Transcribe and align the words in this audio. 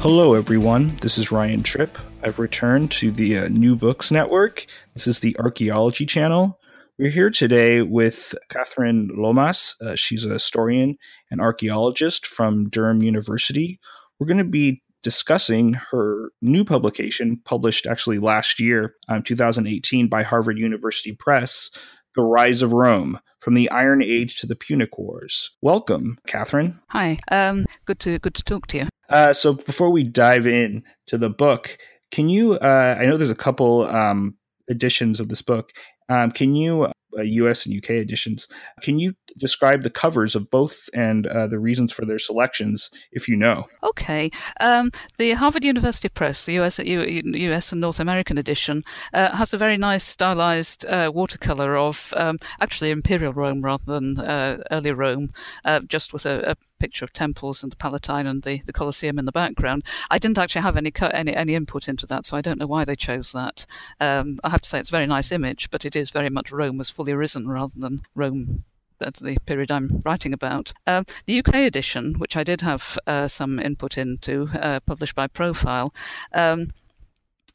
Hello, 0.00 0.34
everyone. 0.34 0.94
This 1.00 1.18
is 1.18 1.32
Ryan 1.32 1.62
Tripp. 1.62 1.98
I've 2.22 2.38
returned 2.38 2.90
to 2.92 3.10
the 3.10 3.38
uh, 3.38 3.48
New 3.48 3.74
Books 3.74 4.12
Network. 4.12 4.66
This 4.94 5.06
is 5.06 5.20
the 5.20 5.36
Archaeology 5.38 6.06
Channel. 6.06 6.60
We're 6.98 7.10
here 7.10 7.30
today 7.30 7.82
with 7.82 8.34
Kathryn 8.48 9.08
Lomas. 9.16 9.74
Uh, 9.80 9.96
she's 9.96 10.24
a 10.24 10.30
historian 10.30 10.96
and 11.30 11.40
archaeologist 11.40 12.26
from 12.26 12.68
Durham 12.68 13.02
University. 13.02 13.80
We're 14.20 14.28
going 14.28 14.38
to 14.38 14.44
be 14.44 14.82
discussing 15.02 15.74
her 15.74 16.30
new 16.40 16.64
publication, 16.64 17.40
published 17.44 17.86
actually 17.86 18.18
last 18.18 18.60
year, 18.60 18.94
um, 19.08 19.22
2018, 19.22 20.08
by 20.08 20.22
Harvard 20.22 20.58
University 20.58 21.12
Press, 21.12 21.70
The 22.14 22.22
Rise 22.22 22.62
of 22.62 22.72
Rome 22.72 23.18
from 23.40 23.54
the 23.54 23.70
Iron 23.70 24.02
Age 24.02 24.40
to 24.40 24.46
the 24.46 24.56
Punic 24.56 24.98
Wars. 24.98 25.56
Welcome, 25.62 26.18
Kathryn. 26.26 26.74
Hi. 26.90 27.18
Um, 27.30 27.66
good 27.84 28.00
to 28.00 28.18
good 28.18 28.34
to 28.34 28.42
talk 28.42 28.66
to 28.68 28.78
you. 28.78 28.88
Uh, 29.08 29.32
so 29.32 29.54
before 29.54 29.90
we 29.90 30.02
dive 30.04 30.46
in 30.46 30.82
to 31.06 31.18
the 31.18 31.30
book, 31.30 31.78
can 32.10 32.28
you? 32.28 32.54
Uh, 32.54 32.96
I 32.98 33.04
know 33.04 33.16
there's 33.16 33.30
a 33.30 33.34
couple 33.34 33.86
um, 33.86 34.36
editions 34.68 35.20
of 35.20 35.28
this 35.28 35.42
book. 35.42 35.70
Um, 36.08 36.30
can 36.30 36.54
you 36.54 36.90
U.S. 37.22 37.66
and 37.66 37.76
UK 37.76 37.90
editions? 37.90 38.48
Can 38.80 38.98
you 38.98 39.14
describe 39.38 39.82
the 39.82 39.90
covers 39.90 40.34
of 40.34 40.50
both 40.50 40.88
and 40.94 41.26
uh, 41.26 41.46
the 41.46 41.58
reasons 41.58 41.92
for 41.92 42.04
their 42.04 42.18
selections, 42.18 42.90
if 43.12 43.28
you 43.28 43.36
know? 43.36 43.66
Okay. 43.82 44.30
Um, 44.60 44.90
the 45.18 45.32
Harvard 45.32 45.64
University 45.64 46.08
Press, 46.08 46.46
the 46.46 46.58
US, 46.60 46.78
US 46.78 47.72
and 47.72 47.80
North 47.80 48.00
American 48.00 48.38
edition, 48.38 48.82
uh, 49.12 49.36
has 49.36 49.52
a 49.52 49.58
very 49.58 49.76
nice 49.76 50.04
stylized 50.04 50.84
uh, 50.86 51.10
watercolor 51.14 51.76
of 51.76 52.12
um, 52.16 52.38
actually 52.60 52.90
Imperial 52.90 53.32
Rome 53.32 53.62
rather 53.62 53.84
than 53.84 54.18
uh, 54.18 54.62
early 54.70 54.92
Rome, 54.92 55.30
uh, 55.64 55.80
just 55.80 56.12
with 56.12 56.26
a, 56.26 56.52
a, 56.52 56.56
picture 56.78 57.06
of 57.06 57.12
temples 57.12 57.62
and 57.62 57.72
the 57.72 57.76
Palatine 57.76 58.26
and 58.26 58.42
the, 58.42 58.60
the 58.66 58.72
Colosseum 58.72 59.18
in 59.18 59.24
the 59.24 59.32
background. 59.32 59.82
I 60.10 60.18
didn't 60.18 60.36
actually 60.36 60.60
have 60.60 60.76
any, 60.76 60.92
any, 61.00 61.34
any 61.34 61.54
input 61.54 61.88
into 61.88 62.04
that, 62.04 62.26
so 62.26 62.36
I 62.36 62.42
don't 62.42 62.58
know 62.58 62.66
why 62.66 62.84
they 62.84 62.96
chose 62.96 63.32
that. 63.32 63.64
Um, 63.98 64.38
I 64.44 64.50
have 64.50 64.60
to 64.60 64.68
say 64.68 64.78
it's 64.78 64.90
a 64.90 64.92
very 64.92 65.06
nice 65.06 65.32
image, 65.32 65.70
but 65.70 65.86
it 65.86 65.96
is 65.96 66.10
very 66.10 66.28
much 66.28 66.52
Rome 66.52 66.78
as 66.78 66.90
arisen 67.12 67.48
rather 67.48 67.74
than 67.76 68.02
Rome 68.14 68.64
at 69.00 69.16
the 69.16 69.36
period 69.46 69.70
I'm 69.70 70.00
writing 70.04 70.32
about. 70.32 70.72
Uh, 70.86 71.04
the 71.26 71.38
UK 71.38 71.56
edition, 71.56 72.14
which 72.18 72.36
I 72.36 72.44
did 72.44 72.62
have 72.62 72.98
uh, 73.06 73.28
some 73.28 73.58
input 73.58 73.98
into, 73.98 74.48
uh, 74.54 74.80
published 74.80 75.14
by 75.14 75.26
Profile, 75.26 75.92
um, 76.32 76.70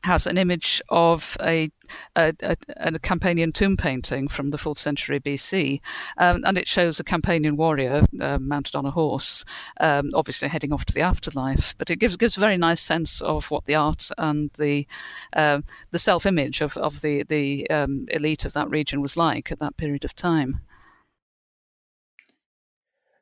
has 0.04 0.26
an 0.26 0.38
image 0.38 0.82
of 0.90 1.38
a, 1.42 1.70
a, 2.16 2.34
a, 2.42 2.92
Campanian 3.00 3.54
tomb 3.54 3.78
painting 3.78 4.28
from 4.28 4.50
the 4.50 4.58
4th 4.58 4.78
century 4.78 5.20
BC, 5.20 5.80
um, 6.18 6.42
and 6.46 6.58
it 6.58 6.68
shows 6.68 7.00
a 7.00 7.04
Campanian 7.04 7.56
warrior 7.56 8.06
uh, 8.20 8.40
mounted 8.40 8.76
on 8.76 8.86
a 8.86 8.92
horse, 8.92 9.46
um, 9.80 10.12
obviously 10.14 10.48
heading 10.48 10.74
off 10.74 10.86
to 10.86 10.94
the 10.94 11.02
afterlife. 11.02 11.76
But 11.78 11.90
it 11.90 11.98
gives 11.98 12.18
gives 12.18 12.38
a 12.38 12.42
very 12.42 12.58
nice 12.58 12.82
sense 12.82 13.22
of 13.22 13.52
what 13.52 13.66
the 13.66 13.76
art 13.76 14.10
and 14.18 14.52
the 14.58 14.88
uh, 15.34 15.62
the 15.92 16.00
self 16.00 16.26
image 16.26 16.62
of, 16.62 16.78
of 16.78 17.02
the 17.02 17.24
the 17.24 17.70
um, 17.70 18.06
elite 18.10 18.46
of 18.46 18.54
that 18.54 18.70
region 18.70 19.02
was 19.02 19.18
like 19.18 19.52
at 19.52 19.60
that 19.60 19.78
period 19.78 20.04
of 20.04 20.16
time. 20.16 20.62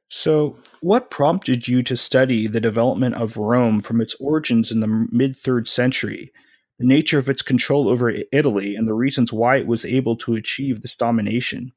So, 0.10 0.58
what 0.82 1.12
prompted 1.12 1.68
you 1.68 1.84
to 1.84 1.96
study 1.96 2.48
the 2.48 2.60
development 2.60 3.16
of 3.16 3.38
Rome 3.38 3.82
from 3.82 4.02
its 4.02 4.16
origins 4.16 4.72
in 4.72 4.80
the 4.80 5.08
mid 5.12 5.34
3rd 5.34 5.68
century, 5.68 6.32
the 6.80 6.88
nature 6.88 7.20
of 7.20 7.30
its 7.30 7.42
control 7.42 7.90
over 7.90 8.14
Italy, 8.32 8.76
and 8.76 8.88
the 8.88 8.94
reasons 8.94 9.34
why 9.34 9.58
it 9.58 9.68
was 9.68 9.86
able 9.86 10.16
to 10.18 10.36
achieve 10.36 10.82
this 10.82 10.96
domination? 10.96 11.74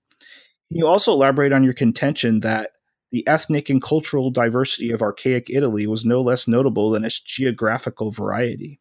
Can 0.68 0.78
you 0.78 0.86
also 0.86 1.12
elaborate 1.12 1.52
on 1.52 1.64
your 1.64 1.74
contention 1.74 2.40
that 2.40 2.70
the 3.10 3.26
ethnic 3.26 3.68
and 3.68 3.82
cultural 3.82 4.30
diversity 4.30 4.90
of 4.90 5.02
archaic 5.02 5.50
Italy 5.50 5.86
was 5.86 6.04
no 6.04 6.22
less 6.22 6.48
notable 6.48 6.90
than 6.90 7.04
its 7.04 7.20
geographical 7.20 8.10
variety? 8.10 8.80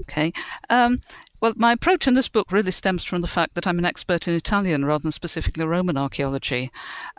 Okay. 0.00 0.32
Um, 0.68 0.98
well, 1.40 1.54
my 1.56 1.72
approach 1.72 2.06
in 2.06 2.14
this 2.14 2.28
book 2.28 2.52
really 2.52 2.70
stems 2.70 3.02
from 3.02 3.22
the 3.22 3.26
fact 3.26 3.54
that 3.54 3.66
I'm 3.66 3.78
an 3.78 3.84
expert 3.86 4.28
in 4.28 4.34
Italian 4.34 4.84
rather 4.84 5.02
than 5.02 5.12
specifically 5.12 5.64
Roman 5.64 5.96
archaeology. 5.96 6.70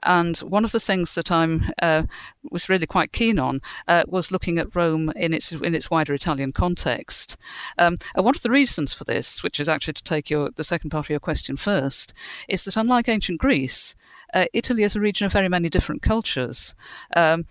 And 0.03 0.37
one 0.37 0.63
of 0.63 0.71
the 0.71 0.79
things 0.79 1.15
that 1.15 1.31
I 1.31 1.59
uh, 1.81 2.03
was 2.51 2.69
really 2.69 2.85
quite 2.85 3.11
keen 3.11 3.39
on 3.39 3.61
uh, 3.87 4.03
was 4.07 4.31
looking 4.31 4.59
at 4.59 4.75
Rome 4.75 5.11
in 5.15 5.33
its 5.33 5.51
in 5.51 5.73
its 5.73 5.89
wider 5.89 6.13
Italian 6.13 6.51
context. 6.51 7.35
Um, 7.79 7.97
and 8.15 8.23
one 8.23 8.35
of 8.35 8.43
the 8.43 8.51
reasons 8.51 8.93
for 8.93 9.05
this, 9.05 9.41
which 9.41 9.59
is 9.59 9.67
actually 9.67 9.93
to 9.93 10.03
take 10.03 10.29
your 10.29 10.51
the 10.51 10.63
second 10.63 10.91
part 10.91 11.07
of 11.07 11.09
your 11.09 11.19
question 11.19 11.57
first, 11.57 12.13
is 12.47 12.63
that 12.65 12.77
unlike 12.77 13.09
ancient 13.09 13.39
Greece, 13.39 13.95
uh, 14.35 14.45
Italy 14.53 14.83
is 14.83 14.95
a 14.95 14.99
region 14.99 15.25
of 15.25 15.33
very 15.33 15.49
many 15.49 15.67
different 15.67 16.03
cultures. 16.03 16.75
Um, 17.15 17.45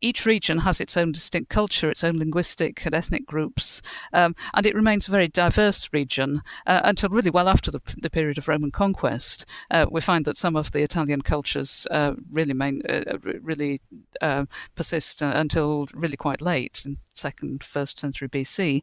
each 0.00 0.24
region 0.26 0.58
has 0.58 0.80
its 0.80 0.96
own 0.96 1.12
distinct 1.12 1.50
culture, 1.50 1.90
its 1.90 2.04
own 2.04 2.18
linguistic 2.18 2.84
and 2.84 2.94
ethnic 2.94 3.26
groups, 3.26 3.82
um, 4.12 4.34
and 4.54 4.66
it 4.66 4.74
remains 4.74 5.08
a 5.08 5.10
very 5.10 5.28
diverse 5.28 5.88
region 5.92 6.42
uh, 6.66 6.80
until 6.84 7.08
really 7.08 7.30
well 7.30 7.48
after 7.48 7.70
the, 7.70 7.80
the, 8.00 8.10
period 8.10 8.38
of 8.38 8.48
Roman 8.48 8.70
conquest. 8.70 9.44
Uh, 9.70 9.86
we 9.90 10.00
find 10.00 10.24
that 10.24 10.36
some 10.36 10.56
of 10.56 10.70
the 10.72 10.82
Italian 10.82 11.22
cultures 11.22 11.86
uh, 11.90 12.14
really 12.30 12.54
main, 12.54 12.82
uh, 12.88 13.18
really 13.42 13.80
uh, 14.20 14.46
persist 14.74 15.22
uh, 15.22 15.32
until 15.34 15.86
really 15.92 16.16
quite 16.16 16.40
late, 16.40 16.82
in 16.86 16.98
second, 17.14 17.64
first 17.64 17.98
century 17.98 18.28
BC. 18.28 18.82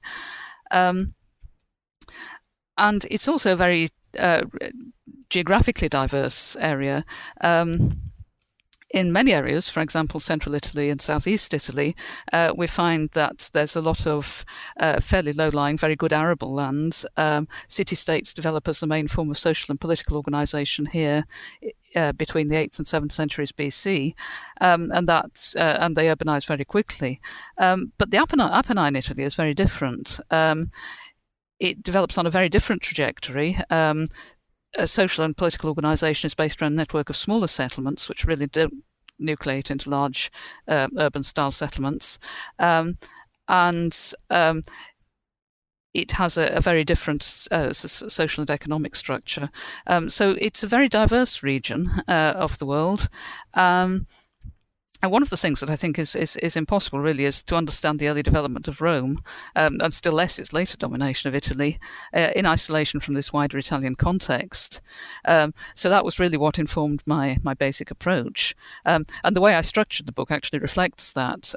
Um, 0.72 1.16
and 2.78 3.06
it's 3.10 3.28
also 3.28 3.54
a 3.54 3.56
very 3.56 3.90
geographically 5.30 5.90
diverse 5.90 6.56
area. 6.60 7.06
Um, 7.42 8.00
in 8.92 9.12
many 9.12 9.34
areas, 9.34 9.70
for 9.70 9.82
example, 9.82 10.20
central 10.20 10.56
Italy 10.56 10.90
and 10.90 11.02
southeast 11.02 11.54
Italy, 11.54 11.96
uh, 12.32 12.54
we 12.56 12.68
find 12.68 13.10
that 13.12 13.50
there's 13.54 13.76
a 13.76 13.82
lot 13.82 14.06
of 14.06 14.46
uh, 14.80 15.00
fairly 15.00 15.34
low 15.34 15.50
lying, 15.50 15.78
very 15.78 15.96
good 15.96 16.14
arable 16.14 16.54
lands. 16.54 17.06
Um, 17.18 17.48
City 17.68 17.96
states 17.96 18.34
develop 18.34 18.68
as 18.68 18.80
the 18.80 18.88
main 18.88 19.08
form 19.08 19.32
of 19.32 19.38
social 19.38 19.72
and 19.72 19.80
political 19.80 20.18
organization 20.18 20.88
here. 20.88 21.26
Uh, 21.96 22.12
between 22.12 22.50
the 22.50 22.58
8th 22.58 22.78
and 22.80 22.86
7th 22.86 23.14
centuries 23.14 23.54
BC, 23.54 24.16
um, 24.60 24.92
and 24.94 25.08
that 25.08 25.54
uh, 25.58 25.78
and 25.80 25.96
they 25.96 26.08
urbanized 26.08 26.46
very 26.46 26.66
quickly. 26.66 27.22
Um, 27.58 27.94
but 27.98 28.12
the 28.12 28.18
Apennine, 28.18 28.52
Apennine 28.52 28.98
Italy 28.98 29.24
is 29.24 29.34
very 29.34 29.54
different 29.54 30.20
um, 30.30 30.72
it 31.60 31.82
develops 31.84 32.18
on 32.18 32.26
a 32.26 32.30
very 32.30 32.50
different 32.50 32.82
trajectory. 32.82 33.58
Um, 33.70 34.08
a 34.78 34.88
social 34.88 35.24
and 35.24 35.38
political 35.38 35.70
organisation 35.70 36.28
is 36.28 36.36
based 36.36 36.62
around 36.62 36.74
a 36.74 36.76
network 36.76 37.10
of 37.10 37.16
smaller 37.16 37.48
settlements, 37.48 38.10
which 38.10 38.26
really 38.26 38.48
don't 38.48 38.84
nucleate 39.22 39.72
into 39.72 39.90
large 39.90 40.32
uh, 40.68 40.88
urban 40.98 41.24
style 41.24 41.52
settlements. 41.52 42.20
Um, 42.60 42.98
and 43.48 43.98
um, 44.30 44.64
it 45.94 46.12
has 46.14 46.38
a, 46.38 46.48
a 46.48 46.62
very 46.62 46.84
different 46.84 47.48
uh, 47.52 47.72
social 47.72 48.42
and 48.42 48.50
economic 48.52 48.96
structure. 48.96 49.50
Um, 49.88 50.10
so 50.10 50.36
it's 50.40 50.64
a 50.64 50.68
very 50.68 50.90
diverse 50.90 51.42
region 51.42 51.90
uh, 52.08 52.34
of 52.36 52.58
the 52.60 52.66
world. 52.66 53.10
Um, 55.06 55.10
and 55.10 55.12
one 55.12 55.22
of 55.22 55.30
the 55.30 55.38
things 55.38 55.60
that 55.60 55.70
I 55.70 55.76
think 55.76 56.00
is, 56.00 56.16
is, 56.16 56.36
is 56.38 56.56
impossible 56.56 57.00
really 57.00 57.26
is 57.26 57.44
to 57.44 57.56
understand 57.56 58.00
the 58.00 58.08
early 58.08 58.24
development 58.24 58.68
of 58.68 58.82
Rome, 58.82 59.22
um, 59.56 59.78
and 59.82 59.94
still 59.94 60.14
less 60.14 60.40
its 60.40 60.52
later 60.52 60.78
domination 60.78 61.28
of 61.28 61.36
Italy, 61.36 61.78
uh, 62.12 62.30
in 62.36 62.48
isolation 62.48 63.00
from 63.00 63.14
this 63.14 63.32
wider 63.32 63.60
Italian 63.60 63.96
context. 63.96 64.82
Um, 65.26 65.54
so 65.76 65.90
that 65.90 66.04
was 66.04 66.20
really 66.20 66.38
what 66.38 66.58
informed 66.58 67.04
my, 67.06 67.38
my 67.44 67.54
basic 67.54 67.92
approach. 67.92 68.56
Um, 68.84 69.06
and 69.24 69.36
the 69.36 69.42
way 69.42 69.54
I 69.54 69.62
structured 69.62 70.08
the 70.08 70.12
book 70.12 70.32
actually 70.32 70.60
reflects 70.60 71.14
that. 71.14 71.54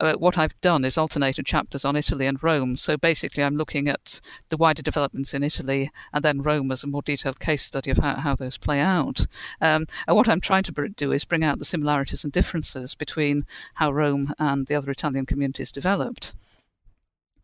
Uh, 0.00 0.14
what 0.14 0.38
I've 0.38 0.58
done 0.60 0.84
is 0.84 0.96
alternated 0.96 1.46
chapters 1.46 1.84
on 1.84 1.96
Italy 1.96 2.26
and 2.26 2.42
Rome. 2.42 2.76
So 2.76 2.96
basically, 2.96 3.42
I'm 3.42 3.56
looking 3.56 3.88
at 3.88 4.20
the 4.48 4.56
wider 4.56 4.82
developments 4.82 5.34
in 5.34 5.42
Italy 5.42 5.90
and 6.12 6.24
then 6.24 6.42
Rome 6.42 6.70
as 6.70 6.84
a 6.84 6.86
more 6.86 7.02
detailed 7.02 7.40
case 7.40 7.64
study 7.64 7.90
of 7.90 7.98
how, 7.98 8.14
how 8.16 8.34
those 8.34 8.58
play 8.58 8.80
out. 8.80 9.26
Um, 9.60 9.86
and 10.06 10.16
what 10.16 10.28
I'm 10.28 10.40
trying 10.40 10.62
to 10.64 10.88
do 10.88 11.12
is 11.12 11.24
bring 11.24 11.44
out 11.44 11.58
the 11.58 11.64
similarities 11.64 12.24
and 12.24 12.32
differences 12.32 12.94
between 12.94 13.46
how 13.74 13.92
Rome 13.92 14.34
and 14.38 14.66
the 14.66 14.74
other 14.74 14.90
Italian 14.90 15.26
communities 15.26 15.72
developed. 15.72 16.34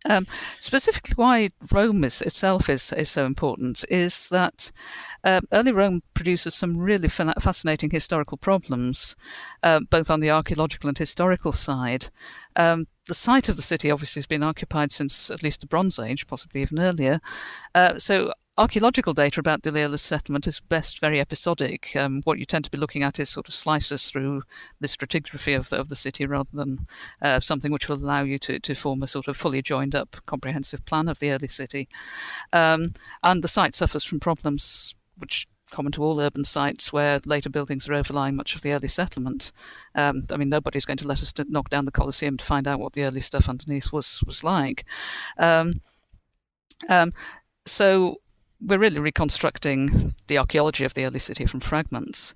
Um, 0.05 0.27
specifically, 0.61 1.15
why 1.17 1.51
Rome 1.73 2.05
is, 2.05 2.21
itself 2.21 2.69
is, 2.69 2.93
is 2.93 3.09
so 3.09 3.25
important 3.25 3.85
is 3.89 4.29
that 4.29 4.71
uh, 5.25 5.41
early 5.53 5.73
Rome 5.73 6.03
produces 6.13 6.55
some 6.55 6.77
really 6.77 7.09
fascinating 7.09 7.91
historical 7.91 8.37
problems, 8.37 9.17
uh, 9.63 9.81
both 9.91 10.11
on 10.11 10.21
the 10.21 10.31
archaeological 10.31 10.89
and 10.89 10.99
historical 10.99 11.53
side. 11.53 12.11
Um, 12.57 12.87
the 13.07 13.15
site 13.15 13.49
of 13.49 13.57
the 13.57 13.63
city 13.63 13.91
obviously 13.91 14.21
has 14.21 14.27
been 14.27 14.43
occupied 14.43 14.93
since 14.93 15.31
at 15.31 15.43
least 15.43 15.61
the 15.61 15.67
Bronze 15.67 15.99
Age, 15.99 16.27
possibly 16.27 16.63
even 16.63 16.79
earlier. 16.79 17.21
Uh, 17.75 17.99
so 17.99 18.33
archaeological 18.57 19.15
data 19.15 19.41
about 19.41 19.63
the 19.63 19.71
earliest 19.71 20.07
settlement 20.07 20.47
is 20.47 20.61
best 20.61 21.01
very 21.01 21.21
episodic. 21.21 21.95
Um, 21.97 22.21
what 22.25 22.39
you 22.39 22.45
tend 22.45 22.65
to 22.65 22.71
be 22.71 22.79
looking 22.79 23.03
at 23.03 23.19
is 23.19 23.29
sort 23.29 23.49
of 23.49 23.55
slices 23.55 24.07
through 24.07 24.43
the 24.81 24.87
stratigraphy 24.87 25.57
of 25.57 25.71
the, 25.71 25.79
of 25.79 25.89
the 25.89 25.97
city 25.97 26.27
rather 26.27 26.51
than 26.53 26.87
uh, 27.21 27.41
something 27.41 27.73
which 27.73 27.89
will 27.89 27.97
allow 27.97 28.23
you 28.23 28.39
to, 28.41 28.61
to 28.61 28.75
form 28.75 29.03
a 29.03 29.07
sort 29.07 29.29
of 29.29 29.37
fully 29.37 29.63
joined 29.63 29.95
up 29.95 30.17
comprehensive 30.27 30.85
plan 30.85 31.09
of 31.09 31.19
the 31.19 31.31
early 31.31 31.49
city. 31.49 31.89
Um, 32.53 32.91
and 33.23 33.43
the 33.43 33.49
site 33.49 33.75
suffers 33.75 34.05
from 34.05 34.21
problems 34.21 34.95
which 35.19 35.49
common 35.71 35.91
to 35.91 36.05
all 36.05 36.21
urban 36.21 36.45
sites 36.45 36.93
where 36.93 37.19
later 37.25 37.51
buildings 37.51 37.89
are 37.89 37.95
overlying 37.95 38.37
much 38.37 38.55
of 38.55 38.61
the 38.61 38.73
early 38.73 38.87
settlement. 38.87 39.51
Um, 39.97 40.27
I 40.31 40.37
mean, 40.37 40.49
nobody's 40.49 40.85
going 40.85 40.99
to 40.99 41.09
let 41.09 41.23
us 41.23 41.33
to 41.33 41.47
knock 41.49 41.71
down 41.71 41.87
the 41.87 41.91
Colosseum 41.91 42.37
to 42.37 42.45
find 42.45 42.69
out 42.69 42.79
what 42.79 42.93
the 42.93 43.03
early 43.03 43.21
stuff 43.21 43.49
underneath 43.49 43.93
was 43.93 44.23
was 44.25 44.45
like. 44.45 44.85
Um, 45.39 45.81
um, 46.89 47.11
so 47.67 48.19
we're 48.61 48.79
really 48.79 49.01
reconstructing 49.01 50.15
the 50.27 50.39
archaeology 50.39 50.85
of 50.85 50.95
the 50.95 51.05
early 51.05 51.19
city 51.19 51.47
from 51.47 51.61
fragments. 51.61 52.35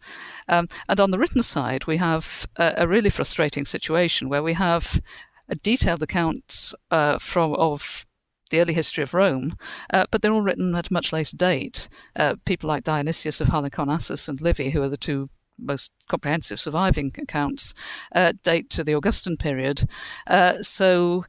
Um, 0.48 0.68
and 0.88 1.00
on 1.00 1.10
the 1.10 1.18
written 1.18 1.42
side, 1.42 1.86
we 1.86 1.96
have 1.98 2.46
a, 2.56 2.74
a, 2.78 2.88
really 2.88 3.10
frustrating 3.10 3.64
situation 3.64 4.28
where 4.28 4.42
we 4.42 4.54
have 4.54 5.00
detailed 5.62 6.02
accounts 6.02 6.74
uh, 6.90 7.18
from 7.18 7.54
of 7.54 8.04
the 8.50 8.60
early 8.60 8.74
history 8.74 9.02
of 9.02 9.14
Rome, 9.14 9.56
uh, 9.92 10.06
but 10.10 10.22
they're 10.22 10.32
all 10.32 10.42
written 10.42 10.74
at 10.74 10.90
a 10.90 10.92
much 10.92 11.12
later 11.12 11.36
date. 11.36 11.88
Uh, 12.16 12.36
people 12.44 12.68
like 12.68 12.84
Dionysius 12.84 13.40
of 13.40 13.48
Halicarnassus 13.48 14.28
and 14.28 14.40
Livy, 14.40 14.70
who 14.70 14.82
are 14.82 14.88
the 14.88 14.96
two 14.96 15.30
most 15.58 15.92
comprehensive 16.08 16.60
surviving 16.60 17.12
accounts, 17.18 17.74
uh, 18.14 18.32
date 18.42 18.70
to 18.70 18.84
the 18.84 18.94
Augustan 18.94 19.36
period. 19.36 19.88
Uh, 20.26 20.62
so 20.62 21.24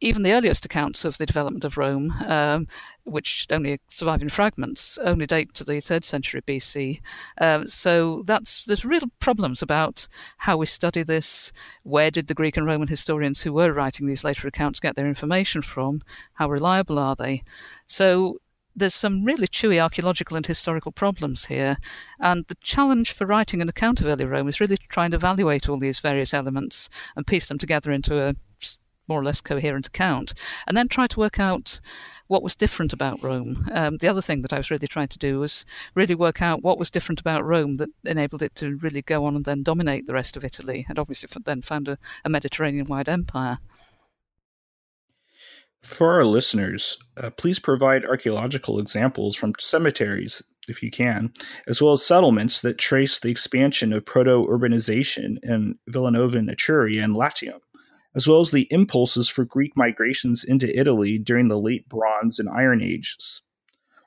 even 0.00 0.22
the 0.22 0.32
earliest 0.32 0.64
accounts 0.64 1.04
of 1.04 1.18
the 1.18 1.26
development 1.26 1.64
of 1.64 1.78
Rome, 1.78 2.12
um, 2.26 2.66
which 3.04 3.46
only 3.50 3.80
survive 3.88 4.22
in 4.22 4.28
fragments, 4.28 4.98
only 4.98 5.26
date 5.26 5.52
to 5.54 5.64
the 5.64 5.80
third 5.80 6.04
century 6.04 6.40
BC. 6.42 7.00
Um, 7.40 7.68
so 7.68 8.22
that's 8.26 8.64
there's 8.64 8.84
real 8.84 9.08
problems 9.20 9.62
about 9.62 10.08
how 10.38 10.56
we 10.56 10.66
study 10.66 11.02
this. 11.02 11.52
Where 11.82 12.10
did 12.10 12.26
the 12.26 12.34
Greek 12.34 12.56
and 12.56 12.66
Roman 12.66 12.88
historians 12.88 13.42
who 13.42 13.52
were 13.52 13.72
writing 13.72 14.06
these 14.06 14.24
later 14.24 14.48
accounts 14.48 14.80
get 14.80 14.96
their 14.96 15.06
information 15.06 15.62
from? 15.62 16.02
How 16.34 16.48
reliable 16.48 16.98
are 16.98 17.14
they? 17.14 17.42
So 17.86 18.38
there's 18.76 18.94
some 18.94 19.24
really 19.24 19.46
chewy 19.46 19.80
archaeological 19.80 20.36
and 20.36 20.46
historical 20.46 20.90
problems 20.90 21.46
here. 21.46 21.76
And 22.18 22.44
the 22.46 22.56
challenge 22.56 23.12
for 23.12 23.26
writing 23.26 23.60
an 23.60 23.68
account 23.68 24.00
of 24.00 24.06
early 24.06 24.24
Rome 24.24 24.48
is 24.48 24.60
really 24.60 24.76
to 24.76 24.88
try 24.88 25.04
and 25.04 25.14
evaluate 25.14 25.68
all 25.68 25.78
these 25.78 26.00
various 26.00 26.34
elements 26.34 26.88
and 27.14 27.26
piece 27.26 27.48
them 27.48 27.58
together 27.58 27.92
into 27.92 28.20
a 28.20 28.34
more 29.08 29.20
or 29.20 29.24
less 29.24 29.40
coherent 29.40 29.86
account, 29.86 30.34
and 30.66 30.76
then 30.76 30.88
try 30.88 31.06
to 31.06 31.20
work 31.20 31.38
out 31.38 31.80
what 32.26 32.42
was 32.42 32.56
different 32.56 32.92
about 32.92 33.22
Rome. 33.22 33.68
Um, 33.72 33.98
the 33.98 34.08
other 34.08 34.22
thing 34.22 34.42
that 34.42 34.52
I 34.52 34.58
was 34.58 34.70
really 34.70 34.88
trying 34.88 35.08
to 35.08 35.18
do 35.18 35.40
was 35.40 35.66
really 35.94 36.14
work 36.14 36.40
out 36.40 36.62
what 36.62 36.78
was 36.78 36.90
different 36.90 37.20
about 37.20 37.44
Rome 37.44 37.76
that 37.76 37.90
enabled 38.04 38.42
it 38.42 38.54
to 38.56 38.76
really 38.78 39.02
go 39.02 39.24
on 39.26 39.36
and 39.36 39.44
then 39.44 39.62
dominate 39.62 40.06
the 40.06 40.14
rest 40.14 40.36
of 40.36 40.44
Italy, 40.44 40.86
and 40.88 40.98
obviously 40.98 41.28
then 41.44 41.62
found 41.62 41.88
a, 41.88 41.98
a 42.24 42.30
Mediterranean 42.30 42.86
wide 42.86 43.08
empire. 43.08 43.58
For 45.82 46.12
our 46.12 46.24
listeners, 46.24 46.96
uh, 47.22 47.28
please 47.28 47.58
provide 47.58 48.06
archaeological 48.06 48.78
examples 48.78 49.36
from 49.36 49.52
cemeteries, 49.60 50.42
if 50.66 50.82
you 50.82 50.90
can, 50.90 51.30
as 51.66 51.82
well 51.82 51.92
as 51.92 52.02
settlements 52.02 52.62
that 52.62 52.78
trace 52.78 53.18
the 53.18 53.28
expansion 53.28 53.92
of 53.92 54.06
proto 54.06 54.46
urbanization 54.46 55.36
in 55.42 55.78
Villanovan 55.90 56.50
Etruria 56.50 57.04
and 57.04 57.14
Latium 57.14 57.60
as 58.14 58.28
well 58.28 58.40
as 58.40 58.50
the 58.50 58.68
impulses 58.70 59.28
for 59.28 59.44
Greek 59.44 59.72
migrations 59.76 60.44
into 60.44 60.78
Italy 60.78 61.18
during 61.18 61.48
the 61.48 61.58
late 61.58 61.88
Bronze 61.88 62.38
and 62.38 62.48
Iron 62.48 62.82
Ages. 62.82 63.42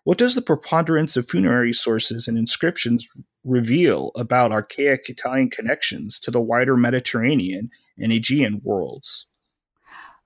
What 0.04 0.18
does 0.18 0.36
the 0.36 0.42
preponderance 0.42 1.18
of 1.18 1.30
funerary 1.30 1.74
sources 1.74 2.28
and 2.28 2.38
inscriptions 2.38 3.10
reveal 3.44 4.12
about 4.16 4.54
archaic 4.54 5.10
Italian 5.10 5.50
connections 5.50 6.18
to 6.20 6.32
the 6.32 6.40
wider 6.40 6.78
Mediterranean 6.78 7.70
and 7.98 8.14
Aegean 8.14 8.62
worlds? 8.64 9.28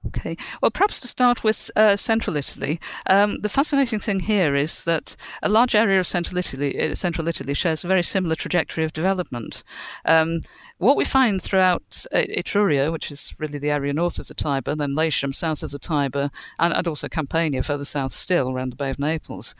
Okay. 0.07 0.35
Well, 0.61 0.71
perhaps 0.71 0.99
to 1.01 1.07
start 1.07 1.43
with 1.43 1.69
uh, 1.75 1.95
central 1.95 2.35
Italy, 2.35 2.79
um, 3.07 3.39
the 3.41 3.49
fascinating 3.49 3.99
thing 3.99 4.21
here 4.21 4.55
is 4.55 4.83
that 4.85 5.15
a 5.43 5.49
large 5.49 5.75
area 5.75 5.99
of 5.99 6.07
central 6.07 6.39
Italy, 6.39 6.79
uh, 6.79 6.95
central 6.95 7.27
Italy 7.27 7.53
shares 7.53 7.83
a 7.83 7.87
very 7.87 8.01
similar 8.01 8.33
trajectory 8.33 8.83
of 8.83 8.93
development. 8.93 9.61
Um, 10.03 10.41
what 10.79 10.97
we 10.97 11.05
find 11.05 11.39
throughout 11.39 12.07
uh, 12.11 12.23
Etruria, 12.35 12.91
which 12.91 13.11
is 13.11 13.35
really 13.37 13.59
the 13.59 13.69
area 13.69 13.93
north 13.93 14.17
of 14.17 14.27
the 14.27 14.33
Tiber, 14.33 14.73
then 14.73 14.95
Latium 14.95 15.33
south 15.33 15.61
of 15.61 15.69
the 15.69 15.77
Tiber, 15.77 16.31
and, 16.57 16.73
and 16.73 16.87
also 16.87 17.07
Campania 17.07 17.61
further 17.61 17.85
south 17.85 18.11
still 18.11 18.49
around 18.49 18.71
the 18.71 18.77
Bay 18.77 18.89
of 18.89 18.97
Naples, 18.97 19.53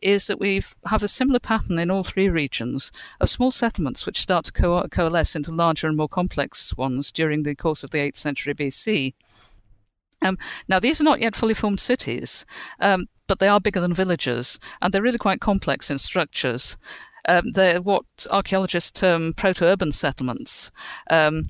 is 0.00 0.26
that 0.26 0.40
we 0.40 0.62
have 0.86 1.02
a 1.02 1.08
similar 1.08 1.38
pattern 1.38 1.78
in 1.78 1.90
all 1.90 2.02
three 2.02 2.30
regions 2.30 2.92
of 3.20 3.28
small 3.28 3.50
settlements 3.50 4.06
which 4.06 4.22
start 4.22 4.46
to 4.46 4.52
co- 4.52 4.88
coalesce 4.88 5.36
into 5.36 5.52
larger 5.52 5.86
and 5.86 5.98
more 5.98 6.08
complex 6.08 6.74
ones 6.78 7.12
during 7.12 7.42
the 7.42 7.54
course 7.54 7.84
of 7.84 7.90
the 7.90 7.98
8th 7.98 8.16
century 8.16 8.54
BC. 8.54 9.12
Um, 10.22 10.38
now, 10.68 10.78
these 10.78 11.00
are 11.00 11.04
not 11.04 11.20
yet 11.20 11.36
fully 11.36 11.54
formed 11.54 11.80
cities, 11.80 12.46
um, 12.80 13.06
but 13.26 13.38
they 13.38 13.48
are 13.48 13.60
bigger 13.60 13.80
than 13.80 13.94
villages, 13.94 14.58
and 14.80 14.92
they're 14.92 15.02
really 15.02 15.18
quite 15.18 15.40
complex 15.40 15.90
in 15.90 15.98
structures. 15.98 16.76
Um, 17.28 17.52
they're 17.52 17.80
what 17.80 18.04
archaeologists 18.30 18.90
term 18.90 19.32
proto-urban 19.32 19.92
settlements, 19.92 20.70
um, 21.10 21.44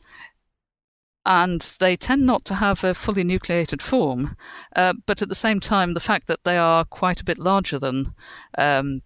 and 1.25 1.61
they 1.79 1.97
tend 1.97 2.27
not 2.27 2.45
to 2.47 2.55
have 2.55 2.85
a 2.85 2.95
fully 2.95 3.25
nucleated 3.25 3.81
form. 3.81 4.37
Uh, 4.75 4.95
but 5.07 5.23
at 5.23 5.29
the 5.29 5.35
same 5.35 5.61
time, 5.61 5.95
the 5.95 6.01
fact 6.01 6.27
that 6.27 6.45
they 6.45 6.59
are 6.59 6.85
quite 6.85 7.21
a 7.21 7.25
bit 7.25 7.39
larger 7.39 7.79
than 7.79 8.15
um, 8.59 9.03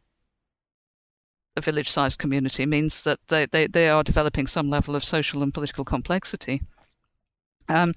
a 1.57 1.61
village-sized 1.61 2.19
community 2.19 2.67
means 2.67 3.05
that 3.05 3.19
they, 3.29 3.47
they, 3.47 3.67
they 3.67 3.89
are 3.89 4.03
developing 4.03 4.47
some 4.47 4.71
level 4.71 4.97
of 4.97 5.05
social 5.05 5.43
and 5.43 5.55
political 5.55 5.85
complexity. 5.85 6.63
Um, 7.69 7.95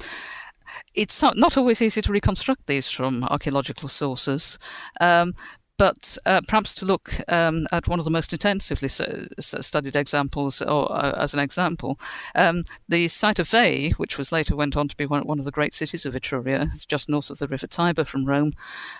it's 0.93 1.21
not, 1.21 1.57
always 1.57 1.81
easy 1.81 2.01
to 2.01 2.11
reconstruct 2.11 2.67
these 2.67 2.89
from 2.89 3.23
archaeological 3.25 3.89
sources. 3.89 4.57
Um, 5.01 5.33
but 5.79 6.17
uh, 6.25 6.41
perhaps 6.45 6.75
to 6.75 6.85
look 6.85 7.13
um, 7.29 7.65
at 7.71 7.87
one 7.87 7.99
of 7.99 8.05
the 8.05 8.11
most 8.11 8.33
intensively 8.33 8.89
studied 8.89 9.95
examples, 9.95 10.61
or 10.61 10.91
uh, 10.91 11.15
as 11.17 11.33
an 11.33 11.39
example, 11.39 11.97
um, 12.35 12.65
the 12.89 13.07
site 13.07 13.39
of 13.39 13.47
Veii, 13.47 13.91
which 13.91 14.17
was 14.17 14.33
later 14.33 14.57
went 14.57 14.75
on 14.75 14.89
to 14.89 14.97
be 14.97 15.05
one, 15.05 15.25
one, 15.25 15.39
of 15.39 15.45
the 15.45 15.51
great 15.51 15.73
cities 15.73 16.05
of 16.05 16.13
Etruria, 16.13 16.69
it's 16.73 16.85
just 16.85 17.07
north 17.07 17.29
of 17.29 17.39
the 17.39 17.47
River 17.47 17.65
Tiber 17.65 18.03
from 18.03 18.25
Rome, 18.25 18.51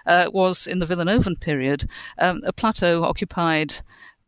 uh, 0.05 0.29
was 0.33 0.65
in 0.65 0.79
the 0.79 0.85
Villanovan 0.85 1.39
period 1.41 1.89
um, 2.17 2.41
a 2.45 2.53
plateau 2.53 3.03
occupied 3.03 3.81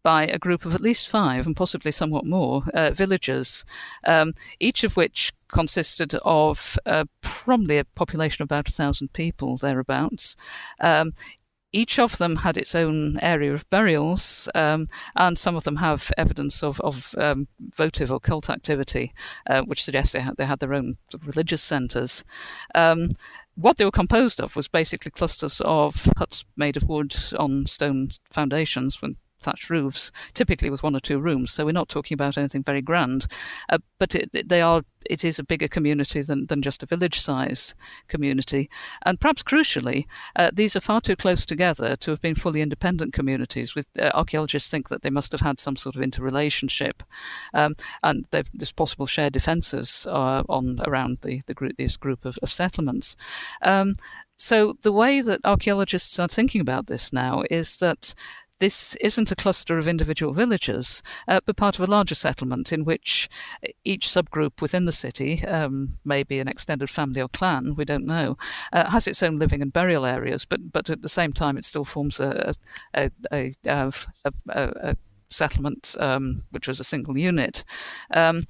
by 0.04 0.26
a 0.26 0.40
group 0.40 0.66
of 0.66 0.76
at 0.76 0.82
least 0.82 1.10
five, 1.10 1.46
and 1.46 1.56
possibly 1.56 1.92
somewhat 1.92 2.26
more, 2.26 2.64
uh, 2.74 2.92
villagers, 2.92 3.66
um, 4.06 4.34
each 4.60 4.84
of 4.84 4.98
which 4.98 5.34
consisted 5.48 6.16
of 6.24 6.78
uh, 6.86 7.06
probably 7.22 7.78
a 7.78 7.86
population 7.86 8.42
of 8.42 8.48
about 8.48 8.70
a 8.70 8.72
thousand 8.72 9.14
people 9.14 9.58
thereabouts. 9.58 10.36
Um, 10.80 11.14
each 11.74 11.98
of 11.98 12.18
them 12.18 12.38
had 12.38 12.58
its 12.58 12.76
own 12.76 13.18
area 13.22 13.54
of 13.54 13.70
burials, 13.70 14.50
um, 14.54 14.88
and 15.16 15.38
some 15.38 15.56
of 15.56 15.64
them 15.64 15.78
have 15.78 16.12
evidence 16.18 16.64
of, 16.64 16.82
of 16.82 17.16
um, 17.18 17.48
votive 17.76 18.12
or 18.12 18.20
cult 18.20 18.50
activity, 18.50 19.14
uh, 19.48 19.62
which 19.62 19.84
suggests 19.84 20.12
they 20.12 20.20
had, 20.20 20.36
they 20.38 20.46
had 20.46 20.60
their 20.60 20.74
own 20.74 20.96
religious 21.24 21.62
centres. 21.62 22.26
Um, 22.76 23.12
what 23.56 23.78
they 23.78 23.86
were 23.86 23.92
composed 23.92 24.42
of 24.42 24.56
was 24.56 24.68
basically 24.68 25.12
clusters 25.12 25.62
of 25.64 26.10
huts 26.18 26.46
made 26.58 26.76
of 26.76 26.90
wood 26.90 27.16
on 27.38 27.66
stone 27.68 28.10
foundations 28.32 29.02
with 29.02 29.18
thatched 29.42 29.70
roofs, 29.70 30.12
typically 30.34 30.70
with 30.70 30.84
one 30.84 30.96
or 30.96 31.00
two 31.00 31.20
rooms. 31.20 31.52
So 31.52 31.66
we're 31.66 31.72
not 31.72 31.90
talking 31.90 32.16
about 32.16 32.38
anything 32.38 32.64
very 32.64 32.82
grand, 32.82 33.28
uh, 33.70 33.80
but 34.00 34.16
it, 34.16 34.50
they 34.50 34.62
are. 34.62 34.84
It 35.10 35.26
is 35.26 35.40
a 35.40 35.44
bigger 35.44 35.68
community 35.68 36.22
than, 36.22 36.46
than 36.46 36.62
just 36.62 36.84
a 36.84 36.86
village-sized 36.86 37.74
community, 38.08 38.70
and 39.04 39.20
perhaps 39.20 39.42
crucially, 39.42 40.06
uh, 40.36 40.52
these 40.54 40.76
are 40.76 40.80
far 40.80 41.02
too 41.02 41.16
close 41.16 41.44
together 41.44 41.96
to 41.96 42.12
have 42.12 42.22
been 42.22 42.36
fully 42.36 42.62
independent 42.62 43.12
communities. 43.12 43.74
With 43.74 43.88
uh, 43.98 44.12
archaeologists 44.14 44.70
think 44.70 44.90
that 44.90 45.02
they 45.02 45.10
must 45.10 45.32
have 45.32 45.42
had 45.42 45.60
some 45.60 45.76
sort 45.76 45.96
of 45.96 46.04
interrelationship, 46.04 47.02
um, 47.54 47.76
and 48.04 48.26
there's 48.30 48.72
possible 48.72 49.08
shared 49.08 49.34
defences 49.34 50.06
uh, 50.08 50.44
on 50.48 50.80
around 50.86 51.18
the, 51.24 51.42
the 51.48 51.56
group, 51.56 51.78
this 51.78 51.98
group 51.98 52.24
of, 52.24 52.38
of 52.44 52.54
settlements. 52.54 53.18
Um, 53.64 53.96
so 54.38 54.76
the 54.82 54.92
way 54.92 55.22
that 55.22 55.42
archaeologists 55.46 56.18
are 56.18 56.28
thinking 56.28 56.62
about 56.62 56.88
this 56.88 57.14
now 57.14 57.44
is 57.52 57.78
that 57.78 58.16
this 58.62 58.96
isn't 58.98 59.32
a 59.32 59.36
cluster 59.36 59.80
of 59.80 59.88
individual 59.88 60.34
villages, 60.34 61.02
uh, 61.28 61.40
but 61.46 61.58
part 61.58 61.80
of 61.80 61.82
a 61.82 61.92
larger 61.92 62.14
settlement 62.14 62.72
in 62.72 62.86
which 62.86 63.28
each 63.84 64.08
subgroup 64.08 64.62
within 64.62 64.86
the 64.86 64.92
city, 64.92 65.44
um, 65.46 65.98
maybe 66.06 66.40
an 66.40 66.48
extended 66.48 66.90
family 66.90 67.20
or 67.20 67.28
clan, 67.28 67.74
we 67.76 67.84
don't 67.84 68.06
know, 68.06 68.38
uh, 68.72 68.88
has 68.92 69.08
its 69.08 69.24
own 69.24 69.40
living 69.40 69.64
and 69.64 69.74
burial 69.74 70.06
areas, 70.06 70.46
but 70.46 70.72
but 70.72 70.92
at 70.92 71.02
the 71.02 71.10
same 71.10 71.34
time 71.34 71.58
it 71.58 71.66
still 71.66 71.84
forms 71.84 72.20
a 72.20 72.54
a, 72.94 73.10
a, 73.34 73.52
a, 73.66 74.96
settlement 75.30 75.96
um, 76.00 76.44
which 76.52 76.68
was 76.68 76.80
a 76.80 76.84
single 76.84 77.18
unit. 77.18 77.64
Um, 78.14 78.44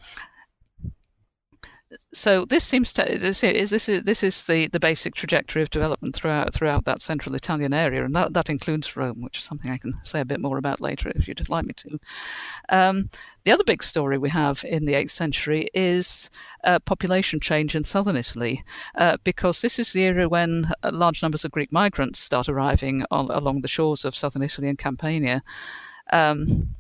so 2.14 2.46
this 2.46 2.64
seems 2.64 2.94
to 2.94 3.04
this 3.20 3.44
is 3.44 3.70
this 3.70 3.90
is 3.90 4.04
this 4.04 4.24
is 4.24 4.46
the, 4.46 4.68
the 4.68 4.80
basic 4.80 5.16
trajectory 5.16 5.62
of 5.62 5.70
development 5.70 6.16
throughout 6.16 6.54
throughout 6.54 6.86
that 6.86 7.02
central 7.02 7.36
Italian 7.36 7.74
area, 7.74 8.06
and 8.06 8.16
that, 8.16 8.34
that 8.34 8.50
includes 8.50 8.96
Rome, 8.96 9.22
which 9.22 9.40
is 9.40 9.44
something 9.44 9.72
I 9.72 9.78
can 9.78 10.00
say 10.04 10.22
a 10.22 10.26
bit 10.26 10.40
more 10.40 10.58
about 10.58 10.82
later 10.82 11.12
if 11.16 11.28
you'd 11.28 11.50
like 11.50 11.66
me 11.66 11.74
to. 11.74 12.00
Um, 12.70 13.10
the 13.44 13.52
other 13.52 13.64
big 13.64 13.84
story 13.84 14.18
we 14.18 14.30
have 14.30 14.64
in 14.64 14.86
the 14.86 14.94
8th 14.94 15.12
century 15.12 15.70
is 15.74 16.30
uh, 16.64 16.80
population 16.80 17.40
change 17.40 17.76
in 17.76 17.84
southern 17.84 18.16
Italy, 18.16 18.64
uh, 18.96 19.18
because 19.24 19.62
this 19.62 19.80
is 19.80 19.94
the 19.94 20.04
era 20.04 20.30
when 20.30 20.72
uh, 20.84 20.92
large 20.94 21.22
numbers 21.22 21.44
of 21.44 21.52
Greek 21.52 21.72
migrants 21.72 22.20
start 22.20 22.48
arriving 22.48 23.04
on, 23.12 23.30
along 23.32 23.62
the 23.62 23.68
shores 23.68 24.06
of 24.06 24.16
southern 24.16 24.44
Italy 24.44 24.70
and 24.70 24.78
Campania. 24.78 25.44
Um, 26.14 26.76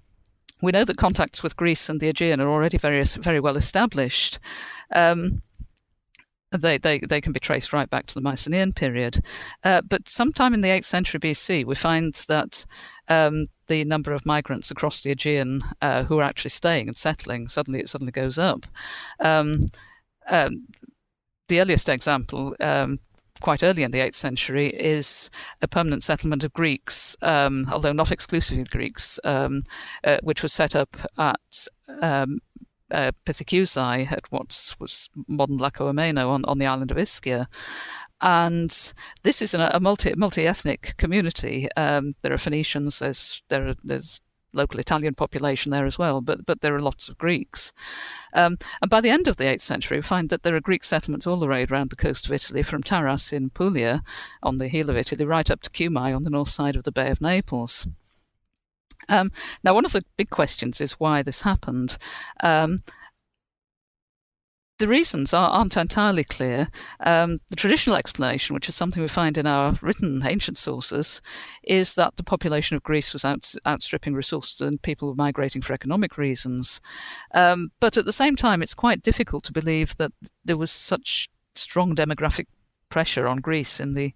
we 0.61 0.71
know 0.71 0.85
that 0.85 0.97
contacts 0.97 1.43
with 1.43 1.55
Greece 1.55 1.89
and 1.89 1.99
the 1.99 2.09
Aegean 2.09 2.39
are 2.39 2.49
already 2.49 2.77
very 2.77 3.03
very 3.03 3.39
well 3.39 3.57
established. 3.57 4.39
Um, 4.93 5.41
they, 6.51 6.77
they, 6.77 6.99
they 6.99 7.21
can 7.21 7.31
be 7.31 7.39
traced 7.39 7.71
right 7.71 7.89
back 7.89 8.07
to 8.07 8.13
the 8.13 8.21
Mycenaean 8.21 8.73
period. 8.73 9.23
Uh, 9.63 9.81
but 9.81 10.09
sometime 10.09 10.53
in 10.53 10.59
the 10.59 10.67
8th 10.67 10.85
century 10.85 11.19
BC, 11.19 11.65
we 11.65 11.75
find 11.75 12.13
that 12.27 12.65
um, 13.07 13.47
the 13.67 13.85
number 13.85 14.11
of 14.11 14.25
migrants 14.25 14.69
across 14.69 15.01
the 15.01 15.11
Aegean 15.11 15.63
uh, 15.81 16.03
who 16.03 16.19
are 16.19 16.23
actually 16.23 16.49
staying 16.49 16.87
and 16.89 16.97
settling 16.97 17.47
suddenly 17.47 17.79
it 17.79 17.89
suddenly 17.89 18.11
goes 18.11 18.37
up. 18.37 18.65
Um, 19.19 19.67
um, 20.29 20.67
the 21.47 21.61
earliest 21.61 21.89
example 21.89 22.55
um, 22.59 22.99
quite 23.41 23.63
early 23.63 23.83
in 23.83 23.91
the 23.91 23.99
8th 23.99 24.15
century 24.15 24.67
is 24.67 25.29
a 25.61 25.67
permanent 25.67 26.03
settlement 26.03 26.43
of 26.43 26.53
Greeks, 26.53 27.15
um, 27.21 27.67
although 27.71 27.91
not 27.91 28.11
exclusively 28.11 28.63
Greeks, 28.63 29.19
um, 29.23 29.63
uh, 30.03 30.17
which 30.23 30.41
was 30.43 30.53
set 30.53 30.75
up 30.75 30.95
at 31.17 31.67
um, 32.01 32.39
uh, 32.91 33.11
at 33.27 34.31
what 34.31 34.75
was 34.79 35.09
modern 35.27 35.57
Lacco 35.57 35.91
Ameno 35.91 36.29
on, 36.29 36.43
on 36.45 36.57
the 36.57 36.65
island 36.65 36.91
of 36.91 36.97
Ischia. 36.97 37.45
And 38.19 38.93
this 39.23 39.41
is 39.41 39.53
a 39.53 39.79
multi 39.79 40.13
multi 40.15 40.45
ethnic 40.45 40.95
community. 40.97 41.67
Um, 41.75 42.13
there 42.21 42.33
are 42.33 42.37
Phoenicians. 42.37 42.99
There's 42.99 43.41
there 43.49 43.69
are, 43.69 43.75
there's 43.83 44.21
local 44.53 44.79
Italian 44.79 45.15
population 45.15 45.71
there 45.71 45.85
as 45.85 45.97
well, 45.97 46.21
but 46.21 46.45
but 46.45 46.61
there 46.61 46.75
are 46.75 46.81
lots 46.81 47.09
of 47.09 47.17
Greeks. 47.17 47.73
Um, 48.33 48.57
and 48.81 48.89
by 48.89 49.01
the 49.01 49.09
end 49.09 49.27
of 49.27 49.37
the 49.37 49.45
8th 49.45 49.61
century, 49.61 49.97
we 49.97 50.01
find 50.01 50.29
that 50.29 50.43
there 50.43 50.55
are 50.55 50.61
Greek 50.61 50.83
settlements 50.83 51.27
all 51.27 51.39
the 51.39 51.47
way 51.47 51.65
around 51.65 51.89
the 51.89 51.95
coast 51.95 52.25
of 52.25 52.31
Italy, 52.31 52.63
from 52.63 52.83
Taras 52.83 53.33
in 53.33 53.49
Puglia 53.49 54.01
on 54.41 54.57
the 54.57 54.67
heel 54.67 54.89
of 54.89 54.97
Italy 54.97 55.25
right 55.25 55.49
up 55.49 55.61
to 55.61 55.69
Cumae 55.69 56.15
on 56.15 56.23
the 56.23 56.29
north 56.29 56.49
side 56.49 56.75
of 56.75 56.83
the 56.83 56.91
Bay 56.91 57.09
of 57.09 57.21
Naples. 57.21 57.87
Um, 59.09 59.31
now, 59.63 59.73
one 59.73 59.85
of 59.85 59.91
the 59.91 60.05
big 60.15 60.29
questions 60.29 60.79
is 60.79 60.93
why 60.93 61.21
this 61.21 61.41
happened. 61.41 61.97
Um, 62.41 62.83
the 64.81 64.87
reasons 64.87 65.31
are, 65.31 65.47
not 65.63 65.77
entirely 65.77 66.23
clear. 66.23 66.67
Um, 67.01 67.39
the 67.51 67.55
traditional 67.55 67.95
explanation, 67.95 68.55
which 68.55 68.67
is 68.67 68.73
something 68.75 68.99
we 68.99 69.07
find 69.07 69.37
in 69.37 69.45
our 69.45 69.77
written 69.79 70.23
ancient 70.25 70.57
sources, 70.57 71.21
is 71.63 71.93
that 71.93 72.15
the 72.15 72.23
population 72.23 72.75
of 72.75 72.81
Greece 72.81 73.13
was 73.13 73.23
out, 73.23 73.53
outstripping 73.65 74.15
resources 74.15 74.59
and 74.59 74.81
people 74.81 75.07
were 75.07 75.15
migrating 75.15 75.61
for 75.61 75.73
economic 75.73 76.17
reasons. 76.17 76.81
Um, 77.35 77.71
but 77.79 77.95
at 77.95 78.05
the 78.05 78.11
same 78.11 78.35
time, 78.35 78.63
it's 78.63 78.73
quite 78.73 79.03
difficult 79.03 79.43
to 79.45 79.53
believe 79.53 79.95
that 79.97 80.13
there 80.43 80.57
was 80.57 80.71
such 80.71 81.29
strong 81.53 81.95
demographic 81.95 82.47
pressure 82.89 83.27
on 83.27 83.37
Greece 83.37 83.79
in 83.79 83.93
the 83.93 84.13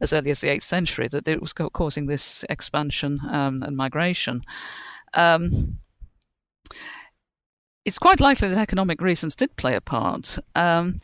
as 0.00 0.12
early 0.12 0.30
as 0.30 0.40
the 0.40 0.48
8th 0.48 0.62
century 0.62 1.08
that 1.08 1.26
it 1.26 1.40
was 1.40 1.52
causing 1.52 2.06
this 2.06 2.44
expansion 2.48 3.20
um, 3.30 3.62
and 3.62 3.76
migration. 3.76 4.42
Um, 5.12 5.78
it's 7.84 7.98
quite 7.98 8.20
likely 8.20 8.48
that 8.48 8.58
economic 8.58 9.00
reasons 9.00 9.36
did 9.36 9.56
play 9.56 9.74
a 9.74 9.80
part. 9.80 10.38
Um, 10.54 10.98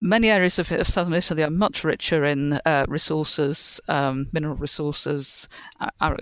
many 0.00 0.30
areas 0.30 0.58
of, 0.58 0.70
of, 0.72 0.88
southern 0.88 1.14
Italy 1.14 1.42
are 1.42 1.50
much 1.50 1.84
richer 1.84 2.24
in 2.24 2.54
uh, 2.64 2.86
resources, 2.88 3.80
um, 3.88 4.28
mineral 4.32 4.56
resources, 4.56 5.48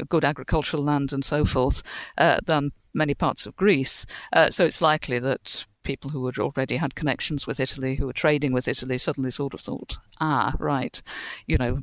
good 0.09 0.25
agricultural 0.25 0.83
land, 0.83 1.13
and 1.13 1.25
so 1.25 1.45
forth, 1.45 1.83
uh, 2.19 2.39
than 2.45 2.73
many 2.93 3.15
parts 3.15 3.47
of 3.47 3.57
Greece. 3.57 4.05
Uh, 4.33 4.51
so 4.51 4.65
it's 4.65 4.83
likely 4.83 5.19
that 5.19 5.67
people 5.85 6.11
who 6.11 6.27
had 6.27 6.39
already 6.39 6.77
had 6.77 6.95
connections 6.95 7.47
with 7.47 7.61
Italy, 7.61 7.95
who 7.95 8.07
were 8.07 8.13
trading 8.13 8.53
with 8.53 8.69
Italy, 8.69 8.99
suddenly 8.99 9.31
sort 9.31 9.55
of 9.55 9.61
thought, 9.61 9.97
ah, 10.21 10.55
right, 10.59 11.01
you 11.47 11.57
know, 11.57 11.81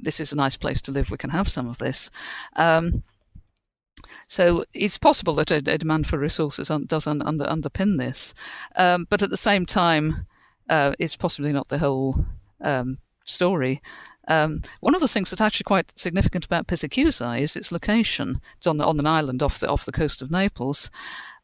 this 0.00 0.18
is 0.18 0.32
a 0.32 0.36
nice 0.36 0.56
place 0.56 0.80
to 0.82 0.90
live, 0.90 1.10
we 1.10 1.16
can 1.16 1.30
have 1.30 1.48
some 1.48 1.68
of 1.68 1.78
this. 1.78 2.10
Um, 2.56 3.04
so 4.26 4.64
it's 4.72 4.98
possible 4.98 5.34
that 5.34 5.50
a, 5.50 5.56
a 5.56 5.78
demand 5.78 6.06
for 6.06 6.18
resources 6.18 6.70
un, 6.70 6.86
does 6.86 7.06
un, 7.06 7.22
under, 7.22 7.44
underpin 7.44 7.98
this, 7.98 8.34
um, 8.76 9.06
but 9.08 9.22
at 9.22 9.30
the 9.30 9.36
same 9.36 9.66
time, 9.66 10.26
uh, 10.68 10.92
it's 10.98 11.16
possibly 11.16 11.52
not 11.52 11.68
the 11.68 11.78
whole 11.78 12.24
um, 12.60 12.98
story. 13.24 13.80
Um, 14.28 14.62
one 14.80 14.94
of 14.94 15.00
the 15.00 15.08
things 15.08 15.30
that's 15.30 15.40
actually 15.40 15.64
quite 15.64 15.98
significant 15.98 16.44
about 16.44 16.66
Pithecusae 16.66 17.40
is 17.40 17.56
its 17.56 17.72
location. 17.72 18.40
It's 18.58 18.66
on, 18.66 18.76
the, 18.76 18.84
on 18.84 18.98
an 18.98 19.06
island 19.06 19.42
off 19.42 19.58
the 19.58 19.68
off 19.68 19.86
the 19.86 19.92
coast 19.92 20.20
of 20.20 20.30
Naples, 20.30 20.90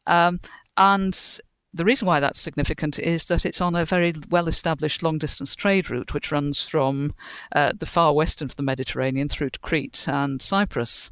um, 0.05 0.39
and 0.77 1.39
the 1.75 1.83
reason 1.83 2.07
why 2.07 2.21
that's 2.21 2.39
significant 2.39 2.97
is 2.99 3.25
that 3.25 3.45
it's 3.45 3.59
on 3.59 3.75
a 3.75 3.83
very 3.83 4.13
well 4.29 4.47
established 4.47 5.03
long 5.03 5.17
distance 5.17 5.55
trade 5.55 5.89
route 5.89 6.13
which 6.13 6.31
runs 6.31 6.65
from 6.65 7.13
uh, 7.53 7.73
the 7.77 7.85
far 7.85 8.13
western 8.13 8.47
of 8.47 8.55
the 8.55 8.63
Mediterranean 8.63 9.27
through 9.27 9.49
to 9.49 9.59
Crete 9.59 10.05
and 10.07 10.41
Cyprus. 10.41 11.11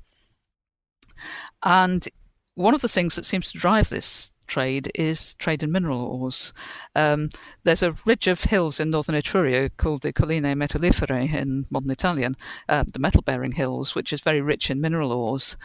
And 1.64 2.08
one 2.56 2.74
of 2.74 2.82
the 2.82 2.88
things 2.88 3.16
that 3.16 3.26
seems 3.26 3.52
to 3.52 3.58
drive 3.58 3.90
this 3.90 4.30
trade 4.48 4.92
is 4.94 5.34
trade 5.36 5.64
in 5.64 5.72
mineral 5.72 6.04
ores. 6.06 6.54
Um, 6.96 7.30
there's 7.64 7.84
a 7.84 7.96
ridge 8.06 8.28
of 8.28 8.44
hills 8.44 8.80
in 8.80 8.92
northern 8.92 9.16
Etruria 9.16 9.70
called 9.78 10.02
the 10.02 10.14
Colline 10.14 10.44
Metallifere 10.44 11.34
in 11.34 11.66
modern 11.70 11.92
Italian, 11.92 12.36
uh, 12.70 12.84
the 12.92 13.00
metal 13.00 13.22
bearing 13.22 13.54
hills, 13.54 13.96
which 13.96 14.14
is 14.14 14.22
very 14.22 14.42
rich 14.42 14.70
in 14.70 14.82
mineral 14.82 15.12
ores. 15.12 15.58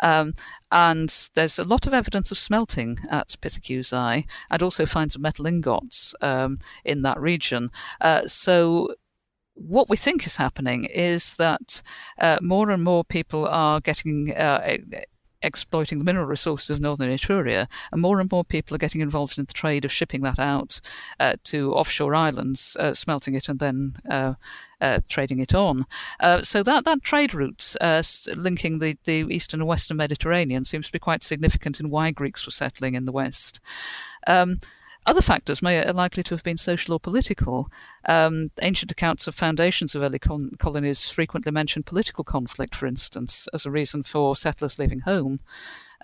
Um, 0.00 0.34
and 0.72 1.28
there's 1.34 1.58
a 1.58 1.64
lot 1.64 1.86
of 1.86 1.94
evidence 1.94 2.30
of 2.32 2.38
smelting 2.38 2.98
at 3.10 3.36
Pithecusae 3.40 4.26
and 4.50 4.62
also 4.62 4.86
finds 4.86 5.14
of 5.14 5.20
metal 5.20 5.46
ingots 5.46 6.14
um, 6.20 6.58
in 6.84 7.02
that 7.02 7.20
region. 7.20 7.70
Uh, 8.00 8.26
so 8.26 8.94
what 9.54 9.88
we 9.88 9.96
think 9.96 10.26
is 10.26 10.36
happening 10.36 10.84
is 10.84 11.36
that 11.36 11.82
uh, 12.18 12.38
more 12.40 12.70
and 12.70 12.82
more 12.82 13.04
people 13.04 13.46
are 13.46 13.80
getting 13.80 14.34
uh, 14.34 14.78
exploiting 15.42 15.98
the 15.98 16.04
mineral 16.04 16.26
resources 16.26 16.70
of 16.70 16.80
northern 16.80 17.10
Etruria, 17.10 17.66
and 17.90 18.00
more 18.00 18.20
and 18.20 18.30
more 18.30 18.44
people 18.44 18.74
are 18.74 18.78
getting 18.78 19.00
involved 19.00 19.38
in 19.38 19.44
the 19.44 19.52
trade 19.52 19.84
of 19.84 19.92
shipping 19.92 20.22
that 20.22 20.38
out 20.38 20.80
uh, 21.18 21.34
to 21.44 21.74
offshore 21.74 22.14
islands, 22.14 22.76
uh, 22.78 22.94
smelting 22.94 23.34
it, 23.34 23.48
and 23.48 23.58
then 23.58 23.96
uh, 24.08 24.34
uh 24.80 25.00
trading 25.08 25.40
it 25.40 25.54
on. 25.54 25.84
Uh, 26.20 26.42
so 26.42 26.62
that, 26.62 26.84
that 26.84 27.02
trade 27.02 27.34
route 27.34 27.74
uh, 27.80 28.02
linking 28.36 28.78
the, 28.78 28.96
the 29.04 29.26
eastern 29.30 29.60
and 29.60 29.68
western 29.68 29.96
Mediterranean 29.96 30.64
seems 30.64 30.86
to 30.86 30.92
be 30.92 30.98
quite 30.98 31.22
significant 31.22 31.80
in 31.80 31.90
why 31.90 32.10
Greeks 32.10 32.46
were 32.46 32.52
settling 32.52 32.94
in 32.94 33.04
the 33.04 33.12
west. 33.12 33.60
Um, 34.26 34.58
other 35.06 35.22
factors 35.22 35.62
may 35.62 35.84
are 35.84 35.92
likely 35.92 36.22
to 36.22 36.34
have 36.34 36.42
been 36.42 36.56
social 36.56 36.94
or 36.94 37.00
political. 37.00 37.68
Um, 38.08 38.50
ancient 38.60 38.92
accounts 38.92 39.26
of 39.26 39.34
foundations 39.34 39.94
of 39.94 40.02
early 40.02 40.18
con- 40.18 40.52
colonies 40.58 41.08
frequently 41.08 41.52
mention 41.52 41.82
political 41.82 42.24
conflict, 42.24 42.74
for 42.74 42.86
instance, 42.86 43.48
as 43.52 43.66
a 43.66 43.70
reason 43.70 44.02
for 44.02 44.36
settlers 44.36 44.78
leaving 44.78 45.00
home. 45.00 45.38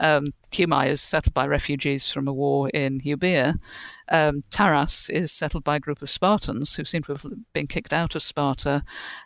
Um, 0.00 0.26
Cumae 0.50 0.88
is 0.88 1.02
settled 1.02 1.34
by 1.34 1.46
refugees 1.46 2.10
from 2.10 2.26
a 2.26 2.32
war 2.32 2.70
in 2.70 3.00
Euboea. 3.00 3.58
Um, 4.10 4.42
Taras 4.50 5.10
is 5.10 5.30
settled 5.30 5.64
by 5.64 5.76
a 5.76 5.80
group 5.80 6.00
of 6.00 6.08
Spartans 6.08 6.74
who 6.74 6.84
seem 6.84 7.02
to 7.02 7.12
have 7.12 7.26
been 7.52 7.66
kicked 7.66 7.92
out 7.92 8.14
of 8.14 8.22
Sparta 8.22 8.82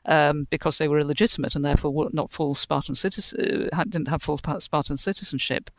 um, 0.07 0.49
because 0.50 0.79
they 0.79 0.88
were 0.88 0.99
illegitimate 0.99 1.55
and 1.55 1.64
therefore 1.64 2.09
not 2.12 2.31
full 2.31 2.55
Spartan 2.55 2.97
citizen, 2.97 3.69
uh, 3.73 3.85
didn't 3.85 4.09
have 4.09 4.23
full 4.23 4.41
Spartan 4.59 4.97
citizenship. 4.97 5.71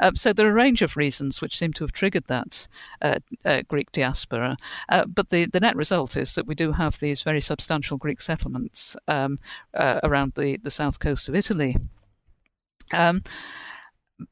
Um, 0.00 0.16
so 0.16 0.32
there 0.32 0.46
are 0.46 0.50
a 0.50 0.54
range 0.54 0.82
of 0.82 0.96
reasons 0.96 1.40
which 1.40 1.56
seem 1.56 1.72
to 1.74 1.84
have 1.84 1.92
triggered 1.92 2.26
that 2.26 2.68
uh, 3.00 3.20
uh, 3.44 3.62
Greek 3.68 3.90
diaspora. 3.92 4.58
Uh, 4.88 5.06
but 5.06 5.30
the, 5.30 5.46
the 5.46 5.60
net 5.60 5.76
result 5.76 6.16
is 6.16 6.34
that 6.34 6.46
we 6.46 6.54
do 6.54 6.72
have 6.72 6.98
these 6.98 7.22
very 7.22 7.40
substantial 7.40 7.96
Greek 7.96 8.20
settlements 8.20 8.96
um, 9.08 9.38
uh, 9.72 10.00
around 10.02 10.34
the, 10.34 10.58
the 10.58 10.70
south 10.70 10.98
coast 10.98 11.28
of 11.28 11.34
Italy. 11.34 11.76
Um, 12.92 13.22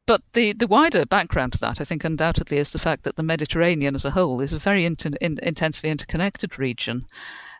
but 0.06 0.22
the, 0.32 0.52
the 0.52 0.66
wider 0.66 1.06
background 1.06 1.52
to 1.52 1.58
that, 1.60 1.80
I 1.80 1.84
think, 1.84 2.04
undoubtedly, 2.04 2.58
is 2.58 2.72
the 2.72 2.78
fact 2.78 3.04
that 3.04 3.16
the 3.16 3.22
Mediterranean 3.22 3.96
as 3.96 4.04
a 4.04 4.10
whole 4.10 4.40
is 4.40 4.52
a 4.52 4.58
very 4.58 4.84
inter, 4.84 5.10
in, 5.20 5.38
intensely 5.42 5.90
interconnected 5.90 6.58
region. 6.58 7.06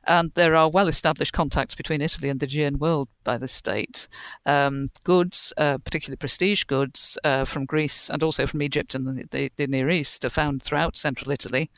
and 0.07 0.33
there 0.35 0.55
are 0.55 0.71
well 0.71 0.89
established 0.89 1.33
contacts 1.33 1.75
between 1.75 2.01
Italy 2.01 2.29
and 2.29 2.41
the 2.41 2.47
Aegean 2.47 2.79
world 2.79 3.09
by 3.23 3.37
this 3.37 3.61
date. 3.61 4.09
Um, 4.47 4.91
goods, 5.05 5.53
uh, 5.57 5.79
particularly 5.79 6.17
prestige 6.17 6.65
goods 6.65 7.19
uh, 7.25 7.45
from 7.45 7.67
Greece 7.67 8.09
and 8.09 8.23
also 8.23 8.47
from 8.47 8.63
Egypt 8.63 8.95
and 8.95 9.07
the, 9.07 9.25
the, 9.31 9.53
the, 9.57 9.67
Near 9.67 9.91
East, 9.91 10.25
are 10.25 10.31
found 10.31 10.63
throughout 10.63 10.97
central 10.97 11.31
Italy. 11.31 11.71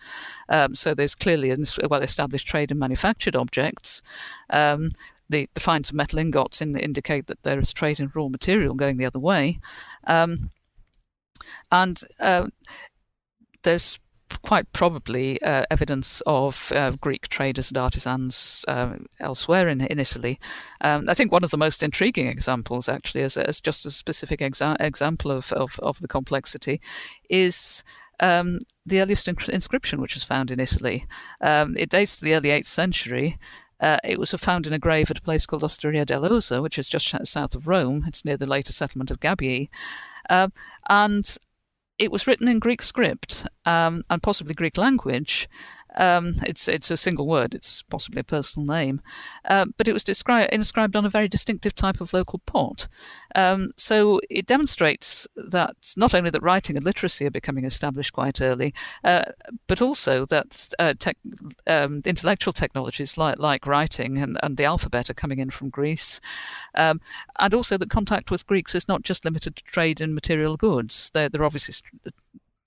Um, 0.48 0.74
so 0.74 0.94
there's 0.94 1.14
clearly 1.14 1.50
a 1.50 1.88
well 1.88 2.02
established 2.02 2.46
trade 2.46 2.70
in 2.70 2.78
manufactured 2.78 3.36
objects. 3.36 4.02
Um, 4.50 4.90
the, 5.28 5.48
the 5.54 5.60
finds 5.60 5.88
of 5.88 5.96
metal 5.96 6.18
ingots 6.18 6.60
in, 6.60 6.76
indicate 6.76 7.26
that 7.26 7.42
there 7.42 7.58
is 7.58 7.72
trade 7.72 7.98
in 7.98 8.12
raw 8.14 8.28
material 8.28 8.74
going 8.74 8.98
the 8.98 9.06
other 9.06 9.18
way. 9.18 9.58
Um, 10.06 10.50
and 11.70 12.00
uh, 12.20 12.48
there's 13.62 13.98
quite 14.42 14.72
probably 14.72 15.40
uh, 15.42 15.64
evidence 15.70 16.22
of 16.26 16.72
uh, 16.74 16.92
Greek 16.92 17.28
traders 17.28 17.70
and 17.70 17.78
artisans 17.78 18.64
uh, 18.68 18.96
elsewhere 19.20 19.68
in, 19.68 19.80
in 19.82 19.98
Italy. 19.98 20.38
Um, 20.80 21.08
I 21.08 21.14
think 21.14 21.30
one 21.30 21.44
of 21.44 21.50
the 21.50 21.58
most 21.58 21.82
intriguing 21.82 22.28
examples, 22.28 22.88
actually, 22.88 23.22
as, 23.22 23.36
as 23.36 23.60
just 23.60 23.84
a 23.86 23.90
specific 23.90 24.40
exa- 24.40 24.80
example 24.80 25.30
of, 25.30 25.52
of, 25.52 25.78
of, 25.80 25.98
the 26.00 26.08
complexity, 26.08 26.80
is 27.28 27.84
um, 28.20 28.58
the 28.86 29.00
earliest 29.00 29.28
inscription 29.28 30.00
which 30.00 30.16
is 30.16 30.24
found 30.24 30.50
in 30.50 30.60
Italy. 30.60 31.06
Um, 31.40 31.76
it 31.76 31.90
dates 31.90 32.18
to 32.18 32.24
the 32.24 32.34
early 32.34 32.48
8th 32.50 32.66
century. 32.66 33.38
Uh, 33.82 33.98
it 34.04 34.18
was 34.18 34.30
found 34.30 34.66
in 34.66 34.72
a 34.72 34.78
grave 34.78 35.10
at 35.10 35.18
a 35.18 35.22
place 35.22 35.44
called 35.44 35.64
Osteria 35.64 36.06
dell'Osa, 36.06 36.62
which 36.62 36.78
is 36.78 36.88
just 36.88 37.14
south 37.26 37.54
of 37.54 37.66
Rome. 37.66 38.04
It's 38.06 38.24
near 38.24 38.36
the 38.36 38.46
later 38.46 38.72
settlement 38.72 39.10
of 39.10 39.20
Gabii. 39.20 39.68
Uh, 40.30 40.48
and 40.88 41.36
it 41.98 42.12
was 42.12 42.26
written 42.26 42.48
in 42.48 42.60
Greek 42.60 42.80
script 42.80 43.44
um, 43.66 44.02
and 44.08 44.22
possibly 44.22 44.54
Greek 44.54 44.78
language, 44.78 45.48
um, 45.96 46.34
it's 46.46 46.68
it's 46.68 46.90
a 46.90 46.96
single 46.96 47.26
word. 47.26 47.54
It's 47.54 47.82
possibly 47.82 48.20
a 48.20 48.24
personal 48.24 48.66
name, 48.66 49.00
uh, 49.44 49.66
but 49.76 49.88
it 49.88 49.92
was 49.92 50.04
described 50.04 50.52
inscribed 50.52 50.96
on 50.96 51.04
a 51.04 51.10
very 51.10 51.28
distinctive 51.28 51.74
type 51.74 52.00
of 52.00 52.12
local 52.12 52.40
pot. 52.40 52.88
Um, 53.34 53.72
so 53.76 54.20
it 54.30 54.46
demonstrates 54.46 55.26
that 55.36 55.74
not 55.96 56.14
only 56.14 56.30
that 56.30 56.42
writing 56.42 56.76
and 56.76 56.84
literacy 56.84 57.26
are 57.26 57.30
becoming 57.30 57.64
established 57.64 58.12
quite 58.12 58.40
early, 58.40 58.74
uh, 59.04 59.24
but 59.66 59.80
also 59.80 60.26
that 60.26 60.68
uh, 60.78 60.94
tech, 60.98 61.16
um, 61.66 62.02
intellectual 62.04 62.52
technologies 62.52 63.16
like 63.16 63.38
like 63.38 63.66
writing 63.66 64.18
and, 64.18 64.38
and 64.42 64.56
the 64.56 64.64
alphabet 64.64 65.10
are 65.10 65.14
coming 65.14 65.38
in 65.38 65.50
from 65.50 65.70
Greece, 65.70 66.20
um, 66.74 67.00
and 67.38 67.54
also 67.54 67.76
that 67.76 67.90
contact 67.90 68.30
with 68.30 68.46
Greeks 68.46 68.74
is 68.74 68.88
not 68.88 69.02
just 69.02 69.24
limited 69.24 69.56
to 69.56 69.64
trade 69.64 70.00
in 70.00 70.14
material 70.14 70.56
goods. 70.56 71.10
They're, 71.12 71.28
they're 71.28 71.44
obviously 71.44 71.74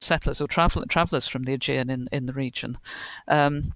settlers 0.01 0.41
or 0.41 0.47
travel, 0.47 0.83
travelers 0.87 1.27
from 1.27 1.43
the 1.43 1.53
Aegean 1.53 1.89
in, 1.89 2.07
in 2.11 2.25
the 2.25 2.33
region. 2.33 2.77
Um, 3.27 3.73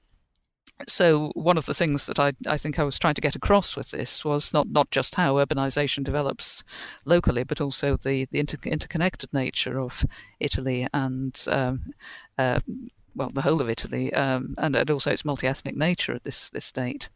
so 0.88 1.32
one 1.36 1.58
of 1.58 1.66
the 1.66 1.74
things 1.74 2.06
that 2.06 2.20
I, 2.20 2.34
I 2.48 2.58
think 2.58 2.80
I 2.80 2.84
was 2.84 2.98
trying 2.98 3.16
to 3.16 3.22
get 3.22 3.36
across 3.36 3.76
with 3.76 3.92
this 3.92 4.24
was 4.24 4.54
not, 4.54 4.70
not 4.70 4.92
just 4.92 5.16
how 5.16 5.36
urbanization 5.36 6.04
develops 6.04 6.64
locally, 7.06 7.44
but 7.44 7.60
also 7.60 7.98
the, 7.98 8.28
the 8.32 8.40
inter, 8.40 8.58
interconnected 8.64 9.34
nature 9.34 9.80
of 9.80 10.06
Italy 10.40 10.88
and 10.94 11.38
um, 11.50 11.94
uh, 12.38 12.62
well 13.16 13.30
the 13.34 13.42
whole 13.42 13.62
of 13.62 13.70
Italy, 13.70 14.14
um, 14.14 14.56
and, 14.58 14.76
and 14.76 14.90
also 14.90 15.12
its 15.12 15.26
multi-ethnic 15.26 15.76
nature 15.76 16.14
at 16.14 16.24
this 16.24 16.50
this 16.50 16.66
state. 16.66 17.10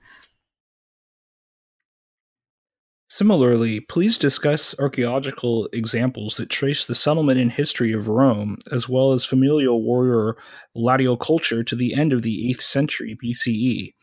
Similarly, 3.14 3.80
please 3.80 4.18
discuss 4.18 4.74
archaeological 4.80 5.70
examples 5.72 6.38
that 6.38 6.50
trace 6.50 6.88
the 6.88 6.96
settlement 6.96 7.40
and 7.40 7.52
history 7.52 7.94
of 7.94 8.08
Rome, 8.08 8.58
as 8.72 8.90
well 8.90 9.14
as 9.14 9.24
familial 9.24 9.84
warrior 9.84 10.36
Latial 10.74 11.16
culture 11.16 11.64
to 11.64 11.76
the 11.76 11.94
end 11.94 12.12
of 12.12 12.24
the 12.24 12.52
8th 12.52 12.62
century 12.62 13.16
BCE. 13.24 13.94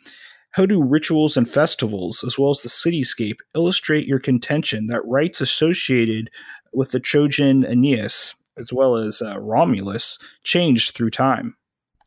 How 0.53 0.65
do 0.65 0.81
rituals 0.81 1.37
and 1.37 1.49
festivals, 1.49 2.23
as 2.23 2.39
well 2.39 2.51
as 2.51 2.61
the 2.61 2.69
cityscape, 2.69 3.39
illustrate 3.53 4.07
your 4.07 4.21
contention 4.21 4.87
that 4.87 5.05
rites 5.05 5.41
associated 5.41 6.31
with 6.73 6.93
the 6.93 7.01
Trojan 7.01 7.65
Aeneas, 7.65 8.37
as 8.57 8.73
well 8.73 8.95
as 8.95 9.21
uh, 9.21 9.41
Romulus, 9.41 10.21
changed 10.45 10.95
through 10.95 11.11
time? 11.11 11.57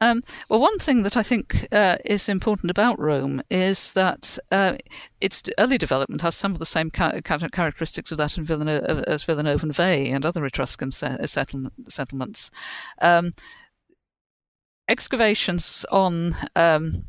Um, 0.03 0.21
well, 0.49 0.59
one 0.59 0.79
thing 0.79 1.03
that 1.03 1.15
I 1.15 1.23
think 1.23 1.65
uh, 1.71 1.95
is 2.03 2.27
important 2.27 2.69
about 2.69 2.99
Rome 2.99 3.41
is 3.49 3.93
that 3.93 4.37
uh, 4.51 4.75
its 5.21 5.41
early 5.57 5.77
development 5.77 6.21
has 6.23 6.35
some 6.35 6.51
of 6.51 6.59
the 6.59 6.65
same 6.65 6.91
ca- 6.91 7.21
characteristics 7.21 8.11
of 8.11 8.17
that 8.17 8.37
Villanova, 8.43 9.05
as 9.07 9.23
Villanova 9.23 9.65
and 10.11 10.25
other 10.25 10.45
Etruscan 10.45 10.91
se- 10.91 11.25
settlements. 11.87 12.51
Um, 13.01 13.31
excavations 14.89 15.85
on 15.89 16.35
um, 16.57 17.05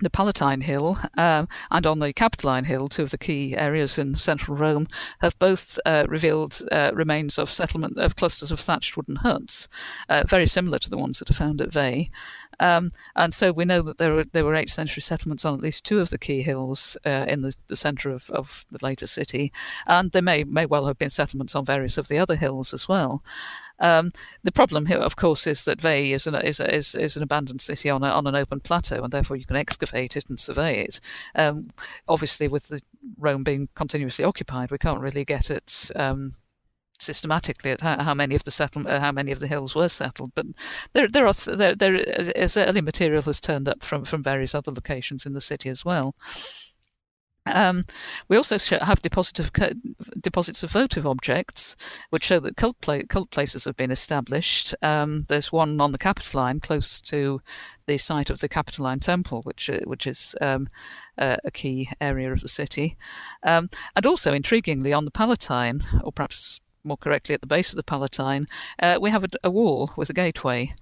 the 0.00 0.10
Palatine 0.10 0.62
Hill 0.62 0.98
um, 1.16 1.48
and 1.70 1.86
on 1.86 1.98
the 1.98 2.12
Capitoline 2.12 2.64
Hill, 2.64 2.88
two 2.88 3.02
of 3.02 3.10
the 3.10 3.18
key 3.18 3.56
areas 3.56 3.98
in 3.98 4.16
central 4.16 4.56
Rome, 4.56 4.88
have 5.20 5.38
both 5.38 5.78
uh, 5.84 6.04
revealed 6.08 6.60
uh, 6.72 6.90
remains 6.94 7.38
of 7.38 7.50
settlement 7.50 7.98
of 7.98 8.16
clusters 8.16 8.50
of 8.50 8.60
thatched 8.60 8.96
wooden 8.96 9.16
huts, 9.16 9.68
uh, 10.08 10.24
very 10.26 10.46
similar 10.46 10.78
to 10.78 10.90
the 10.90 10.98
ones 10.98 11.18
that 11.18 11.30
are 11.30 11.34
found 11.34 11.60
at 11.60 11.72
Veii. 11.72 12.10
Um, 12.58 12.90
and 13.16 13.32
so 13.32 13.52
we 13.52 13.64
know 13.64 13.80
that 13.82 13.96
there 13.96 14.12
were 14.12 14.24
there 14.24 14.44
were 14.44 14.54
eighth 14.54 14.72
century 14.72 15.00
settlements 15.00 15.44
on 15.44 15.54
at 15.54 15.62
least 15.62 15.84
two 15.84 15.98
of 16.00 16.10
the 16.10 16.18
key 16.18 16.42
hills 16.42 16.96
uh, 17.06 17.24
in 17.26 17.40
the, 17.40 17.54
the 17.68 17.76
centre 17.76 18.10
of, 18.10 18.28
of 18.30 18.66
the 18.70 18.78
later 18.82 19.06
city, 19.06 19.50
and 19.86 20.12
there 20.12 20.22
may 20.22 20.44
may 20.44 20.66
well 20.66 20.86
have 20.86 20.98
been 20.98 21.10
settlements 21.10 21.54
on 21.54 21.64
various 21.64 21.96
of 21.96 22.08
the 22.08 22.18
other 22.18 22.36
hills 22.36 22.74
as 22.74 22.86
well. 22.86 23.22
Um, 23.80 24.12
the 24.42 24.52
problem 24.52 24.86
here, 24.86 24.98
of 24.98 25.16
course, 25.16 25.46
is 25.46 25.64
that 25.64 25.80
Veii 25.80 26.12
is 26.12 26.26
an, 26.26 26.34
is, 26.34 26.60
is, 26.60 26.94
is 26.94 27.16
an 27.16 27.22
abandoned 27.22 27.62
city 27.62 27.90
on, 27.90 28.02
a, 28.02 28.08
on 28.08 28.26
an 28.26 28.34
open 28.34 28.60
plateau, 28.60 29.02
and 29.02 29.12
therefore 29.12 29.36
you 29.36 29.46
can 29.46 29.56
excavate 29.56 30.16
it 30.16 30.28
and 30.28 30.38
survey 30.38 30.84
it. 30.84 31.00
Um, 31.34 31.70
obviously, 32.08 32.48
with 32.48 32.68
the 32.68 32.80
Rome 33.18 33.44
being 33.44 33.68
continuously 33.74 34.24
occupied, 34.24 34.70
we 34.70 34.78
can't 34.78 35.00
really 35.00 35.24
get 35.24 35.50
it. 35.50 35.90
um, 35.96 36.34
systematically 37.00 37.70
at 37.70 37.80
how, 37.80 38.02
how, 38.02 38.14
many 38.14 38.34
of 38.34 38.44
the 38.44 38.50
settle, 38.50 38.86
uh, 38.86 39.00
how 39.00 39.10
many 39.10 39.32
of 39.32 39.40
the 39.40 39.46
hills 39.46 39.74
were 39.74 39.88
settled. 39.88 40.32
But 40.34 40.46
there, 40.92 41.08
there 41.08 41.26
are 41.26 41.32
there, 41.32 41.74
there 41.74 41.94
is 41.94 42.56
early 42.56 42.80
material 42.80 43.22
has 43.22 43.40
turned 43.40 43.68
up 43.68 43.82
from 43.82 44.04
from 44.04 44.22
various 44.22 44.54
other 44.54 44.72
locations 44.72 45.26
in 45.26 45.32
the 45.32 45.40
city 45.40 45.70
as 45.70 45.84
well. 45.84 46.14
Um, 47.46 47.84
we 48.28 48.36
also 48.36 48.58
have 48.78 49.02
deposit 49.02 49.40
of, 49.40 49.50
deposits 50.20 50.62
of 50.62 50.70
votive 50.70 51.06
objects, 51.06 51.74
which 52.10 52.24
show 52.24 52.38
that 52.40 52.56
cult, 52.56 52.80
pla- 52.80 53.02
cult 53.08 53.30
places 53.30 53.64
have 53.64 53.76
been 53.76 53.90
established. 53.90 54.74
Um, 54.82 55.24
there's 55.28 55.50
one 55.50 55.80
on 55.80 55.92
the 55.92 55.98
Capitoline, 55.98 56.60
close 56.60 57.00
to 57.02 57.40
the 57.86 57.98
site 57.98 58.30
of 58.30 58.38
the 58.40 58.48
Capitoline 58.48 59.00
Temple, 59.00 59.42
which 59.42 59.70
uh, 59.70 59.80
which 59.84 60.06
is 60.06 60.36
um, 60.40 60.68
uh, 61.18 61.36
a 61.44 61.50
key 61.50 61.88
area 62.00 62.32
of 62.32 62.40
the 62.40 62.48
city, 62.48 62.96
um, 63.42 63.70
and 63.96 64.06
also 64.06 64.32
intriguingly 64.32 64.96
on 64.96 65.04
the 65.04 65.10
Palatine, 65.10 65.82
or 66.04 66.12
perhaps 66.12 66.60
more 66.84 66.96
correctly 66.96 67.34
at 67.34 67.40
the 67.40 67.46
base 67.46 67.70
of 67.70 67.76
the 67.76 67.82
Palatine, 67.82 68.46
uh, 68.82 68.98
we 69.00 69.10
have 69.10 69.24
a, 69.24 69.28
a, 69.44 69.50
wall 69.50 69.92
with 69.96 70.08
a 70.08 70.14
gateway. 70.14 70.72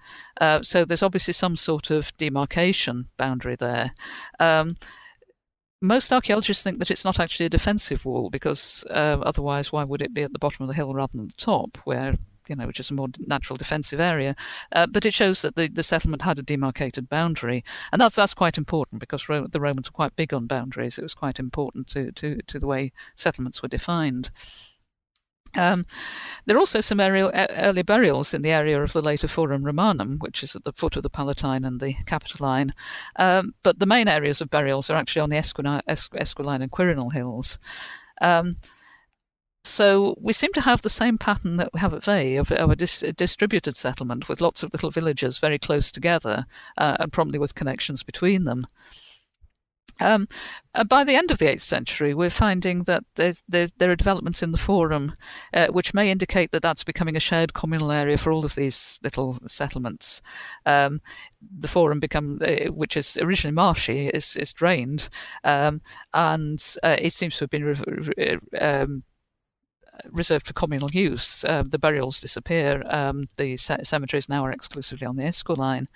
Uh, 0.41 0.63
so 0.63 0.85
there's 0.85 1.03
obviously 1.03 1.35
some 1.35 1.57
sort 1.57 1.91
of 1.91 2.17
demarcation 2.19 3.09
boundary 3.17 3.57
there. 3.57 3.93
Um, 4.39 4.75
most 5.81 6.13
archaeologists 6.13 6.63
think 6.63 6.79
that 6.79 6.91
it's 6.91 7.05
not 7.05 7.21
actually 7.21 7.47
a 7.47 7.51
defensive 7.51 8.05
wall 8.05 8.31
because 8.31 8.85
uh, 8.91 9.19
otherwise, 9.23 9.73
why 9.73 9.85
would 9.85 10.03
it 10.03 10.15
be 10.15 10.23
at 10.23 10.33
the 10.33 10.39
bottom 10.39 10.63
of 10.63 10.69
the 10.69 10.75
hill 10.75 10.95
rather 10.95 11.13
than 11.15 11.29
the 11.29 11.35
top, 11.35 11.79
where 11.85 12.17
you 12.49 12.57
know, 12.57 12.67
which 12.67 12.81
is 12.81 12.91
a 12.91 12.95
more 12.95 13.09
natural 13.27 13.57
defensive 13.57 14.01
area. 14.01 14.35
Uh, 14.73 14.87
but 14.87 15.05
it 15.05 15.15
shows 15.15 15.43
that 15.43 15.55
the, 15.55 15.69
the 15.69 15.83
settlement 15.83 16.23
had 16.23 16.39
a 16.39 16.43
demarcated 16.43 17.09
boundary, 17.09 17.63
and 17.93 18.01
that's 18.01 18.17
that's 18.17 18.35
quite 18.35 18.59
important 18.59 19.01
because 19.01 19.29
Ro- 19.29 19.47
the 19.47 19.61
Romans 19.61 19.91
were 19.91 19.97
quite 19.97 20.17
big 20.17 20.33
on 20.33 20.47
boundaries. 20.47 20.99
It 20.99 21.03
was 21.03 21.15
quite 21.15 21.39
important 21.39 21.89
to 21.89 22.11
to 22.13 22.41
to 22.43 22.59
the 22.59 22.67
way 22.67 22.93
settlements 23.15 23.63
were 23.63 23.69
defined. 23.69 24.31
Um, 25.57 25.87
there 26.47 26.57
are 26.57 26.61
also 26.61 26.81
some 26.81 27.01
early 27.01 27.83
burials 27.83 28.35
in 28.35 28.43
the 28.43 28.51
area 28.51 28.83
of 28.83 28.93
the 28.93 29.03
later 29.03 29.29
Forum 29.29 29.65
Romanum, 29.65 30.19
which 30.19 30.43
is 30.43 30.55
at 30.55 30.65
the 30.65 30.73
foot 30.73 30.97
of 30.97 31.03
the 31.03 31.11
Palatine 31.11 31.65
and 31.65 31.81
the 31.81 31.95
Capitoline. 32.07 32.73
Um, 33.17 33.55
but 33.63 33.79
the 33.79 33.87
main 33.87 34.09
areas 34.09 34.41
of 34.41 34.51
burials 34.51 34.91
are 34.91 34.97
actually 34.97 35.23
on 35.23 35.31
the 35.31 35.37
Esquiline, 35.37 36.63
and 36.63 36.71
Quirinal 36.71 37.13
hills. 37.13 37.59
Um, 38.21 38.57
so 39.65 40.17
we 40.21 40.33
seem 40.33 40.53
to 40.55 40.63
have 40.63 40.83
the 40.83 40.91
same 40.91 41.19
pattern 41.19 41.57
that 41.59 41.73
we 41.75 41.81
have 41.81 41.93
at 41.93 42.03
Veii 42.03 42.37
of, 42.37 42.51
of 42.53 42.71
a, 42.71 42.77
dis- 42.77 43.05
distributed 43.17 43.77
settlement 43.77 44.29
with 44.29 44.41
lots 44.41 44.63
of 44.63 44.73
little 44.73 44.91
villages 44.91 45.39
very 45.39 45.59
close 45.59 45.93
together 45.93 46.47
uh, 46.79 46.97
and 46.99 47.13
probably 47.13 47.39
with 47.39 47.55
connections 47.55 48.03
between 48.03 48.45
them. 48.45 48.67
Um, 50.01 50.29
uh, 50.75 50.85
by 50.85 51.05
the 51.05 51.15
end 51.15 51.31
of 51.31 51.39
the 51.39 51.47
8th 51.47 51.63
century, 51.63 52.15
we're 52.15 52.31
finding 52.31 52.85
that 52.85 53.05
there, 53.17 53.33
there 53.49 53.91
are 53.91 53.97
developments 53.97 54.43
in 54.43 54.53
the 54.53 54.59
Forum 54.59 55.15
uh, 55.53 55.69
which 55.69 55.95
may 55.95 56.11
indicate 56.11 56.53
that 56.53 56.63
that's 56.63 56.85
becoming 56.85 57.17
a 57.17 57.21
shared 57.21 57.55
communal 57.55 57.91
area 57.91 58.17
for 58.17 58.33
all 58.33 58.45
of 58.45 58.55
these 58.55 59.01
little 59.03 59.39
settlements. 59.47 60.23
Um, 60.67 61.01
the 61.41 61.69
Forum, 61.69 62.01
become, 62.01 62.39
uh, 62.43 62.71
which 62.73 62.97
is 62.97 63.17
originally 63.17 63.55
marshy, 63.55 64.09
is, 64.09 64.37
is 64.37 64.53
drained, 64.53 65.09
um, 65.45 65.81
and 66.15 66.63
uh, 66.83 66.97
it 66.99 67.13
seems 67.13 67.37
to 67.37 67.45
have 67.45 67.51
been 67.51 67.65
re- 67.65 68.09
re- 68.17 68.39
um, 68.61 69.05
reserved 70.11 70.47
for 70.47 70.53
communal 70.53 70.91
use. 70.91 71.45
Uh, 71.45 71.65
the 71.67 71.79
burials 71.79 72.21
disappear. 72.21 72.83
Um, 72.87 73.27
the 73.37 73.57
cemeteries 73.57 74.29
now 74.29 74.45
are 74.45 74.53
exclusively 74.53 75.07
on 75.07 75.17
the 75.17 75.25
Esquiline. 75.25 75.87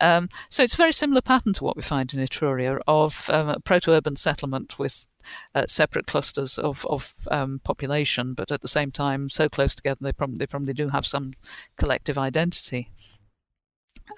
Um, 0.00 0.28
so 0.48 0.62
it's 0.62 0.74
a 0.74 0.78
very 0.78 0.92
similar 0.92 1.20
pattern 1.20 1.52
to 1.54 1.64
what 1.64 1.76
we 1.76 1.82
find 1.82 2.12
in 2.12 2.20
Etruria 2.20 2.80
of 2.86 3.28
um, 3.30 3.48
a 3.48 3.60
proto-urban 3.60 4.16
settlement 4.16 4.78
with 4.78 5.06
uh, 5.54 5.66
separate 5.66 6.06
clusters 6.06 6.58
of, 6.58 6.86
of 6.86 7.14
um, 7.30 7.60
population, 7.64 8.34
but 8.34 8.50
at 8.50 8.60
the 8.60 8.68
same 8.68 8.90
time 8.90 9.28
so 9.30 9.48
close 9.48 9.74
together 9.74 9.98
they 10.00 10.12
probably, 10.12 10.38
they 10.38 10.46
probably 10.46 10.74
do 10.74 10.88
have 10.88 11.06
some 11.06 11.32
collective 11.76 12.16
identity. 12.16 12.90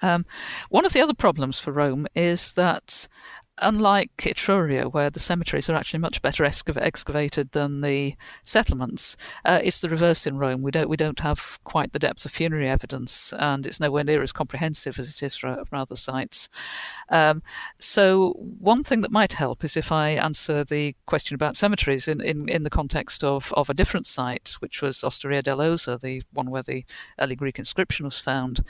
Um, 0.01 0.25
one 0.69 0.85
of 0.85 0.93
the 0.93 1.01
other 1.01 1.13
problems 1.13 1.59
for 1.59 1.71
Rome 1.71 2.07
is 2.15 2.53
that 2.53 3.07
unlike 3.61 4.11
Etruria, 4.17 4.91
where 4.91 5.09
the 5.09 5.19
cemeteries 5.19 5.69
are 5.69 5.75
actually 5.75 5.99
much 5.99 6.21
better 6.21 6.43
excavated 6.43 7.51
than 7.51 7.81
the 7.81 8.15
settlements, 8.43 9.15
uh, 9.45 9.59
it's 9.63 9.79
the 9.79 9.89
reverse 9.89 10.25
in 10.25 10.37
Rome. 10.37 10.61
We 10.61 10.71
don't 10.71 10.89
we 10.89 10.97
don't 10.97 11.19
have 11.19 11.59
quite 11.63 11.93
the 11.93 11.99
depth 11.99 12.25
of 12.25 12.31
funerary 12.31 12.67
evidence, 12.67 13.33
and 13.37 13.65
it's 13.65 13.79
nowhere 13.79 14.03
near 14.03 14.21
as 14.21 14.31
comprehensive 14.31 14.99
as 14.99 15.09
it 15.09 15.23
is 15.23 15.35
for, 15.35 15.63
for 15.65 15.75
other 15.75 15.95
sites. 15.95 16.49
Um, 17.09 17.43
so 17.77 18.33
one 18.37 18.83
thing 18.83 19.01
that 19.01 19.11
might 19.11 19.33
help 19.33 19.63
is 19.63 19.77
if 19.77 19.91
I 19.91 20.11
answer 20.11 20.63
the 20.63 20.95
question 21.05 21.35
about 21.35 21.57
cemeteries 21.57 22.07
in, 22.07 22.21
in, 22.21 22.47
in 22.49 22.63
the 22.63 22.69
context 22.69 23.23
of, 23.23 23.53
of 23.53 23.69
a 23.69 23.73
different 23.73 24.07
site, 24.07 24.55
which 24.59 24.81
was 24.81 25.03
Osteria 25.03 25.43
dell'Osa, 25.43 25.99
the 25.99 26.23
one 26.31 26.49
where 26.49 26.63
the 26.63 26.85
early 27.19 27.35
Greek 27.35 27.59
inscription 27.59 28.05
was 28.05 28.19
found. 28.19 28.63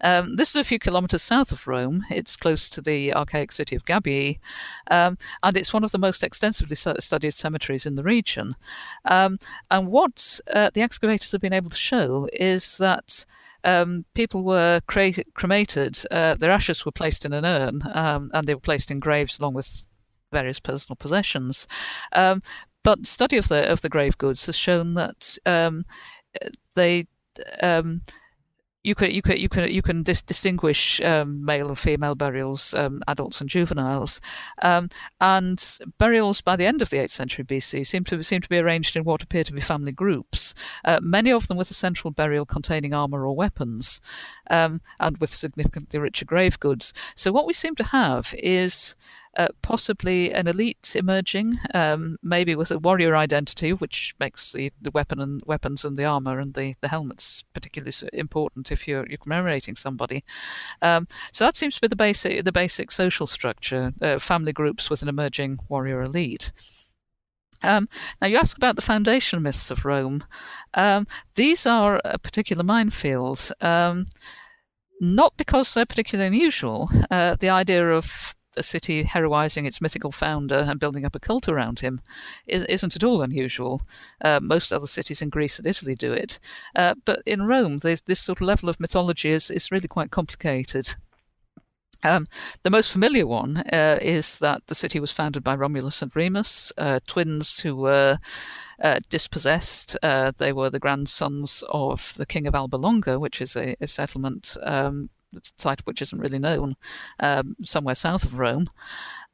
Um, 0.00 0.36
this 0.36 0.50
is 0.50 0.56
a 0.56 0.64
few 0.64 0.78
kilometres 0.78 1.22
south 1.22 1.52
of 1.52 1.66
Rome. 1.66 2.04
It's 2.10 2.36
close 2.36 2.68
to 2.70 2.80
the 2.80 3.14
archaic 3.14 3.52
city 3.52 3.74
of 3.74 3.84
Gabii, 3.84 4.35
um, 4.90 5.18
and 5.42 5.56
it's 5.56 5.72
one 5.72 5.84
of 5.84 5.92
the 5.92 5.98
most 5.98 6.22
extensively 6.22 6.76
studied 6.76 7.34
cemeteries 7.34 7.86
in 7.86 7.96
the 7.96 8.02
region. 8.02 8.56
Um, 9.04 9.38
and 9.70 9.88
what 9.88 10.40
uh, 10.52 10.70
the 10.72 10.82
excavators 10.82 11.32
have 11.32 11.40
been 11.40 11.52
able 11.52 11.70
to 11.70 11.76
show 11.76 12.28
is 12.32 12.78
that 12.78 13.24
um, 13.64 14.04
people 14.14 14.44
were 14.44 14.80
cre- 14.86 15.22
cremated, 15.34 15.98
uh, 16.10 16.34
their 16.34 16.52
ashes 16.52 16.84
were 16.84 16.92
placed 16.92 17.24
in 17.24 17.32
an 17.32 17.44
urn, 17.44 17.82
um, 17.92 18.30
and 18.32 18.46
they 18.46 18.54
were 18.54 18.60
placed 18.60 18.90
in 18.90 19.00
graves 19.00 19.38
along 19.38 19.54
with 19.54 19.86
various 20.32 20.60
personal 20.60 20.96
possessions. 20.96 21.66
Um, 22.12 22.42
but 22.82 23.06
study 23.06 23.36
of 23.36 23.48
the 23.48 23.68
of 23.68 23.80
the 23.80 23.88
grave 23.88 24.16
goods 24.16 24.46
has 24.46 24.54
shown 24.54 24.94
that 24.94 25.38
um, 25.44 25.84
they 26.76 27.08
you 28.86 28.94
can 28.94 29.10
you 29.10 29.20
can 29.20 29.36
you 29.36 29.48
can 29.48 29.68
you 29.68 29.82
can 29.82 30.04
dis- 30.04 30.22
distinguish 30.22 31.00
um, 31.00 31.44
male 31.44 31.66
and 31.66 31.78
female 31.78 32.14
burials, 32.14 32.72
um, 32.72 33.02
adults 33.08 33.40
and 33.40 33.50
juveniles, 33.50 34.20
um, 34.62 34.88
and 35.20 35.78
burials 35.98 36.40
by 36.40 36.54
the 36.54 36.66
end 36.66 36.80
of 36.80 36.90
the 36.90 36.98
8th 36.98 37.10
century 37.10 37.44
BC 37.44 37.84
seem 37.84 38.04
to 38.04 38.22
seem 38.22 38.40
to 38.42 38.48
be 38.48 38.58
arranged 38.58 38.94
in 38.94 39.02
what 39.02 39.24
appear 39.24 39.42
to 39.42 39.52
be 39.52 39.60
family 39.60 39.90
groups. 39.90 40.54
Uh, 40.84 41.00
many 41.02 41.32
of 41.32 41.48
them 41.48 41.56
with 41.56 41.68
a 41.68 41.74
central 41.74 42.12
burial 42.12 42.46
containing 42.46 42.94
armor 42.94 43.26
or 43.26 43.34
weapons, 43.34 44.00
um, 44.50 44.80
and 45.00 45.18
with 45.18 45.30
significantly 45.30 45.98
richer 45.98 46.24
grave 46.24 46.60
goods. 46.60 46.92
So 47.16 47.32
what 47.32 47.46
we 47.46 47.54
seem 47.54 47.74
to 47.74 47.84
have 47.84 48.36
is 48.38 48.94
uh, 49.36 49.48
possibly 49.62 50.32
an 50.32 50.46
elite 50.46 50.94
emerging, 50.96 51.58
um, 51.74 52.16
maybe 52.22 52.54
with 52.54 52.70
a 52.70 52.78
warrior 52.78 53.14
identity, 53.14 53.72
which 53.72 54.14
makes 54.18 54.52
the, 54.52 54.72
the 54.80 54.90
weapon 54.90 55.20
and 55.20 55.42
weapons 55.46 55.84
and 55.84 55.96
the 55.96 56.04
armor 56.04 56.38
and 56.38 56.54
the, 56.54 56.74
the 56.80 56.88
helmets 56.88 57.44
particularly 57.52 57.92
important 58.12 58.72
if 58.72 58.88
you're, 58.88 59.06
you're 59.08 59.18
commemorating 59.18 59.76
somebody. 59.76 60.24
Um, 60.80 61.06
so 61.32 61.44
that 61.44 61.56
seems 61.56 61.74
to 61.74 61.80
be 61.80 61.88
the 61.88 61.96
basic 61.96 62.44
the 62.44 62.52
basic 62.52 62.90
social 62.90 63.26
structure: 63.26 63.92
uh, 64.00 64.18
family 64.18 64.52
groups 64.52 64.88
with 64.90 65.02
an 65.02 65.08
emerging 65.08 65.58
warrior 65.68 66.02
elite. 66.02 66.52
Um, 67.62 67.88
now, 68.20 68.28
you 68.28 68.36
ask 68.36 68.56
about 68.56 68.76
the 68.76 68.82
foundation 68.82 69.42
myths 69.42 69.70
of 69.70 69.84
Rome. 69.84 70.24
Um, 70.74 71.06
these 71.34 71.66
are 71.66 72.00
a 72.04 72.18
particular 72.18 72.62
minefield, 72.62 73.50
um, 73.60 74.06
not 75.00 75.36
because 75.36 75.72
they're 75.72 75.86
particularly 75.86 76.28
unusual. 76.28 76.90
Uh, 77.10 77.36
the 77.38 77.48
idea 77.48 77.90
of 77.90 78.34
a 78.56 78.62
city 78.62 79.04
heroizing 79.04 79.66
its 79.66 79.80
mythical 79.80 80.12
founder 80.12 80.66
and 80.68 80.80
building 80.80 81.04
up 81.04 81.14
a 81.14 81.20
cult 81.20 81.48
around 81.48 81.80
him 81.80 82.00
is, 82.46 82.82
not 82.82 82.96
at 82.96 83.04
all 83.04 83.22
unusual. 83.22 83.82
Uh, 84.22 84.40
most 84.42 84.72
other 84.72 84.86
cities 84.86 85.22
in 85.22 85.28
Greece 85.28 85.58
and 85.58 85.66
Italy 85.66 85.94
do 85.94 86.12
it. 86.12 86.38
Uh, 86.74 86.94
but 87.04 87.22
in 87.26 87.46
Rome, 87.46 87.78
this 87.78 88.20
sort 88.20 88.40
of 88.40 88.46
level 88.46 88.68
of 88.68 88.80
mythology 88.80 89.30
is, 89.30 89.50
is 89.50 89.70
really 89.70 89.88
quite 89.88 90.10
complicated. 90.10 90.94
Um, 92.02 92.26
the 92.62 92.70
most 92.70 92.92
familiar 92.92 93.26
one 93.26 93.58
uh, 93.72 93.98
is 94.00 94.38
that 94.38 94.66
the 94.66 94.74
city 94.74 95.00
was 95.00 95.12
founded 95.12 95.42
by 95.42 95.56
Romulus 95.56 96.02
and 96.02 96.14
Remus, 96.14 96.72
uh, 96.76 97.00
twins 97.06 97.60
who 97.60 97.74
were 97.74 98.18
uh, 98.80 99.00
dispossessed. 99.08 99.96
Uh, 100.02 100.32
they 100.36 100.52
were 100.52 100.70
the 100.70 100.78
grandsons 100.78 101.64
of 101.70 102.14
the 102.16 102.26
king 102.26 102.46
of 102.46 102.54
Alba 102.54 102.76
Longa, 102.76 103.18
which 103.18 103.40
is 103.40 103.56
a, 103.56 103.76
a 103.80 103.86
settlement 103.86 104.56
um, 104.62 105.10
site 105.56 105.80
of 105.80 105.86
which 105.86 106.02
isn't 106.02 106.20
really 106.20 106.38
known, 106.38 106.76
um, 107.20 107.56
somewhere 107.64 107.94
south 107.94 108.24
of 108.24 108.38
Rome, 108.38 108.66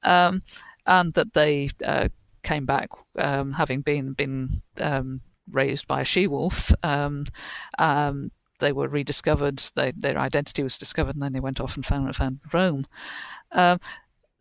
um, 0.03 0.41
and 0.87 1.15
that 1.15 1.35
they 1.35 1.71
uh, 1.85 2.09
came 2.43 2.67
back 2.67 2.91
um, 3.19 3.53
having 3.53 3.81
been 3.83 4.13
been 4.15 4.49
um, 4.79 5.21
raised 5.51 5.87
by 5.87 6.03
a 6.03 6.05
she 6.05 6.27
wolf. 6.27 6.73
Um, 6.83 7.27
they 8.59 8.73
were 8.73 8.89
rediscovered. 8.89 9.63
They, 9.75 9.93
their 9.93 10.19
identity 10.19 10.63
was 10.63 10.79
discovered, 10.79 11.17
and 11.17 11.23
then 11.23 11.33
they 11.33 11.41
went 11.41 11.61
off 11.61 11.77
and 11.77 11.85
found 11.85 12.15
found 12.15 12.41
Rome. 12.53 12.85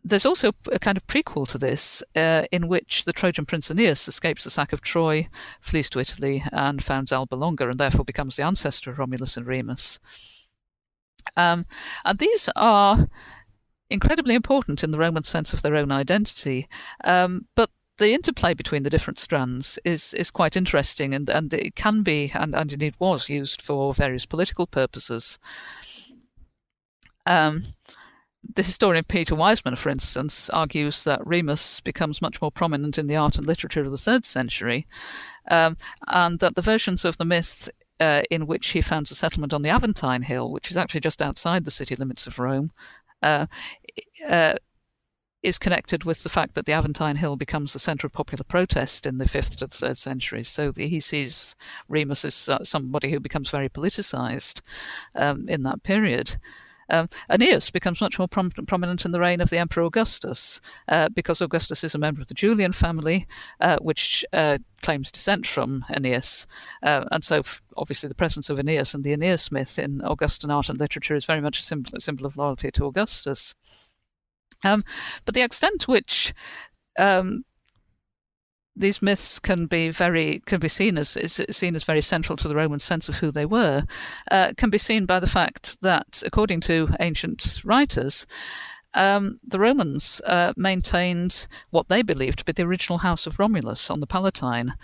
there's 0.04 0.26
also 0.26 0.52
a 0.70 0.78
kind 0.78 0.96
of 0.96 1.06
prequel 1.06 1.46
to 1.48 1.58
this, 1.58 2.02
uh, 2.16 2.44
in 2.50 2.66
which 2.66 3.04
the 3.04 3.12
Trojan 3.12 3.46
prince 3.46 3.70
Aeneas 3.70 4.08
escapes 4.08 4.44
the 4.44 4.50
sack 4.50 4.72
of 4.72 4.80
Troy, 4.80 5.28
flees 5.60 5.88
to 5.90 6.00
Italy, 6.00 6.42
and 6.52 6.82
founds 6.82 7.12
Alba 7.12 7.36
Longa, 7.36 7.68
and 7.68 7.78
therefore 7.78 8.04
becomes 8.04 8.36
the 8.36 8.42
ancestor 8.42 8.90
of 8.90 8.98
Romulus 8.98 9.36
and 9.36 9.46
Remus. 9.46 10.00
Um, 11.36 11.66
and 12.04 12.18
these 12.18 12.48
are 12.56 13.08
incredibly 13.90 14.34
important 14.34 14.82
in 14.82 14.90
the 14.90 14.98
Roman 14.98 15.22
sense 15.22 15.52
of 15.52 15.62
their 15.62 15.76
own 15.76 15.92
identity. 15.92 16.68
Um, 17.04 17.46
but 17.54 17.70
the 17.98 18.14
interplay 18.14 18.54
between 18.54 18.82
the 18.82 18.90
different 18.90 19.18
strands 19.18 19.78
is 19.84 20.14
is 20.14 20.30
quite 20.30 20.56
interesting, 20.56 21.14
and, 21.14 21.28
and 21.28 21.52
it 21.52 21.76
can 21.76 22.02
be, 22.02 22.32
and, 22.34 22.54
and 22.54 22.72
indeed 22.72 22.94
was, 22.98 23.28
used 23.28 23.62
for 23.62 23.94
various 23.94 24.26
political 24.26 24.66
purposes. 24.66 25.38
Um, 27.26 27.62
the 28.56 28.62
historian 28.64 29.04
Peter 29.04 29.36
Wiseman, 29.36 29.76
for 29.76 29.88
instance, 29.88 30.50
argues 30.50 31.04
that 31.04 31.24
Remus 31.24 31.80
becomes 31.80 32.20
much 32.20 32.42
more 32.42 32.50
prominent 32.50 32.98
in 32.98 33.06
the 33.06 33.14
art 33.14 33.36
and 33.36 33.46
literature 33.46 33.84
of 33.84 33.92
the 33.92 33.98
third 33.98 34.24
century, 34.24 34.86
um, 35.50 35.76
and 36.08 36.40
that 36.40 36.56
the 36.56 36.62
versions 36.62 37.04
of 37.04 37.18
the 37.18 37.24
myth 37.24 37.70
uh, 38.02 38.22
in 38.30 38.46
which 38.48 38.68
he 38.70 38.80
founds 38.80 39.12
a 39.12 39.14
settlement 39.14 39.52
on 39.52 39.62
the 39.62 39.70
Aventine 39.70 40.24
Hill, 40.24 40.50
which 40.50 40.70
is 40.72 40.76
actually 40.76 41.00
just 41.00 41.22
outside 41.22 41.64
the 41.64 41.70
city 41.70 41.94
limits 41.94 42.26
of 42.26 42.38
Rome, 42.38 42.72
uh, 43.22 43.46
uh, 44.28 44.54
is 45.42 45.58
connected 45.58 46.02
with 46.02 46.24
the 46.24 46.28
fact 46.28 46.54
that 46.54 46.66
the 46.66 46.72
Aventine 46.72 47.18
Hill 47.18 47.36
becomes 47.36 47.72
the 47.72 47.78
centre 47.78 48.08
of 48.08 48.12
popular 48.12 48.42
protest 48.42 49.06
in 49.06 49.18
the 49.18 49.28
fifth 49.28 49.56
to 49.58 49.66
the 49.68 49.74
third 49.74 49.98
centuries. 49.98 50.48
So 50.48 50.72
he 50.76 50.98
sees 50.98 51.54
Remus 51.88 52.24
as 52.24 52.48
uh, 52.48 52.64
somebody 52.64 53.12
who 53.12 53.20
becomes 53.20 53.50
very 53.50 53.68
politicised 53.68 54.62
um, 55.14 55.48
in 55.48 55.62
that 55.62 55.84
period. 55.84 56.38
Um, 56.92 57.08
Aeneas 57.30 57.70
becomes 57.70 58.00
much 58.00 58.18
more 58.18 58.28
prom- 58.28 58.50
prominent 58.50 59.04
in 59.04 59.12
the 59.12 59.20
reign 59.20 59.40
of 59.40 59.50
the 59.50 59.58
Emperor 59.58 59.82
Augustus 59.82 60.60
uh, 60.88 61.08
because 61.08 61.40
Augustus 61.40 61.82
is 61.82 61.94
a 61.94 61.98
member 61.98 62.20
of 62.20 62.28
the 62.28 62.34
Julian 62.34 62.72
family, 62.72 63.26
uh, 63.60 63.78
which 63.80 64.24
uh, 64.32 64.58
claims 64.82 65.10
descent 65.10 65.46
from 65.46 65.84
Aeneas. 65.88 66.46
Uh, 66.82 67.06
and 67.10 67.24
so, 67.24 67.38
f- 67.38 67.62
obviously, 67.76 68.08
the 68.08 68.14
presence 68.14 68.50
of 68.50 68.58
Aeneas 68.58 68.94
and 68.94 69.02
the 69.02 69.12
Aeneas 69.12 69.50
myth 69.50 69.78
in 69.78 70.02
Augustan 70.04 70.50
art 70.50 70.68
and 70.68 70.78
literature 70.78 71.14
is 71.14 71.24
very 71.24 71.40
much 71.40 71.58
a 71.58 71.62
symbol, 71.62 71.90
a 71.94 72.00
symbol 72.00 72.26
of 72.26 72.36
loyalty 72.36 72.70
to 72.70 72.86
Augustus. 72.86 73.54
Um, 74.62 74.84
but 75.24 75.34
the 75.34 75.42
extent 75.42 75.80
to 75.82 75.90
which 75.90 76.34
um, 76.98 77.44
these 78.74 79.02
myths 79.02 79.38
can 79.38 79.66
be 79.66 79.90
very 79.90 80.42
can 80.46 80.60
be 80.60 80.68
seen 80.68 80.96
as 80.96 81.16
seen 81.50 81.76
as 81.76 81.84
very 81.84 82.00
central 82.00 82.36
to 82.36 82.48
the 82.48 82.54
Roman 82.54 82.78
sense 82.78 83.08
of 83.08 83.16
who 83.16 83.30
they 83.30 83.44
were, 83.44 83.84
uh, 84.30 84.52
can 84.56 84.70
be 84.70 84.78
seen 84.78 85.06
by 85.06 85.20
the 85.20 85.26
fact 85.26 85.80
that, 85.82 86.22
according 86.24 86.60
to 86.62 86.88
ancient 87.00 87.60
writers, 87.64 88.26
um, 88.94 89.40
the 89.46 89.58
Romans 89.58 90.20
uh, 90.26 90.52
maintained 90.56 91.46
what 91.70 91.88
they 91.88 92.02
believed 92.02 92.38
to 92.38 92.44
be 92.44 92.52
the 92.52 92.64
original 92.64 92.98
house 92.98 93.26
of 93.26 93.38
Romulus 93.38 93.90
on 93.90 94.00
the 94.00 94.06
Palatine, 94.06 94.74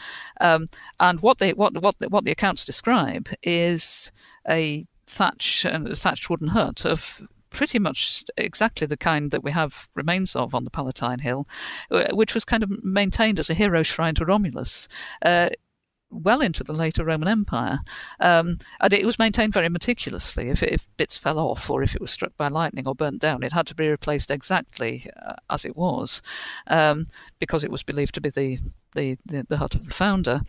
um, 0.40 0.66
and 1.00 1.20
what 1.20 1.38
they 1.38 1.52
what 1.52 1.80
what 1.82 1.98
the, 1.98 2.08
what 2.08 2.24
the 2.24 2.32
accounts 2.32 2.64
describe 2.64 3.28
is 3.42 4.12
a 4.48 4.86
thatch 5.06 5.64
a 5.64 5.96
thatched 5.96 6.28
wooden 6.28 6.48
hut 6.48 6.84
of 6.84 7.22
pretty 7.50 7.78
much 7.78 8.24
exactly 8.36 8.86
the 8.86 8.96
kind 8.96 9.30
that 9.30 9.44
we 9.44 9.50
have 9.50 9.88
remains 9.94 10.36
of 10.36 10.54
on 10.54 10.64
the 10.64 10.70
Palatine 10.70 11.20
Hill, 11.20 11.46
uh, 11.90 12.06
which 12.12 12.34
was 12.34 12.44
kind 12.44 12.62
of 12.62 12.84
maintained 12.84 13.38
as 13.38 13.50
a 13.50 13.54
hero 13.54 13.82
shrine 13.82 14.14
to 14.16 14.24
Romulus. 14.24 14.88
Uh, 15.22 15.50
well 16.10 16.40
into 16.40 16.64
the 16.64 16.72
later 16.72 17.04
Roman 17.04 17.28
Empire. 17.28 17.80
Um, 18.20 18.58
and 18.80 18.92
it 18.92 19.04
was 19.04 19.18
maintained 19.18 19.52
very 19.52 19.68
meticulously. 19.68 20.48
If, 20.48 20.62
if, 20.62 20.88
bits 20.96 21.18
fell 21.18 21.38
off 21.38 21.68
or 21.68 21.82
if 21.82 21.94
it 21.94 22.00
was 22.00 22.10
struck 22.10 22.36
by 22.36 22.48
lightning 22.48 22.86
or 22.88 22.94
burnt 22.94 23.20
down, 23.20 23.42
it 23.42 23.52
had 23.52 23.66
to 23.68 23.74
be 23.74 23.88
replaced 23.88 24.30
exactly 24.30 25.06
uh, 25.22 25.34
as 25.50 25.64
it 25.64 25.76
was 25.76 26.22
um, 26.66 27.04
because 27.38 27.62
it 27.62 27.70
was 27.70 27.82
believed 27.82 28.14
to 28.14 28.20
be 28.20 28.30
the, 28.30 28.58
the, 28.94 29.18
the, 29.26 29.46
the 29.48 29.58
hut 29.58 29.74
of 29.74 29.84
the 29.84 29.94
founder. 29.94 30.42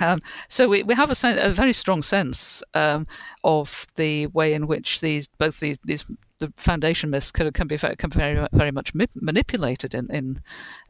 Um, 0.00 0.20
so 0.48 0.68
we, 0.68 0.82
we 0.82 0.94
have 0.94 1.10
a, 1.10 1.48
a 1.48 1.50
very 1.50 1.72
strong 1.72 2.02
sense 2.02 2.62
um, 2.74 3.06
of 3.42 3.86
the 3.96 4.26
way 4.28 4.54
in 4.54 4.66
which 4.66 5.00
these 5.00 5.28
both 5.38 5.60
these, 5.60 5.78
these 5.84 6.04
the 6.40 6.52
foundation 6.56 7.10
myths 7.10 7.30
can, 7.30 7.50
can 7.52 7.68
be 7.68 7.76
very, 7.76 7.96
can 7.96 8.10
very, 8.10 8.46
very 8.52 8.70
much 8.70 8.92
manipulated 9.14 9.94
in, 9.94 10.10
in 10.10 10.40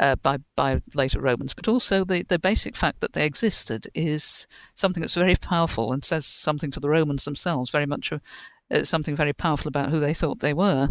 uh, 0.01 0.17
by 0.17 0.39
by 0.57 0.81
later 0.95 1.21
Romans, 1.21 1.55
but 1.55 1.69
also 1.69 2.05
the, 2.05 2.23
the 2.23 2.39
basic 2.39 2.77
fact 2.77 3.01
that 3.01 3.13
they 3.13 3.27
existed 3.27 3.89
is 3.95 4.47
something 4.75 5.01
that's 5.01 5.15
very 5.15 5.37
powerful 5.37 5.93
and 5.93 6.05
says 6.05 6.27
something 6.27 6.71
to 6.71 6.81
the 6.81 6.89
Romans 6.89 7.25
themselves, 7.25 7.71
very 7.71 7.87
much 7.87 8.13
uh, 8.13 8.83
something 8.83 9.15
very 9.15 9.33
powerful 9.33 9.69
about 9.69 9.91
who 9.91 10.01
they 10.01 10.15
thought 10.15 10.41
they 10.41 10.55
were. 10.55 10.89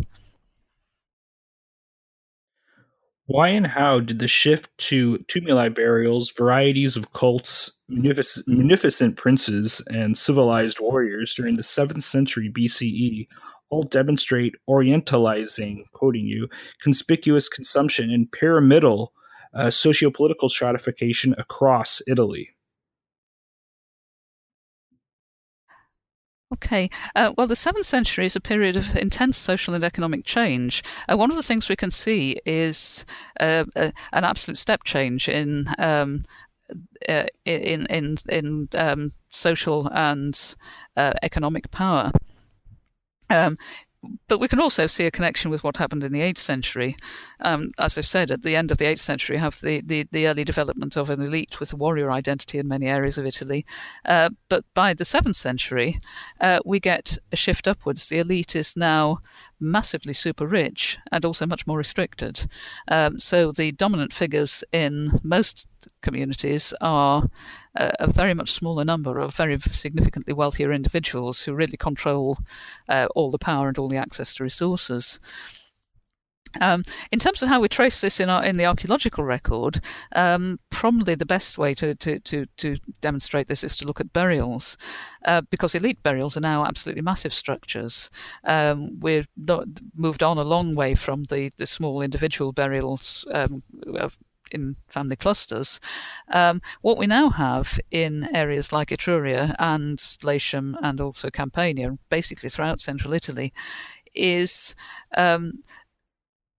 Why 3.26 3.50
and 3.50 3.66
how 3.66 4.02
did 4.02 4.20
the 4.20 4.28
shift 4.28 4.70
to 4.90 5.20
tumuli 5.20 5.74
burials, 5.74 6.30
varieties 6.32 6.98
of 6.98 7.14
cults, 7.14 7.72
munificent, 7.88 8.48
munificent 8.50 9.16
princes, 9.16 9.82
and 9.90 10.18
civilized 10.18 10.80
warriors 10.82 11.34
during 11.34 11.56
the 11.56 11.64
7th 11.64 12.04
century 12.04 12.52
BCE 12.52 13.28
all 13.70 13.84
demonstrate 13.84 14.56
orientalizing, 14.70 15.84
quoting 15.94 16.26
you, 16.26 16.50
conspicuous 16.82 17.48
consumption 17.48 18.12
and 18.12 18.30
pyramidal 18.32 19.14
uh, 19.54 19.68
sociopolitical 19.68 20.50
stratification 20.50 21.34
across 21.38 22.02
Italy? 22.06 22.50
Okay. 26.54 26.90
Uh, 27.16 27.34
well, 27.36 27.48
the 27.48 27.56
seventh 27.56 27.86
century 27.86 28.26
is 28.26 28.36
a 28.36 28.42
period 28.42 28.76
of 28.76 28.96
intense 28.96 29.38
social 29.38 29.74
and 29.74 29.84
economic 29.84 30.24
change. 30.24 30.84
Uh, 31.10 31.18
one 31.18 31.32
of 31.32 31.36
the 31.36 31.44
things 31.44 31.68
we 31.68 31.76
can 31.76 31.92
see 31.92 32.38
is 32.46 33.06
uh, 33.40 33.66
uh 33.76 33.92
an 34.12 34.24
absolute 34.24 34.58
step 34.58 34.84
change 34.84 35.28
in 35.28 35.68
um, 35.80 36.24
uh, 37.10 37.26
in 37.46 37.88
in 37.88 38.18
in 38.30 38.70
um, 38.76 39.12
social 39.30 39.90
and 39.94 40.56
uh, 40.96 41.14
economic 41.24 41.72
power. 41.72 42.12
Um, 43.30 43.58
but 44.28 44.40
we 44.40 44.48
can 44.48 44.60
also 44.60 44.88
see 44.88 45.06
a 45.06 45.12
connection 45.12 45.50
with 45.52 45.64
what 45.64 45.78
happened 45.78 46.04
in 46.04 46.12
the 46.12 46.22
8th 46.22 46.38
century. 46.38 46.96
Um, 47.40 47.70
as 47.80 47.98
I've 47.98 48.06
said, 48.06 48.32
at 48.32 48.42
the 48.42 48.56
end 48.56 48.72
of 48.72 48.78
the 48.78 48.86
8th 48.86 49.00
century, 49.00 49.38
have 49.38 49.62
the, 49.62 49.82
the, 49.82 50.08
the, 50.12 50.28
early 50.28 50.44
development 50.44 50.98
of 50.98 51.10
an 51.10 51.22
elite 51.22 51.60
with 51.60 51.74
a 51.74 51.76
warrior 51.76 52.12
identity 52.12 52.58
in 52.58 52.68
many 52.68 52.88
areas 52.88 53.18
of 53.18 53.26
Italy. 53.26 53.66
Uh, 54.06 54.30
but 54.50 54.66
by 54.74 54.94
the 54.94 55.04
7th 55.04 55.36
century, 55.36 56.00
uh, 56.42 56.60
we 56.66 56.80
get 56.80 57.18
a 57.32 57.36
shift 57.36 57.68
upwards. 57.68 58.10
The 58.10 58.20
elite 58.20 58.56
is 58.56 58.76
now 58.76 59.20
massively 59.60 60.14
super 60.14 60.46
rich 60.46 60.98
and 61.12 61.24
also 61.24 61.46
much 61.46 61.66
more 61.66 61.78
restricted. 61.78 62.46
Um, 62.88 63.20
so 63.20 63.52
the 63.52 63.72
dominant 63.72 64.14
figures 64.14 64.64
in 64.72 65.20
most 65.24 65.68
communities 66.02 66.74
are 66.82 67.30
a, 67.76 67.92
a, 68.00 68.08
very 68.12 68.34
much 68.34 68.52
smaller 68.52 68.86
number 68.86 69.20
of 69.20 69.36
very 69.36 69.60
significantly 69.60 70.34
wealthier 70.34 70.72
individuals 70.72 71.44
who 71.44 71.54
really 71.54 71.78
control 71.78 72.38
uh, 72.90 73.08
all 73.16 73.32
the 73.32 73.40
power 73.40 73.68
and 73.68 73.78
all 73.78 73.88
the 73.88 73.98
access 73.98 74.36
to 74.36 74.44
resources. 74.44 75.20
Um, 76.62 76.84
in 77.12 77.20
terms 77.20 77.42
of 77.42 77.50
how 77.50 77.60
we 77.60 77.68
trace 77.68 78.02
this 78.02 78.20
in 78.20 78.30
our 78.30 78.44
in 78.44 78.58
the 78.58 78.66
archaeological 78.66 79.24
record, 79.24 79.82
um, 80.16 80.60
probably 80.70 81.16
the 81.16 81.26
best 81.26 81.58
way 81.58 81.74
to, 81.74 81.96
to, 81.96 82.20
to, 82.20 82.46
to, 82.58 82.78
demonstrate 83.02 83.48
this 83.48 83.64
is 83.64 83.76
to 83.78 83.86
look 83.86 84.00
at 84.00 84.14
burials, 84.14 84.78
uh, 85.26 85.42
because 85.50 85.74
elite 85.74 86.04
burials 86.04 86.38
are 86.38 86.42
now 86.42 86.64
absolutely 86.66 87.02
massive 87.02 87.34
structures. 87.34 88.12
Um, 88.44 89.00
we've 89.00 89.28
moved 89.96 90.22
on 90.22 90.38
a 90.38 90.44
long 90.44 90.76
way 90.76 90.96
from 90.96 91.24
the, 91.26 91.52
the 91.58 91.66
small 91.66 92.02
individual 92.02 92.52
burials 92.52 93.26
um, 93.32 93.64
in 94.54 94.76
family 94.88 95.16
clusters. 95.16 95.80
Um, 96.30 96.62
what 96.82 96.98
we 96.98 97.08
now 97.08 97.30
have 97.30 97.80
in 97.92 98.30
areas 98.36 98.72
like 98.72 98.90
Etruria 98.90 99.56
and 99.60 100.02
Latium 100.24 100.78
and 100.82 101.02
also 101.02 101.30
Campania, 101.30 101.98
basically 102.10 102.50
throughout 102.50 102.82
central 102.82 103.14
Italy, 103.14 103.54
is 104.16 104.76
um, 105.18 105.64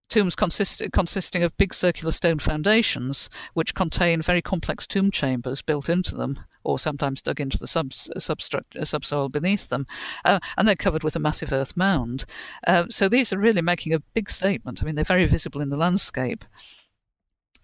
tombs 0.08 0.36
consist, 0.36 0.82
consisting 0.92 1.42
of 1.42 1.56
big 1.56 1.74
circular 1.74 2.12
stone 2.12 2.38
foundations, 2.38 3.30
which 3.54 3.74
contain 3.74 4.22
very 4.22 4.42
complex 4.42 4.86
tomb 4.86 5.10
chambers 5.10 5.62
built 5.62 5.88
into 5.88 6.14
them, 6.14 6.38
or 6.62 6.78
sometimes 6.78 7.20
dug 7.20 7.40
into 7.40 7.58
the 7.58 7.66
sub, 7.66 7.92
subsoil 7.92 9.28
beneath 9.28 9.68
them, 9.68 9.86
uh, 10.24 10.38
and 10.56 10.66
they're 10.66 10.76
covered 10.76 11.02
with 11.02 11.16
a 11.16 11.20
massive 11.20 11.52
earth 11.52 11.76
mound. 11.76 12.24
Uh, 12.66 12.84
so 12.90 13.08
these 13.08 13.32
are 13.32 13.38
really 13.38 13.62
making 13.62 13.92
a 13.92 13.98
big 14.14 14.30
statement. 14.30 14.82
I 14.82 14.86
mean, 14.86 14.94
they're 14.94 15.04
very 15.04 15.26
visible 15.26 15.60
in 15.60 15.70
the 15.70 15.76
landscape. 15.76 16.44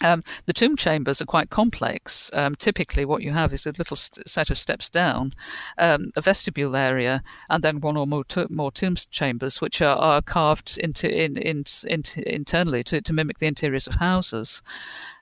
Um, 0.02 0.22
the 0.46 0.52
tomb 0.52 0.76
chambers 0.76 1.20
are 1.20 1.26
quite 1.26 1.50
complex. 1.50 2.30
Um, 2.32 2.54
typically, 2.54 3.04
what 3.04 3.22
you 3.22 3.32
have 3.32 3.52
is 3.52 3.66
a 3.66 3.72
little 3.72 3.96
st- 3.96 4.28
set 4.28 4.50
of 4.50 4.58
steps 4.58 4.88
down, 4.88 5.32
um, 5.76 6.10
a 6.16 6.22
vestibule 6.22 6.74
area, 6.74 7.22
and 7.50 7.62
then 7.62 7.80
one 7.80 7.96
or 7.96 8.06
more, 8.06 8.24
to- 8.24 8.48
more 8.50 8.72
tomb 8.72 8.96
chambers, 9.10 9.60
which 9.60 9.82
are, 9.82 9.98
are 9.98 10.22
carved 10.22 10.78
into 10.78 11.08
in, 11.10 11.36
in, 11.36 11.64
in, 11.86 12.02
internally 12.26 12.82
to, 12.84 13.00
to, 13.02 13.12
mimic 13.12 13.38
the 13.38 13.46
interiors 13.46 13.86
of 13.86 13.96
houses. 13.96 14.62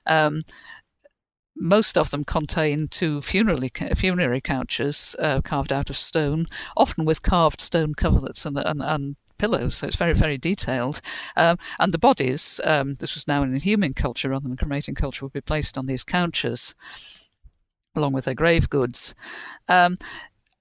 Um, 0.05 0.43
most 1.55 1.97
of 1.97 2.09
them 2.09 2.23
contain 2.23 2.87
two 2.87 3.21
funerary, 3.21 3.69
funerary 3.95 4.39
couches 4.39 5.13
uh, 5.19 5.41
carved 5.41 5.73
out 5.73 5.89
of 5.89 5.97
stone, 5.97 6.45
often 6.77 7.03
with 7.03 7.21
carved 7.21 7.59
stone 7.59 7.93
coverlets 7.95 8.45
and, 8.45 8.57
and, 8.57 8.81
and 8.81 9.15
pillows, 9.39 9.77
so 9.77 9.87
it's 9.87 9.95
very, 9.95 10.13
very 10.13 10.37
detailed. 10.37 11.01
Um, 11.35 11.57
and 11.79 11.91
the 11.91 11.97
bodies, 11.97 12.61
um, 12.63 12.95
this 12.95 13.15
was 13.15 13.27
now 13.27 13.41
inhuming 13.41 13.95
culture 13.95 14.29
rather 14.29 14.47
than 14.47 14.57
cremating 14.57 14.93
culture, 14.93 15.25
would 15.25 15.33
be 15.33 15.41
placed 15.41 15.77
on 15.77 15.87
these 15.87 16.03
couches 16.03 16.75
along 17.95 18.13
with 18.13 18.25
their 18.25 18.35
grave 18.35 18.69
goods. 18.69 19.15
Um, 19.67 19.97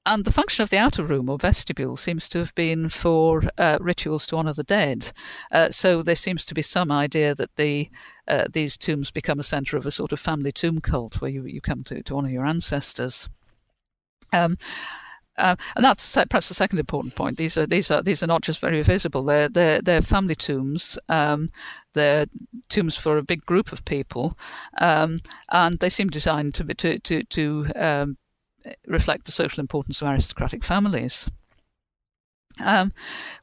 and 0.06 0.24
the 0.24 0.32
function 0.32 0.62
of 0.62 0.70
the 0.70 0.78
outer 0.78 1.04
room 1.04 1.28
or 1.28 1.36
vestibule 1.36 1.98
seems 1.98 2.30
to 2.30 2.38
have 2.38 2.54
been 2.54 2.88
for 2.88 3.42
uh, 3.58 3.76
rituals 3.78 4.26
to 4.28 4.36
honour 4.36 4.54
the 4.54 4.64
dead. 4.64 5.12
Uh, 5.52 5.70
so 5.70 6.02
there 6.02 6.14
seems 6.14 6.46
to 6.46 6.54
be 6.54 6.62
some 6.62 6.90
idea 6.90 7.34
that 7.34 7.56
the 7.56 7.90
uh, 8.26 8.46
these 8.50 8.78
tombs 8.78 9.10
become 9.10 9.38
a 9.38 9.42
centre 9.42 9.76
of 9.76 9.84
a 9.84 9.90
sort 9.90 10.12
of 10.12 10.20
family 10.20 10.52
tomb 10.52 10.80
cult 10.80 11.20
where 11.20 11.30
you, 11.30 11.44
you 11.44 11.60
come 11.60 11.84
to, 11.84 12.02
to 12.02 12.16
honour 12.16 12.30
your 12.30 12.46
ancestors. 12.46 13.28
Um, 14.32 14.56
uh, 15.38 15.56
and 15.76 15.84
that's 15.84 16.14
perhaps 16.14 16.48
the 16.48 16.54
second 16.54 16.78
important 16.78 17.14
point. 17.14 17.38
These 17.38 17.56
are 17.56 17.66
these 17.66 17.90
are 17.90 18.02
these 18.02 18.22
are 18.22 18.26
not 18.26 18.42
just 18.42 18.60
very 18.60 18.82
visible. 18.82 19.24
They're 19.24 19.48
they're, 19.48 19.80
they're 19.80 20.02
family 20.02 20.34
tombs. 20.34 20.98
Um, 21.08 21.48
they're 21.94 22.26
tombs 22.68 22.96
for 22.96 23.16
a 23.16 23.22
big 23.22 23.44
group 23.46 23.72
of 23.72 23.84
people, 23.84 24.36
um, 24.78 25.18
and 25.50 25.78
they 25.78 25.88
seem 25.88 26.08
designed 26.08 26.54
to 26.54 26.64
to 26.64 26.98
to 26.98 27.22
to 27.22 27.66
um, 27.76 28.18
reflect 28.86 29.24
the 29.24 29.32
social 29.32 29.60
importance 29.60 30.02
of 30.02 30.08
aristocratic 30.08 30.64
families. 30.64 31.28
Um, 32.60 32.92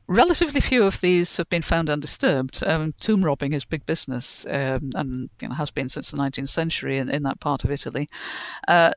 relatively 0.08 0.60
few 0.60 0.84
of 0.84 1.02
these 1.02 1.38
have 1.38 1.50
been 1.50 1.62
found 1.62 1.90
undisturbed. 1.90 2.62
Um, 2.66 2.94
tomb 3.00 3.24
robbing 3.24 3.54
is 3.54 3.66
big 3.66 3.86
business 3.86 4.46
um, 4.50 4.92
and 4.94 5.30
you 5.42 5.48
know, 5.48 5.56
has 5.56 5.72
been 5.72 5.90
since 5.90 6.12
the 6.12 6.18
19th 6.18 6.50
century 6.50 6.98
in, 6.98 7.10
in 7.10 7.24
that 7.24 7.40
part 7.40 7.64
of 7.64 7.72
Italy. 7.72 8.08
Uh, 8.68 8.92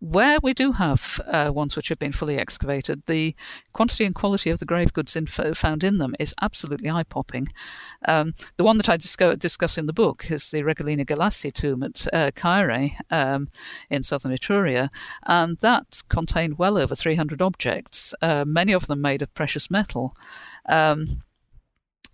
where 0.00 0.38
we 0.42 0.54
do 0.54 0.72
have 0.72 1.20
uh, 1.26 1.50
ones 1.52 1.76
which 1.76 1.88
have 1.88 1.98
been 1.98 2.12
fully 2.12 2.38
excavated, 2.38 3.02
the 3.06 3.34
quantity 3.72 4.04
and 4.04 4.14
quality 4.14 4.50
of 4.50 4.58
the 4.58 4.64
grave 4.64 4.92
goods 4.92 5.16
in, 5.16 5.26
found 5.26 5.82
in 5.82 5.98
them 5.98 6.14
is 6.20 6.34
absolutely 6.40 6.88
eye 6.88 7.02
popping. 7.02 7.48
Um, 8.06 8.32
the 8.56 8.64
one 8.64 8.76
that 8.76 8.88
I 8.88 8.96
discuss, 8.96 9.36
discuss, 9.38 9.76
in 9.76 9.86
the 9.86 9.92
book 9.92 10.30
is 10.30 10.50
the 10.50 10.62
Regolini 10.62 11.04
Galassi 11.04 11.52
tomb 11.52 11.82
at 11.82 12.06
uh, 12.12 12.30
Caere 12.34 12.96
um, 13.10 13.48
in 13.90 14.02
southern 14.02 14.32
Etruria, 14.32 14.88
and 15.26 15.58
that 15.58 16.02
contained 16.08 16.58
well 16.58 16.78
over 16.78 16.94
300 16.94 17.42
objects, 17.42 18.14
uh, 18.22 18.44
many 18.46 18.72
of 18.72 18.86
them 18.86 19.00
made 19.00 19.22
of 19.22 19.34
precious 19.34 19.70
metal. 19.70 20.14
Um, 20.68 21.06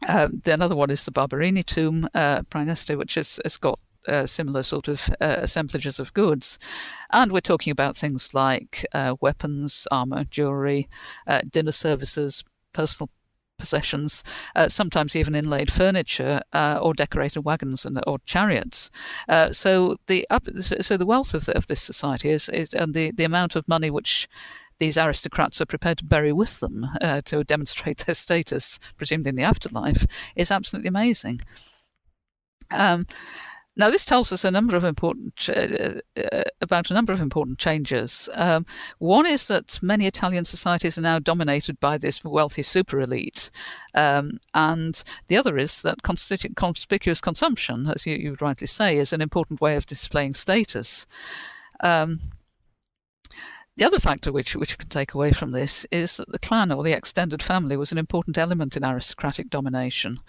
uh, 0.06 0.28
the 0.44 0.52
another 0.52 0.76
one 0.76 0.90
is 0.90 1.04
the 1.04 1.10
Barberini 1.10 1.62
tomb, 1.62 2.08
uh, 2.14 2.42
Praeneste, 2.42 2.96
which 2.96 3.14
has, 3.14 3.40
has 3.44 3.56
got 3.56 3.78
uh, 4.08 4.26
similar 4.26 4.62
sort 4.62 4.88
of 4.88 5.08
uh, 5.20 5.36
assemblages 5.38 5.98
of 5.98 6.12
goods. 6.14 6.58
And 7.12 7.32
we're 7.32 7.40
talking 7.40 7.70
about 7.70 7.96
things 7.96 8.34
like 8.34 8.84
uh, 8.92 9.16
weapons, 9.20 9.86
armor, 9.90 10.24
jewelry, 10.24 10.88
uh, 11.26 11.40
dinner 11.50 11.72
services, 11.72 12.44
personal 12.72 13.10
possessions, 13.58 14.24
uh, 14.56 14.68
sometimes 14.68 15.14
even 15.14 15.34
inlaid 15.34 15.72
furniture 15.72 16.40
uh, 16.52 16.78
or 16.82 16.92
decorated 16.92 17.40
wagons 17.42 17.84
and, 17.84 18.00
or 18.06 18.18
chariots. 18.26 18.90
so 19.52 19.96
the 20.06 20.26
so 20.80 20.96
the 20.96 21.06
wealth 21.06 21.34
of, 21.34 21.46
the, 21.46 21.56
of 21.56 21.66
this 21.68 21.80
society 21.80 22.30
is, 22.30 22.48
is, 22.48 22.74
and 22.74 22.94
the, 22.94 23.12
the 23.12 23.24
amount 23.24 23.54
of 23.54 23.68
money 23.68 23.90
which 23.90 24.28
these 24.80 24.98
aristocrats 24.98 25.60
are 25.60 25.66
prepared 25.66 25.98
to 25.98 26.04
bury 26.04 26.32
with 26.32 26.58
them 26.58 26.88
to 27.24 27.44
demonstrate 27.44 27.98
their 27.98 28.14
status, 28.14 28.80
presumably 28.96 29.30
in 29.30 29.36
the 29.36 29.42
afterlife, 29.44 30.04
is 30.34 30.50
absolutely 30.50 30.88
amazing. 30.88 31.40
Um, 32.70 33.06
now, 33.76 33.90
this 33.90 34.04
tells 34.04 34.32
us 34.32 34.44
a 34.44 34.50
number 34.52 34.76
of 34.76 34.84
important 34.84 35.48
uh, 35.48 36.00
uh, 36.16 36.42
about 36.60 36.90
a 36.90 36.94
number 36.94 37.12
of 37.12 37.20
important 37.20 37.58
changes. 37.58 38.28
Um, 38.34 38.66
one 38.98 39.26
is 39.26 39.48
that 39.48 39.80
many 39.82 40.06
Italian 40.06 40.44
societies 40.44 40.96
are 40.96 41.02
now 41.02 41.18
dominated 41.18 41.80
by 41.80 41.98
this 41.98 42.22
wealthy 42.22 42.62
super 42.62 43.00
elite, 43.00 43.50
um, 43.94 44.38
and 44.54 45.02
the 45.26 45.36
other 45.36 45.58
is 45.58 45.82
that 45.82 46.02
conspic- 46.02 46.54
conspicuous 46.54 47.20
consumption, 47.20 47.88
as 47.88 48.06
you, 48.06 48.14
you, 48.14 48.36
rightly 48.40 48.68
say, 48.68 48.96
is 48.96 49.12
an 49.12 49.20
important 49.20 49.60
way 49.60 49.74
of 49.74 49.86
displaying 49.86 50.34
status. 50.34 51.06
Um, 51.80 52.20
the 53.76 53.84
other 53.84 53.98
factor 53.98 54.32
which, 54.32 54.54
which 54.54 54.72
you 54.72 54.76
can 54.76 54.88
take 54.88 55.14
away 55.14 55.32
from 55.32 55.50
this 55.50 55.84
is 55.90 56.16
that 56.16 56.30
the 56.30 56.38
clan 56.38 56.70
or 56.70 56.84
the 56.84 56.92
extended 56.92 57.42
family 57.42 57.76
was 57.76 57.90
an 57.90 57.98
important 57.98 58.38
element 58.38 58.76
in 58.76 58.84
aristocratic 58.84 59.50
domination. 59.50 60.20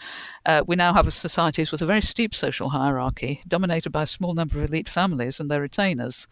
Uh, 0.46 0.64
we 0.66 0.76
now 0.76 0.94
have 0.94 1.14
societies 1.14 1.72
with 1.72 1.82
a 1.82 1.86
very 1.86 2.02
steep 2.02 2.34
social 2.34 2.70
hierarchy, 2.70 3.42
dominated 3.48 3.92
by 3.92 4.04
a 4.04 4.08
small 4.08 4.34
number 4.34 4.58
of 4.58 4.70
elite 4.70 4.90
families 4.90 5.40
and 5.40 5.52
their 5.52 5.62
retainers. 5.62 6.28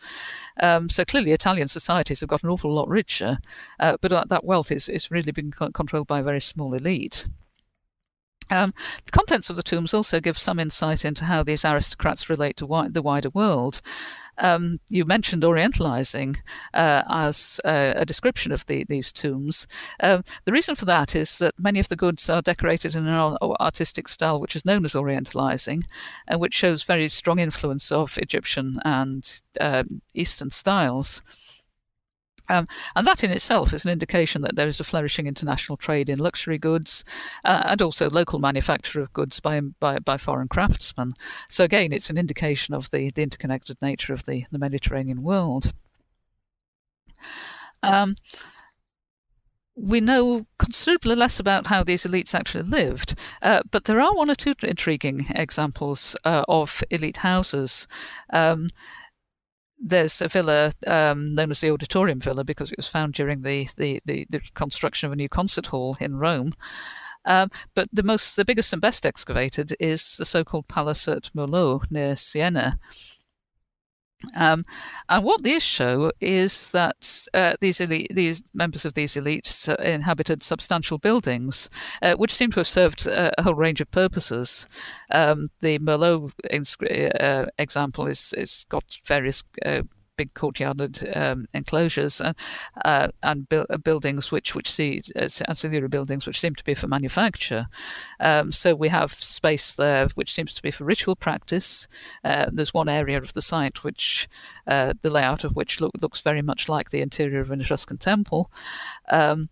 Um, 0.59 0.89
so 0.89 1.05
clearly, 1.05 1.31
Italian 1.31 1.67
societies 1.67 2.21
have 2.21 2.29
got 2.29 2.43
an 2.43 2.49
awful 2.49 2.73
lot 2.73 2.89
richer, 2.89 3.37
uh, 3.79 3.97
but 4.01 4.29
that 4.29 4.43
wealth 4.43 4.71
is, 4.71 4.89
is 4.89 5.11
really 5.11 5.31
being 5.31 5.51
controlled 5.51 6.07
by 6.07 6.19
a 6.19 6.23
very 6.23 6.41
small 6.41 6.73
elite. 6.73 7.27
Um, 8.49 8.73
the 9.05 9.11
contents 9.11 9.49
of 9.49 9.55
the 9.55 9.63
tombs 9.63 9.93
also 9.93 10.19
give 10.19 10.37
some 10.37 10.59
insight 10.59 11.05
into 11.05 11.25
how 11.25 11.43
these 11.43 11.65
aristocrats 11.65 12.29
relate 12.29 12.57
to 12.57 12.65
wi- 12.65 12.89
the 12.89 13.01
wider 13.01 13.29
world. 13.29 13.81
Um, 14.37 14.79
you 14.89 15.05
mentioned 15.05 15.43
Orientalizing 15.43 16.37
uh, 16.73 17.03
as 17.07 17.59
uh, 17.63 17.93
a 17.95 18.05
description 18.05 18.51
of 18.51 18.65
the, 18.65 18.83
these 18.85 19.11
tombs. 19.11 19.67
Um, 20.01 20.23
the 20.45 20.51
reason 20.51 20.75
for 20.75 20.85
that 20.85 21.15
is 21.15 21.37
that 21.39 21.53
many 21.57 21.79
of 21.79 21.87
the 21.87 21.95
goods 21.95 22.29
are 22.29 22.41
decorated 22.41 22.95
in 22.95 23.07
an 23.07 23.37
artistic 23.59 24.07
style 24.07 24.39
which 24.39 24.55
is 24.55 24.65
known 24.65 24.85
as 24.85 24.93
Orientalizing, 24.93 25.83
and 26.27 26.39
which 26.39 26.53
shows 26.53 26.83
very 26.83 27.09
strong 27.09 27.39
influence 27.39 27.91
of 27.91 28.17
Egyptian 28.17 28.79
and 28.83 29.41
um, 29.59 30.01
Eastern 30.13 30.49
styles. 30.49 31.21
Um, 32.49 32.67
and 32.95 33.07
that 33.07 33.23
in 33.23 33.31
itself 33.31 33.73
is 33.73 33.85
an 33.85 33.91
indication 33.91 34.41
that 34.41 34.55
there 34.55 34.67
is 34.67 34.79
a 34.79 34.83
flourishing 34.83 35.27
international 35.27 35.77
trade 35.77 36.09
in 36.09 36.19
luxury 36.19 36.57
goods 36.57 37.05
uh, 37.45 37.63
and 37.67 37.81
also 37.81 38.09
local 38.09 38.39
manufacture 38.39 39.01
of 39.01 39.13
goods 39.13 39.39
by, 39.39 39.61
by, 39.61 39.99
by, 39.99 40.17
foreign 40.17 40.49
craftsmen. 40.49 41.13
So, 41.47 41.63
again, 41.63 41.93
it's 41.93 42.09
an 42.09 42.17
indication 42.17 42.73
of 42.73 42.89
the, 42.91 43.11
the 43.11 43.23
interconnected 43.23 43.77
nature 43.81 44.13
of 44.13 44.25
the, 44.25 44.45
the 44.51 44.59
Mediterranean 44.59 45.23
world. 45.23 45.73
Um, 47.81 48.15
we 49.75 49.99
know 49.99 50.45
considerably 50.59 51.15
less 51.15 51.39
about 51.39 51.67
how 51.67 51.83
these 51.83 52.03
elites 52.03 52.35
actually 52.35 52.63
lived, 52.63 53.17
uh, 53.41 53.61
but 53.71 53.85
there 53.85 53.99
are 53.99 54.13
one 54.13 54.29
or 54.29 54.35
two 54.35 54.53
intriguing 54.61 55.27
examples 55.29 56.15
uh, 56.23 56.43
of 56.47 56.83
elite 56.91 57.17
houses. 57.17 57.87
Um, 58.31 58.69
there's 59.83 60.21
a 60.21 60.29
villa 60.29 60.71
um, 60.87 61.35
known 61.35 61.51
as 61.51 61.61
the 61.61 61.69
Auditorium 61.69 62.19
Villa 62.19 62.43
because 62.43 62.71
it 62.71 62.77
was 62.77 62.87
found 62.87 63.13
during 63.13 63.41
the, 63.41 63.67
the, 63.75 63.99
the, 64.05 64.25
the 64.29 64.39
construction 64.53 65.07
of 65.07 65.13
a 65.13 65.17
new 65.17 65.29
concert 65.29 65.67
hall 65.67 65.97
in 65.99 66.15
Rome. 66.15 66.53
Um, 67.25 67.51
but 67.75 67.89
the 67.91 68.03
most, 68.03 68.35
the 68.35 68.45
biggest 68.45 68.71
and 68.73 68.81
best 68.81 69.05
excavated 69.05 69.75
is 69.79 70.17
the 70.17 70.25
so-called 70.25 70.67
Palace 70.67 71.07
at 71.07 71.29
Murlo 71.35 71.89
near 71.91 72.15
Siena. 72.15 72.79
Um, 74.35 74.63
and 75.09 75.23
what 75.23 75.43
these 75.43 75.63
show 75.63 76.11
is 76.21 76.71
that 76.71 77.27
uh, 77.33 77.55
these 77.59 77.79
elite, 77.79 78.11
these 78.13 78.43
members 78.53 78.85
of 78.85 78.93
these 78.93 79.13
elites 79.15 79.67
uh, 79.67 79.81
inhabited 79.83 80.43
substantial 80.43 80.97
buildings, 80.97 81.69
uh, 82.01 82.13
which 82.13 82.33
seem 82.33 82.51
to 82.51 82.59
have 82.59 82.67
served 82.67 83.07
uh, 83.07 83.31
a 83.37 83.43
whole 83.43 83.55
range 83.55 83.81
of 83.81 83.91
purposes. 83.91 84.65
Um, 85.11 85.49
the 85.61 85.79
Murlo 85.79 86.31
uh, 86.51 87.45
example 87.57 88.07
is, 88.07 88.33
is 88.37 88.65
got 88.69 88.83
various 89.05 89.43
uh, 89.65 89.83
big 90.15 90.33
courtyard 90.33 90.99
um, 91.15 91.47
enclosures 91.53 92.21
and 92.21 92.35
uh, 92.85 93.07
and 93.21 93.49
bu- 93.49 93.65
uh, 93.69 93.77
buildings 93.77 94.31
which 94.31 94.55
which 94.55 94.69
see 94.71 95.01
uh, 95.15 95.29
ancillary 95.47 95.87
buildings 95.87 96.25
which 96.25 96.39
seem 96.39 96.55
to 96.55 96.63
be 96.63 96.73
for 96.73 96.87
manufacture. 96.87 97.67
Um, 98.19 98.51
so 98.51 98.75
we 98.75 98.89
have 98.89 99.13
space 99.13 99.73
there 99.73 100.07
which 100.15 100.33
seems 100.33 100.55
to 100.55 100.61
be 100.61 100.71
for 100.71 100.85
ritual 100.85 101.15
practice. 101.15 101.87
Uh, 102.23 102.49
there's 102.51 102.73
one 102.73 102.89
area 102.89 103.17
of 103.17 103.33
the 103.33 103.41
site 103.41 103.83
which 103.83 104.27
uh, 104.67 104.93
the 105.01 105.09
layout 105.09 105.43
of 105.43 105.55
which 105.55 105.81
look, 105.81 105.91
looks 106.01 106.21
very 106.21 106.41
much 106.41 106.69
like 106.69 106.89
the 106.89 107.01
interior 107.01 107.41
of 107.41 107.51
an 107.51 107.61
Etruscan 107.61 107.97
temple. 107.97 108.51
Um, 109.09 109.49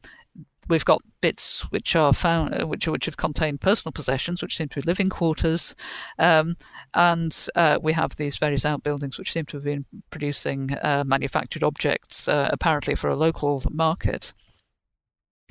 We've 0.71 0.85
got 0.85 1.01
bits 1.19 1.69
which 1.71 1.97
are 1.97 2.13
found, 2.13 2.61
uh, 2.61 2.65
which 2.65 2.87
which 2.87 3.05
have 3.05 3.17
contained 3.17 3.59
personal 3.59 3.91
possessions, 3.91 4.41
which 4.41 4.55
seem 4.55 4.69
to 4.69 4.79
be 4.79 4.85
living 4.85 5.09
quarters, 5.09 5.75
um, 6.17 6.55
and 6.93 7.35
uh, 7.57 7.77
we 7.81 7.91
have 7.91 8.15
these 8.15 8.37
various 8.37 8.63
outbuildings 8.63 9.19
which 9.19 9.33
seem 9.33 9.45
to 9.47 9.57
have 9.57 9.65
been 9.65 9.85
producing 10.11 10.71
uh, 10.81 11.03
manufactured 11.05 11.63
objects, 11.63 12.29
uh, 12.29 12.47
apparently 12.53 12.95
for 12.95 13.09
a 13.09 13.17
local 13.17 13.61
market. 13.69 14.31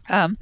Um, 0.09 0.39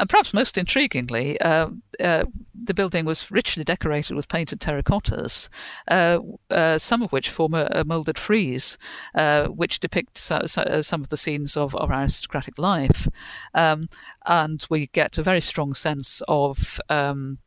and 0.00 0.08
perhaps 0.08 0.32
most 0.32 0.56
intriguingly, 0.56 1.36
uh, 1.42 1.68
uh, 2.00 2.24
the 2.54 2.72
building 2.72 3.04
was 3.04 3.30
richly 3.30 3.64
decorated 3.64 4.14
with 4.14 4.28
painted 4.28 4.58
terracottas, 4.58 5.48
uh, 5.88 6.18
uh 6.50 6.78
some 6.78 7.02
of 7.02 7.12
which 7.12 7.28
form 7.28 7.52
a, 7.52 7.68
a 7.70 7.84
moulded 7.84 8.18
frieze, 8.18 8.78
uh, 9.14 9.46
which 9.48 9.78
depicts 9.78 10.30
uh, 10.30 10.46
some 10.82 11.02
of 11.02 11.10
the 11.10 11.18
scenes 11.18 11.54
of, 11.54 11.74
of 11.76 11.90
aristocratic 11.90 12.58
life. 12.58 13.08
Um, 13.54 13.88
and 14.24 14.66
we 14.70 14.86
get 14.86 15.18
a 15.18 15.22
very 15.22 15.42
strong 15.42 15.74
sense 15.74 16.22
of 16.26 16.80
um, 16.88 17.38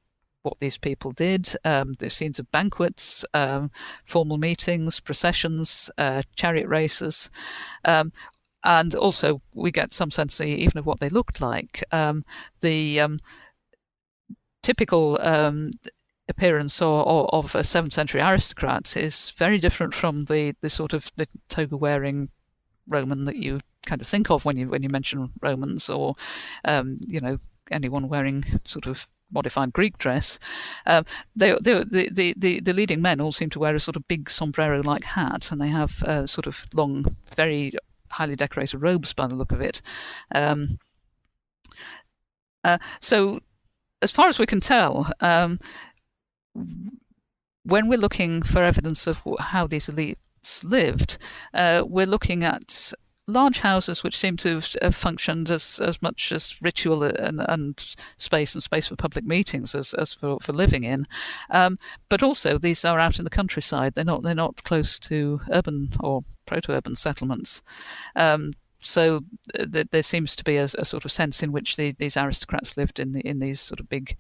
what 0.43 0.59
these 0.59 0.77
people 0.77 1.11
did. 1.11 1.55
Um, 1.65 1.95
there's 1.97 2.13
scenes 2.13 2.37
of 2.37 2.51
banquets, 2.51 3.25
um, 3.33 3.71
formal 4.03 4.37
meetings, 4.37 4.99
processions, 4.99 5.89
uh, 5.97 6.21
chariot 6.35 6.67
races, 6.67 7.31
um, 7.85 8.11
and 8.63 8.95
also 8.95 9.41
we 9.53 9.71
get 9.71 9.93
some 9.93 10.11
sense 10.11 10.39
even 10.39 10.77
of 10.77 10.85
what 10.85 10.99
they 10.99 11.09
looked 11.09 11.41
like. 11.41 11.83
Um, 11.91 12.25
the 12.61 12.99
um, 12.99 13.19
typical 14.61 15.19
um, 15.21 15.71
appearance 16.27 16.81
of, 16.81 17.29
of 17.31 17.55
a 17.55 17.63
seventh 17.63 17.93
century 17.93 18.21
aristocrat 18.21 18.95
is 18.95 19.31
very 19.31 19.57
different 19.57 19.93
from 19.93 20.25
the, 20.25 20.55
the 20.61 20.69
sort 20.69 20.93
of 20.93 21.11
the 21.15 21.27
toga 21.49 21.77
wearing 21.77 22.29
Roman 22.87 23.25
that 23.25 23.37
you 23.37 23.59
kind 23.85 24.01
of 24.01 24.07
think 24.07 24.29
of 24.29 24.45
when 24.45 24.57
you 24.57 24.69
when 24.69 24.81
you 24.81 24.89
mention 24.89 25.31
Romans 25.41 25.89
or 25.89 26.15
um, 26.65 26.99
you 27.07 27.19
know 27.19 27.37
anyone 27.71 28.07
wearing 28.07 28.43
sort 28.65 28.87
of 28.87 29.07
modified 29.31 29.73
Greek 29.73 29.97
dress. 29.97 30.37
Um, 30.85 31.05
they, 31.35 31.55
they, 31.61 31.83
the, 31.83 32.33
the, 32.37 32.59
the 32.59 32.73
leading 32.73 33.01
men 33.01 33.19
all 33.19 33.31
seem 33.31 33.49
to 33.51 33.59
wear 33.59 33.73
a 33.73 33.79
sort 33.79 33.95
of 33.95 34.07
big 34.07 34.29
sombrero 34.29 34.81
like 34.83 35.03
hat, 35.03 35.51
and 35.51 35.59
they 35.59 35.69
have 35.69 36.03
uh, 36.03 36.27
sort 36.27 36.45
of 36.45 36.67
long, 36.73 37.15
very 37.35 37.73
highly 38.13 38.35
decorated 38.35 38.79
robes 38.79 39.13
by 39.13 39.27
the 39.27 39.35
look 39.35 39.51
of 39.51 39.61
it. 39.61 39.81
Um, 40.33 40.79
uh, 42.63 42.77
so, 42.99 43.39
as 44.01 44.11
far 44.11 44.27
as 44.27 44.39
we 44.39 44.45
can 44.45 44.59
tell, 44.59 45.11
um, 45.19 45.59
when 47.63 47.87
we're 47.87 47.97
looking 47.97 48.41
for 48.41 48.63
evidence 48.63 49.07
of 49.07 49.23
how 49.39 49.67
these 49.67 49.87
elites 49.87 50.63
lived, 50.63 51.17
uh, 51.53 51.83
we're 51.85 52.05
looking 52.05 52.43
at 52.43 52.93
large 53.25 53.59
houses 53.59 54.03
which 54.03 54.17
seem 54.17 54.35
to 54.35 54.61
have 54.81 54.95
functioned 54.95 55.49
as, 55.49 55.79
as 55.79 56.01
much 56.01 56.31
as 56.31 56.61
ritual 56.61 57.03
and, 57.03 57.39
and 57.47 57.95
space 58.17 58.53
and 58.53 58.61
space 58.61 58.87
for 58.87 58.95
public 58.97 59.25
meetings 59.25 59.73
as, 59.73 59.93
as 59.93 60.13
for, 60.13 60.37
for 60.41 60.51
living 60.51 60.83
in. 60.83 61.07
Um, 61.49 61.77
but 62.09 62.21
also 62.21 62.57
these 62.57 62.83
are 62.83 62.99
out 62.99 63.19
in 63.19 63.23
the 63.23 63.29
countryside. 63.29 63.93
They're 63.93 64.03
not 64.03 64.23
they're 64.23 64.35
not 64.35 64.63
close 64.63 64.99
to 64.99 65.41
urban 65.51 65.89
or 65.99 66.23
proto-urban 66.45 66.95
settlements. 66.95 67.61
Um, 68.15 68.53
so 68.79 69.21
th- 69.55 69.87
there 69.91 70.03
seems 70.03 70.35
to 70.35 70.43
be 70.43 70.57
a, 70.57 70.65
a, 70.65 70.85
sort 70.85 71.05
of 71.05 71.11
sense 71.11 71.41
in 71.41 71.51
which 71.51 71.77
the, 71.77 71.93
these 71.93 72.17
aristocrats 72.17 72.75
lived 72.75 72.99
in 72.99 73.13
the, 73.13 73.21
in 73.21 73.39
these 73.39 73.61
sort 73.61 73.79
of 73.79 73.87
big 73.87 74.17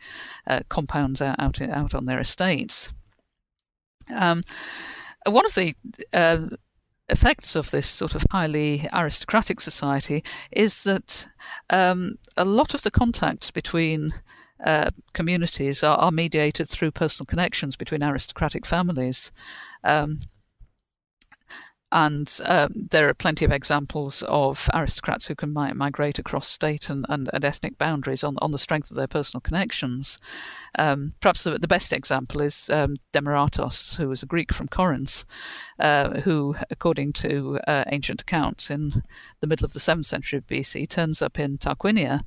uh, 0.47 0.61
compounds 0.69 1.21
out 1.21 1.39
out, 1.39 1.61
out 1.61 1.93
on 1.93 2.05
their 2.05 2.19
estates. 2.19 2.93
Um, 4.13 4.41
one 5.25 5.45
of 5.45 5.55
the 5.55 5.75
uh, 6.13 6.47
effects 7.09 7.55
of 7.55 7.71
this 7.71 7.87
sort 7.87 8.15
of 8.15 8.25
highly 8.31 8.87
aristocratic 8.93 9.59
society 9.59 10.23
is 10.51 10.83
that 10.83 11.27
um, 11.69 12.17
a 12.37 12.45
lot 12.45 12.73
of 12.73 12.81
the 12.81 12.91
contacts 12.91 13.51
between 13.51 14.13
uh, 14.63 14.91
communities 15.13 15.83
are, 15.83 15.97
are, 15.97 16.11
mediated 16.11 16.69
through 16.69 16.91
personal 16.91 17.25
connections 17.25 17.75
between 17.75 18.01
aristocratic 18.01 18.65
families. 18.65 19.31
Um, 19.83 20.19
and 21.93 22.39
um, 22.45 22.73
there 22.89 23.07
are 23.07 23.13
plenty 23.13 23.45
of 23.45 23.51
examples 23.51 24.23
of 24.23 24.67
aristocrats 24.73 25.27
who 25.27 25.35
can 25.35 25.53
mi- 25.53 25.73
migrate 25.73 26.17
across 26.17 26.47
state 26.47 26.89
and, 26.89 27.05
and, 27.07 27.29
and, 27.31 27.45
ethnic 27.45 27.77
boundaries 27.77 28.23
on, 28.23 28.35
on 28.41 28.51
the 28.51 28.57
strength 28.57 28.89
of 28.89 28.97
their 28.97 29.07
personal 29.07 29.41
connections. 29.41 30.19
Um, 30.77 31.13
perhaps 31.21 31.43
the, 31.43 31.59
the, 31.59 31.67
best 31.67 31.93
example 31.93 32.41
is 32.41 32.67
um, 32.71 32.95
Demaratos, 33.13 33.97
who 33.97 34.09
was 34.09 34.23
a 34.23 34.25
Greek 34.25 34.51
from 34.51 34.69
Corinth, 34.69 35.23
uh, 35.79 36.21
who, 36.21 36.55
according 36.71 37.13
to 37.13 37.59
uh, 37.67 37.83
ancient 37.87 38.21
accounts, 38.21 38.71
in 38.71 39.03
the 39.41 39.47
middle 39.47 39.65
of 39.65 39.73
the 39.73 39.79
7th 39.79 40.05
century 40.05 40.41
BC, 40.41 40.89
turns 40.89 41.21
up 41.21 41.39
in 41.39 41.59
Tarquinia. 41.59 42.21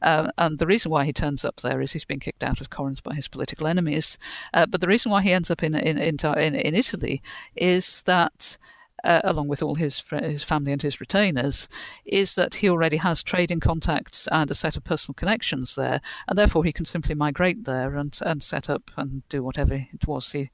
Uh, 0.00 0.30
and 0.38 0.58
the 0.58 0.66
reason 0.66 0.90
why 0.90 1.04
he 1.04 1.12
turns 1.12 1.44
up 1.44 1.60
there 1.60 1.82
is 1.82 1.92
he's 1.92 2.06
been 2.06 2.18
kicked 2.18 2.42
out 2.42 2.62
of 2.62 2.70
Corinth 2.70 3.02
by 3.02 3.14
his 3.14 3.28
political 3.28 3.66
enemies. 3.66 4.16
Uh, 4.54 4.64
but 4.64 4.80
the 4.80 4.88
reason 4.88 5.12
why 5.12 5.20
he 5.20 5.32
ends 5.32 5.50
up 5.50 5.62
in 5.62 5.74
in, 5.74 5.98
in, 5.98 6.16
in, 6.24 6.54
in 6.54 6.74
Italy 6.74 7.22
is 7.54 8.02
that 8.04 8.56
uh, 9.04 9.20
along 9.24 9.48
with 9.48 9.62
all 9.62 9.74
his 9.74 10.02
his 10.10 10.44
family 10.44 10.72
and 10.72 10.82
his 10.82 11.00
retainers, 11.00 11.68
is 12.04 12.34
that 12.34 12.56
he 12.56 12.68
already 12.68 12.98
has 12.98 13.22
trading 13.22 13.60
contacts 13.60 14.28
and 14.30 14.50
a 14.50 14.54
set 14.54 14.76
of 14.76 14.84
personal 14.84 15.14
connections 15.14 15.74
there, 15.74 16.00
and 16.28 16.38
therefore 16.38 16.64
he 16.64 16.72
can 16.72 16.84
simply 16.84 17.14
migrate 17.14 17.64
there 17.64 17.96
and 17.96 18.18
and 18.24 18.42
set 18.42 18.68
up 18.70 18.90
and 18.96 19.26
do 19.28 19.42
whatever 19.42 19.74
it 19.74 20.06
was 20.06 20.32
he 20.32 20.50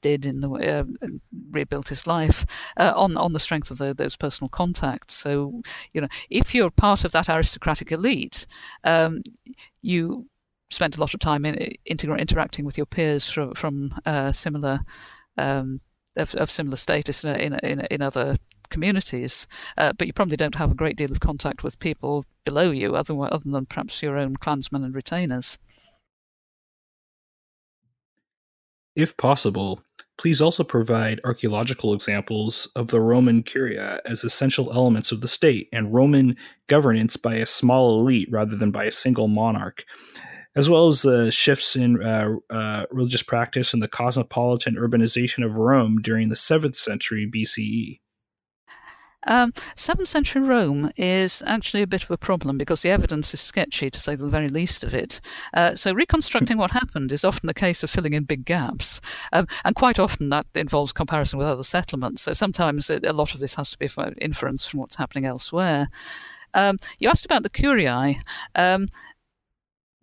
did 0.00 0.24
in 0.24 0.40
the 0.40 0.50
uh, 0.50 0.84
rebuilt 1.50 1.88
his 1.88 2.06
life 2.06 2.46
uh, 2.76 2.92
on 2.96 3.16
on 3.16 3.32
the 3.32 3.40
strength 3.40 3.70
of 3.70 3.78
the, 3.78 3.94
those 3.94 4.16
personal 4.16 4.48
contacts. 4.48 5.14
So 5.14 5.62
you 5.92 6.00
know, 6.00 6.08
if 6.28 6.54
you're 6.54 6.70
part 6.70 7.04
of 7.04 7.12
that 7.12 7.28
aristocratic 7.28 7.92
elite, 7.92 8.46
um, 8.84 9.22
you 9.82 10.26
spent 10.70 10.96
a 10.96 11.00
lot 11.00 11.14
of 11.14 11.20
time 11.20 11.44
in, 11.44 11.74
inter- 11.84 12.16
interacting 12.16 12.64
with 12.64 12.76
your 12.76 12.86
peers 12.86 13.28
from, 13.28 13.54
from 13.54 13.94
uh, 14.06 14.32
similar 14.32 14.80
um, 15.36 15.80
of, 16.16 16.34
of, 16.34 16.50
similar 16.50 16.76
status 16.76 17.24
in, 17.24 17.54
in, 17.62 17.80
in 17.90 18.02
other 18.02 18.36
communities, 18.68 19.46
uh, 19.76 19.92
but 19.92 20.06
you 20.06 20.12
probably 20.12 20.36
don't 20.36 20.54
have 20.54 20.70
a 20.70 20.74
great 20.74 20.96
deal 20.96 21.10
of 21.10 21.20
contact 21.20 21.62
with 21.62 21.78
people 21.78 22.24
below 22.44 22.70
you, 22.70 22.96
other, 22.96 23.14
other 23.20 23.44
than 23.44 23.66
perhaps 23.66 24.02
your 24.02 24.16
own 24.16 24.36
clansmen 24.36 24.84
and 24.84 24.94
retainers. 24.94 25.58
If 28.96 29.16
possible, 29.16 29.80
please 30.18 30.42
also 30.42 30.64
provide 30.64 31.20
archaeological 31.24 31.94
examples 31.94 32.66
of 32.76 32.88
the 32.88 33.00
Roman 33.00 33.42
curia 33.42 34.00
as 34.04 34.24
essential 34.24 34.72
elements 34.72 35.12
of 35.12 35.20
the 35.20 35.28
state 35.28 35.68
and 35.72 35.94
Roman 35.94 36.36
governance 36.66 37.16
by 37.16 37.36
a 37.36 37.46
small 37.46 38.00
elite 38.00 38.28
rather 38.30 38.56
than 38.56 38.70
by 38.70 38.84
a 38.84 38.92
single 38.92 39.28
monarch 39.28 39.84
as 40.56 40.68
well 40.68 40.88
as 40.88 41.02
the 41.02 41.30
shifts 41.30 41.76
in 41.76 42.02
uh, 42.02 42.34
uh, 42.50 42.86
religious 42.90 43.22
practice 43.22 43.72
and 43.72 43.82
the 43.82 43.88
cosmopolitan 43.88 44.76
urbanization 44.76 45.44
of 45.44 45.56
Rome 45.56 45.98
during 46.02 46.28
the 46.28 46.34
7th 46.34 46.74
century 46.74 47.30
BCE. 47.32 48.00
Um, 49.26 49.52
7th 49.76 50.06
century 50.06 50.40
Rome 50.40 50.90
is 50.96 51.42
actually 51.46 51.82
a 51.82 51.86
bit 51.86 52.02
of 52.02 52.10
a 52.10 52.16
problem 52.16 52.56
because 52.56 52.80
the 52.80 52.88
evidence 52.88 53.34
is 53.34 53.40
sketchy, 53.40 53.90
to 53.90 54.00
say 54.00 54.14
the 54.14 54.28
very 54.28 54.48
least 54.48 54.82
of 54.82 54.94
it. 54.94 55.20
Uh, 55.52 55.74
so, 55.74 55.92
reconstructing 55.92 56.56
what 56.56 56.70
happened 56.70 57.12
is 57.12 57.22
often 57.22 57.48
a 57.50 57.54
case 57.54 57.82
of 57.82 57.90
filling 57.90 58.14
in 58.14 58.24
big 58.24 58.46
gaps. 58.46 59.00
Um, 59.32 59.46
and 59.64 59.74
quite 59.76 59.98
often 59.98 60.30
that 60.30 60.46
involves 60.54 60.92
comparison 60.92 61.38
with 61.38 61.48
other 61.48 61.62
settlements. 61.62 62.22
So, 62.22 62.32
sometimes 62.32 62.88
a 62.88 63.12
lot 63.12 63.34
of 63.34 63.40
this 63.40 63.56
has 63.56 63.70
to 63.72 63.78
be 63.78 63.90
inference 64.22 64.66
from 64.66 64.80
what's 64.80 64.96
happening 64.96 65.26
elsewhere. 65.26 65.90
Um, 66.54 66.78
you 66.98 67.08
asked 67.08 67.24
about 67.24 67.42
the 67.42 67.50
curiae. 67.50 68.20
Um, 68.54 68.88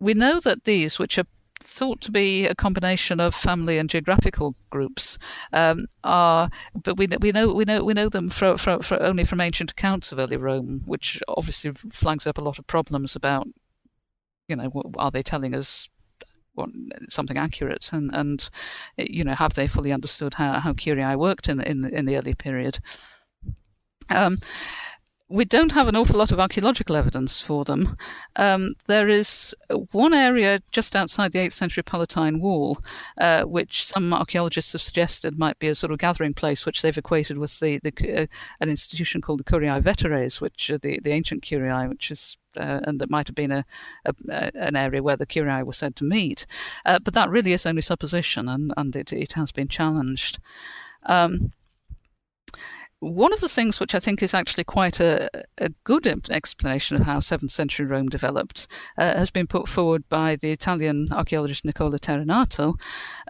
we 0.00 0.14
know 0.14 0.40
that 0.40 0.64
these, 0.64 0.98
which 0.98 1.18
are 1.18 1.26
thought 1.60 2.00
to 2.00 2.12
be 2.12 2.46
a 2.46 2.54
combination 2.54 3.18
of 3.20 3.34
family 3.34 3.78
and 3.78 3.90
geographical 3.90 4.54
groups 4.70 5.18
um, 5.52 5.86
are, 6.04 6.50
but 6.74 6.96
we 6.96 7.08
we 7.20 7.32
know 7.32 7.52
we 7.52 7.64
know 7.64 7.82
we 7.82 7.94
know 7.94 8.08
them 8.08 8.30
for, 8.30 8.56
for, 8.56 8.82
for 8.82 9.02
only 9.02 9.24
from 9.24 9.40
ancient 9.40 9.72
accounts 9.72 10.12
of 10.12 10.18
early 10.18 10.36
Rome, 10.36 10.82
which 10.86 11.20
obviously 11.28 11.72
flags 11.92 12.26
up 12.26 12.38
a 12.38 12.42
lot 12.42 12.58
of 12.58 12.66
problems 12.66 13.16
about, 13.16 13.48
you 14.48 14.56
know, 14.56 14.70
are 14.98 15.10
they 15.10 15.22
telling 15.22 15.54
us 15.54 15.88
something 17.08 17.36
accurate, 17.36 17.90
and 17.92 18.14
and 18.14 18.48
you 18.96 19.24
know, 19.24 19.34
have 19.34 19.54
they 19.54 19.66
fully 19.66 19.92
understood 19.92 20.34
how 20.34 20.60
how 20.60 20.72
curiae 20.72 21.16
worked 21.16 21.48
in 21.48 21.60
in 21.60 21.84
in 21.84 22.06
the 22.06 22.16
early 22.16 22.34
period? 22.34 22.78
Um, 24.10 24.38
we 25.30 25.44
don't 25.44 25.72
have 25.72 25.88
an 25.88 25.96
awful 25.96 26.18
lot 26.18 26.32
of 26.32 26.40
archaeological 26.40 26.96
evidence 26.96 27.40
for 27.40 27.64
them. 27.64 27.96
Um, 28.36 28.72
there 28.86 29.08
is 29.08 29.54
one 29.92 30.14
area 30.14 30.62
just 30.70 30.96
outside 30.96 31.32
the 31.32 31.40
8th 31.40 31.52
century 31.52 31.82
Palatine 31.82 32.40
Wall, 32.40 32.78
uh, 33.20 33.42
which 33.42 33.84
some 33.84 34.14
archaeologists 34.14 34.72
have 34.72 34.80
suggested 34.80 35.38
might 35.38 35.58
be 35.58 35.68
a 35.68 35.74
sort 35.74 35.92
of 35.92 35.98
gathering 35.98 36.32
place, 36.32 36.64
which 36.64 36.80
they've 36.80 36.96
equated 36.96 37.36
with 37.36 37.60
the, 37.60 37.78
the 37.78 38.22
uh, 38.22 38.26
an 38.60 38.70
institution 38.70 39.20
called 39.20 39.40
the 39.40 39.44
Curiae 39.44 39.82
Veteres, 39.82 40.40
which 40.40 40.70
are 40.70 40.78
the, 40.78 40.98
the 41.00 41.12
ancient 41.12 41.42
Curiae, 41.42 41.88
which 41.88 42.10
is 42.10 42.36
uh, 42.56 42.80
and 42.84 42.98
that 42.98 43.10
might 43.10 43.28
have 43.28 43.36
been 43.36 43.52
a, 43.52 43.64
a, 44.06 44.14
an 44.54 44.76
area 44.76 45.02
where 45.02 45.16
the 45.16 45.26
Curiae 45.26 45.62
were 45.62 45.72
said 45.74 45.94
to 45.96 46.04
meet. 46.04 46.46
Uh, 46.86 46.98
but 46.98 47.12
that 47.14 47.28
really 47.28 47.52
is 47.52 47.66
only 47.66 47.82
supposition, 47.82 48.48
and, 48.48 48.72
and 48.76 48.96
it, 48.96 49.12
it 49.12 49.32
has 49.34 49.52
been 49.52 49.68
challenged. 49.68 50.38
Um, 51.04 51.52
one 53.00 53.32
of 53.32 53.40
the 53.40 53.48
things 53.48 53.78
which 53.78 53.94
I 53.94 54.00
think 54.00 54.22
is 54.22 54.34
actually 54.34 54.64
quite 54.64 54.98
a, 54.98 55.30
a 55.58 55.68
good 55.84 56.06
explanation 56.30 56.96
of 56.96 57.02
how 57.02 57.18
7th 57.18 57.50
century 57.50 57.86
Rome 57.86 58.08
developed 58.08 58.66
uh, 58.96 59.16
has 59.16 59.30
been 59.30 59.46
put 59.46 59.68
forward 59.68 60.08
by 60.08 60.34
the 60.36 60.50
Italian 60.50 61.08
archaeologist 61.12 61.64
Nicola 61.64 61.98
Terrenato, 61.98 62.74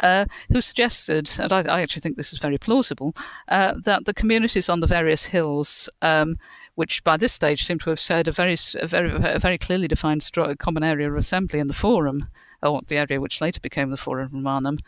uh, 0.03 0.25
who 0.51 0.61
suggested, 0.61 1.31
and 1.39 1.53
I, 1.53 1.61
I, 1.61 1.83
actually 1.83 2.01
think 2.01 2.17
this 2.17 2.33
is 2.33 2.39
very 2.39 2.57
plausible, 2.57 3.15
uh, 3.49 3.75
that 3.85 4.07
the 4.07 4.15
communities 4.15 4.71
on 4.71 4.81
the 4.81 4.87
various 4.87 5.27
hills, 5.27 5.91
um, 6.01 6.39
which 6.75 7.05
by 7.05 7.19
this 7.19 7.35
stage 7.35 7.65
seem 7.65 7.79
to 7.81 7.91
have 7.91 8.01
shared 8.01 8.29
a 8.29 8.33
very, 8.33 8.57
a 8.81 8.87
very, 8.87 9.13
a 9.13 9.39
very 9.39 9.59
clearly 9.59 9.89
defined 9.89 10.29
common 10.59 10.83
area 10.83 11.11
of 11.11 11.17
assembly 11.17 11.59
in 11.59 11.67
the 11.67 11.75
Forum, 11.75 12.29
or 12.63 12.83
the 12.87 12.97
area 12.97 13.21
which 13.21 13.41
later 13.41 13.61
became 13.61 13.91
the 13.91 13.97
Forum 13.97 14.31
Romanum, 14.33 14.79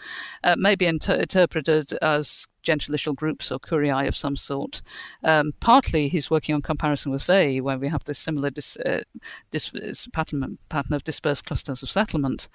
uh, 0.44 0.56
may 0.58 0.74
be 0.74 0.86
inter- 0.86 1.14
interpreted 1.14 1.92
as 2.02 2.46
gentilical 2.64 3.14
groups 3.14 3.50
or 3.50 3.58
curiae 3.58 4.06
of 4.06 4.16
some 4.16 4.36
sort. 4.36 4.82
Um, 5.24 5.52
partly 5.60 6.08
he's 6.08 6.30
working 6.30 6.54
on 6.54 6.62
comparison 6.62 7.12
with 7.12 7.24
Veii, 7.24 7.60
where 7.60 7.78
we 7.78 7.88
have 7.88 8.04
this 8.04 8.18
similar 8.18 8.50
dis, 8.50 8.76
uh, 8.78 9.02
dis, 9.50 10.08
pattern, 10.12 10.58
pattern 10.68 10.94
of 10.94 11.04
dispersed 11.04 11.46
clusters 11.46 11.82
of 11.82 11.90
settlement. 11.90 12.48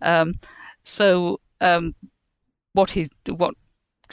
Um, 0.00 0.34
so 0.82 1.40
um, 1.60 1.94
what 2.72 2.90
he 2.90 3.08
what 3.28 3.54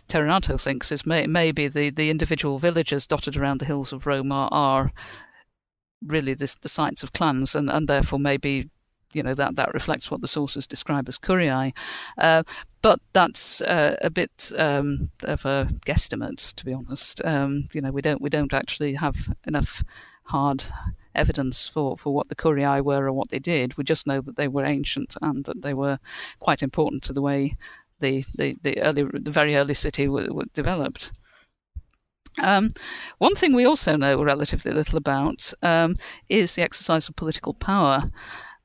Terrenato 0.07 0.59
thinks 0.59 0.91
is 0.91 1.05
may, 1.05 1.27
maybe 1.27 1.67
the, 1.67 1.89
the 1.89 2.09
individual 2.09 2.59
villages 2.59 3.07
dotted 3.07 3.35
around 3.35 3.59
the 3.59 3.65
hills 3.65 3.91
of 3.91 4.05
Rome 4.05 4.31
are, 4.31 4.49
are 4.51 4.91
really 6.05 6.33
this, 6.33 6.55
the 6.55 6.69
sites 6.69 7.03
of 7.03 7.13
clans, 7.13 7.55
and, 7.55 7.69
and 7.69 7.87
therefore 7.87 8.19
maybe 8.19 8.69
you 9.13 9.23
know 9.23 9.33
that 9.33 9.55
that 9.55 9.73
reflects 9.73 10.11
what 10.11 10.21
the 10.21 10.27
sources 10.27 10.67
describe 10.67 11.07
as 11.09 11.17
curiae, 11.17 11.73
uh, 12.17 12.43
but 12.81 12.99
that's 13.13 13.61
uh, 13.61 13.95
a 14.01 14.09
bit 14.09 14.51
um, 14.57 15.09
of 15.23 15.45
a 15.45 15.69
guesstimate, 15.85 16.53
to 16.55 16.65
be 16.65 16.73
honest. 16.73 17.21
Um, 17.25 17.67
you 17.73 17.81
know, 17.81 17.91
we 17.91 18.01
don't 18.01 18.21
we 18.21 18.29
don't 18.29 18.53
actually 18.53 18.95
have 18.95 19.33
enough 19.45 19.83
hard 20.25 20.63
evidence 21.15 21.67
for, 21.67 21.97
for 21.97 22.13
what 22.13 22.29
the 22.29 22.35
curiae 22.35 22.81
were 22.81 23.05
or 23.05 23.13
what 23.13 23.29
they 23.29 23.39
did. 23.39 23.77
We 23.77 23.83
just 23.83 24.07
know 24.07 24.21
that 24.21 24.37
they 24.37 24.47
were 24.47 24.63
ancient 24.63 25.15
and 25.21 25.43
that 25.45 25.61
they 25.61 25.73
were 25.73 25.99
quite 26.39 26.61
important 26.61 27.03
to 27.03 27.13
the 27.13 27.21
way 27.21 27.57
the 27.99 28.23
the, 28.35 28.55
the 28.61 28.81
early 28.81 29.03
the 29.11 29.31
very 29.31 29.55
early 29.55 29.73
city 29.73 30.07
was, 30.07 30.29
developed. 30.53 31.11
Um, 32.41 32.69
one 33.17 33.35
thing 33.35 33.53
we 33.53 33.65
also 33.65 33.97
know 33.97 34.23
relatively 34.23 34.71
little 34.71 34.97
about 34.97 35.53
um, 35.61 35.97
is 36.29 36.55
the 36.55 36.61
exercise 36.61 37.09
of 37.09 37.15
political 37.15 37.53
power. 37.53 38.03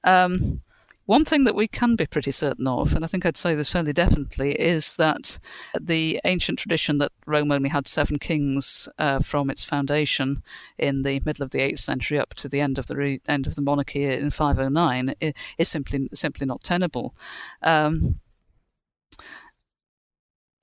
Um, 0.05 0.63
one 1.07 1.27
thing 1.27 1.45
that 1.45 1.55
we 1.55 1.69
can 1.69 1.97
be 1.97 2.07
pretty 2.07 2.31
certain 2.31 2.67
of, 2.67 2.95
and 2.95 3.05
I 3.05 3.09
think 3.09 3.27
I'd 3.27 3.37
say 3.37 3.55
this 3.55 3.71
fairly 3.71 3.93
definitely, 3.93 4.53
is 4.53 4.97
that 4.97 5.39
the 5.79 6.19
ancient 6.25 6.59
tradition 6.59 6.97
that 6.99 7.13
Rome 7.27 7.53
only 7.53 7.69
had 7.69 7.87
seven 7.87 8.19
kings 8.19 8.89
uh, 8.99 9.19
from 9.19 9.51
its 9.51 9.65
foundation 9.65 10.43
in 10.79 11.03
the 11.03 11.21
middle 11.27 11.45
of 11.45 11.51
the 11.51 11.61
eighth 11.61 11.81
century 11.81 12.19
up 12.19 12.33
to 12.35 12.49
the 12.49 12.61
end 12.61 12.79
of 12.79 12.87
the 12.87 12.97
re- 12.97 13.21
end 13.29 13.47
of 13.47 13.55
the 13.55 13.61
monarchy 13.61 14.05
in 14.05 14.31
509 14.31 15.15
is 15.59 15.69
simply 15.69 16.09
simply 16.15 16.47
not 16.47 16.63
tenable. 16.63 17.15
Um, 17.61 18.21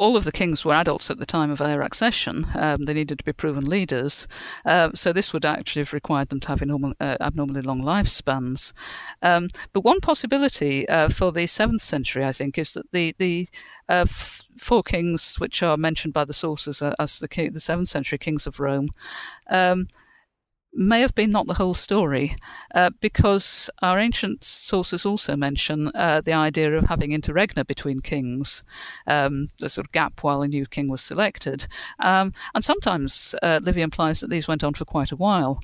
all 0.02 0.18
of 0.18 0.24
the 0.24 0.32
kings 0.32 0.66
were 0.66 0.74
adults 0.74 1.12
at 1.12 1.20
the 1.20 1.28
time 1.28 1.52
of 1.52 1.60
their 1.60 1.84
accession. 1.84 2.47
Um, 2.56 2.86
they 2.86 2.93
needed 2.95 3.20
to 3.20 3.24
be 3.24 3.34
proven 3.34 3.70
leaders. 3.70 4.28
Uh, 4.66 4.89
so 4.95 5.14
this 5.14 5.32
would 5.32 5.45
actually 5.45 5.82
have 5.82 5.93
required 5.93 6.30
them 6.30 6.39
to 6.39 6.47
have 6.47 6.64
enormal, 6.64 6.93
uh, 6.99 7.18
abnormally 7.22 7.62
long 7.62 7.84
lifespans. 7.84 8.74
Um, 9.22 9.47
but 9.74 9.84
one 9.84 9.99
possibility 9.99 10.89
uh, 10.89 11.10
for 11.10 11.32
the 11.32 11.45
seventh 11.45 11.84
century, 11.84 12.26
I 12.26 12.32
think, 12.32 12.58
is 12.58 12.72
that 12.72 12.91
the 12.91 13.14
the 13.20 13.47
uh, 13.88 14.06
f- 14.08 14.47
four 14.58 14.82
kings, 14.82 15.36
which 15.36 15.62
are 15.62 15.78
mentioned 15.78 16.16
by 16.16 16.26
the 16.26 16.34
sources 16.34 16.82
as 16.82 17.20
the 17.20 17.28
king, 17.28 17.54
the 17.54 17.60
seventh 17.60 17.89
century 17.89 18.18
kings 18.18 18.47
of 18.47 18.60
Rome. 18.60 18.89
Um, 19.52 19.88
may 20.74 21.01
have 21.01 21.13
been 21.15 21.32
not 21.32 21.47
the 21.47 21.55
whole 21.55 21.74
story, 21.74 22.36
uh, 22.74 22.89
because 23.01 23.69
our 23.82 23.99
ancient 23.99 24.43
sources 24.43 25.05
also 25.05 25.36
mention 25.36 25.91
uh, 25.93 26.22
the 26.22 26.34
idea 26.34 26.78
of 26.78 26.86
having 26.86 27.11
interregna 27.11 27.65
between 27.65 27.99
kings, 27.99 28.63
um, 29.07 29.47
the 29.59 29.69
sort 29.69 29.88
of 29.88 29.91
gap 29.91 30.24
while 30.24 30.41
a 30.41 30.47
new 30.47 30.65
king 30.65 30.89
was 30.89 31.01
selected. 31.01 31.67
Um, 31.99 32.34
and 32.55 32.63
sometimes 32.63 33.36
uh, 33.43 33.59
Livy 33.61 33.82
implies 33.82 34.19
that 34.22 34.30
these 34.30 34.47
went 34.47 34.63
on 34.63 34.74
for 34.74 34.86
quite 34.86 35.11
a 35.11 35.17
while. 35.17 35.59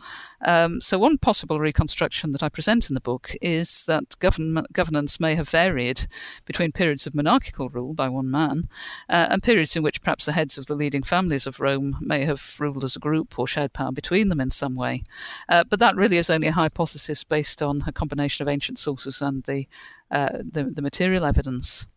Um, 0.45 0.81
so, 0.81 0.99
one 0.99 1.17
possible 1.17 1.59
reconstruction 1.59 2.31
that 2.31 2.43
I 2.43 2.49
present 2.49 2.89
in 2.89 2.93
the 2.93 3.01
book 3.01 3.31
is 3.41 3.85
that 3.85 4.17
govern- 4.19 4.65
governance 4.71 5.19
may 5.19 5.35
have 5.35 5.49
varied 5.49 6.07
between 6.45 6.71
periods 6.71 7.07
of 7.07 7.15
monarchical 7.15 7.69
rule 7.69 7.93
by 7.93 8.09
one 8.09 8.29
man 8.29 8.69
uh, 9.09 9.27
and 9.29 9.41
periods 9.41 9.75
in 9.75 9.83
which 9.83 10.01
perhaps 10.01 10.25
the 10.25 10.33
heads 10.33 10.57
of 10.57 10.67
the 10.67 10.75
leading 10.75 11.03
families 11.03 11.47
of 11.47 11.59
Rome 11.59 11.97
may 12.01 12.25
have 12.25 12.55
ruled 12.59 12.83
as 12.83 12.95
a 12.95 12.99
group 12.99 13.39
or 13.39 13.47
shared 13.47 13.73
power 13.73 13.91
between 13.91 14.29
them 14.29 14.39
in 14.39 14.51
some 14.51 14.75
way. 14.75 15.03
Uh, 15.49 15.63
but 15.63 15.79
that 15.79 15.95
really 15.95 16.17
is 16.17 16.29
only 16.29 16.47
a 16.47 16.53
hypothesis 16.53 17.23
based 17.23 17.61
on 17.61 17.83
a 17.87 17.91
combination 17.91 18.43
of 18.43 18.49
ancient 18.49 18.79
sources 18.79 19.21
and 19.21 19.43
the, 19.43 19.67
uh, 20.11 20.37
the, 20.39 20.65
the 20.65 20.81
material 20.81 21.25
evidence. 21.25 21.87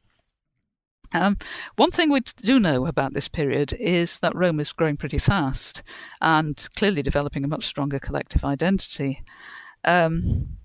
Um, 1.12 1.36
one 1.76 1.90
thing 1.90 2.10
we 2.10 2.20
do 2.20 2.60
know 2.60 2.86
about 2.86 3.14
this 3.14 3.28
period 3.28 3.72
is 3.74 4.18
that 4.20 4.34
Rome 4.34 4.60
is 4.60 4.72
growing 4.72 4.96
pretty 4.96 5.18
fast 5.18 5.82
and 6.20 6.68
clearly 6.76 7.02
developing 7.02 7.44
a 7.44 7.48
much 7.48 7.66
stronger 7.66 7.98
collective 7.98 8.44
identity. 8.44 9.22
Um, 9.84 10.58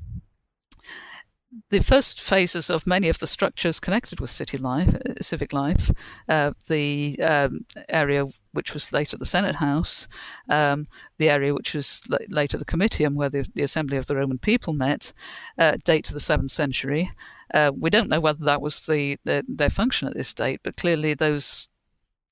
the 1.69 1.79
first 1.79 2.21
phases 2.21 2.69
of 2.69 2.85
many 2.85 3.09
of 3.09 3.19
the 3.19 3.27
structures 3.27 3.79
connected 3.79 4.19
with 4.19 4.29
city 4.29 4.57
life, 4.57 4.93
uh, 4.95 5.13
civic 5.21 5.53
life, 5.53 5.91
uh, 6.27 6.51
the 6.67 7.17
um, 7.21 7.65
area 7.89 8.25
which 8.55 8.73
was 8.73 8.91
later 8.91 9.17
the 9.17 9.25
Senate 9.25 9.55
House, 9.55 10.07
um, 10.49 10.87
the 11.17 11.29
area 11.29 11.53
which 11.53 11.73
was 11.73 12.01
later 12.29 12.57
the 12.57 12.65
Comitium, 12.65 13.15
where 13.15 13.29
the, 13.29 13.45
the 13.53 13.63
Assembly 13.63 13.97
of 13.97 14.07
the 14.07 14.15
Roman 14.15 14.37
people 14.37 14.73
met, 14.73 15.13
uh, 15.57 15.77
date 15.83 16.05
to 16.05 16.13
the 16.13 16.19
seventh 16.19 16.51
century. 16.51 17.11
Uh, 17.53 17.71
we 17.77 17.89
don't 17.89 18.09
know 18.09 18.19
whether 18.19 18.43
that 18.43 18.61
was 18.61 18.85
the, 18.85 19.17
the, 19.23 19.43
their 19.47 19.69
function 19.69 20.07
at 20.07 20.15
this 20.15 20.33
date, 20.33 20.61
but 20.63 20.77
clearly 20.77 21.13
those 21.13 21.69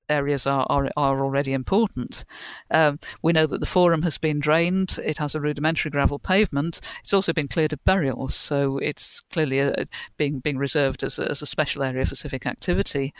areas 0.09 0.45
are, 0.45 0.65
are, 0.69 0.89
are 0.97 1.23
already 1.23 1.53
important. 1.53 2.25
Um, 2.71 2.99
we 3.21 3.33
know 3.33 3.45
that 3.47 3.59
the 3.59 3.65
forum 3.65 4.03
has 4.03 4.17
been 4.17 4.39
drained. 4.39 4.99
It 5.03 5.17
has 5.17 5.35
a 5.35 5.41
rudimentary 5.41 5.91
gravel 5.91 6.19
pavement. 6.19 6.79
It's 7.01 7.13
also 7.13 7.33
been 7.33 7.47
cleared 7.47 7.73
of 7.73 7.83
burials, 7.83 8.35
so 8.35 8.77
it's 8.77 9.21
clearly 9.21 9.59
a, 9.59 9.71
uh, 9.71 9.85
being 10.17 10.39
being 10.39 10.57
reserved 10.57 11.03
as 11.03 11.19
a, 11.19 11.29
as 11.29 11.41
a 11.41 11.45
special 11.45 11.83
area 11.83 12.05
for 12.05 12.15
civic 12.15 12.45
activity. 12.45 13.13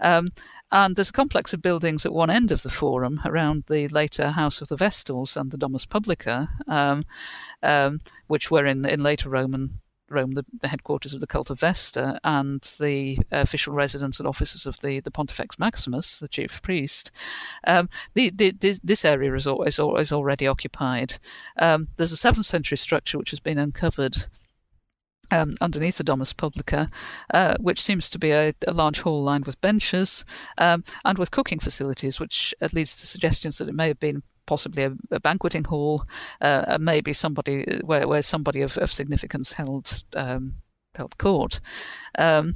Um, 0.00 0.28
and 0.74 0.96
there's 0.96 1.10
a 1.10 1.12
complex 1.12 1.52
of 1.52 1.62
buildings 1.62 2.04
at 2.04 2.12
one 2.12 2.30
end 2.30 2.50
of 2.50 2.62
the 2.62 2.70
forum 2.70 3.20
around 3.24 3.62
the 3.68 3.86
later 3.88 4.30
House 4.30 4.60
of 4.60 4.66
the 4.66 4.76
Vestals 4.76 5.36
and 5.36 5.52
the 5.52 5.56
Domus 5.56 5.86
Publica, 5.86 6.48
um, 6.66 7.04
um, 7.62 8.00
which 8.26 8.50
were 8.50 8.66
in, 8.66 8.84
in 8.84 9.00
later 9.00 9.28
Roman 9.28 9.80
Rome, 10.10 10.32
the, 10.32 10.44
the, 10.60 10.68
headquarters 10.68 11.14
of 11.14 11.20
the 11.20 11.28
cult 11.28 11.48
of 11.48 11.60
Vesta, 11.60 12.18
and 12.24 12.60
the 12.80 13.18
official 13.30 13.72
residence 13.72 14.18
and 14.18 14.26
offices 14.26 14.66
of 14.66 14.80
the, 14.80 14.98
the 14.98 15.12
Pontifex 15.12 15.60
Maximus, 15.60 16.18
the 16.18 16.28
chief 16.28 16.60
priest. 16.60 17.12
Um, 17.66 17.88
the, 18.14 18.30
the, 18.30 18.78
this 18.82 19.04
area 19.04 19.32
is, 19.34 19.46
already 19.46 20.46
occupied. 20.46 21.18
Um, 21.56 21.86
there's 21.96 22.12
a 22.12 22.32
7th 22.32 22.46
century 22.46 22.78
structure 22.78 23.16
which 23.16 23.30
has 23.30 23.40
been 23.40 23.58
uncovered. 23.58 24.26
Um, 25.30 25.54
underneath 25.60 25.96
the 25.96 26.04
Domus 26.04 26.32
Publica, 26.32 26.88
uh, 27.32 27.56
which 27.58 27.80
seems 27.80 28.10
to 28.10 28.18
be 28.18 28.30
a, 28.30 28.52
a, 28.68 28.72
large 28.72 29.00
hall 29.00 29.22
lined 29.22 29.46
with 29.46 29.60
benches 29.60 30.24
um, 30.58 30.84
and 31.04 31.18
with 31.18 31.30
cooking 31.30 31.58
facilities, 31.58 32.20
which 32.20 32.54
leads 32.72 32.94
to 32.96 33.06
suggestions 33.06 33.58
that 33.58 33.68
it 33.68 33.74
may 33.74 33.88
have 33.88 33.98
been 33.98 34.22
possibly 34.46 34.84
a, 34.84 34.92
a 35.10 35.20
banqueting 35.20 35.64
hall, 35.64 36.04
uh, 36.40 36.76
maybe 36.80 37.12
somebody 37.12 37.80
where, 37.82 38.06
where 38.06 38.22
somebody 38.22 38.60
of, 38.60 38.76
of 38.78 38.92
significance 38.92 39.54
held 39.54 40.02
um, 40.14 40.56
held 40.94 41.18
court. 41.18 41.60
Um, 42.18 42.54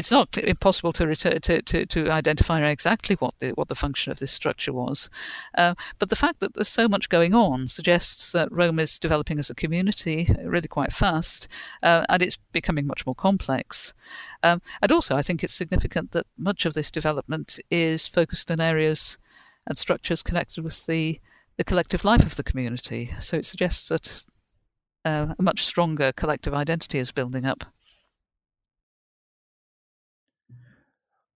it's 0.00 0.10
not 0.10 0.38
impossible 0.38 0.94
to, 0.94 1.06
return, 1.06 1.42
to, 1.42 1.60
to, 1.60 1.84
to, 1.84 2.10
identify 2.10 2.66
exactly 2.66 3.16
what 3.16 3.34
the, 3.38 3.50
what 3.50 3.68
the 3.68 3.74
function 3.74 4.10
of 4.10 4.18
this 4.18 4.32
structure 4.32 4.72
was. 4.72 5.10
Uh, 5.58 5.74
but 5.98 6.08
the 6.08 6.16
fact 6.16 6.40
that 6.40 6.54
there's 6.54 6.68
so 6.68 6.88
much 6.88 7.10
going 7.10 7.34
on 7.34 7.68
suggests 7.68 8.32
that 8.32 8.50
Rome 8.50 8.78
is 8.78 8.98
developing 8.98 9.38
as 9.38 9.50
a 9.50 9.54
community 9.54 10.34
really 10.42 10.68
quite 10.68 10.90
fast, 10.90 11.48
uh, 11.82 12.06
and 12.08 12.22
it's 12.22 12.38
becoming 12.50 12.86
much 12.86 13.04
more 13.04 13.14
complex. 13.14 13.92
Um, 14.42 14.62
and 14.80 14.90
also, 14.90 15.16
I 15.16 15.22
think 15.22 15.44
it's 15.44 15.52
significant 15.52 16.12
that 16.12 16.26
much 16.38 16.64
of 16.64 16.72
this 16.72 16.90
development 16.90 17.58
is 17.70 18.06
focused 18.06 18.50
in 18.50 18.58
areas 18.58 19.18
and 19.66 19.76
structures 19.76 20.22
connected 20.22 20.64
with 20.64 20.86
the 20.86 21.20
the 21.58 21.64
collective 21.64 22.06
life 22.06 22.24
of 22.24 22.36
the 22.36 22.42
community. 22.42 23.10
So 23.20 23.36
it 23.36 23.44
suggests 23.44 23.86
that 23.88 24.24
uh, 25.04 25.34
a 25.38 25.42
much 25.42 25.62
stronger 25.62 26.10
collective 26.10 26.54
identity 26.54 26.98
is 26.98 27.12
building 27.12 27.44
up. 27.44 27.64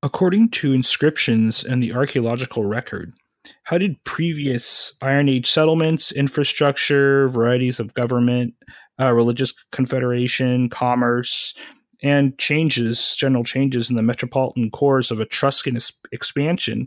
According 0.05 0.51
to 0.51 0.75
inscriptions 0.75 1.65
and 1.65 1.83
the 1.83 1.95
archaeological 1.95 2.67
record, 2.67 3.15
how 3.63 3.79
did 3.79 4.05
previous 4.05 4.93
Iron 5.01 5.31
Age 5.31 5.49
settlements, 5.49 6.13
infrastructure, 6.13 7.31
varieties 7.31 7.81
of 7.81 7.95
government, 7.95 8.53
uh, 9.01 9.15
religious 9.15 9.55
confederation, 9.73 10.69
commerce, 10.69 11.55
and 12.03 12.37
changes, 12.37 13.17
general 13.17 13.45
changes 13.45 13.89
in 13.89 13.97
the 13.97 14.03
metropolitan 14.03 14.71
cores 14.71 15.11
of 15.11 15.23
Etruscan 15.23 15.79
expansion 16.13 16.87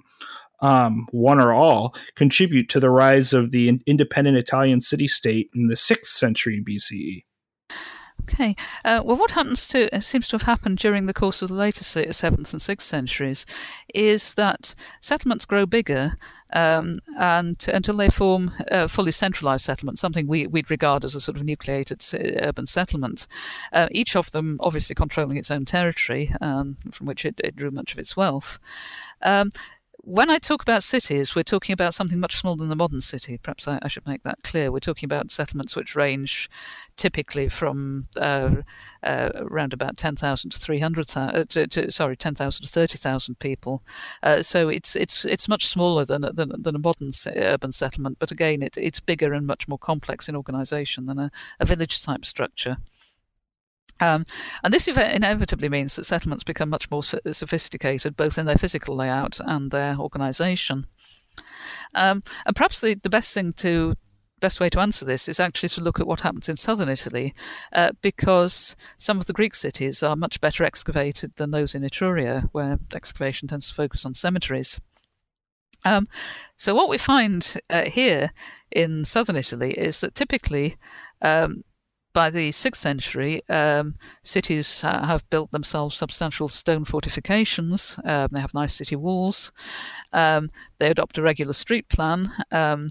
um, 0.60 1.08
one 1.10 1.40
or 1.42 1.54
all, 1.54 1.96
contribute 2.16 2.70
to 2.70 2.80
the 2.80 2.92
rise 2.92 3.34
of 3.34 3.50
the 3.50 3.82
independent 3.88 4.38
Italian 4.38 4.82
city 4.82 5.08
state 5.08 5.50
in 5.56 5.70
the 5.70 5.76
6th 5.76 6.06
century 6.06 6.64
BCE. 6.64 7.24
Okay. 8.30 8.56
Uh, 8.84 9.02
well, 9.04 9.16
what 9.18 9.32
happens 9.32 9.68
to 9.70 9.94
uh, 9.96 10.00
seems 10.00 10.28
to 10.30 10.36
have 10.36 10.44
happened 10.44 10.78
during 10.80 11.06
the 11.06 11.14
course 11.14 11.42
of 11.42 11.50
the 11.50 11.56
later 11.56 11.84
seventh 11.84 12.52
and 12.52 12.62
sixth 12.62 12.88
centuries 12.88 13.46
is 13.94 14.34
that 14.34 14.76
settlements 15.00 15.46
grow 15.46 15.66
bigger 15.66 16.16
um, 16.54 17.00
and 17.18 17.64
until 17.68 17.98
they 17.98 18.10
form 18.10 18.54
a 18.70 18.88
fully 18.88 19.12
centralized 19.12 19.66
settlement, 19.66 20.00
something 20.00 20.28
we, 20.28 20.48
would 20.48 20.72
regard 20.72 21.04
as 21.04 21.16
a 21.16 21.22
sort 21.22 21.38
of 21.38 21.44
nucleated 21.44 22.04
urban 22.42 22.66
settlement. 22.66 23.28
Uh, 23.74 23.88
each 23.92 24.16
of 24.16 24.32
them 24.32 24.58
obviously 24.62 24.96
controlling 24.96 25.38
its 25.38 25.52
own 25.52 25.66
territory, 25.66 26.34
um, 26.42 26.78
from 26.92 27.08
which 27.08 27.26
it, 27.26 27.40
it, 27.44 27.56
drew 27.56 27.72
much 27.72 27.94
of 27.94 28.00
its 28.00 28.16
wealth. 28.16 28.60
Um, 29.22 29.52
when 30.08 30.30
I 30.30 30.38
talk 30.38 30.62
about 30.62 30.86
cities, 30.86 31.36
we're 31.36 31.44
talking 31.44 31.74
about 31.74 31.94
something 31.94 32.18
much 32.18 32.38
smaller 32.38 32.56
than 32.56 32.70
the 32.70 32.78
modern 32.78 33.02
city. 33.02 33.38
Perhaps 33.38 33.68
I, 33.68 33.78
I 33.82 33.90
should 33.90 34.08
make 34.08 34.24
that 34.24 34.42
clear. 34.42 34.72
We're 34.72 34.80
talking 34.80 35.06
about 35.06 35.32
settlements 35.32 35.76
which 35.76 35.98
range 35.98 36.50
typically 36.96 37.50
from 37.50 38.08
uh, 38.16 38.52
uh, 39.04 39.32
around 39.36 39.74
about 39.74 39.98
10,000 39.98 40.52
to 40.52 40.58
300,000, 40.58 41.78
uh, 41.78 41.90
sorry, 41.90 42.16
10,000 42.16 42.66
to 42.66 42.72
30,000 42.72 43.40
people. 43.40 43.84
Uh, 44.24 44.42
so 44.42 44.70
it's 44.70 44.96
it's 44.96 45.26
it's 45.26 45.50
much 45.50 45.68
smaller 45.68 46.06
than 46.06 46.22
than, 46.22 46.54
than 46.58 46.76
a 46.76 46.80
modern 46.80 47.12
urban 47.36 47.74
settlement, 47.74 48.18
but 48.18 48.32
again, 48.32 48.62
it, 48.62 48.78
it's 48.78 49.02
bigger 49.02 49.34
and 49.34 49.46
much 49.46 49.68
more 49.68 49.78
complex 49.78 50.30
in 50.30 50.38
organisation 50.38 51.06
than 51.08 51.20
a, 51.20 51.32
a 51.60 51.66
village 51.66 52.02
type 52.02 52.24
structure. 52.24 52.78
Um, 54.00 54.26
and 54.64 54.74
this 54.74 54.88
inevitably 54.88 55.70
means 55.70 55.96
that 55.96 56.06
settlements 56.06 56.44
become 56.44 56.70
much 56.70 56.90
more 56.92 57.04
sophisticated, 57.04 58.16
both 58.16 58.38
in 58.38 58.46
their 58.46 58.58
physical 58.58 58.96
layout 58.96 59.40
and 59.40 59.72
their 59.72 59.98
organisation. 59.98 60.88
Um, 61.94 62.24
and 62.46 62.56
perhaps 62.56 62.82
the, 62.82 62.96
the 62.96 63.10
best 63.10 63.34
thing 63.34 63.54
to 63.54 63.96
best 64.40 64.60
way 64.60 64.70
to 64.70 64.80
answer 64.80 65.04
this 65.04 65.28
is 65.28 65.40
actually 65.40 65.70
to 65.70 65.82
look 65.82 66.00
at 66.00 66.08
what 66.08 66.22
happens 66.22 66.48
in 66.48 66.56
southern 66.56 66.90
Italy, 66.90 67.34
uh, 67.74 67.92
because 68.02 68.76
some 68.98 69.18
of 69.18 69.26
the 69.26 69.34
Greek 69.34 69.56
cities 69.56 70.04
are 70.04 70.16
much 70.16 70.40
better 70.40 70.64
excavated 70.64 71.36
than 71.38 71.52
those 71.52 71.74
in 71.74 71.82
Etruria, 71.82 72.48
where 72.52 72.78
excavation 72.94 73.48
tends 73.48 73.68
to 73.70 73.74
focus 73.74 74.06
on 74.06 74.14
cemeteries. 74.14 74.80
Um, 75.86 76.08
so 76.56 76.76
what 76.76 76.90
we 76.90 76.98
find 76.98 77.56
uh, 77.70 77.86
here 77.86 78.32
in 78.72 79.06
southern 79.06 79.36
Italy 79.36 79.72
is 79.74 80.02
that 80.02 80.16
typically 80.16 80.76
um, 81.22 81.64
by 82.18 82.32
the 82.32 82.50
6th 82.50 82.78
century, 82.78 83.48
um, 83.48 83.94
cities 84.24 84.84
uh, 84.84 85.06
have 85.06 85.30
built 85.30 85.52
themselves 85.52 85.96
substantial 85.96 86.48
stone 86.48 86.84
fortifications. 86.84 88.00
Um, 88.04 88.30
they 88.32 88.40
have 88.40 88.56
nice 88.56 88.74
city 88.74 88.96
walls. 88.96 89.52
Um, 90.12 90.50
they 90.80 90.90
adopt 90.90 91.20
a 91.20 91.22
regular 91.22 91.54
street 91.54 91.88
plan. 91.90 92.32
Um, 92.52 92.90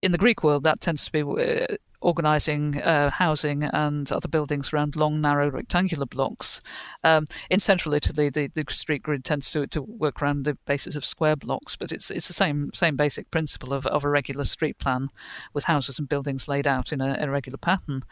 in 0.00 0.12
the 0.12 0.16
Greek 0.16 0.42
world, 0.42 0.64
that 0.64 0.80
tends 0.80 1.04
to 1.04 1.12
be 1.12 1.20
uh, 1.20 1.76
organising 2.00 2.80
uh, 2.80 3.10
housing 3.10 3.64
and 3.64 4.10
other 4.10 4.28
buildings 4.28 4.72
around 4.72 4.96
long, 4.96 5.20
narrow, 5.20 5.50
rectangular 5.50 6.06
blocks. 6.06 6.60
Um, 7.04 7.26
in 7.50 7.60
central 7.60 7.94
Italy, 7.94 8.30
the, 8.30 8.48
the 8.48 8.64
street 8.70 9.02
grid 9.02 9.24
tends 9.24 9.50
to, 9.52 9.66
to 9.68 9.82
work 9.82 10.22
around 10.22 10.44
the 10.44 10.56
basis 10.66 10.94
of 10.96 11.04
square 11.04 11.36
blocks, 11.36 11.76
but 11.76 11.92
it's 11.92 12.10
it's 12.10 12.28
the 12.28 12.34
same 12.34 12.70
same 12.74 12.96
basic 12.96 13.30
principle 13.30 13.72
of, 13.72 13.86
of 13.86 14.04
a 14.04 14.08
regular 14.08 14.44
street 14.44 14.78
plan 14.78 15.08
with 15.52 15.64
houses 15.64 15.98
and 15.98 16.08
buildings 16.08 16.48
laid 16.48 16.66
out 16.66 16.92
in 16.92 17.00
a, 17.00 17.14
in 17.14 17.28
a 17.28 17.32
regular 17.32 17.58
pattern. 17.58 18.02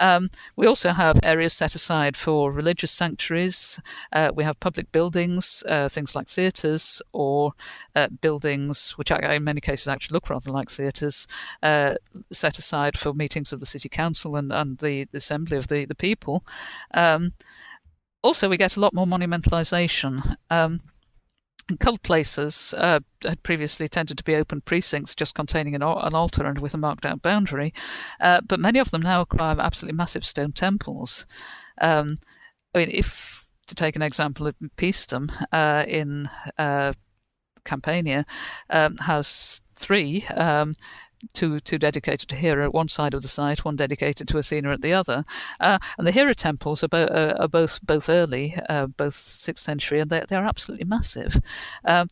Um, 0.00 0.28
we 0.56 0.66
also 0.66 0.92
have 0.92 1.18
areas 1.22 1.52
set 1.52 1.74
aside 1.74 2.16
for 2.16 2.52
religious 2.52 2.92
sanctuaries. 2.92 3.80
Uh, 4.12 4.30
we 4.34 4.44
have 4.44 4.60
public 4.60 4.92
buildings, 4.92 5.62
uh, 5.68 5.88
things 5.88 6.14
like 6.14 6.28
theatres, 6.28 7.02
or 7.12 7.52
uh, 7.94 8.08
buildings 8.20 8.92
which 8.96 9.10
in 9.10 9.44
many 9.44 9.60
cases 9.60 9.88
actually 9.88 10.14
look 10.14 10.30
rather 10.30 10.50
like 10.50 10.70
theatres, 10.70 11.26
uh, 11.62 11.94
set 12.32 12.58
aside 12.58 12.96
for 12.96 13.12
meetings 13.18 13.52
of 13.52 13.60
the 13.60 13.66
city 13.66 13.88
council 13.88 14.36
and, 14.36 14.52
and 14.52 14.78
the, 14.78 15.04
the 15.12 15.18
assembly 15.18 15.58
of 15.58 15.66
the, 15.66 15.84
the 15.84 15.94
people. 15.94 16.44
Um, 16.94 17.32
also, 18.22 18.48
we 18.48 18.56
get 18.56 18.76
a 18.76 18.80
lot 18.80 18.94
more 18.94 19.06
monumentalisation. 19.06 20.36
Um, 20.50 20.80
cult 21.80 22.02
places 22.02 22.74
uh, 22.78 23.00
had 23.22 23.42
previously 23.42 23.88
tended 23.88 24.16
to 24.18 24.24
be 24.24 24.34
open 24.34 24.62
precincts 24.62 25.14
just 25.14 25.34
containing 25.34 25.74
an, 25.74 25.82
an 25.82 26.14
altar 26.14 26.44
and 26.44 26.58
with 26.58 26.74
a 26.74 26.78
marked 26.78 27.04
out 27.04 27.20
boundary, 27.20 27.74
uh, 28.20 28.40
but 28.46 28.60
many 28.60 28.78
of 28.78 28.90
them 28.90 29.02
now 29.02 29.20
acquire 29.20 29.56
absolutely 29.60 29.96
massive 29.96 30.24
stone 30.24 30.52
temples. 30.52 31.26
Um, 31.80 32.18
I 32.74 32.78
mean, 32.78 32.90
if 32.90 33.46
to 33.66 33.74
take 33.74 33.96
an 33.96 34.02
example 34.02 34.46
of 34.46 34.56
Paestum 34.76 35.30
uh, 35.52 35.84
in 35.86 36.30
uh, 36.56 36.94
Campania, 37.64 38.24
um, 38.70 38.96
has 38.96 39.60
three. 39.74 40.24
Um, 40.34 40.74
two 41.32 41.60
two 41.60 41.78
dedicated 41.78 42.28
to 42.28 42.36
Hera 42.36 42.64
at 42.64 42.74
one 42.74 42.88
side 42.88 43.14
of 43.14 43.22
the 43.22 43.28
site, 43.28 43.64
one 43.64 43.76
dedicated 43.76 44.28
to 44.28 44.38
Athena 44.38 44.70
at 44.70 44.82
the 44.82 44.92
other. 44.92 45.24
Uh, 45.60 45.78
and 45.96 46.06
the 46.06 46.12
Hera 46.12 46.34
temples 46.34 46.82
are, 46.84 46.88
bo- 46.88 47.04
uh, 47.04 47.36
are 47.38 47.48
both 47.48 47.80
both 47.84 48.08
early, 48.08 48.56
uh, 48.68 48.86
both 48.86 49.14
sixth 49.14 49.64
century, 49.64 50.00
and 50.00 50.10
they're, 50.10 50.26
they're 50.28 50.44
absolutely 50.44 50.86
massive. 50.86 51.40
Um, 51.84 52.08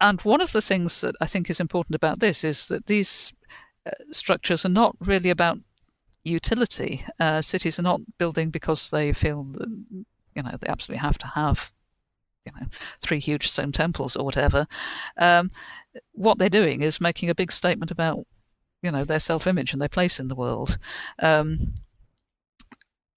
and 0.00 0.20
one 0.22 0.40
of 0.40 0.52
the 0.52 0.62
things 0.62 1.00
that 1.00 1.16
I 1.20 1.26
think 1.26 1.50
is 1.50 1.60
important 1.60 1.96
about 1.96 2.20
this 2.20 2.44
is 2.44 2.68
that 2.68 2.86
these 2.86 3.32
uh, 3.84 3.90
structures 4.10 4.64
are 4.64 4.70
not 4.70 4.96
really 5.00 5.30
about 5.30 5.58
utility. 6.24 7.04
Uh, 7.18 7.42
cities 7.42 7.78
are 7.78 7.82
not 7.82 8.00
building 8.18 8.50
because 8.50 8.90
they 8.90 9.12
feel 9.12 9.44
that, 9.44 9.68
you 10.34 10.42
know 10.42 10.56
they 10.60 10.68
absolutely 10.68 11.00
have 11.00 11.18
to 11.18 11.26
have 11.26 11.72
you 12.46 12.52
know 12.52 12.66
three 13.00 13.18
huge 13.18 13.48
stone 13.48 13.72
temples 13.72 14.16
or 14.16 14.24
whatever. 14.24 14.66
Um, 15.16 15.50
what 16.12 16.38
they're 16.38 16.48
doing 16.48 16.82
is 16.82 17.00
making 17.00 17.30
a 17.30 17.34
big 17.34 17.52
statement 17.52 17.90
about 17.90 18.26
you 18.82 18.90
know 18.90 19.04
their 19.04 19.20
self-image 19.20 19.72
and 19.72 19.80
their 19.80 19.88
place 19.88 20.20
in 20.20 20.28
the 20.28 20.36
world. 20.36 20.78
Um, 21.20 21.58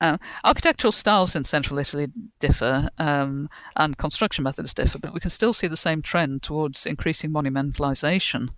uh, 0.02 0.18
architectural 0.44 0.92
styles 0.92 1.36
in 1.36 1.44
central 1.44 1.78
Italy 1.78 2.08
differ 2.40 2.90
um, 2.98 3.48
and 3.76 3.98
construction 3.98 4.44
methods 4.44 4.74
differ, 4.74 4.98
but 4.98 5.14
we 5.14 5.20
can 5.20 5.30
still 5.30 5.54
see 5.54 5.68
the 5.68 5.78
same 5.78 6.02
trend 6.02 6.42
towards 6.42 6.88
increasing 6.88 7.30
monumentalization. 7.30 8.50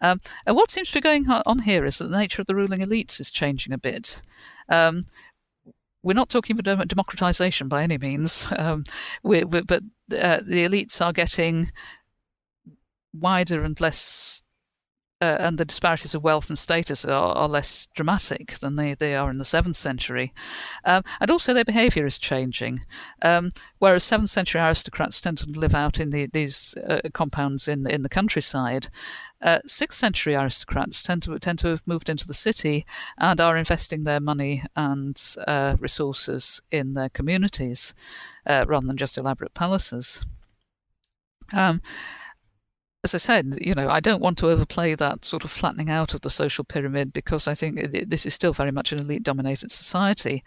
Um, 0.00 0.20
and 0.46 0.54
what 0.54 0.70
seems 0.70 0.88
to 0.88 0.94
be 0.94 1.00
going 1.00 1.28
on 1.28 1.60
here 1.60 1.84
is 1.84 1.98
that 1.98 2.04
the 2.10 2.16
nature 2.16 2.40
of 2.40 2.46
the 2.46 2.54
ruling 2.54 2.80
elites 2.80 3.18
is 3.18 3.32
changing 3.32 3.72
a 3.72 3.78
bit. 3.78 4.22
Um, 4.68 5.02
we're 6.04 6.14
not 6.14 6.28
talking 6.28 6.58
about 6.58 6.86
democratization 6.86 7.68
by 7.68 7.82
any 7.82 7.98
means, 7.98 8.46
um, 8.56 8.84
we're, 9.24 9.46
we're, 9.46 9.64
but 9.64 9.82
uh, 10.12 10.40
the 10.44 10.64
elites 10.64 11.04
are 11.04 11.12
getting 11.12 11.70
wider 13.12 13.64
and 13.64 13.80
less 13.80 14.37
uh, 15.20 15.36
and 15.40 15.58
the 15.58 15.64
disparities 15.64 16.14
of 16.14 16.22
wealth 16.22 16.48
and 16.48 16.58
status 16.58 17.04
are, 17.04 17.34
are, 17.34 17.48
less 17.48 17.86
dramatic 17.94 18.52
than 18.58 18.76
they, 18.76 18.94
they 18.94 19.16
are 19.16 19.30
in 19.30 19.38
the 19.38 19.44
7th 19.44 19.74
century. 19.74 20.32
Um, 20.84 21.02
and 21.20 21.30
also 21.30 21.52
their 21.52 21.64
behaviour 21.64 22.06
is 22.06 22.18
changing. 22.18 22.80
Um, 23.22 23.50
whereas 23.78 24.04
7th 24.04 24.28
century 24.28 24.60
aristocrats 24.60 25.20
tend 25.20 25.38
to 25.38 25.46
live 25.46 25.74
out 25.74 25.98
in 25.98 26.10
the, 26.10 26.26
these 26.26 26.74
uh, 26.86 27.00
compounds 27.12 27.66
in, 27.66 27.88
in 27.90 28.02
the 28.02 28.08
countryside, 28.08 28.88
uh, 29.42 29.58
6th 29.66 29.92
century 29.92 30.34
aristocrats 30.34 31.02
tend 31.02 31.22
to, 31.24 31.36
tend 31.38 31.58
to 31.60 31.68
have 31.68 31.86
moved 31.86 32.08
into 32.08 32.26
the 32.26 32.34
city 32.34 32.86
and 33.16 33.40
are 33.40 33.56
investing 33.56 34.04
their 34.04 34.20
money 34.20 34.62
and 34.76 35.20
uh, 35.46 35.76
resources 35.80 36.60
in 36.70 36.94
their 36.94 37.08
communities 37.08 37.92
uh, 38.46 38.64
rather 38.68 38.86
than 38.86 38.96
just 38.96 39.18
elaborate 39.18 39.54
palaces. 39.54 40.24
Um, 41.52 41.80
as 43.14 43.14
I 43.14 43.18
said, 43.24 43.58
you 43.60 43.74
know, 43.74 43.88
I 43.88 44.00
don't 44.00 44.20
want 44.20 44.36
to 44.38 44.48
overplay 44.48 44.94
that 44.94 45.24
sort 45.24 45.44
of 45.44 45.50
flattening 45.50 45.88
out 45.88 46.14
of 46.14 46.20
the 46.20 46.30
social 46.30 46.64
pyramid 46.64 47.12
because 47.12 47.48
I 47.48 47.54
think 47.54 47.92
this 48.08 48.26
is 48.26 48.34
still 48.34 48.52
very 48.52 48.70
much 48.70 48.92
an 48.92 48.98
elite 48.98 49.22
dominated 49.22 49.70
society. 49.70 50.44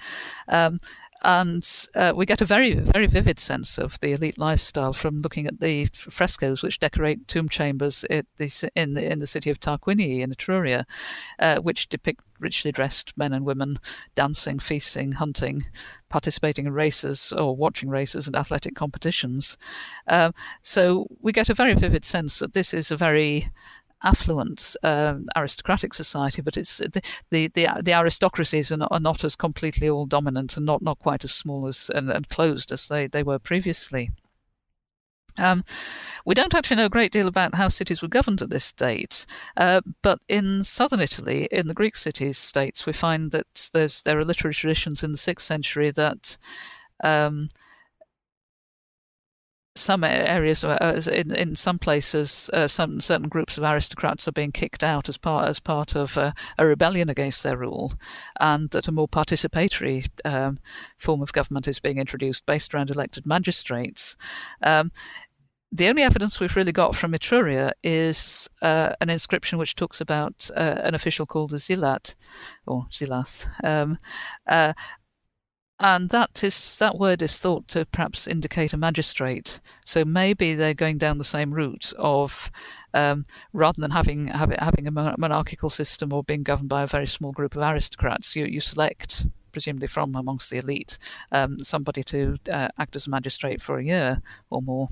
Um, 0.47 0.79
and 1.23 1.87
uh, 1.95 2.13
we 2.15 2.25
get 2.25 2.41
a 2.41 2.45
very, 2.45 2.73
very 2.73 3.07
vivid 3.07 3.39
sense 3.39 3.77
of 3.77 3.99
the 3.99 4.13
elite 4.13 4.37
lifestyle 4.37 4.93
from 4.93 5.21
looking 5.21 5.45
at 5.45 5.59
the 5.59 5.85
frescoes 5.93 6.63
which 6.63 6.79
decorate 6.79 7.27
tomb 7.27 7.47
chambers 7.47 8.01
the, 8.09 8.71
in, 8.75 8.95
the, 8.95 9.11
in 9.11 9.19
the 9.19 9.27
city 9.27 9.49
of 9.49 9.59
Tarquinii 9.59 10.21
in 10.21 10.31
Etruria, 10.31 10.85
uh, 11.39 11.57
which 11.57 11.89
depict 11.89 12.21
richly 12.39 12.71
dressed 12.71 13.15
men 13.15 13.33
and 13.33 13.45
women 13.45 13.79
dancing, 14.15 14.57
feasting, 14.57 15.13
hunting, 15.13 15.61
participating 16.09 16.65
in 16.65 16.73
races 16.73 17.31
or 17.31 17.55
watching 17.55 17.89
races 17.89 18.25
and 18.25 18.35
athletic 18.35 18.75
competitions. 18.75 19.57
Uh, 20.07 20.31
so 20.63 21.07
we 21.21 21.31
get 21.31 21.49
a 21.49 21.53
very 21.53 21.75
vivid 21.75 22.03
sense 22.03 22.39
that 22.39 22.53
this 22.53 22.73
is 22.73 22.89
a 22.89 22.97
very 22.97 23.51
affluent 24.03 24.75
um, 24.83 25.27
aristocratic 25.35 25.93
society, 25.93 26.41
but 26.41 26.57
it's 26.57 26.77
the 26.77 27.01
the 27.29 27.47
the, 27.49 27.67
the 27.81 27.93
aristocracies 27.93 28.71
are 28.71 28.77
not, 28.77 28.91
are 28.91 28.99
not, 28.99 29.23
as 29.23 29.35
completely 29.35 29.89
all 29.89 30.05
dominant 30.05 30.57
and 30.57 30.65
not, 30.65 30.81
not 30.81 30.99
quite 30.99 31.23
as 31.23 31.31
small 31.31 31.67
as 31.67 31.89
and, 31.93 32.09
and 32.09 32.29
closed 32.29 32.71
as 32.71 32.87
they, 32.87 33.07
they 33.07 33.23
were 33.23 33.39
previously. 33.39 34.11
Um, 35.37 35.63
we 36.25 36.35
don't 36.35 36.53
actually 36.53 36.77
know 36.77 36.85
a 36.85 36.89
great 36.89 37.11
deal 37.11 37.27
about 37.27 37.55
how 37.55 37.69
cities 37.69 38.01
were 38.01 38.07
governed 38.07 38.41
at 38.41 38.49
this 38.49 38.71
date, 38.71 39.25
uh, 39.55 39.81
but 40.01 40.19
in 40.27 40.63
southern 40.63 40.99
Italy, 40.99 41.47
in 41.51 41.67
the 41.67 41.73
Greek 41.73 41.95
cities 41.95 42.37
states, 42.37 42.85
we 42.85 42.93
find 42.93 43.31
that 43.31 43.69
there's 43.73 44.01
there 44.01 44.19
are 44.19 44.25
literary 44.25 44.53
traditions 44.53 45.03
in 45.03 45.11
the 45.11 45.17
sixth 45.17 45.45
century 45.45 45.91
that 45.91 46.37
um, 47.03 47.49
some 49.75 50.03
areas, 50.03 50.63
uh, 50.63 51.01
in 51.11 51.33
in 51.33 51.55
some 51.55 51.79
places, 51.79 52.49
uh, 52.53 52.67
some 52.67 52.99
certain 52.99 53.29
groups 53.29 53.57
of 53.57 53.63
aristocrats 53.63 54.27
are 54.27 54.33
being 54.33 54.51
kicked 54.51 54.83
out 54.83 55.07
as 55.07 55.17
part 55.17 55.47
as 55.47 55.59
part 55.59 55.95
of 55.95 56.17
uh, 56.17 56.33
a 56.57 56.65
rebellion 56.65 57.09
against 57.09 57.43
their 57.43 57.57
rule, 57.57 57.93
and 58.39 58.69
that 58.71 58.87
a 58.87 58.91
more 58.91 59.07
participatory 59.07 60.09
um, 60.25 60.59
form 60.97 61.21
of 61.21 61.33
government 61.33 61.67
is 61.67 61.79
being 61.79 61.97
introduced 61.97 62.45
based 62.45 62.73
around 62.73 62.89
elected 62.89 63.25
magistrates. 63.25 64.17
Um, 64.61 64.91
the 65.73 65.87
only 65.87 66.01
evidence 66.01 66.39
we've 66.39 66.57
really 66.57 66.73
got 66.73 66.97
from 66.97 67.13
Etruria 67.13 67.71
is 67.81 68.49
uh, 68.61 68.91
an 68.99 69.09
inscription 69.09 69.57
which 69.57 69.75
talks 69.75 70.01
about 70.01 70.49
uh, 70.53 70.81
an 70.83 70.95
official 70.95 71.25
called 71.25 71.57
Zealot, 71.57 72.13
or 72.67 72.87
Zilath, 72.91 73.47
um, 73.63 73.97
uh, 74.49 74.73
and 75.81 76.09
that 76.09 76.43
is 76.43 76.77
that 76.77 76.99
word 76.99 77.23
is 77.23 77.39
thought 77.39 77.67
to 77.69 77.85
perhaps 77.85 78.27
indicate 78.27 78.71
a 78.71 78.77
magistrate. 78.77 79.59
So 79.83 80.05
maybe 80.05 80.53
they're 80.53 80.75
going 80.75 80.99
down 80.99 81.17
the 81.17 81.23
same 81.23 81.53
route 81.53 81.91
of 81.97 82.51
um, 82.93 83.25
rather 83.51 83.81
than 83.81 83.89
having 83.89 84.27
having 84.27 84.87
a 84.87 84.91
monarchical 84.91 85.71
system 85.71 86.13
or 86.13 86.23
being 86.23 86.43
governed 86.43 86.69
by 86.69 86.83
a 86.83 86.87
very 86.87 87.07
small 87.07 87.31
group 87.31 87.55
of 87.55 87.63
aristocrats, 87.63 88.35
you 88.35 88.45
you 88.45 88.59
select 88.59 89.25
presumably 89.51 89.87
from 89.87 90.15
amongst 90.15 90.49
the 90.51 90.59
elite 90.59 90.97
um, 91.31 91.63
somebody 91.63 92.03
to 92.03 92.37
uh, 92.49 92.69
act 92.77 92.95
as 92.95 93.07
a 93.07 93.09
magistrate 93.09 93.61
for 93.61 93.79
a 93.79 93.83
year 93.83 94.21
or 94.51 94.61
more. 94.61 94.87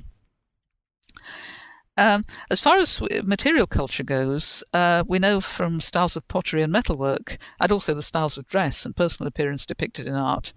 Um, 2.00 2.24
as 2.50 2.62
far 2.62 2.78
as 2.78 3.02
material 3.24 3.68
culture 3.68 4.06
goes, 4.06 4.64
uh, 4.74 5.04
we 5.06 5.20
know 5.20 5.41
from 5.41 5.82
styles 5.82 6.16
of 6.16 6.26
pottery 6.30 6.64
and 6.64 6.72
metalwork, 6.72 7.38
and 7.60 7.72
also 7.74 7.93
the 7.93 8.02
styles 8.02 8.38
of 8.38 8.47
dress 8.47 8.86
and 8.86 8.95
personal 8.95 9.28
appearance 9.28 9.66
depicted 9.66 10.08
in 10.08 10.14
art, 10.14 10.54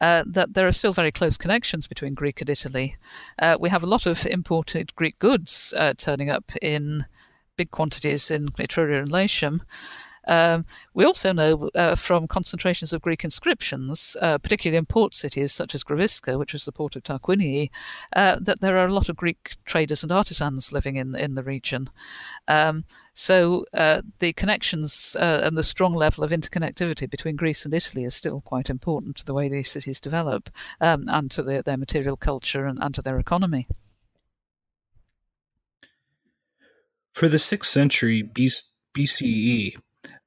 uh, 0.00 0.24
that 0.26 0.54
there 0.54 0.66
are 0.66 0.72
still 0.72 0.94
very 0.94 1.12
close 1.12 1.36
connections 1.36 1.86
between 1.86 2.14
Greek 2.14 2.40
and 2.40 2.48
Italy. 2.48 2.96
Uh, 3.38 3.58
we 3.60 3.68
have 3.68 3.82
a 3.82 3.86
lot 3.86 4.06
of 4.06 4.24
imported 4.24 4.96
Greek 4.96 5.18
goods 5.18 5.74
uh, 5.76 5.92
turning 5.92 6.30
up 6.30 6.50
in 6.62 7.04
big 7.58 7.70
quantities 7.70 8.30
in 8.30 8.48
Etruria 8.48 9.00
and 9.00 9.12
Latium. 9.12 9.62
Um, 10.26 10.66
we 10.94 11.04
also 11.04 11.32
know 11.32 11.70
uh, 11.74 11.94
from 11.94 12.26
concentrations 12.26 12.92
of 12.92 13.02
Greek 13.02 13.24
inscriptions, 13.24 14.16
uh, 14.20 14.38
particularly 14.38 14.78
in 14.78 14.86
port 14.86 15.14
cities 15.14 15.52
such 15.52 15.74
as 15.74 15.84
Gravisca, 15.84 16.38
which 16.38 16.52
was 16.52 16.64
the 16.64 16.72
port 16.72 16.96
of 16.96 17.02
Tarquinii, 17.02 17.70
uh, 18.14 18.36
that 18.40 18.60
there 18.60 18.76
are 18.78 18.86
a 18.86 18.92
lot 18.92 19.08
of 19.08 19.16
Greek 19.16 19.52
traders 19.64 20.02
and 20.02 20.12
artisans 20.12 20.72
living 20.72 20.96
in 20.96 21.14
in 21.14 21.34
the 21.34 21.42
region. 21.42 21.88
Um, 22.48 22.84
so 23.14 23.64
uh, 23.72 24.02
the 24.18 24.34
connections 24.34 25.16
uh, 25.18 25.40
and 25.42 25.56
the 25.56 25.62
strong 25.62 25.94
level 25.94 26.22
of 26.22 26.30
interconnectivity 26.30 27.08
between 27.08 27.36
Greece 27.36 27.64
and 27.64 27.72
Italy 27.72 28.04
is 28.04 28.14
still 28.14 28.42
quite 28.42 28.68
important 28.68 29.16
to 29.16 29.24
the 29.24 29.32
way 29.32 29.48
these 29.48 29.70
cities 29.70 30.00
develop 30.00 30.50
um, 30.82 31.06
and 31.08 31.30
to 31.30 31.42
their, 31.42 31.62
their 31.62 31.78
material 31.78 32.16
culture 32.16 32.66
and, 32.66 32.78
and 32.82 32.94
to 32.94 33.00
their 33.00 33.18
economy. 33.18 33.66
For 37.14 37.28
the 37.28 37.38
6th 37.38 37.64
century 37.64 38.22
BCE, 38.22 39.76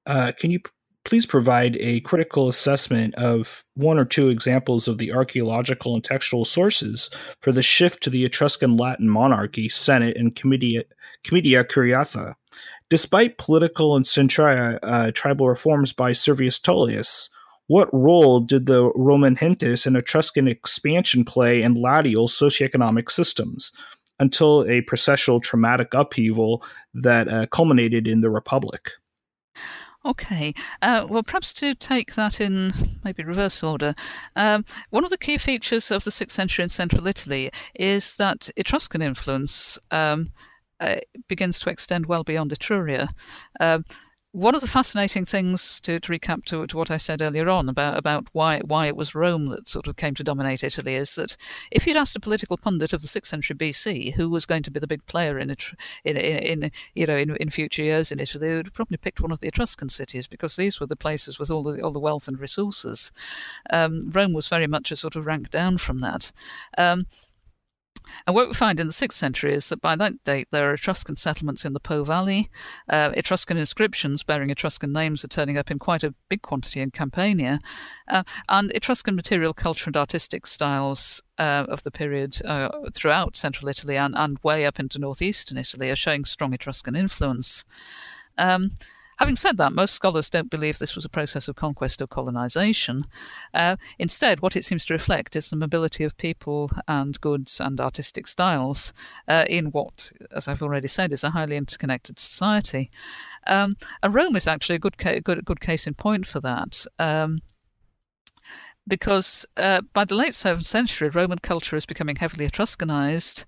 uh, 0.10 0.32
can 0.32 0.49
you 0.49 0.60
p- 0.60 0.72
please 1.05 1.26
provide 1.26 1.78
a 1.78 1.99
critical 2.01 2.49
assessment 2.49 3.14
of 3.16 3.64
one 3.76 3.99
or 3.99 4.05
two 4.05 4.30
examples 4.30 4.88
of 4.88 4.97
the 4.97 5.14
archaeological 5.14 5.93
and 5.93 6.03
textual 6.03 6.43
sources 6.45 7.10
for 7.41 7.51
the 7.51 7.62
shift 7.62 8.01
to 8.03 8.10
the 8.10 8.26
Etruscan 8.26 8.76
Latin 8.76 9.07
monarchy, 9.07 9.70
Senate, 9.70 10.18
and 10.18 10.36
Comitia, 10.36 10.84
Comitia 11.24 11.64
Curiata? 11.64 12.34
Despite 12.89 13.38
political 13.38 13.95
and 13.95 14.03
centria, 14.03 14.80
uh, 14.82 15.12
tribal 15.12 15.47
reforms 15.47 15.93
by 15.93 16.12
Servius 16.12 16.60
Tullius, 16.60 17.30
what 17.68 17.93
role 17.93 18.39
did 18.39 18.66
the 18.66 18.91
Roman 18.95 19.36
Gentes 19.36 19.86
and 19.86 19.95
Etruscan 19.95 20.47
expansion 20.47 21.24
play 21.24 21.62
in 21.62 21.76
Latial 21.76 22.28
socioeconomic 22.28 23.12
systems 23.12 23.72
until 24.20 24.64
a 24.64 24.82
processual 24.82 25.41
traumatic 25.41 25.93
upheaval 25.93 26.64
that 26.95 27.28
uh, 27.28 27.45
culminated 27.45 28.07
in 28.07 28.22
the 28.22 28.32
Republic? 28.32 28.93
Okay, 30.06 30.54
uh, 30.82 31.06
well, 31.10 31.24
perhaps 31.24 31.52
to 31.54 31.74
take 31.74 32.16
that 32.16 32.39
in 32.39 32.74
maybe 33.04 33.24
reverse 33.24 33.62
order, 33.62 33.93
um, 34.36 34.64
one 34.91 35.04
of 35.04 35.10
the 35.10 35.18
key 35.18 35.38
features 35.38 35.91
of 35.91 36.06
the 36.06 36.12
6th 36.12 36.32
century 36.32 36.64
in 36.64 36.70
central 36.70 37.06
Italy 37.06 37.52
is 37.76 38.16
that 38.16 38.50
Etruscan 38.56 39.02
influence 39.02 39.78
um, 39.91 40.32
uh, 40.80 40.95
begins 41.28 41.60
to 41.60 41.70
extend 41.70 42.06
well 42.06 42.24
beyond 42.24 42.52
Etruria. 42.52 43.10
Uh, 43.60 43.80
one 44.32 44.54
of 44.54 44.62
the 44.62 44.68
fascinating 44.68 45.26
things 45.26 45.82
to, 45.82 46.00
to 46.00 46.12
recap 46.12 46.46
to, 46.46 46.68
to, 46.68 46.78
what 46.78 46.92
I 46.92 46.98
said 46.98 47.20
earlier 47.20 47.50
on 47.50 47.68
about, 47.68 47.98
about 47.98 48.28
why 48.32 48.60
why 48.60 48.86
it 48.86 48.96
was 48.96 49.16
Rome 49.16 49.48
that 49.48 49.68
sort 49.68 49.88
of 49.88 49.96
came 49.96 50.14
to 50.16 50.24
dominate 50.24 50.64
Italy 50.64 50.94
is 50.94 51.16
that 51.16 51.36
if 51.72 51.88
you'd 51.88 51.98
asked 51.98 52.16
a 52.16 52.20
political 52.20 52.56
pundit 52.56 52.94
of 52.94 53.02
the 53.02 53.08
sixth 53.08 53.32
century 53.32 53.56
BC 53.56 54.14
who 54.14 54.30
was 54.30 54.46
going 54.46 54.62
to 54.64 54.72
be 54.72 54.80
the 54.80 54.86
big 54.86 55.04
player 55.08 55.40
in 55.40 55.50
it 55.50 55.64
in, 56.04 56.16
in, 56.16 56.64
in 56.64 56.72
you 56.94 57.08
know 57.08 57.18
in, 57.18 57.36
in 57.38 57.50
future 57.50 57.82
years 57.82 58.12
in 58.12 58.20
Italy, 58.20 58.48
they 58.48 58.56
would 58.56 58.68
have 58.68 58.74
probably 58.74 58.98
picked 58.98 59.20
one 59.20 59.32
of 59.32 59.40
the 59.40 59.48
Etruscan 59.48 59.90
cities 59.90 60.28
because 60.28 60.56
these 60.56 60.80
were 60.80 60.88
the 60.88 60.96
places 60.96 61.40
with 61.40 61.50
all 61.50 61.64
the 61.64 61.82
all 61.82 61.92
the 61.92 62.00
wealth 62.00 62.28
and 62.28 62.40
resources. 62.40 63.12
Um, 63.72 64.12
Rome 64.12 64.34
was 64.34 64.48
very 64.48 64.68
much 64.68 64.92
a 64.92 64.96
sort 64.96 65.16
of 65.16 65.26
rank 65.26 65.50
down 65.50 65.80
from 65.80 66.02
that. 66.02 66.32
Um, 66.78 67.08
and 68.26 68.36
what 68.36 68.47
we 68.47 68.53
find 68.53 68.80
in 68.80 68.88
the 68.88 68.93
6th 68.93 69.14
century 69.14 69.53
is 69.53 69.70
that 69.70 69.82
by 69.82 69.95
that 69.95 70.24
date 70.24 70.47
there 70.51 70.70
are 70.70 70.74
Etruscan 70.74 71.16
settlements 71.16 71.66
in 71.66 71.74
the 71.74 71.80
Po 71.80 72.03
Valley. 72.03 72.49
Uh, 72.88 73.12
Etruscan 73.16 73.57
inscriptions 73.57 74.24
bearing 74.24 74.49
Etruscan 74.49 74.91
names 74.91 75.24
are 75.24 75.30
turning 75.30 75.57
up 75.57 75.72
in 75.72 75.80
quite 75.80 76.03
a 76.03 76.14
big 76.30 76.41
quantity 76.41 76.82
in 76.82 76.91
Campania. 76.91 77.60
Uh, 78.07 78.24
and 78.47 78.72
Etruscan 78.74 79.16
material 79.16 79.53
culture 79.53 79.88
and 79.88 79.97
artistic 79.97 80.47
styles 80.47 81.22
uh, 81.38 81.66
of 81.70 81.84
the 81.84 81.91
period 81.91 82.41
uh, 82.45 82.70
throughout 82.93 83.38
central 83.38 83.70
Italy 83.70 83.95
and, 83.95 84.16
and 84.16 84.39
way 84.43 84.66
up 84.66 84.80
into 84.80 84.99
northeastern 84.99 85.57
Italy 85.57 85.89
are 85.89 85.95
showing 85.95 86.26
strong 86.26 86.53
Etruscan 86.53 86.95
influence. 86.95 87.64
Um, 88.38 88.70
Having 89.20 89.36
said 89.36 89.58
that, 89.58 89.74
most 89.74 89.94
scholars 89.94 90.30
don't 90.30 90.50
believe 90.50 90.80
this 90.80 90.96
was 90.96 91.04
a 91.04 91.10
process 91.10 91.50
of 91.50 91.58
conquest 91.58 92.02
or 92.02 92.08
colonization. 92.08 93.04
Uh, 93.54 93.76
instead, 94.00 94.42
what 94.42 94.56
it 94.56 94.64
seems 94.64 94.86
to 94.86 94.94
reflect 94.94 95.36
is 95.36 95.50
the 95.50 95.58
mobility 95.58 96.06
of 96.06 96.16
people 96.16 96.72
and 96.88 97.20
goods 97.20 97.60
and 97.60 97.82
artistic 97.82 98.28
styles 98.28 98.94
uh, 99.28 99.44
in 99.50 99.68
what, 99.72 100.14
as 100.34 100.48
I've 100.48 100.64
already 100.64 100.88
said, 100.88 101.12
is 101.12 101.26
a 101.26 101.32
highly 101.32 101.58
interconnected 101.58 102.18
society. 102.18 102.90
Um, 103.46 103.76
and 104.02 104.14
Rome 104.14 104.38
is 104.38 104.48
actually 104.48 104.76
a 104.76 104.80
good, 104.80 104.98
ca- 104.98 105.20
good, 105.20 105.44
good 105.44 105.60
case 105.60 105.86
in 105.86 105.96
point 105.96 106.26
for 106.26 106.40
that. 106.40 106.86
Um, 106.98 107.42
because 108.88 109.46
uh, 109.58 109.82
by 109.94 110.06
the 110.06 110.16
late 110.16 110.34
7th 110.34 110.66
century, 110.66 111.10
Roman 111.10 111.40
culture 111.40 111.76
is 111.76 111.86
becoming 111.86 112.16
heavily 112.16 112.48
Etruscanized, 112.48 113.46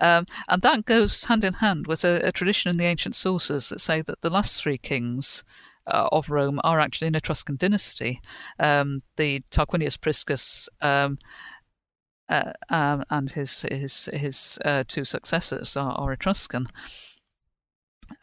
um, 0.00 0.26
and 0.48 0.62
that 0.62 0.84
goes 0.84 1.24
hand 1.24 1.44
in 1.44 1.54
hand 1.54 1.86
with 1.86 2.04
a, 2.04 2.20
a, 2.26 2.32
tradition 2.32 2.70
in 2.70 2.76
the 2.76 2.84
ancient 2.84 3.14
sources 3.14 3.68
that 3.68 3.80
say 3.80 4.02
that 4.02 4.20
the 4.20 4.30
last 4.30 4.60
three 4.60 4.78
kings 4.78 5.42
uh, 5.86 6.08
of 6.12 6.30
Rome 6.30 6.60
are 6.64 6.80
actually 6.80 7.08
an 7.08 7.14
Etruscan 7.14 7.56
dynasty. 7.56 8.20
Um, 8.58 9.02
the 9.16 9.42
Tarquinius 9.50 10.00
Priscus 10.00 10.68
um, 10.80 11.18
uh, 12.28 12.52
um, 12.70 13.04
and 13.10 13.32
his 13.32 13.62
his 13.70 14.08
his 14.12 14.58
uh, 14.64 14.84
two 14.86 15.04
successors 15.04 15.76
are, 15.76 15.92
are 15.92 16.12
Etruscan. 16.12 16.66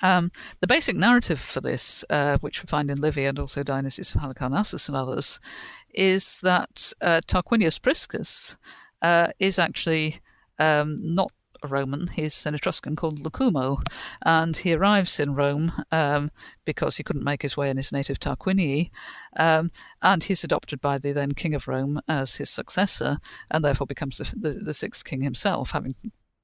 Um, 0.01 0.31
the 0.59 0.67
basic 0.67 0.95
narrative 0.95 1.39
for 1.39 1.61
this, 1.61 2.05
uh, 2.09 2.37
which 2.39 2.61
we 2.61 2.67
find 2.67 2.89
in 2.89 3.01
Livy 3.01 3.25
and 3.25 3.39
also 3.39 3.63
Dionysius 3.63 4.13
of 4.13 4.21
Halicarnassus 4.21 4.87
and 4.87 4.95
others, 4.95 5.39
is 5.93 6.39
that 6.41 6.93
uh, 7.01 7.21
Tarquinius 7.27 7.81
Priscus 7.81 8.57
uh, 9.01 9.27
is 9.39 9.59
actually 9.59 10.19
um, 10.59 10.99
not 11.15 11.31
a 11.63 11.67
Roman. 11.67 12.07
He's 12.07 12.45
an 12.45 12.55
Etruscan 12.55 12.95
called 12.95 13.23
Lucumo, 13.23 13.83
and 14.23 14.57
he 14.57 14.73
arrives 14.73 15.19
in 15.19 15.35
Rome 15.35 15.71
um, 15.91 16.31
because 16.65 16.97
he 16.97 17.03
couldn't 17.03 17.23
make 17.23 17.41
his 17.41 17.55
way 17.55 17.69
in 17.69 17.77
his 17.77 17.91
native 17.91 18.19
Tarquinii, 18.19 18.89
um, 19.37 19.69
and 20.01 20.23
he's 20.23 20.43
adopted 20.43 20.81
by 20.81 20.97
the 20.97 21.11
then 21.11 21.33
King 21.33 21.53
of 21.53 21.67
Rome 21.67 22.01
as 22.07 22.37
his 22.37 22.49
successor, 22.49 23.17
and 23.49 23.63
therefore 23.63 23.87
becomes 23.87 24.17
the, 24.17 24.33
the, 24.35 24.59
the 24.59 24.73
sixth 24.73 25.05
king 25.05 25.21
himself, 25.21 25.71
having 25.71 25.95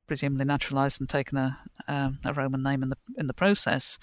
presumably 0.08 0.46
naturalised 0.46 1.00
and 1.00 1.10
taken 1.10 1.38
a, 1.38 1.60
um, 1.88 2.20
a 2.24 2.34
Roman 2.34 2.64
name 2.64 2.84
in 2.84 2.90
the 2.90 2.98
in 3.18 3.28
the 3.28 3.34
process. 3.34 4.00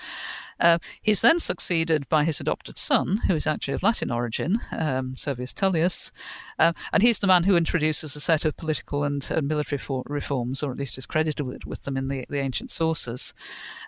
Uh, 0.60 0.78
he's 1.02 1.20
then 1.20 1.40
succeeded 1.40 2.08
by 2.08 2.24
his 2.24 2.40
adopted 2.40 2.78
son, 2.78 3.22
who 3.26 3.34
is 3.34 3.46
actually 3.46 3.74
of 3.74 3.82
Latin 3.82 4.10
origin, 4.10 4.60
um, 4.72 5.16
Servius 5.16 5.52
Tullius, 5.52 6.12
uh, 6.58 6.72
and 6.92 7.02
he's 7.02 7.18
the 7.18 7.26
man 7.26 7.44
who 7.44 7.56
introduces 7.56 8.14
a 8.14 8.20
set 8.20 8.44
of 8.44 8.56
political 8.56 9.04
and, 9.04 9.26
and 9.30 9.48
military 9.48 9.78
for- 9.78 10.04
reforms, 10.06 10.62
or 10.62 10.70
at 10.70 10.78
least 10.78 10.98
is 10.98 11.06
credited 11.06 11.46
with, 11.46 11.66
with, 11.66 11.82
them 11.82 11.96
in 11.96 12.08
the, 12.08 12.24
the 12.28 12.38
ancient 12.38 12.70
sources. 12.70 13.34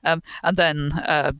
Um, 0.04 0.22
and 0.42 0.56
then 0.56 0.92
uh, 0.92 1.32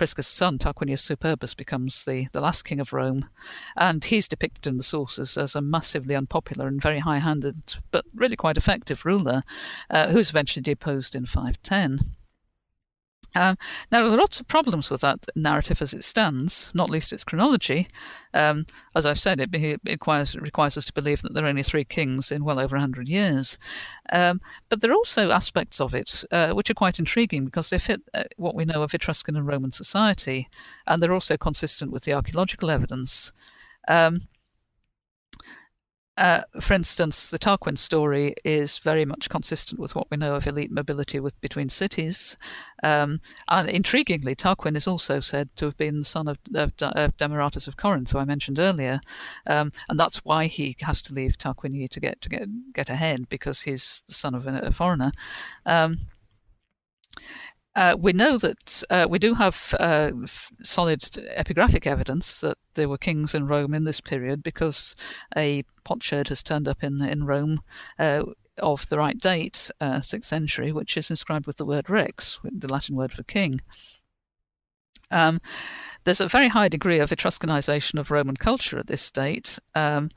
Priscus' 0.00 0.26
son, 0.26 0.56
Tarquinius 0.56 1.02
Superbus, 1.02 1.54
becomes 1.54 2.06
the, 2.06 2.26
the 2.32 2.40
last 2.40 2.62
king 2.62 2.80
of 2.80 2.94
Rome, 2.94 3.28
and 3.76 4.02
he's 4.02 4.28
depicted 4.28 4.66
in 4.66 4.78
the 4.78 4.82
sources 4.82 5.36
as 5.36 5.54
a 5.54 5.60
massively 5.60 6.14
unpopular 6.14 6.66
and 6.68 6.80
very 6.80 7.00
high 7.00 7.18
handed, 7.18 7.74
but 7.90 8.06
really 8.14 8.34
quite 8.34 8.56
effective 8.56 9.04
ruler, 9.04 9.42
uh, 9.90 10.08
who's 10.08 10.30
eventually 10.30 10.62
deposed 10.62 11.14
in 11.14 11.26
510. 11.26 12.00
Um, 13.34 13.56
now, 13.92 14.02
there 14.02 14.12
are 14.12 14.16
lots 14.16 14.40
of 14.40 14.48
problems 14.48 14.90
with 14.90 15.02
that 15.02 15.26
narrative 15.36 15.80
as 15.80 15.92
it 15.92 16.04
stands, 16.04 16.72
not 16.74 16.90
least 16.90 17.12
its 17.12 17.24
chronology. 17.24 17.88
Um, 18.34 18.66
as 18.94 19.06
I've 19.06 19.20
said, 19.20 19.40
it, 19.40 19.54
it, 19.54 19.80
requires, 19.84 20.36
requires, 20.36 20.76
us 20.76 20.84
to 20.86 20.92
believe 20.92 21.22
that 21.22 21.34
there 21.34 21.44
are 21.44 21.48
only 21.48 21.62
three 21.62 21.84
kings 21.84 22.32
in 22.32 22.44
well 22.44 22.58
over 22.58 22.76
100 22.76 23.08
years. 23.08 23.58
Um, 24.12 24.40
but 24.68 24.80
there 24.80 24.90
are 24.90 24.94
also 24.94 25.30
aspects 25.30 25.80
of 25.80 25.94
it 25.94 26.24
uh, 26.30 26.52
which 26.52 26.70
are 26.70 26.74
quite 26.74 26.98
intriguing 26.98 27.44
because 27.44 27.70
they 27.70 27.78
fit 27.78 28.02
uh, 28.14 28.24
what 28.36 28.54
we 28.54 28.64
know 28.64 28.82
of 28.82 28.94
Etruscan 28.94 29.36
and 29.36 29.46
Roman 29.46 29.72
society, 29.72 30.48
and 30.86 31.02
they're 31.02 31.12
also 31.12 31.36
consistent 31.36 31.92
with 31.92 32.04
the 32.04 32.12
archaeological 32.12 32.70
evidence. 32.70 33.32
Um, 33.88 34.20
uh, 36.20 36.42
for 36.60 36.74
instance, 36.74 37.30
the 37.30 37.38
Tarquin 37.38 37.78
story 37.78 38.34
is 38.44 38.78
very 38.78 39.06
much 39.06 39.30
consistent 39.30 39.80
with 39.80 39.94
what 39.94 40.10
we 40.10 40.18
know 40.18 40.34
of 40.34 40.46
elite 40.46 40.70
mobility 40.70 41.18
with 41.18 41.40
between 41.40 41.70
cities. 41.70 42.36
Um, 42.82 43.22
and 43.48 43.66
intriguingly, 43.66 44.36
Tarquin 44.36 44.76
is 44.76 44.86
also 44.86 45.20
said 45.20 45.48
to 45.56 45.64
have 45.64 45.78
been 45.78 46.00
the 46.00 46.04
son 46.04 46.28
of, 46.28 46.38
of, 46.54 46.74
of 46.78 47.16
Demaratus 47.16 47.66
of 47.66 47.78
Corinth, 47.78 48.10
who 48.10 48.18
I 48.18 48.26
mentioned 48.26 48.58
earlier, 48.58 49.00
um, 49.46 49.72
and 49.88 49.98
that's 49.98 50.18
why 50.18 50.46
he 50.46 50.76
has 50.82 51.00
to 51.02 51.14
leave 51.14 51.38
Tarquinia 51.38 51.88
to 51.88 52.00
get 52.00 52.20
to 52.20 52.28
get 52.28 52.48
get 52.74 52.90
ahead 52.90 53.30
because 53.30 53.62
he's 53.62 54.04
the 54.06 54.12
son 54.12 54.34
of 54.34 54.46
a, 54.46 54.58
a 54.58 54.72
foreigner. 54.72 55.12
Um, 55.64 55.96
uh, 57.76 57.96
we 57.98 58.12
know 58.12 58.36
that 58.36 58.82
uh, 58.90 59.06
we 59.08 59.18
do 59.18 59.34
have 59.34 59.74
uh, 59.78 60.10
solid 60.62 61.00
epigraphic 61.02 61.86
evidence 61.86 62.40
that 62.40 62.58
there 62.74 62.88
were 62.88 62.98
kings 62.98 63.34
in 63.34 63.46
Rome 63.46 63.74
in 63.74 63.84
this 63.84 64.00
period 64.00 64.42
because 64.42 64.96
a 65.36 65.62
potsherd 65.84 66.28
has 66.28 66.42
turned 66.42 66.66
up 66.66 66.82
in 66.82 67.00
in 67.00 67.24
Rome 67.24 67.62
uh, 67.98 68.24
of 68.58 68.88
the 68.88 68.98
right 68.98 69.16
date, 69.16 69.70
uh, 69.80 70.00
sixth 70.00 70.28
century, 70.28 70.72
which 70.72 70.96
is 70.96 71.10
inscribed 71.10 71.46
with 71.46 71.58
the 71.58 71.64
word 71.64 71.88
rex, 71.88 72.40
the 72.42 72.68
Latin 72.68 72.96
word 72.96 73.12
for 73.12 73.22
king. 73.22 73.60
Um, 75.12 75.40
there's 76.04 76.20
a 76.20 76.28
very 76.28 76.48
high 76.48 76.68
degree 76.68 76.98
of 76.98 77.10
Etruscanization 77.10 77.98
of 77.98 78.10
Roman 78.10 78.36
culture 78.36 78.78
at 78.78 78.88
this 78.88 79.10
date, 79.10 79.58
um, 79.74 80.10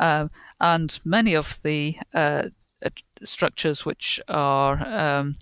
uh, 0.00 0.28
and 0.60 0.98
many 1.04 1.34
of 1.34 1.62
the 1.62 1.96
structures 3.24 3.86
which 3.86 4.20
are 4.28 4.86
um, 4.86 5.36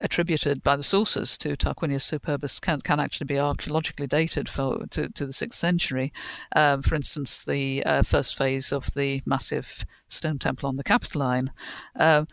attributed 0.00 0.62
by 0.62 0.76
the 0.76 0.82
sources 0.82 1.38
to 1.38 1.56
Tarquinius 1.56 2.10
Superbus 2.10 2.60
can, 2.60 2.80
can 2.82 3.00
actually 3.00 3.26
be 3.26 3.38
archaeologically 3.38 4.06
dated 4.06 4.48
for, 4.48 4.86
to, 4.90 5.08
to 5.10 5.26
the 5.26 5.32
6th 5.32 5.54
century. 5.54 6.12
Um, 6.54 6.82
for 6.82 6.94
instance, 6.94 7.44
the 7.44 7.82
uh, 7.84 8.02
first 8.02 8.36
phase 8.36 8.72
of 8.72 8.92
the 8.94 9.22
massive 9.24 9.84
stone 10.08 10.38
temple 10.38 10.68
on 10.68 10.76
the 10.76 10.84
Capitoline, 10.84 11.50
uh, 11.98 12.26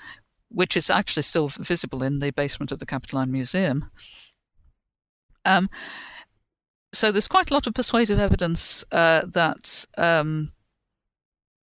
which 0.49 0.75
is 0.75 0.89
actually 0.89 1.23
still 1.23 1.47
visible 1.47 2.03
in 2.03 2.19
the 2.19 2.31
basement 2.31 2.71
of 2.71 2.79
the 2.79 2.85
Capitoline 2.85 3.31
Museum. 3.31 3.89
Um, 5.45 5.69
so 6.93 7.11
there's 7.11 7.27
quite 7.27 7.49
a 7.49 7.53
lot 7.53 7.65
of 7.65 7.73
persuasive 7.73 8.19
evidence 8.19 8.85
uh, 8.91 9.21
that 9.25 9.85
um, 9.97 10.51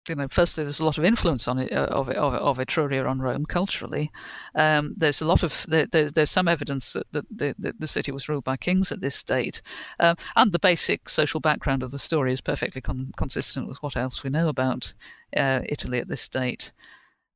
you 0.09 0.15
know, 0.15 0.29
firstly, 0.29 0.65
there's 0.65 0.81
a 0.81 0.85
lot 0.85 0.99
of 0.99 1.05
influence 1.05 1.47
on 1.47 1.59
it 1.59 1.73
uh, 1.73 1.87
of 1.87 2.09
of, 2.09 2.35
of 2.35 2.59
Etruria 2.59 3.09
on 3.09 3.21
Rome 3.21 3.45
culturally. 3.45 4.11
Um, 4.55 4.95
there's 4.97 5.21
a 5.21 5.27
lot 5.27 5.43
of 5.43 5.67
there, 5.69 5.87
there, 5.87 6.11
there's 6.11 6.31
some 6.31 6.49
evidence 6.49 6.97
that, 7.13 7.27
the, 7.31 7.75
the, 7.79 7.89
city 7.89 8.11
was 8.11 8.29
ruled 8.29 8.45
by 8.45 8.57
kings 8.57 8.91
at 8.91 9.01
this 9.01 9.23
date, 9.23 9.61
uh, 9.99 10.15
and 10.37 10.53
the 10.53 10.59
basic 10.59 11.09
social 11.09 11.41
background 11.41 11.83
of 11.83 11.91
the 11.91 11.99
story 11.99 12.33
is 12.33 12.41
perfectly 12.41 12.81
con- 12.81 13.13
consistent 13.17 13.69
with 13.69 13.83
what 13.83 13.97
else 13.97 14.25
we 14.25 14.31
know 14.31 14.49
about 14.49 14.95
uh, 15.37 15.61
Italy 15.69 15.99
at 15.99 16.09
this 16.09 16.29
date. 16.29 16.73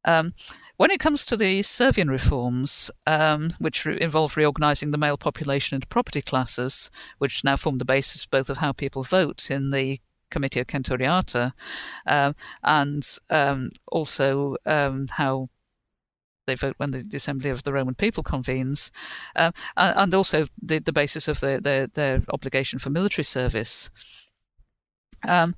Um, 0.07 0.35
when 0.77 0.91
it 0.91 1.01
comes 1.01 1.25
to 1.27 1.37
the 1.37 1.63
Servian 1.63 2.11
reforms, 2.11 2.91
um, 3.07 3.55
which 3.59 3.87
re- 3.87 3.99
involve 4.01 4.37
reorganizing 4.37 4.91
the 4.91 4.99
male 4.99 5.17
population 5.17 5.77
into 5.77 5.87
property 5.87 6.21
classes, 6.21 6.91
which 7.19 7.45
now 7.45 7.57
form 7.57 7.79
the 7.79 7.85
basis 7.85 8.27
both 8.27 8.51
of 8.51 8.59
how 8.59 8.73
people 8.73 9.03
vote 9.03 9.51
in 9.51 9.71
the 9.71 10.01
Comitia 10.35 10.65
Centuriata, 10.65 11.53
um, 12.07 12.35
and 12.63 13.19
um, 13.31 13.71
also 13.91 14.57
um, 14.67 15.09
how 15.09 15.49
they 16.47 16.55
vote 16.55 16.75
when 16.77 16.91
the, 16.91 17.07
assembly 17.15 17.51
of 17.51 17.63
the 17.63 17.73
Roman 17.73 17.95
people 17.95 18.23
convenes, 18.23 18.91
uh, 19.37 19.53
and 19.77 20.15
also 20.15 20.47
the, 20.61 20.79
the 20.79 20.93
basis 20.93 21.29
of 21.29 21.41
their, 21.41 21.61
their, 21.61 21.87
their 21.87 22.23
obligation 22.33 22.79
for 22.79 22.91
military 22.91 23.25
service. 23.25 23.91
Um, 25.27 25.55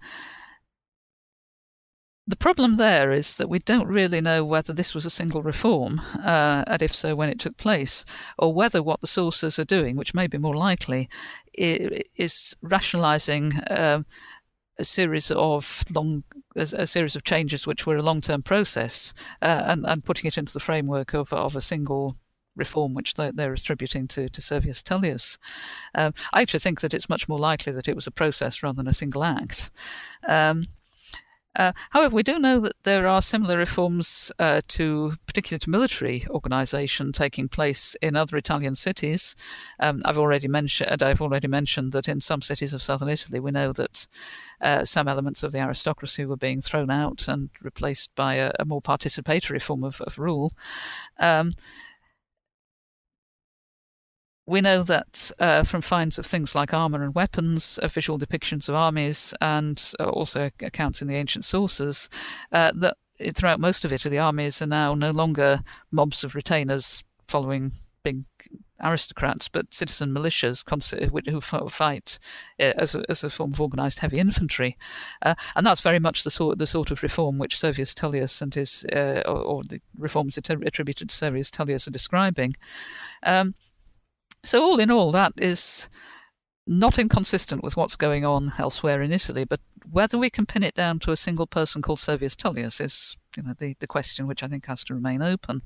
the 2.29 2.37
problem 2.37 2.77
there 2.77 3.13
is 3.13 3.37
that 3.37 3.49
we 3.49 3.61
don't 3.61 3.87
really 3.87 4.21
know 4.21 4.45
whether 4.45 4.73
this 4.73 4.97
was 4.97 5.05
a 5.05 5.11
single 5.11 5.43
reform, 5.43 6.01
uh, 6.25 6.65
and 6.67 6.83
if 6.83 6.93
so, 6.93 7.15
when 7.15 7.29
it 7.29 7.39
took 7.39 7.57
place, 7.57 8.05
or 8.37 8.53
whether 8.53 8.83
what 8.83 9.01
the 9.01 9.07
sources 9.07 9.61
are 9.61 9.65
doing, 9.65 9.95
which 9.97 10.15
may 10.15 10.27
be 10.27 10.37
more 10.37 10.57
likely, 10.57 11.09
is 11.57 12.57
rationalising 12.63 13.55
uh, 13.71 14.03
a 14.79 14.85
series 14.85 15.31
of 15.31 15.85
long, 15.95 16.25
a, 16.55 16.87
series 16.87 17.17
of 17.17 17.25
changes 17.25 17.67
which 17.67 17.87
were 17.87 17.97
a 17.97 18.03
long-term 18.03 18.43
process, 18.43 19.15
uh, 19.43 19.63
and, 19.67 19.87
and 19.87 20.05
putting 20.05 20.27
it 20.27 20.39
into 20.39 20.53
the 20.53 20.61
framework 20.61 21.15
of 21.15 21.33
of 21.33 21.57
a 21.57 21.61
single 21.61 22.17
reform 22.57 22.95
which 22.95 23.15
they're, 23.15 23.33
they're 23.33 23.53
attributing 23.53 24.09
to, 24.09 24.29
to 24.29 24.41
Servius 24.41 24.83
Tullius. 24.83 25.39
Um, 25.95 26.13
I 26.33 26.43
actually 26.43 26.61
think 26.61 26.81
that 26.81 26.95
it's 26.95 27.09
much 27.09 27.29
more 27.29 27.39
likely 27.39 27.73
that 27.73 27.89
it 27.89 27.95
was 27.95 28.07
a 28.07 28.11
process 28.11 28.63
rather 28.63 28.77
than 28.77 28.89
a 28.89 28.95
single 28.95 29.23
act. 29.23 29.71
Um, 30.27 30.67
uh, 31.57 31.73
however, 31.91 32.15
we 32.15 32.23
do 32.23 32.39
know 32.39 32.61
that 32.61 32.75
there 32.85 33.07
are 33.07 33.23
similar 33.23 33.57
reforms 33.57 34.31
uh, 34.39 34.61
to, 34.69 35.15
particularly 35.27 35.59
to 35.61 35.71
military 35.71 36.27
organisation, 36.29 37.13
taking 37.13 37.49
place 37.49 37.97
in 38.03 38.15
other 38.15 38.37
Italian 38.37 38.75
cities. 38.75 39.35
Um, 39.81 40.03
I've 40.05 40.19
already 40.19 40.49
mentioned. 40.49 41.03
I've 41.03 41.23
already 41.23 41.49
mentioned 41.49 41.93
that 41.93 42.09
in 42.09 42.21
some 42.21 42.43
cities 42.43 42.75
of 42.75 42.83
southern 42.83 43.09
Italy, 43.09 43.41
we 43.41 43.51
know 43.51 43.73
that 43.73 44.07
uh, 44.61 44.85
some 44.85 45.09
elements 45.09 45.43
of 45.43 45.53
the 45.53 45.59
aristocracy 45.59 46.27
were 46.27 46.37
being 46.37 46.61
thrown 46.61 46.91
out 46.91 47.27
and 47.27 47.51
replaced 47.63 48.15
by 48.15 48.35
a, 48.35 48.53
a 48.59 48.65
more 48.65 48.83
participatory 48.83 49.61
form 49.61 49.83
of, 49.83 50.01
of 50.03 50.19
rule. 50.19 50.53
Um, 51.19 51.55
we 54.47 54.61
know 54.61 54.83
that 54.83 55.31
uh, 55.39 55.65
from 55.65 55.81
finds 55.81 56.19
of 56.19 56.27
things 56.27 56.55
like 56.55 56.73
armour 56.73 57.03
and 57.03 57.15
weapons, 57.15 57.79
uh, 57.79 57.89
visual 57.89 58.19
depictions 58.19 58.69
of 58.69 58.75
armies, 58.75 59.35
and 59.41 59.93
uh, 59.99 60.09
also 60.09 60.51
accounts 60.61 61.03
in 61.03 61.09
the 61.09 61.17
ancient 61.17 61.45
sources, 61.45 62.09
uh, 62.53 62.73
that 62.75 62.97
throughout 63.35 63.61
most 63.61 63.85
of 63.85 63.93
Italy, 63.93 64.17
the 64.17 64.23
armies 64.23 64.63
are 64.63 64.67
now 64.67 64.95
no 64.95 65.11
longer 65.11 65.61
mobs 65.91 66.23
of 66.23 66.35
retainers 66.35 67.03
following 67.27 67.73
big 68.05 68.23
aristocrats, 68.83 69.49
but 69.49 69.73
citizen 69.75 70.11
militias 70.11 70.63
who 71.29 71.41
fight 71.71 72.19
uh, 72.61 72.73
as 72.77 72.95
a, 72.95 73.03
as 73.09 73.25
a 73.25 73.31
form 73.31 73.53
of 73.53 73.61
organised 73.61 74.01
heavy 74.01 74.19
infantry, 74.19 74.77
uh, 75.23 75.35
and 75.57 75.67
that's 75.67 75.81
very 75.81 75.99
much 75.99 76.23
the 76.23 76.31
sort 76.31 76.59
the 76.59 76.67
sort 76.67 76.91
of 76.91 77.03
reform 77.03 77.39
which 77.39 77.59
Servius 77.59 77.95
Tullius 77.95 78.41
and 78.41 78.55
his 78.55 78.85
uh, 78.93 79.23
or, 79.27 79.39
or, 79.39 79.65
the 79.65 79.81
reforms 79.99 80.39
attributed 80.39 81.09
to 81.09 81.15
Servius 81.15 81.51
Tullius 81.51 81.89
are 81.89 81.93
describing. 81.93 82.55
Um, 83.23 83.55
so, 84.47 84.63
all 84.63 84.79
in 84.79 84.91
all, 84.91 85.13
that 85.13 85.33
is 85.39 85.89
not 86.67 86.99
inconsistent 86.99 87.63
with 87.63 87.77
what's 87.77 87.97
going 87.97 88.25
on 88.25 88.53
elsewhere 88.59 89.03
in 89.03 89.13
Italy, 89.13 89.45
but 89.45 89.61
whether 89.91 90.19
we 90.19 90.31
can 90.31 90.47
pin 90.47 90.63
it 90.63 90.75
down 90.75 90.99
to 91.01 91.13
a 91.13 91.17
single 91.17 91.47
person 91.47 91.83
called 91.83 92.01
Servius 92.01 92.35
Tullius 92.35 92.81
is 92.81 93.19
you 93.37 93.43
know, 93.43 93.55
the, 93.59 93.77
the 93.79 93.87
question 93.87 94.27
which 94.27 94.43
I 94.43 94.49
think 94.49 94.67
has 94.67 94.83
to 94.85 94.95
remain 94.95 95.23
open. 95.23 95.63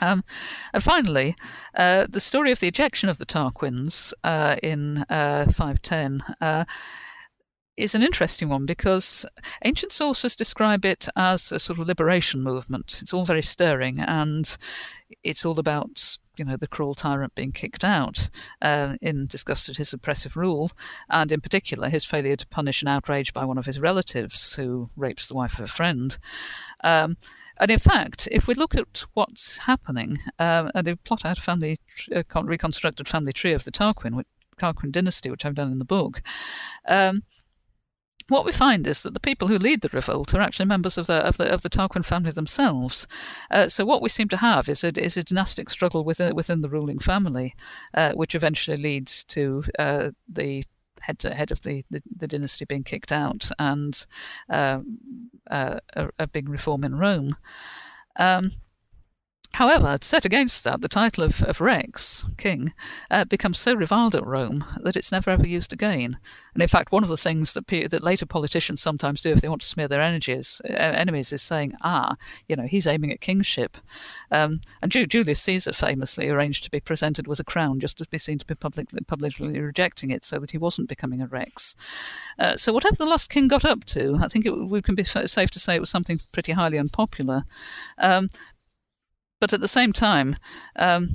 Um, 0.00 0.24
and 0.72 0.82
finally, 0.82 1.36
uh, 1.74 2.06
the 2.08 2.20
story 2.20 2.52
of 2.52 2.60
the 2.60 2.68
ejection 2.68 3.08
of 3.08 3.18
the 3.18 3.26
Tarquins 3.26 4.14
uh, 4.24 4.56
in 4.62 5.04
uh, 5.10 5.44
510 5.44 6.22
uh, 6.40 6.64
is 7.76 7.94
an 7.94 8.02
interesting 8.02 8.48
one 8.48 8.66
because 8.66 9.26
ancient 9.64 9.92
sources 9.92 10.36
describe 10.36 10.84
it 10.84 11.08
as 11.16 11.52
a 11.52 11.58
sort 11.58 11.78
of 11.78 11.86
liberation 11.86 12.42
movement. 12.42 13.00
It's 13.02 13.12
all 13.12 13.24
very 13.24 13.42
stirring 13.42 14.00
and 14.00 14.56
it's 15.22 15.44
all 15.44 15.58
about 15.58 16.18
you 16.40 16.44
know 16.46 16.56
the 16.56 16.66
cruel 16.66 16.94
tyrant 16.94 17.34
being 17.34 17.52
kicked 17.52 17.84
out 17.84 18.30
uh, 18.62 18.96
in 19.02 19.26
disgust 19.26 19.68
at 19.68 19.76
his 19.76 19.92
oppressive 19.92 20.36
rule, 20.36 20.70
and 21.10 21.30
in 21.30 21.42
particular 21.42 21.90
his 21.90 22.04
failure 22.04 22.34
to 22.34 22.46
punish 22.46 22.80
an 22.80 22.88
outrage 22.88 23.34
by 23.34 23.44
one 23.44 23.58
of 23.58 23.66
his 23.66 23.78
relatives 23.78 24.54
who 24.54 24.88
rapes 24.96 25.28
the 25.28 25.34
wife 25.34 25.58
of 25.58 25.66
a 25.66 25.68
friend. 25.68 26.16
Um, 26.82 27.18
and 27.60 27.70
in 27.70 27.78
fact, 27.78 28.26
if 28.32 28.48
we 28.48 28.54
look 28.54 28.74
at 28.74 29.04
what's 29.12 29.58
happening, 29.58 30.18
uh, 30.38 30.70
and 30.74 30.86
we 30.86 30.94
plot 30.94 31.26
out 31.26 31.36
a 31.36 31.42
family, 31.42 31.76
uh, 32.16 32.22
reconstructed 32.42 33.06
family 33.06 33.34
tree 33.34 33.52
of 33.52 33.64
the 33.64 33.70
Tarquin, 33.70 34.24
Tarquin 34.58 34.90
dynasty, 34.90 35.30
which 35.30 35.44
I've 35.44 35.54
done 35.54 35.70
in 35.70 35.78
the 35.78 35.84
book, 35.84 36.22
um, 36.88 37.22
what 38.30 38.44
we 38.44 38.52
find 38.52 38.86
is 38.86 39.02
that 39.02 39.14
the 39.14 39.20
people 39.20 39.48
who 39.48 39.58
lead 39.58 39.80
the 39.80 39.90
revolt 39.92 40.32
are 40.34 40.40
actually 40.40 40.66
members 40.66 40.96
of 40.96 41.06
the 41.06 41.26
of 41.26 41.36
the 41.36 41.52
of 41.52 41.62
the 41.62 41.70
Tarquin 41.70 42.04
family 42.04 42.30
themselves. 42.30 43.06
Uh, 43.50 43.68
so 43.68 43.84
what 43.84 44.00
we 44.00 44.08
seem 44.08 44.28
to 44.28 44.36
have 44.38 44.68
is 44.68 44.84
a 44.84 44.98
is 44.98 45.16
a 45.16 45.24
dynastic 45.24 45.68
struggle 45.68 46.04
within 46.04 46.34
within 46.34 46.60
the 46.60 46.70
ruling 46.70 46.98
family, 46.98 47.54
uh, 47.94 48.12
which 48.12 48.34
eventually 48.34 48.76
leads 48.76 49.24
to 49.24 49.64
uh, 49.78 50.10
the 50.28 50.64
head 51.00 51.18
to 51.18 51.34
head 51.34 51.50
of 51.50 51.62
the, 51.62 51.82
the, 51.90 52.02
the, 52.14 52.28
dynasty 52.28 52.66
being 52.66 52.84
kicked 52.84 53.10
out 53.10 53.50
and 53.58 54.06
uh, 54.50 54.80
uh, 55.50 55.80
a, 55.94 56.10
a, 56.18 56.26
big 56.26 56.46
reform 56.46 56.84
in 56.84 56.94
Rome. 56.94 57.36
Um, 58.16 58.50
However, 59.54 59.98
set 60.00 60.24
against 60.24 60.62
that, 60.64 60.80
the 60.80 60.88
title 60.88 61.24
of, 61.24 61.42
of 61.42 61.60
Rex, 61.60 62.24
king, 62.38 62.72
uh, 63.10 63.24
becomes 63.24 63.58
so 63.58 63.74
reviled 63.74 64.14
at 64.14 64.24
Rome 64.24 64.64
that 64.82 64.96
it's 64.96 65.10
never 65.10 65.30
ever 65.30 65.46
used 65.46 65.72
again. 65.72 66.18
And 66.54 66.62
in 66.62 66.68
fact, 66.68 66.92
one 66.92 67.02
of 67.02 67.08
the 67.08 67.16
things 67.16 67.52
that, 67.54 67.66
that 67.66 68.02
later 68.02 68.26
politicians 68.26 68.80
sometimes 68.80 69.22
do 69.22 69.32
if 69.32 69.40
they 69.40 69.48
want 69.48 69.60
to 69.62 69.66
smear 69.66 69.88
their 69.88 70.00
energies, 70.00 70.60
uh, 70.68 70.72
enemies 70.72 71.32
is 71.32 71.42
saying, 71.42 71.74
ah, 71.82 72.16
you 72.48 72.56
know, 72.56 72.66
he's 72.66 72.86
aiming 72.86 73.12
at 73.12 73.20
kingship. 73.20 73.76
Um, 74.30 74.60
and 74.82 74.90
Ju- 74.90 75.06
Julius 75.06 75.42
Caesar 75.42 75.72
famously 75.72 76.28
arranged 76.28 76.64
to 76.64 76.70
be 76.70 76.80
presented 76.80 77.26
with 77.26 77.40
a 77.40 77.44
crown 77.44 77.80
just 77.80 77.98
to 77.98 78.06
be 78.08 78.18
seen 78.18 78.38
to 78.38 78.46
be 78.46 78.54
publicly, 78.54 79.00
publicly 79.06 79.60
rejecting 79.60 80.10
it 80.10 80.24
so 80.24 80.38
that 80.38 80.52
he 80.52 80.58
wasn't 80.58 80.88
becoming 80.88 81.20
a 81.20 81.26
Rex. 81.26 81.74
Uh, 82.38 82.56
so 82.56 82.72
whatever 82.72 82.96
the 82.96 83.06
last 83.06 83.30
king 83.30 83.48
got 83.48 83.64
up 83.64 83.84
to, 83.86 84.18
I 84.20 84.28
think 84.28 84.46
it, 84.46 84.52
we 84.52 84.80
can 84.80 84.94
be 84.94 85.04
safe 85.04 85.50
to 85.50 85.58
say 85.58 85.74
it 85.74 85.80
was 85.80 85.90
something 85.90 86.20
pretty 86.32 86.52
highly 86.52 86.78
unpopular. 86.78 87.44
Um, 87.98 88.28
but 89.40 89.52
at 89.52 89.60
the 89.60 89.68
same 89.68 89.92
time, 89.92 90.36
um, 90.76 91.08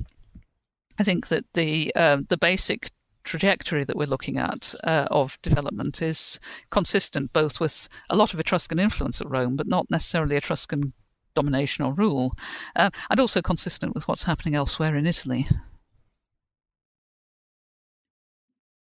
I 0.99 1.03
think 1.03 1.27
that 1.27 1.45
the 1.53 1.91
uh, 1.95 2.19
the 2.27 2.37
basic 2.37 2.89
trajectory 3.23 3.83
that 3.83 3.97
we're 3.97 4.05
looking 4.05 4.37
at 4.37 4.73
uh, 4.83 5.07
of 5.09 5.41
development 5.41 6.01
is 6.01 6.39
consistent 6.69 7.33
both 7.33 7.59
with 7.59 7.89
a 8.09 8.15
lot 8.15 8.33
of 8.33 8.39
Etruscan 8.39 8.79
influence 8.79 9.19
at 9.19 9.29
Rome, 9.29 9.55
but 9.55 9.67
not 9.67 9.89
necessarily 9.89 10.35
Etruscan 10.35 10.93
domination 11.33 11.83
or 11.83 11.93
rule, 11.93 12.33
uh, 12.75 12.89
and 13.09 13.19
also 13.19 13.41
consistent 13.41 13.93
with 13.93 14.07
what's 14.07 14.23
happening 14.23 14.55
elsewhere 14.55 14.95
in 14.95 15.05
Italy. 15.05 15.47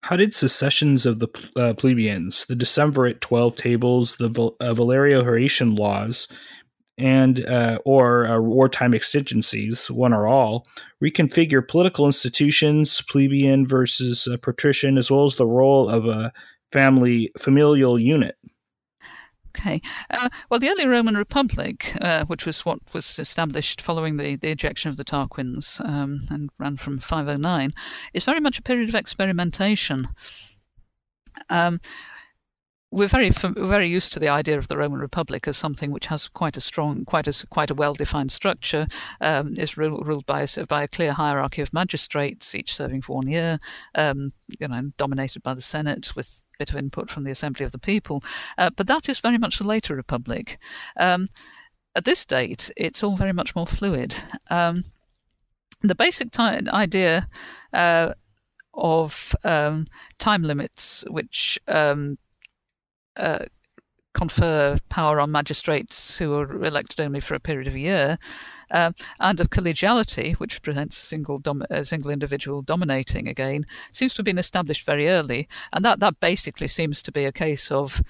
How 0.04 0.16
did 0.16 0.32
secessions 0.32 1.04
of 1.04 1.18
the 1.18 1.28
uh, 1.56 1.74
plebeians, 1.74 2.46
the 2.46 2.54
Decemvirate 2.54 3.20
12 3.20 3.56
tables, 3.56 4.16
the 4.16 4.28
Val- 4.28 4.56
uh, 4.60 4.72
Valerio 4.72 5.24
Horatian 5.24 5.74
laws, 5.74 6.28
and 6.98 7.46
uh, 7.46 7.78
or 7.84 8.26
uh, 8.26 8.40
wartime 8.40 8.94
exigencies, 8.94 9.90
one 9.90 10.12
or 10.12 10.26
all, 10.26 10.66
reconfigure 11.02 11.66
political 11.66 12.06
institutions, 12.06 13.00
plebeian 13.02 13.66
versus 13.66 14.26
uh, 14.26 14.36
patrician, 14.36 14.98
as 14.98 15.10
well 15.10 15.24
as 15.24 15.36
the 15.36 15.46
role 15.46 15.88
of 15.88 16.06
a 16.06 16.32
family 16.72 17.30
familial 17.38 17.98
unit. 17.98 18.36
Okay. 19.58 19.80
Uh, 20.10 20.28
well, 20.50 20.60
the 20.60 20.68
early 20.68 20.86
Roman 20.86 21.16
Republic, 21.16 21.92
uh, 22.00 22.24
which 22.26 22.46
was 22.46 22.64
what 22.64 22.78
was 22.92 23.18
established 23.18 23.80
following 23.80 24.16
the, 24.16 24.36
the 24.36 24.50
ejection 24.50 24.90
of 24.90 24.96
the 24.96 25.04
Tarquins 25.04 25.80
um, 25.84 26.20
and 26.30 26.50
ran 26.58 26.76
from 26.76 26.98
509, 26.98 27.70
is 28.14 28.24
very 28.24 28.40
much 28.40 28.58
a 28.58 28.62
period 28.62 28.88
of 28.88 28.94
experimentation. 28.94 30.08
Um, 31.50 31.80
we're 32.90 33.08
very 33.08 33.30
very 33.30 33.88
used 33.88 34.12
to 34.14 34.18
the 34.18 34.28
idea 34.28 34.56
of 34.56 34.68
the 34.68 34.76
Roman 34.76 35.00
Republic 35.00 35.46
as 35.46 35.56
something 35.56 35.90
which 35.90 36.06
has 36.06 36.28
quite 36.28 36.56
a 36.56 36.60
strong, 36.60 37.04
quite 37.04 37.28
a 37.28 37.46
quite 37.48 37.70
a 37.70 37.74
well 37.74 37.94
defined 37.94 38.32
structure. 38.32 38.86
Um, 39.20 39.54
is 39.58 39.76
ruled, 39.76 40.06
ruled 40.06 40.26
by 40.26 40.42
a, 40.56 40.66
by 40.66 40.84
a 40.84 40.88
clear 40.88 41.12
hierarchy 41.12 41.60
of 41.60 41.72
magistrates, 41.72 42.54
each 42.54 42.74
serving 42.74 43.02
for 43.02 43.16
one 43.16 43.28
year. 43.28 43.58
Um, 43.94 44.32
you 44.58 44.68
know, 44.68 44.90
dominated 44.96 45.42
by 45.42 45.54
the 45.54 45.60
Senate 45.60 46.16
with 46.16 46.44
a 46.54 46.58
bit 46.58 46.70
of 46.70 46.76
input 46.76 47.10
from 47.10 47.24
the 47.24 47.30
Assembly 47.30 47.66
of 47.66 47.72
the 47.72 47.78
People. 47.78 48.22
Uh, 48.56 48.70
but 48.70 48.86
that 48.86 49.08
is 49.08 49.20
very 49.20 49.38
much 49.38 49.58
the 49.58 49.66
later 49.66 49.94
Republic. 49.94 50.58
Um, 50.96 51.26
at 51.94 52.04
this 52.04 52.24
date, 52.24 52.70
it's 52.76 53.02
all 53.02 53.16
very 53.16 53.32
much 53.32 53.54
more 53.54 53.66
fluid. 53.66 54.14
Um, 54.48 54.84
the 55.82 55.94
basic 55.94 56.30
t- 56.30 56.42
idea. 56.42 57.28
Uh, 57.72 58.14
of 58.80 59.34
um, 59.42 59.88
time 60.20 60.44
limits, 60.44 61.04
which 61.10 61.58
um, 61.66 62.16
uh, 63.18 63.44
confer 64.14 64.78
power 64.88 65.20
on 65.20 65.30
magistrates 65.30 66.18
who 66.18 66.34
are 66.34 66.64
elected 66.64 67.00
only 67.00 67.20
for 67.20 67.34
a 67.34 67.40
period 67.40 67.68
of 67.68 67.74
a 67.74 67.78
year, 67.78 68.18
uh, 68.70 68.92
and 69.20 69.40
of 69.40 69.50
collegiality, 69.50 70.34
which 70.36 70.62
presents 70.62 70.96
a 70.96 71.06
single, 71.06 71.38
dom- 71.38 71.64
a 71.70 71.84
single 71.84 72.10
individual 72.10 72.62
dominating 72.62 73.28
again, 73.28 73.64
seems 73.92 74.14
to 74.14 74.18
have 74.18 74.24
been 74.24 74.38
established 74.38 74.84
very 74.84 75.08
early. 75.08 75.48
And 75.72 75.84
that, 75.84 76.00
that 76.00 76.20
basically 76.20 76.68
seems 76.68 77.02
to 77.02 77.12
be 77.12 77.24
a 77.24 77.32
case 77.32 77.70
of 77.70 78.02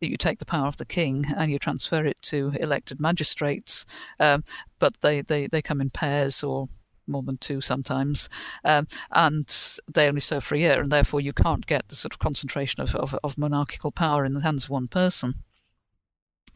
you 0.00 0.16
take 0.16 0.38
the 0.38 0.46
power 0.46 0.66
of 0.66 0.78
the 0.78 0.86
king 0.86 1.26
and 1.36 1.50
you 1.50 1.58
transfer 1.58 2.06
it 2.06 2.20
to 2.22 2.52
elected 2.58 3.00
magistrates, 3.00 3.84
um, 4.18 4.42
but 4.78 4.94
they, 5.02 5.20
they, 5.20 5.46
they 5.46 5.60
come 5.60 5.80
in 5.80 5.90
pairs 5.90 6.42
or 6.42 6.68
more 7.10 7.22
than 7.22 7.38
two 7.38 7.60
sometimes, 7.60 8.28
um, 8.64 8.86
and 9.10 9.78
they 9.92 10.08
only 10.08 10.20
serve 10.20 10.44
for 10.44 10.54
a 10.54 10.58
year, 10.58 10.80
and 10.80 10.90
therefore 10.90 11.20
you 11.20 11.32
can't 11.32 11.66
get 11.66 11.88
the 11.88 11.96
sort 11.96 12.12
of 12.12 12.18
concentration 12.18 12.82
of, 12.82 12.94
of, 12.94 13.18
of 13.22 13.38
monarchical 13.38 13.90
power 13.90 14.24
in 14.24 14.34
the 14.34 14.40
hands 14.40 14.64
of 14.64 14.70
one 14.70 14.88
person. 14.88 15.34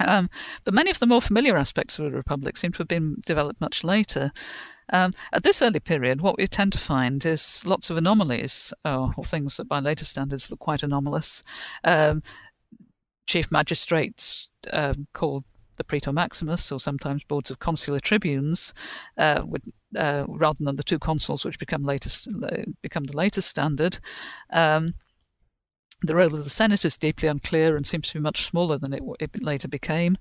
Um, 0.01 0.29
but 0.65 0.75
many 0.75 0.91
of 0.91 0.99
the 0.99 1.07
more 1.07 1.23
familiar 1.23 1.57
aspects 1.57 1.99
of 1.99 2.07
a 2.07 2.11
republic 2.11 2.57
seem 2.57 2.73
to 2.73 2.79
have 2.79 2.89
been 2.89 3.23
developed 3.25 3.61
much 3.61 3.85
later. 3.85 4.33
Um, 4.93 5.15
at 5.33 5.45
this 5.45 5.63
early 5.63 5.81
period, 5.81 6.21
what 6.21 6.37
we 6.37 6.47
tend 6.47 6.73
to 6.75 6.79
find 6.79 7.25
is 7.25 7.63
lots 7.65 7.91
of 7.91 7.97
anomalies, 7.97 8.73
or, 8.85 9.15
or 9.17 9.25
things 9.25 9.57
that 9.57 9.69
by 9.69 9.79
later 9.79 10.05
standards 10.05 10.51
look 10.51 10.61
quite 10.61 10.83
anomalous. 10.83 11.43
Um, 11.85 12.23
chief 13.27 13.51
magistrates 13.51 14.51
um, 14.73 15.07
called 15.13 15.45
the 15.77 15.85
Praetor 15.85 16.13
Maximus, 16.13 16.71
or 16.73 16.81
sometimes 16.81 17.25
boards 17.25 17.51
of 17.51 17.59
consular 17.59 18.01
tribunes, 18.01 18.75
uh, 19.19 19.43
would, 19.45 19.63
uh, 19.97 20.25
rather 20.29 20.63
than 20.63 20.77
the 20.77 20.83
two 20.83 20.99
consuls, 20.99 21.45
which 21.45 21.59
become 21.59 21.83
latest 21.83 22.29
become 22.83 23.05
the 23.05 23.17
latest 23.17 23.49
standard. 23.49 23.99
Um, 24.53 24.95
the 26.03 26.15
role 26.15 26.35
of 26.35 26.45
the 26.45 26.51
Senate 26.51 26.85
is 26.85 26.97
deeply 26.97 27.29
unclear 27.29 27.77
and 27.77 27.87
seems 27.87 28.09
to 28.09 28.15
be 28.15 28.21
much 28.21 28.45
smaller 28.45 28.79
than 28.79 28.93
it, 28.93 29.03
it 29.21 29.43
later 29.43 29.69
became. 29.69 30.19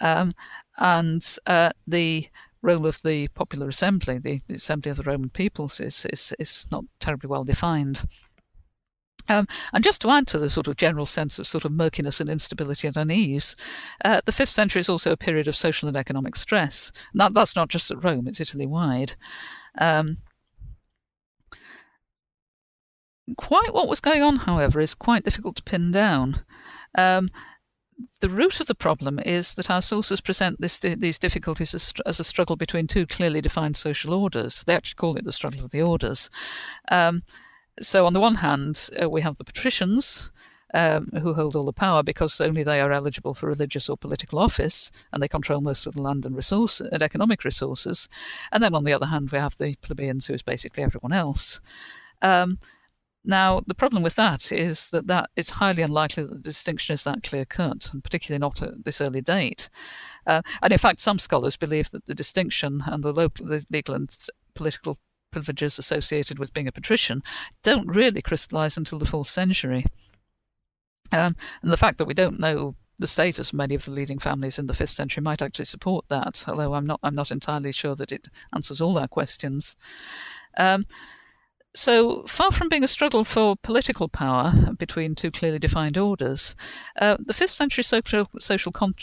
Um, 0.00 0.34
and 0.78 1.24
uh, 1.46 1.70
the 1.86 2.28
role 2.60 2.86
of 2.86 3.02
the 3.02 3.28
Popular 3.28 3.68
Assembly, 3.68 4.18
the, 4.18 4.40
the, 4.46 4.54
Assembly 4.54 4.90
of 4.90 4.96
the 4.96 5.02
Roman 5.04 5.30
Peoples, 5.30 5.80
is, 5.80 6.06
is, 6.12 6.34
is 6.38 6.66
not 6.70 6.84
terribly 6.98 7.28
well 7.28 7.44
defined. 7.44 8.02
Um, 9.28 9.46
and 9.72 9.84
just 9.84 10.00
to 10.02 10.10
add 10.10 10.26
to 10.28 10.38
the 10.38 10.50
sort 10.50 10.66
of 10.66 10.76
general 10.76 11.06
sense 11.06 11.38
of 11.38 11.46
sort 11.46 11.64
of 11.64 11.72
murkiness 11.72 12.20
and 12.20 12.28
instability 12.28 12.88
and 12.88 12.96
unease, 12.96 13.56
uh, 14.04 14.20
the 14.24 14.32
fifth 14.32 14.48
century 14.48 14.80
is 14.80 14.88
also 14.88 15.12
a 15.12 15.16
period 15.16 15.48
of 15.48 15.56
social 15.56 15.88
and 15.88 15.96
economic 15.96 16.36
stress. 16.36 16.92
That, 17.14 17.34
that's 17.34 17.56
not 17.56 17.68
just 17.68 17.90
at 17.90 18.02
Rome; 18.02 18.26
it's 18.26 18.40
Italy 18.40 18.66
wide. 18.66 19.14
Um, 19.78 20.18
quite 23.36 23.72
what 23.72 23.88
was 23.88 24.00
going 24.00 24.22
on, 24.22 24.36
however, 24.36 24.80
is 24.80 24.94
quite 24.94 25.24
difficult 25.24 25.56
to 25.56 25.62
pin 25.62 25.92
down. 25.92 26.44
Um, 26.96 27.30
the 28.20 28.28
root 28.28 28.60
of 28.60 28.66
the 28.66 28.74
problem 28.74 29.18
is 29.18 29.54
that 29.54 29.70
our 29.70 29.82
sources 29.82 30.20
present 30.20 30.60
this, 30.60 30.78
these 30.78 31.18
difficulties 31.18 31.74
as, 31.74 31.92
as, 32.06 32.20
a 32.20 32.24
struggle 32.24 32.56
between 32.56 32.86
two 32.86 33.06
clearly 33.06 33.40
defined 33.40 33.76
social 33.76 34.12
orders. 34.12 34.64
They 34.64 34.74
actually 34.74 34.96
call 34.96 35.16
it 35.16 35.24
the 35.24 35.32
struggle 35.32 35.64
of 35.64 35.70
the 35.70 35.82
orders. 35.82 36.30
Um, 36.90 37.22
so, 37.80 38.06
on 38.06 38.12
the 38.12 38.20
one 38.20 38.36
hand, 38.36 38.88
uh, 39.00 39.08
we 39.08 39.22
have 39.22 39.38
the 39.38 39.44
patricians. 39.44 40.30
Um, 40.74 41.08
who 41.20 41.34
hold 41.34 41.54
all 41.54 41.66
the 41.66 41.72
power 41.74 42.02
because 42.02 42.40
only 42.40 42.62
they 42.62 42.80
are 42.80 42.92
eligible 42.92 43.34
for 43.34 43.46
religious 43.46 43.90
or 43.90 43.96
political 43.98 44.38
office, 44.38 44.90
and 45.12 45.22
they 45.22 45.28
control 45.28 45.60
most 45.60 45.86
of 45.86 45.92
the 45.92 46.00
land 46.00 46.24
and 46.24 46.34
resource 46.34 46.80
and 46.80 47.02
economic 47.02 47.44
resources. 47.44 48.08
And 48.50 48.64
then, 48.64 48.74
on 48.74 48.84
the 48.84 48.92
other 48.94 49.04
hand, 49.04 49.32
we 49.32 49.38
have 49.38 49.58
the 49.58 49.76
plebeians, 49.82 50.28
who 50.28 50.32
is 50.32 50.42
basically 50.42 50.82
everyone 50.82 51.12
else. 51.12 51.60
Um, 52.22 52.58
now, 53.24 53.62
the 53.66 53.74
problem 53.74 54.02
with 54.02 54.16
that 54.16 54.50
is 54.50 54.90
that, 54.90 55.06
that 55.06 55.30
it's 55.36 55.50
highly 55.50 55.82
unlikely 55.82 56.24
that 56.24 56.32
the 56.32 56.38
distinction 56.38 56.94
is 56.94 57.04
that 57.04 57.22
clear 57.22 57.44
cut, 57.44 57.90
and 57.92 58.02
particularly 58.02 58.40
not 58.40 58.60
at 58.62 58.84
this 58.84 59.00
early 59.00 59.20
date. 59.20 59.68
Uh, 60.26 60.42
and 60.60 60.72
in 60.72 60.78
fact, 60.78 61.00
some 61.00 61.18
scholars 61.18 61.56
believe 61.56 61.90
that 61.90 62.06
the 62.06 62.14
distinction 62.14 62.82
and 62.86 63.04
the, 63.04 63.12
local, 63.12 63.46
the 63.46 63.64
legal 63.70 63.94
and 63.94 64.16
political 64.54 64.98
privileges 65.32 65.78
associated 65.78 66.38
with 66.38 66.54
being 66.54 66.68
a 66.68 66.72
patrician 66.72 67.22
don't 67.64 67.88
really 67.88 68.22
crystallize 68.22 68.76
until 68.76 68.98
the 68.98 69.06
fourth 69.06 69.28
century. 69.28 69.84
Um, 71.10 71.36
and 71.62 71.72
the 71.72 71.76
fact 71.76 71.98
that 71.98 72.06
we 72.06 72.14
don't 72.14 72.38
know 72.38 72.76
the 72.98 73.06
status 73.06 73.48
of 73.48 73.54
many 73.54 73.74
of 73.74 73.84
the 73.84 73.90
leading 73.90 74.18
families 74.18 74.58
in 74.58 74.66
the 74.66 74.74
fifth 74.74 74.90
century 74.90 75.22
might 75.22 75.42
actually 75.42 75.64
support 75.64 76.04
that, 76.08 76.44
although 76.46 76.74
I'm 76.74 76.86
not 76.86 77.00
I'm 77.02 77.14
not 77.16 77.30
entirely 77.30 77.72
sure 77.72 77.96
that 77.96 78.12
it 78.12 78.28
answers 78.54 78.80
all 78.80 78.98
our 78.98 79.08
questions. 79.08 79.76
Um, 80.56 80.86
so 81.74 82.24
far 82.26 82.52
from 82.52 82.68
being 82.68 82.84
a 82.84 82.88
struggle 82.88 83.24
for 83.24 83.56
political 83.56 84.08
power 84.08 84.52
between 84.78 85.14
two 85.14 85.30
clearly 85.30 85.58
defined 85.58 85.96
orders, 85.96 86.54
uh, 87.00 87.16
the 87.18 87.32
fifth 87.32 87.50
century 87.50 87.82
social, 87.82 88.28
social 88.38 88.72
con- 88.72 88.94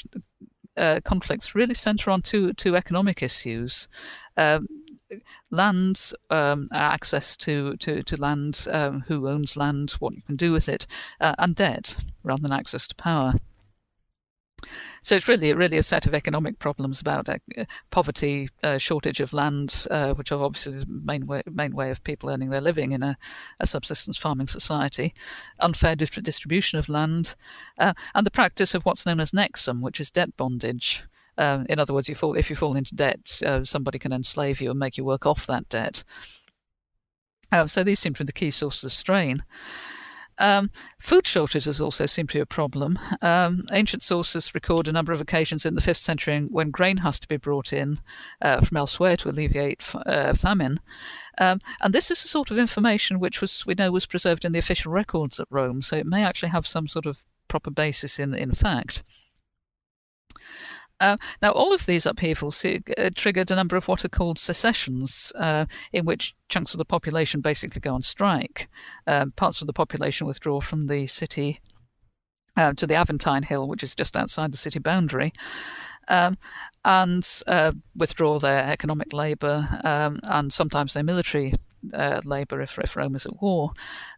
uh, 0.77 0.99
conflicts 1.03 1.55
really 1.55 1.73
centre 1.73 2.11
on 2.11 2.21
two 2.21 2.53
two 2.53 2.75
economic 2.75 3.21
issues. 3.21 3.87
Um, 4.37 4.67
lands, 5.49 6.13
um, 6.29 6.67
access 6.71 7.35
to, 7.37 7.75
to, 7.77 8.03
to 8.03 8.21
land, 8.21 8.67
um, 8.69 9.03
who 9.07 9.27
owns 9.27 9.57
land, 9.57 9.91
what 9.99 10.13
you 10.13 10.21
can 10.21 10.35
do 10.35 10.51
with 10.51 10.69
it, 10.69 10.85
uh, 11.19 11.35
and 11.37 11.55
debt 11.55 11.95
rather 12.23 12.41
than 12.41 12.51
access 12.51 12.87
to 12.87 12.95
power. 12.95 13.33
So 15.01 15.15
it's 15.15 15.27
really 15.27 15.53
really 15.53 15.77
a 15.77 15.83
set 15.83 16.05
of 16.05 16.13
economic 16.13 16.59
problems 16.59 16.99
about 16.99 17.29
uh, 17.29 17.37
poverty, 17.89 18.49
uh, 18.61 18.77
shortage 18.77 19.21
of 19.21 19.33
land, 19.33 19.87
uh, 19.89 20.13
which 20.13 20.31
are 20.31 20.43
obviously 20.43 20.79
the 20.79 20.85
main 20.87 21.25
way, 21.25 21.41
main 21.49 21.73
way 21.73 21.91
of 21.91 22.03
people 22.03 22.29
earning 22.29 22.49
their 22.49 22.61
living 22.61 22.91
in 22.91 23.01
a, 23.03 23.17
a 23.59 23.67
subsistence 23.67 24.17
farming 24.17 24.47
society, 24.47 25.13
unfair 25.59 25.95
distribution 25.95 26.77
of 26.77 26.89
land, 26.89 27.35
uh, 27.77 27.93
and 28.13 28.25
the 28.25 28.31
practice 28.31 28.75
of 28.75 28.85
what's 28.85 29.05
known 29.05 29.19
as 29.19 29.31
nexum, 29.31 29.81
which 29.81 29.99
is 29.99 30.11
debt 30.11 30.35
bondage. 30.35 31.05
Uh, 31.39 31.63
in 31.69 31.79
other 31.79 31.93
words, 31.93 32.09
you 32.09 32.15
fall, 32.15 32.35
if 32.35 32.49
you 32.49 32.55
fall 32.55 32.75
into 32.75 32.93
debt, 32.93 33.41
uh, 33.45 33.63
somebody 33.63 33.97
can 33.97 34.13
enslave 34.13 34.61
you 34.61 34.69
and 34.69 34.79
make 34.79 34.97
you 34.97 35.03
work 35.03 35.25
off 35.25 35.47
that 35.47 35.67
debt. 35.69 36.03
so 37.65 37.83
these 37.83 37.99
seem 37.99 38.13
to 38.13 38.23
be 38.23 38.27
the 38.27 38.33
key 38.33 38.51
sources 38.51 38.83
of 38.83 38.91
strain. 38.91 39.43
Um, 40.39 40.71
food 40.99 41.27
shortages 41.27 41.81
also 41.81 42.05
seem 42.05 42.27
to 42.27 42.35
be 42.35 42.39
a 42.39 42.45
problem. 42.45 42.97
Um, 43.21 43.65
ancient 43.71 44.01
sources 44.01 44.55
record 44.55 44.87
a 44.87 44.91
number 44.91 45.11
of 45.11 45.19
occasions 45.19 45.65
in 45.65 45.75
the 45.75 45.81
5th 45.81 45.97
century 45.97 46.39
when 46.49 46.71
grain 46.71 46.97
has 46.97 47.19
to 47.19 47.27
be 47.27 47.37
brought 47.37 47.73
in 47.73 47.99
uh, 48.41 48.61
from 48.61 48.77
elsewhere 48.77 49.17
to 49.17 49.29
alleviate 49.29 49.81
f- 49.81 50.01
uh, 50.05 50.33
famine. 50.33 50.79
Um, 51.37 51.59
and 51.81 51.93
this 51.93 52.09
is 52.09 52.21
the 52.21 52.29
sort 52.29 52.51
of 52.51 52.57
information 52.57 53.19
which 53.19 53.41
was 53.41 53.65
we 53.65 53.75
know 53.75 53.91
was 53.91 54.05
preserved 54.05 54.45
in 54.45 54.53
the 54.53 54.59
official 54.59 54.91
records 54.91 55.39
at 55.39 55.47
Rome, 55.49 55.81
so 55.81 55.97
it 55.97 56.05
may 56.05 56.23
actually 56.23 56.49
have 56.49 56.65
some 56.65 56.87
sort 56.87 57.05
of 57.05 57.25
proper 57.49 57.71
basis 57.71 58.17
in 58.17 58.33
in 58.33 58.53
fact. 58.53 59.03
Uh, 60.99 61.17
now, 61.41 61.51
all 61.51 61.73
of 61.73 61.85
these 61.85 62.05
upheavals 62.05 62.63
uh, 62.65 63.09
triggered 63.15 63.51
a 63.51 63.55
number 63.55 63.77
of 63.77 63.87
what 63.87 64.03
are 64.03 64.09
called 64.09 64.37
secessions, 64.37 65.31
uh, 65.35 65.65
in 65.93 66.05
which 66.05 66.35
chunks 66.49 66.73
of 66.73 66.77
the 66.77 66.85
population 66.85 67.41
basically 67.41 67.79
go 67.79 67.93
on 67.93 68.01
strike. 68.01 68.67
Um, 69.07 69.31
parts 69.31 69.61
of 69.61 69.67
the 69.67 69.73
population 69.73 70.27
withdraw 70.27 70.59
from 70.59 70.87
the 70.87 71.07
city 71.07 71.61
uh, 72.57 72.73
to 72.73 72.85
the 72.85 72.95
Aventine 72.95 73.43
Hill, 73.45 73.67
which 73.67 73.83
is 73.83 73.95
just 73.95 74.17
outside 74.17 74.51
the 74.51 74.57
city 74.57 74.79
boundary. 74.79 75.31
Um, 76.07 76.37
and 76.83 77.27
uh, 77.45 77.73
withdraw 77.95 78.39
their 78.39 78.63
economic 78.63 79.13
labour 79.13 79.79
um, 79.83 80.19
and 80.23 80.51
sometimes 80.51 80.93
their 80.93 81.03
military 81.03 81.53
labour 82.25 82.61
if, 82.61 82.79
if 82.79 82.95
Rome 82.95 83.15
is 83.15 83.27
at 83.27 83.41
war. 83.41 83.73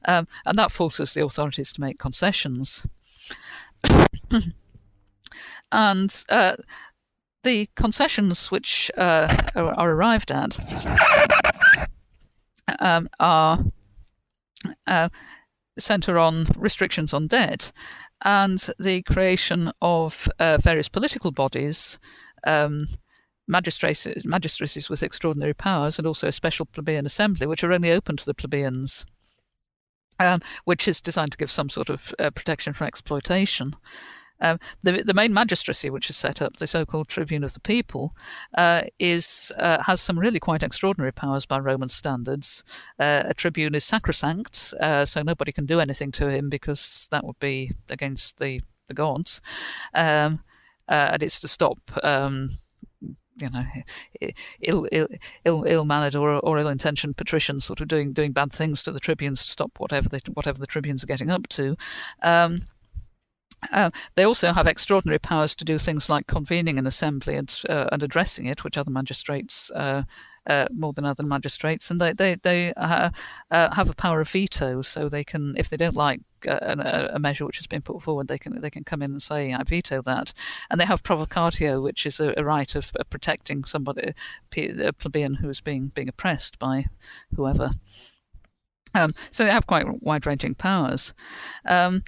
Um, 0.06 0.28
and 0.46 0.58
that 0.58 0.72
forces 0.72 1.14
the 1.14 1.26
authorities 1.26 1.74
to 1.74 1.82
make 1.82 2.00
concessions. 2.00 2.86
and 5.72 6.24
uh, 6.30 6.56
the 7.44 7.70
concessions 7.76 8.52
which 8.52 8.92
uh, 8.98 9.36
are, 9.56 9.74
are, 9.74 9.92
arrived 9.92 10.32
at 10.32 10.58
um, 12.80 13.10
are 13.20 13.64
uh, 14.88 15.10
centre 15.78 16.18
on 16.18 16.46
restrictions 16.56 17.14
on 17.14 17.28
debt 17.28 17.72
and 18.24 18.70
the 18.78 19.02
creation 19.04 19.72
of 19.82 20.28
uh, 20.40 20.58
various 20.58 20.90
political 20.90 21.32
bodies. 21.32 21.98
Um, 22.46 22.86
magistracies, 23.48 24.24
magistracies 24.26 24.90
with 24.90 25.04
extraordinary 25.04 25.54
powers, 25.54 25.98
and 25.98 26.08
also 26.08 26.28
a 26.28 26.32
special 26.32 26.66
plebeian 26.66 27.06
assembly, 27.06 27.46
which 27.46 27.64
are 27.64 27.74
only 27.74 27.92
open 27.92 28.16
to 28.18 28.26
the 28.26 28.34
plebeians, 28.34 29.06
um, 30.20 30.42
which 30.64 30.88
is 30.88 31.02
designed 31.02 31.32
to 31.32 31.38
give 31.38 31.52
some 31.52 31.70
sort 31.70 31.90
of 31.90 32.14
uh, 32.18 32.30
protection 32.32 32.74
from 32.74 32.88
exploitation. 32.88 33.76
Um, 34.42 34.60
the, 34.84 35.04
the 35.04 35.14
main 35.14 35.34
magistracy, 35.34 35.90
which 35.90 36.10
is 36.10 36.18
set 36.18 36.42
up, 36.42 36.58
the 36.58 36.68
so-called 36.68 37.08
Tribune 37.08 37.44
of 37.44 37.54
the 37.54 37.60
People, 37.60 38.16
uh, 38.58 38.84
is 39.00 39.52
uh, 39.58 39.84
has 39.84 40.02
some 40.02 40.20
really 40.20 40.40
quite 40.40 40.64
extraordinary 40.64 41.14
powers 41.14 41.46
by 41.46 41.60
Roman 41.60 41.90
standards. 41.90 42.64
Uh, 43.00 43.24
a 43.26 43.34
tribune 43.34 43.76
is 43.76 43.86
sacrosanct, 43.86 44.74
uh, 44.80 45.06
so 45.06 45.22
nobody 45.22 45.52
can 45.52 45.66
do 45.66 45.80
anything 45.80 46.12
to 46.14 46.30
him 46.30 46.50
because 46.50 47.08
that 47.12 47.26
would 47.26 47.40
be 47.40 47.72
against 47.90 48.40
the 48.40 48.62
the 48.88 48.96
gods, 48.96 49.42
um, 49.94 50.44
uh, 50.90 51.12
and 51.14 51.24
it's 51.24 51.40
to 51.40 51.48
stop. 51.48 51.80
Um, 52.04 52.50
you 53.38 53.50
know, 53.50 53.66
ill, 54.62 54.88
Ill, 54.92 55.08
Ill, 55.46 55.64
ill-mannered 55.64 56.16
or, 56.16 56.34
or 56.40 56.60
ill-intentioned 56.60 57.18
patricians 57.18 57.66
sort 57.66 57.82
of 57.82 57.88
doing 57.88 58.14
doing 58.14 58.34
bad 58.34 58.52
things 58.52 58.84
to 58.84 58.92
the 58.92 59.00
tribunes 59.00 59.44
to 59.44 59.52
stop 59.52 59.72
whatever 59.80 60.10
the 60.10 60.22
whatever 60.34 60.60
the 60.60 60.68
tribunes 60.68 61.04
are 61.04 61.08
getting 61.08 61.32
up 61.32 61.48
to. 61.48 61.76
Um, 62.22 62.60
uh, 63.72 63.92
they 64.16 64.24
also 64.24 64.54
have 64.54 64.68
extraordinary 64.68 65.20
powers 65.20 65.56
to 65.56 65.66
do 65.66 65.78
things 65.78 66.10
like 66.10 66.28
convening 66.28 66.80
an 66.80 66.88
assembly 66.88 67.36
and, 67.36 67.62
uh, 67.70 67.88
and 67.92 68.02
addressing 68.02 68.46
it, 68.48 68.64
which 68.64 68.78
other 68.78 68.92
magistrates 68.92 69.72
uh, 69.72 70.04
uh 70.48 70.66
more 70.72 70.92
than 70.94 71.06
other 71.06 71.24
magistrates, 71.24 71.92
and 71.92 72.02
they 72.02 72.14
they 72.14 72.36
they 72.42 72.74
uh, 72.74 73.12
uh, 73.52 73.76
have 73.76 73.90
a 73.90 73.94
power 73.94 74.22
of 74.22 74.30
veto, 74.30 74.82
so 74.82 75.08
they 75.08 75.24
can, 75.24 75.54
if 75.58 75.70
they 75.70 75.78
don't 75.78 75.96
like 75.96 76.22
a, 76.48 77.12
a, 77.14 77.20
measure 77.20 77.46
which 77.46 77.58
has 77.58 77.68
been 77.68 77.84
put 77.84 78.02
forward, 78.02 78.28
they 78.28 78.40
can 78.40 78.60
they 78.60 78.72
can 78.72 78.84
come 78.84 79.04
in 79.04 79.12
and 79.12 79.22
say 79.22 79.54
I 79.54 79.62
veto 79.64 80.02
that, 80.02 80.34
and 80.70 80.82
they 80.82 80.86
have 80.86 81.04
provocatio, 81.04 81.84
which 81.84 82.08
is 82.08 82.20
a, 82.20 82.34
a 82.38 82.44
right 82.44 82.76
of, 82.76 82.92
of, 83.00 83.10
protecting 83.12 83.64
somebody, 83.64 84.14
a 84.58 84.94
plebeian 84.94 85.36
who 85.36 85.50
is 85.50 85.62
being 85.62 85.90
being 85.90 86.10
oppressed 86.10 86.58
by 86.58 86.86
whoever. 87.36 87.72
Um, 88.94 89.14
so 89.30 89.46
they 89.46 89.52
have 89.52 89.68
quite 89.68 89.86
wide-ranging 90.02 90.56
powers. 90.56 91.14
Um, 91.66 92.04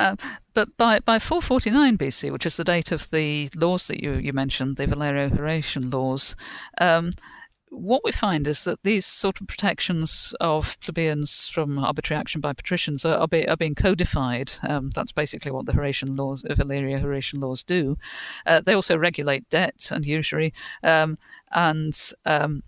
Uh, 0.00 0.16
but 0.54 0.76
by, 0.78 0.98
by 0.98 1.18
449 1.18 1.98
BC, 1.98 2.32
which 2.32 2.46
is 2.46 2.56
the 2.56 2.64
date 2.64 2.90
of 2.90 3.10
the 3.10 3.50
laws 3.54 3.86
that 3.86 4.02
you, 4.02 4.14
you 4.14 4.32
mentioned, 4.32 4.78
the 4.78 4.86
Valerio 4.86 5.28
Horatian 5.28 5.90
laws, 5.90 6.34
um, 6.80 7.12
what 7.68 8.02
we 8.02 8.10
find 8.10 8.48
is 8.48 8.64
that 8.64 8.82
these 8.82 9.04
sort 9.04 9.40
of 9.40 9.46
protections 9.46 10.34
of 10.40 10.80
plebeians 10.80 11.48
from 11.48 11.78
arbitrary 11.78 12.18
action 12.18 12.40
by 12.40 12.54
patricians 12.54 13.04
are, 13.04 13.16
are, 13.16 13.28
be, 13.28 13.46
are 13.46 13.56
being 13.56 13.74
codified. 13.74 14.52
Um, 14.62 14.90
that's 14.90 15.12
basically 15.12 15.52
what 15.52 15.66
the 15.66 15.74
Horatian 15.74 16.16
laws, 16.16 16.44
uh, 16.44 16.54
Valerio 16.54 16.98
Horatian 16.98 17.40
laws 17.40 17.62
do. 17.62 17.96
Uh, 18.46 18.60
they 18.60 18.74
also 18.74 18.96
regulate 18.96 19.48
debt 19.50 19.90
and 19.92 20.04
usury, 20.04 20.52
um, 20.82 21.18
and 21.52 21.94
um, 22.24 22.62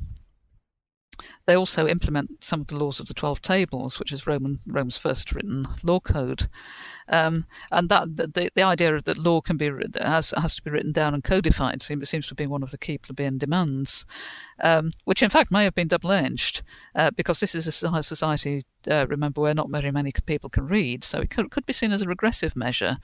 they 1.47 1.55
also 1.55 1.87
implement 1.87 2.45
some 2.45 2.61
of 2.61 2.67
the 2.69 2.77
laws 2.77 3.01
of 3.01 3.07
the 3.07 3.15
Twelve 3.15 3.43
Tables, 3.43 3.99
which 3.99 4.13
is 4.13 4.27
Roman 4.27 4.61
Rome's 4.67 4.97
first 4.97 5.33
written 5.33 5.69
law 5.83 6.01
code. 6.01 6.49
Um, 7.09 7.47
and 7.71 7.89
that 7.89 8.17
the, 8.17 8.51
the 8.55 8.63
idea 8.63 9.01
that 9.01 9.19
law 9.19 9.41
can 9.41 9.57
be 9.57 9.71
has 10.01 10.33
has 10.37 10.57
to 10.57 10.63
be 10.63 10.71
written 10.71 10.93
down 10.93 11.15
and 11.15 11.25
codified 11.25 11.83
seems 11.83 12.09
seems 12.09 12.27
to 12.29 12.35
be 12.35 12.47
one 12.47 12.63
of 12.63 12.71
the 12.71 12.79
key 12.79 12.99
plebeian 12.99 13.39
demands, 13.39 14.07
um, 14.61 14.93
which 15.05 15.23
in 15.23 15.31
fact 15.31 15.51
may 15.51 15.65
have 15.65 15.75
been 15.75 15.89
double 15.89 16.13
edged 16.13 16.63
uh, 16.95 17.11
because 17.11 17.41
this 17.41 17.55
is 17.55 17.67
a 17.67 18.03
society. 18.03 18.65
Uh, 18.91 19.07
remember, 19.09 19.41
where 19.41 19.55
not 19.55 19.71
very 19.71 19.93
many 19.93 20.13
people 20.27 20.51
can 20.51 20.67
read, 20.67 21.05
so 21.05 21.21
it 21.21 21.31
could, 21.31 21.53
could 21.53 21.65
be 21.65 21.73
seen 21.73 21.93
as 21.93 22.03
a 22.03 22.09
regressive 22.09 22.57
measure. 22.57 22.99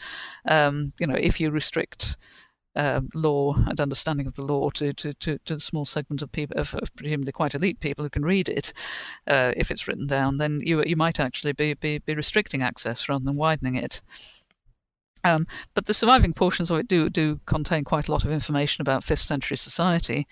Um, 0.45 0.93
you 0.99 1.07
know, 1.07 1.15
if 1.15 1.39
you 1.39 1.51
restrict 1.51 2.17
uh, 2.79 3.01
law 3.15 3.55
and 3.67 3.81
understanding 3.81 4.27
of 4.27 4.35
the 4.35 4.45
law 4.45 4.71
to, 4.71 4.93
to, 4.95 5.13
to, 5.15 5.39
to 5.45 5.55
a 5.55 5.61
small 5.61 5.85
segment 5.85 6.23
of 6.23 6.31
people, 6.33 6.59
of, 6.59 6.75
of, 6.75 6.95
presumably 6.95 7.33
quite 7.33 7.55
elite 7.55 7.81
people 7.81 8.05
who 8.05 8.11
can 8.11 8.25
read 8.25 8.49
it, 8.49 8.73
uh, 9.27 9.53
if 9.57 9.71
it's 9.71 9.89
written 9.89 10.07
down, 10.07 10.39
then 10.39 10.61
you 10.65 10.83
you 10.85 10.97
might 10.97 11.19
actually 11.19 11.53
be, 11.53 11.75
be, 11.75 11.99
be 11.99 12.15
restricting 12.15 12.63
access 12.63 13.09
rather 13.09 13.25
than 13.25 13.37
widening 13.37 13.75
it. 13.75 14.01
Um, 15.25 15.49
but 15.75 15.87
the 15.87 15.95
surviving 15.95 16.33
portions 16.33 16.71
of 16.71 16.79
it 16.79 16.87
do 16.87 17.11
do 17.11 17.41
contain 17.45 17.83
quite 17.83 18.07
a 18.07 18.13
lot 18.13 18.25
of 18.25 18.31
information 18.31 18.83
about 18.83 19.03
fifth 19.03 19.23
century 19.23 19.57
society, 19.57 20.29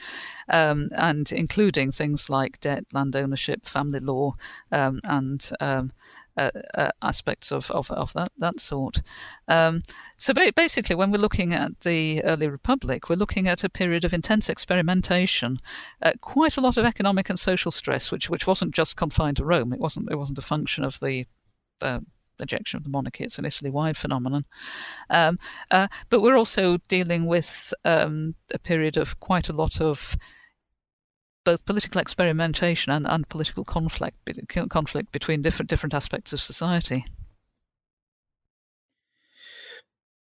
um, 0.49 0.91
and 0.93 1.31
including 1.33 1.91
things 1.91 2.31
like 2.31 2.61
debt, 2.61 2.85
land 2.93 3.17
ownership, 3.17 3.67
family 3.67 3.99
law, 3.99 4.37
um, 4.71 5.01
and 5.05 5.51
um, 5.61 5.93
uh, 6.37 6.51
uh, 6.75 6.91
aspects 7.03 7.51
of, 7.51 7.71
of, 7.71 7.91
of, 7.91 8.13
that, 8.13 8.31
that 8.39 8.61
sort. 8.61 9.03
Um, 9.49 9.83
so 10.19 10.35
ba- 10.35 10.53
basically, 10.55 10.95
when 10.95 11.11
we're 11.11 11.19
looking 11.19 11.53
at 11.53 11.81
the 11.81 12.23
early 12.25 12.49
republic, 12.49 13.09
we're 13.09 13.17
looking 13.17 13.49
at 13.49 13.65
a 13.65 13.69
period 13.69 14.05
of 14.05 14.13
intense 14.13 14.49
experimentation, 14.49 15.59
uh, 16.03 16.13
quite 16.21 16.57
a 16.57 16.61
lot 16.61 16.77
of 16.77 16.85
economic 16.85 17.31
and 17.31 17.39
social 17.39 17.71
stress, 17.71 18.11
which 18.11 18.29
which 18.31 18.47
wasn't 18.47 18.75
just 18.75 18.97
confined 18.97 19.39
to 19.39 19.45
Rome. 19.45 19.73
It 19.73 19.81
wasn't 19.81 20.11
it 20.11 20.17
wasn't 20.17 20.39
a 20.39 20.43
function 20.43 20.85
of 20.85 21.01
the 21.01 21.27
ejection 22.41 22.77
of 22.77 22.85
the 22.85 22.91
monarchy. 22.91 23.25
It's 23.25 23.39
an 23.39 23.45
Italy-wide 23.45 23.97
phenomenon. 23.97 24.45
Um, 25.11 25.39
uh, 25.71 25.89
but 26.11 26.21
we're 26.21 26.37
also 26.37 26.79
dealing 26.89 27.27
with 27.27 27.73
um, 27.85 28.35
a 28.53 28.59
period 28.59 28.97
of 28.97 29.21
quite 29.21 29.49
a 29.49 29.53
lot 29.53 29.81
of 29.81 30.17
both 31.47 31.65
political 31.65 32.01
experimentation 32.01 32.93
and, 32.93 33.07
and 33.07 33.29
political 33.29 33.65
conflict 33.65 34.17
conflict 34.69 35.13
between 35.13 35.41
different 35.41 35.71
different 35.71 35.95
aspects 35.95 36.33
of 36.33 36.41
society. 36.41 37.07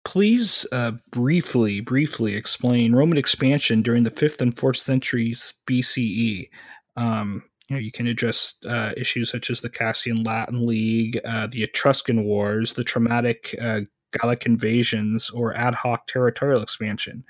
Please 0.05 0.67
uh, 0.71 0.93
briefly, 1.11 1.81
briefly 1.81 2.37
explain 2.37 2.95
Roman 2.95 3.17
expansion 3.17 3.81
during 3.81 4.05
the 4.05 4.11
fifth 4.11 4.43
and 4.43 4.57
fourth 4.57 4.77
centuries 4.77 5.55
BCE. 5.67 6.51
Um, 6.97 7.43
you 7.69 7.77
know, 7.77 7.81
you 7.81 7.91
can 7.91 8.07
address 8.07 8.55
uh, 8.69 8.93
issues 8.99 9.31
such 9.31 9.49
as 9.49 9.63
the 9.63 9.71
Cassian 9.71 10.23
Latin 10.23 10.67
League, 10.67 11.19
uh, 11.25 11.47
the 11.47 11.63
Etruscan 11.63 12.25
Wars, 12.25 12.75
the 12.75 12.85
traumatic 12.85 13.57
uh, 13.59 13.81
Gallic 14.13 14.45
invasions, 14.45 15.31
or 15.31 15.57
ad 15.57 15.75
hoc 15.75 16.07
territorial 16.07 16.63
expansion. 16.63 17.25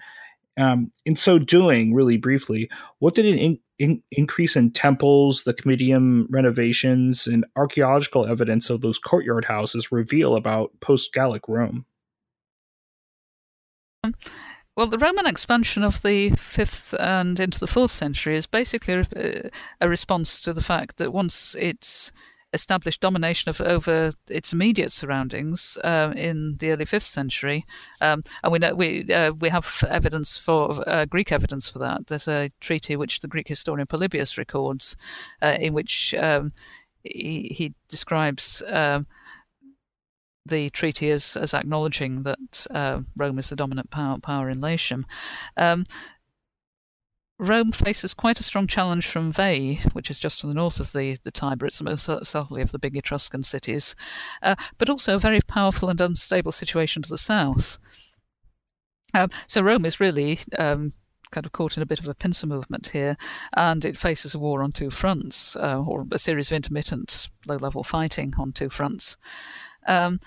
Um, 0.56 0.90
in 1.04 1.14
so 1.14 1.38
doing, 1.38 1.94
really 1.94 2.16
briefly, 2.16 2.68
what 2.98 3.14
did 3.14 3.26
an 3.26 3.38
in- 3.38 3.60
in- 3.78 4.02
increase 4.10 4.56
in 4.56 4.70
temples, 4.70 5.44
the 5.44 5.54
Comitium 5.54 6.26
renovations, 6.30 7.26
and 7.26 7.44
archaeological 7.56 8.26
evidence 8.26 8.70
of 8.70 8.80
those 8.80 8.98
courtyard 8.98 9.44
houses 9.46 9.92
reveal 9.92 10.36
about 10.36 10.70
post 10.80 11.12
Gallic 11.12 11.48
Rome? 11.48 11.86
Well, 14.76 14.86
the 14.88 14.98
Roman 14.98 15.26
expansion 15.26 15.84
of 15.84 16.02
the 16.02 16.30
5th 16.32 16.98
and 17.00 17.38
into 17.38 17.60
the 17.60 17.66
4th 17.66 17.90
century 17.90 18.34
is 18.36 18.46
basically 18.46 19.04
a, 19.16 19.50
a 19.80 19.88
response 19.88 20.40
to 20.42 20.52
the 20.52 20.62
fact 20.62 20.96
that 20.96 21.12
once 21.12 21.54
it's 21.54 22.10
established 22.54 23.00
domination 23.00 23.50
of 23.50 23.60
over 23.60 24.12
its 24.28 24.52
immediate 24.52 24.92
surroundings 24.92 25.76
uh, 25.84 26.12
in 26.16 26.56
the 26.58 26.70
early 26.70 26.84
fifth 26.84 27.04
century, 27.04 27.66
um, 28.00 28.22
and 28.42 28.52
we 28.52 28.58
know 28.58 28.74
we 28.74 29.12
uh, 29.12 29.32
we 29.32 29.50
have 29.50 29.84
evidence 29.90 30.38
for 30.38 30.82
uh, 30.88 31.04
Greek 31.04 31.32
evidence 31.32 31.68
for 31.68 31.80
that. 31.80 32.06
There's 32.06 32.28
a 32.28 32.50
treaty 32.60 32.96
which 32.96 33.20
the 33.20 33.28
Greek 33.28 33.48
historian 33.48 33.86
Polybius 33.86 34.38
records, 34.38 34.96
uh, 35.42 35.58
in 35.60 35.74
which 35.74 36.14
um, 36.14 36.52
he, 37.02 37.54
he, 37.54 37.74
describes. 37.88 38.62
Um, 38.68 39.06
the 40.46 40.68
treaty 40.68 41.08
as, 41.08 41.38
as 41.38 41.54
acknowledging 41.54 42.24
that 42.24 42.66
uh, 42.70 43.00
Rome 43.16 43.38
is 43.38 43.48
the 43.48 43.56
dominant 43.56 43.90
power, 43.90 44.18
power 44.18 44.50
in 44.50 44.60
Latium. 44.60 45.06
Rome 47.38 47.72
faces 47.72 48.14
quite 48.14 48.38
a 48.38 48.44
strong 48.44 48.66
challenge 48.66 49.06
from 49.06 49.32
Veii, 49.32 49.80
which 49.92 50.10
is 50.10 50.20
just 50.20 50.40
to 50.40 50.46
the 50.46 50.54
north 50.54 50.78
of 50.78 50.92
the, 50.92 51.18
the 51.24 51.32
Tiber. 51.32 51.66
It's 51.66 51.78
the 51.78 51.84
most 51.84 52.04
southerly 52.04 52.62
of 52.62 52.70
the 52.70 52.78
big 52.78 52.96
Etruscan 52.96 53.42
cities, 53.42 53.96
uh, 54.42 54.54
but 54.78 54.88
also 54.88 55.16
a 55.16 55.20
very 55.20 55.40
powerful 55.40 55.88
and 55.88 56.00
unstable 56.00 56.52
situation 56.52 57.02
to 57.02 57.08
the 57.08 57.18
south. 57.18 57.78
Um, 59.12 59.30
so 59.46 59.62
Rome 59.62 59.84
is 59.84 60.00
really 60.00 60.40
um, 60.58 60.92
kind 61.32 61.44
of 61.44 61.52
caught 61.52 61.76
in 61.76 61.82
a 61.82 61.86
bit 61.86 61.98
of 61.98 62.06
a 62.06 62.14
pincer 62.14 62.46
movement 62.46 62.88
here, 62.88 63.16
and 63.56 63.84
it 63.84 63.98
faces 63.98 64.34
a 64.34 64.38
war 64.38 64.62
on 64.62 64.70
two 64.70 64.90
fronts, 64.90 65.56
uh, 65.56 65.82
or 65.84 66.06
a 66.12 66.18
series 66.18 66.50
of 66.50 66.56
intermittent 66.56 67.28
low-level 67.46 67.82
fighting 67.82 68.34
on 68.38 68.52
two 68.52 68.70
fronts. 68.70 69.16
Um, 69.86 70.20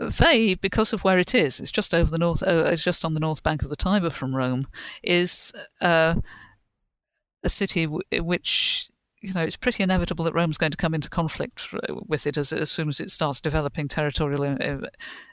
Veii, 0.00 0.54
because 0.54 0.92
of 0.92 1.04
where 1.04 1.18
it 1.18 1.34
is, 1.34 1.60
it's 1.60 1.70
just 1.70 1.94
over 1.94 2.10
the 2.10 2.18
north. 2.18 2.42
Uh, 2.42 2.68
it's 2.72 2.82
just 2.82 3.04
on 3.04 3.14
the 3.14 3.20
north 3.20 3.42
bank 3.42 3.62
of 3.62 3.68
the 3.68 3.76
Tiber 3.76 4.10
from 4.10 4.34
Rome. 4.34 4.66
Is 5.02 5.52
uh, 5.80 6.16
a 7.42 7.48
city 7.48 7.84
w- 7.84 8.02
which 8.22 8.90
you 9.20 9.32
know 9.32 9.42
it's 9.42 9.56
pretty 9.56 9.82
inevitable 9.82 10.24
that 10.24 10.34
Rome's 10.34 10.58
going 10.58 10.72
to 10.72 10.76
come 10.76 10.94
into 10.94 11.08
conflict 11.08 11.68
with 11.88 12.26
it 12.26 12.36
as, 12.36 12.52
as 12.52 12.70
soon 12.70 12.88
as 12.88 12.98
it 12.98 13.10
starts 13.10 13.40
developing 13.40 13.86
territorial 13.86 14.56
uh, 14.60 14.88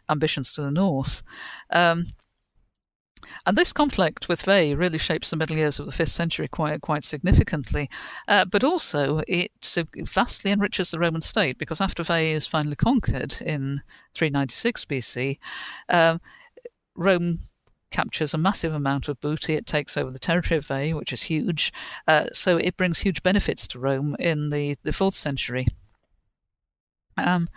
ambitions 0.10 0.54
to 0.54 0.62
the 0.62 0.72
north. 0.72 1.24
Um, 1.72 2.06
and 3.46 3.58
this 3.58 3.74
conflict 3.74 4.28
with 4.28 4.42
Veii 4.44 4.76
really 4.76 4.98
shapes 4.98 5.30
the 5.30 5.36
middle 5.36 5.58
years 5.58 5.80
of 5.80 5.86
the 5.86 5.92
fifth 5.92 6.12
century 6.12 6.48
quite 6.48 6.82
quite 6.82 7.04
significantly, 7.04 7.90
uh, 8.28 8.46
but 8.46 8.64
also 8.64 9.22
it 9.28 9.52
vastly 9.96 10.52
enriches 10.52 10.92
the 10.92 11.00
Roman 11.00 11.22
state 11.22 11.58
because 11.58 11.82
after 11.82 12.04
Veii 12.04 12.34
is 12.34 12.48
finally 12.48 12.76
conquered 12.76 13.36
in 13.42 13.82
396 14.14 14.86
BC, 14.86 15.38
um, 15.90 16.22
Rome 16.96 17.40
captures 17.92 18.34
a 18.34 18.38
massive 18.38 18.74
amount 18.74 19.08
of 19.08 19.20
booty. 19.20 19.54
It 19.54 19.66
takes 19.66 19.98
over 19.98 20.12
the 20.12 20.20
territory 20.20 20.58
of 20.58 20.66
Veii, 20.66 20.94
which 20.94 21.14
is 21.14 21.24
huge. 21.24 21.72
Uh, 22.08 22.28
so 22.34 22.58
it 22.58 22.78
brings 22.78 23.00
huge 23.00 23.22
benefits 23.22 23.68
to 23.70 23.80
Rome 23.80 24.16
in 24.18 24.50
the, 24.50 24.78
the 24.84 24.94
fourth 24.94 25.14
century. 25.14 25.68
Um, 27.18 27.50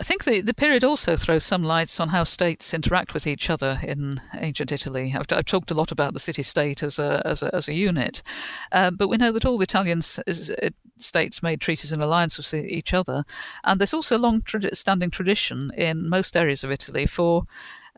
I 0.00 0.04
think 0.04 0.22
the, 0.22 0.40
the 0.40 0.54
period 0.54 0.84
also 0.84 1.16
throws 1.16 1.42
some 1.42 1.64
lights 1.64 1.98
on 1.98 2.10
how 2.10 2.22
states 2.22 2.72
interact 2.72 3.14
with 3.14 3.26
each 3.26 3.50
other 3.50 3.80
in 3.82 4.20
ancient 4.34 4.70
Italy. 4.70 5.12
I've, 5.14 5.26
I've 5.32 5.44
talked 5.44 5.72
a 5.72 5.74
lot 5.74 5.90
about 5.90 6.12
the 6.12 6.20
city 6.20 6.44
state 6.44 6.84
as 6.84 7.00
a, 7.00 7.20
as 7.24 7.42
a, 7.42 7.52
as 7.52 7.68
a 7.68 7.74
unit, 7.74 8.22
uh, 8.70 8.92
but 8.92 9.08
we 9.08 9.16
know 9.16 9.32
that 9.32 9.44
all 9.44 9.58
the 9.58 9.64
Italian 9.64 9.98
uh, 9.98 10.70
states 10.98 11.42
made 11.42 11.60
treaties 11.60 11.90
and 11.90 12.00
alliances 12.00 12.52
with 12.52 12.64
each 12.64 12.94
other, 12.94 13.24
and 13.64 13.80
there's 13.80 13.94
also 13.94 14.16
a 14.16 14.18
long 14.18 14.40
tra- 14.42 14.72
standing 14.74 15.10
tradition 15.10 15.72
in 15.76 16.08
most 16.08 16.36
areas 16.36 16.62
of 16.62 16.70
Italy 16.70 17.04
for 17.04 17.46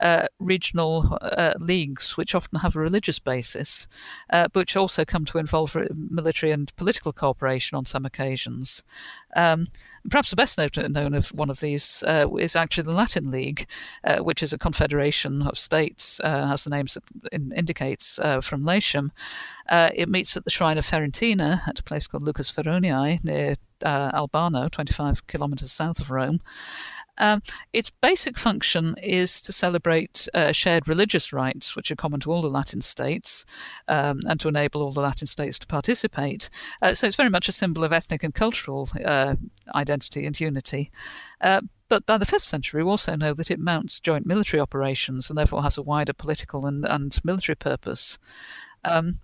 uh, 0.01 0.27
regional 0.39 1.19
uh, 1.21 1.53
leagues, 1.59 2.17
which 2.17 2.35
often 2.35 2.61
have 2.61 2.75
a 2.75 2.81
religious 2.81 3.19
basis, 3.19 3.87
uh, 4.31 4.49
which 4.53 4.77
also 4.77 5.05
come 5.05 5.25
to 5.27 5.39
involve 5.39 5.77
military 5.95 6.53
and 6.53 6.75
political 6.77 7.13
cooperation 7.13 7.77
on 7.77 7.85
some 7.85 8.07
occasions. 8.07 8.83
Um, 9.37 9.69
perhaps 10.09 10.31
the 10.31 10.37
best 10.37 10.59
known 10.59 11.15
of 11.15 11.29
one 11.29 11.51
of 11.51 11.61
these 11.61 12.03
uh, 12.07 12.27
is 12.39 12.57
actually 12.57 12.85
the 12.85 12.93
Latin 12.93 13.31
League, 13.31 13.67
uh, 14.03 14.19
which 14.19 14.43
is 14.43 14.53
a 14.53 14.59
confederation 14.59 15.43
of 15.43 15.59
states, 15.59 16.19
as 16.21 16.65
the 16.65 16.71
name 16.71 16.87
indicates, 17.55 18.19
from 18.41 18.65
Latium. 18.65 19.13
it 19.71 20.09
meets 20.09 20.37
at 20.37 20.45
the 20.45 20.51
shrine 20.51 20.79
of 20.79 20.87
Ferentina 20.87 21.61
at 21.69 21.79
a 21.79 21.85
place 21.85 22.07
called 22.07 22.23
Lucus 22.23 22.51
Feronii 22.51 23.23
near 23.23 23.57
Albano, 23.85 24.69
25 24.69 25.27
kilometres 25.27 25.73
south 25.73 26.01
of 26.01 26.11
Rome. 26.11 26.41
Um, 27.21 27.43
its 27.73 27.91
basic 27.91 28.39
function 28.39 28.97
is 29.03 29.41
to 29.43 29.53
celebrate 29.53 30.27
uh, 30.35 30.53
shared 30.53 30.89
religious 30.89 31.33
rights, 31.33 31.77
which 31.77 31.91
are 31.91 31.97
common 31.97 32.19
to 32.21 32.33
all 32.33 32.43
the 32.43 32.49
Latin 32.49 32.81
states, 32.81 33.45
um, 33.87 34.21
and 34.27 34.41
to 34.41 34.49
enable 34.49 34.83
all 34.83 34.93
the 34.93 35.03
Latin 35.03 35.27
states 35.27 35.59
to 35.61 35.67
participate. 35.67 36.51
Uh, 36.83 36.95
so 36.95 37.07
it's 37.07 37.17
very 37.17 37.31
much 37.31 37.49
a 37.49 37.53
symbol 37.53 37.85
of 37.85 37.93
ethnic 37.93 38.25
and 38.25 38.35
cultural 38.35 38.89
uh, 39.05 39.37
identity 39.75 40.27
and 40.27 40.41
unity. 40.41 40.91
Uh, 41.41 41.61
but 41.91 42.07
by 42.07 42.17
the 42.17 42.27
fifth 42.27 42.43
century, 42.43 42.83
we 42.83 42.91
also 42.91 43.17
know 43.17 43.35
that 43.35 43.51
it 43.51 43.59
mounts 43.59 44.01
joint 44.01 44.25
military 44.25 44.61
operations 44.61 45.29
and 45.29 45.37
therefore 45.37 45.63
has 45.63 45.77
a 45.77 45.83
wider 45.83 46.13
political 46.13 46.65
and, 46.65 46.87
and 46.87 47.19
military 47.25 47.57
purpose. 47.57 48.19
Um, 48.85 49.21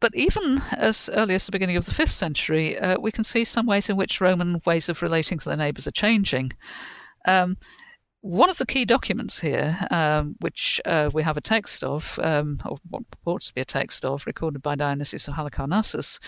but 0.00 0.14
even 0.14 0.60
as 0.72 1.10
early 1.12 1.34
as 1.34 1.46
the 1.46 1.52
beginning 1.52 1.76
of 1.76 1.84
the 1.84 1.94
fifth 1.94 2.12
century, 2.12 2.78
uh, 2.78 2.98
we 2.98 3.12
can 3.12 3.24
see 3.24 3.44
some 3.44 3.66
ways 3.66 3.88
in 3.88 3.96
which 3.96 4.20
Roman 4.20 4.60
ways 4.64 4.88
of 4.88 5.02
relating 5.02 5.38
to 5.38 5.48
their 5.48 5.56
neighbours 5.56 5.86
are 5.86 5.92
changing. 5.92 6.52
Um, 7.26 7.56
one 8.24 8.48
of 8.48 8.56
the 8.56 8.64
key 8.64 8.86
documents 8.86 9.40
here, 9.40 9.76
um, 9.90 10.34
which 10.40 10.80
uh, 10.86 11.10
we 11.12 11.22
have 11.22 11.36
a 11.36 11.42
text 11.42 11.84
of, 11.84 12.18
um, 12.22 12.58
or 12.64 12.78
what 12.88 13.10
purports 13.10 13.48
to 13.48 13.54
be 13.54 13.60
a 13.60 13.66
text 13.66 14.02
of, 14.02 14.24
recorded 14.24 14.62
by 14.62 14.74
Dionysius 14.74 15.28
of 15.28 15.34
Halicarnassus, 15.34 16.18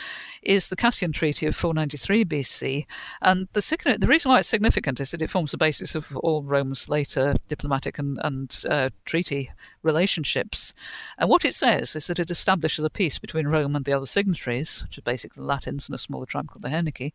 is 0.43 0.69
the 0.69 0.77
Cassian 0.77 1.11
Treaty 1.11 1.47
of 1.47 1.57
493 1.57 2.27
BC. 2.27 2.87
And 3.23 3.49
the, 3.55 3.97
the 3.99 4.09
reason 4.09 4.31
why 4.31 4.41
it's 4.41 4.49
significant 4.49 5.01
is 5.01 5.13
that 5.13 5.23
it 5.23 5.31
forms 5.31 5.53
the 5.53 5.57
basis 5.57 5.95
of 5.95 6.15
all 6.19 6.43
Rome's 6.43 6.91
later 6.91 7.35
diplomatic 7.49 7.99
and, 7.99 8.19
and 8.23 8.63
uh, 8.69 8.91
treaty 9.07 9.51
relationships. 9.83 10.75
And 11.17 11.31
what 11.31 11.47
it 11.47 11.55
says 11.55 11.97
is 11.97 12.09
that 12.09 12.19
it 12.19 12.31
establishes 12.31 12.85
a 12.85 12.91
peace 12.91 13.19
between 13.19 13.47
Rome 13.47 13.75
and 13.75 13.87
the 13.87 13.95
other 13.95 14.05
signatories, 14.05 14.83
which 14.83 14.99
are 14.99 15.03
basically 15.03 15.41
the 15.41 15.47
Latins 15.47 15.89
and 15.89 15.95
a 15.95 15.99
smaller 15.99 16.27
tribe 16.27 16.49
called 16.49 16.63
the 16.63 16.69
Hernici. 16.69 17.13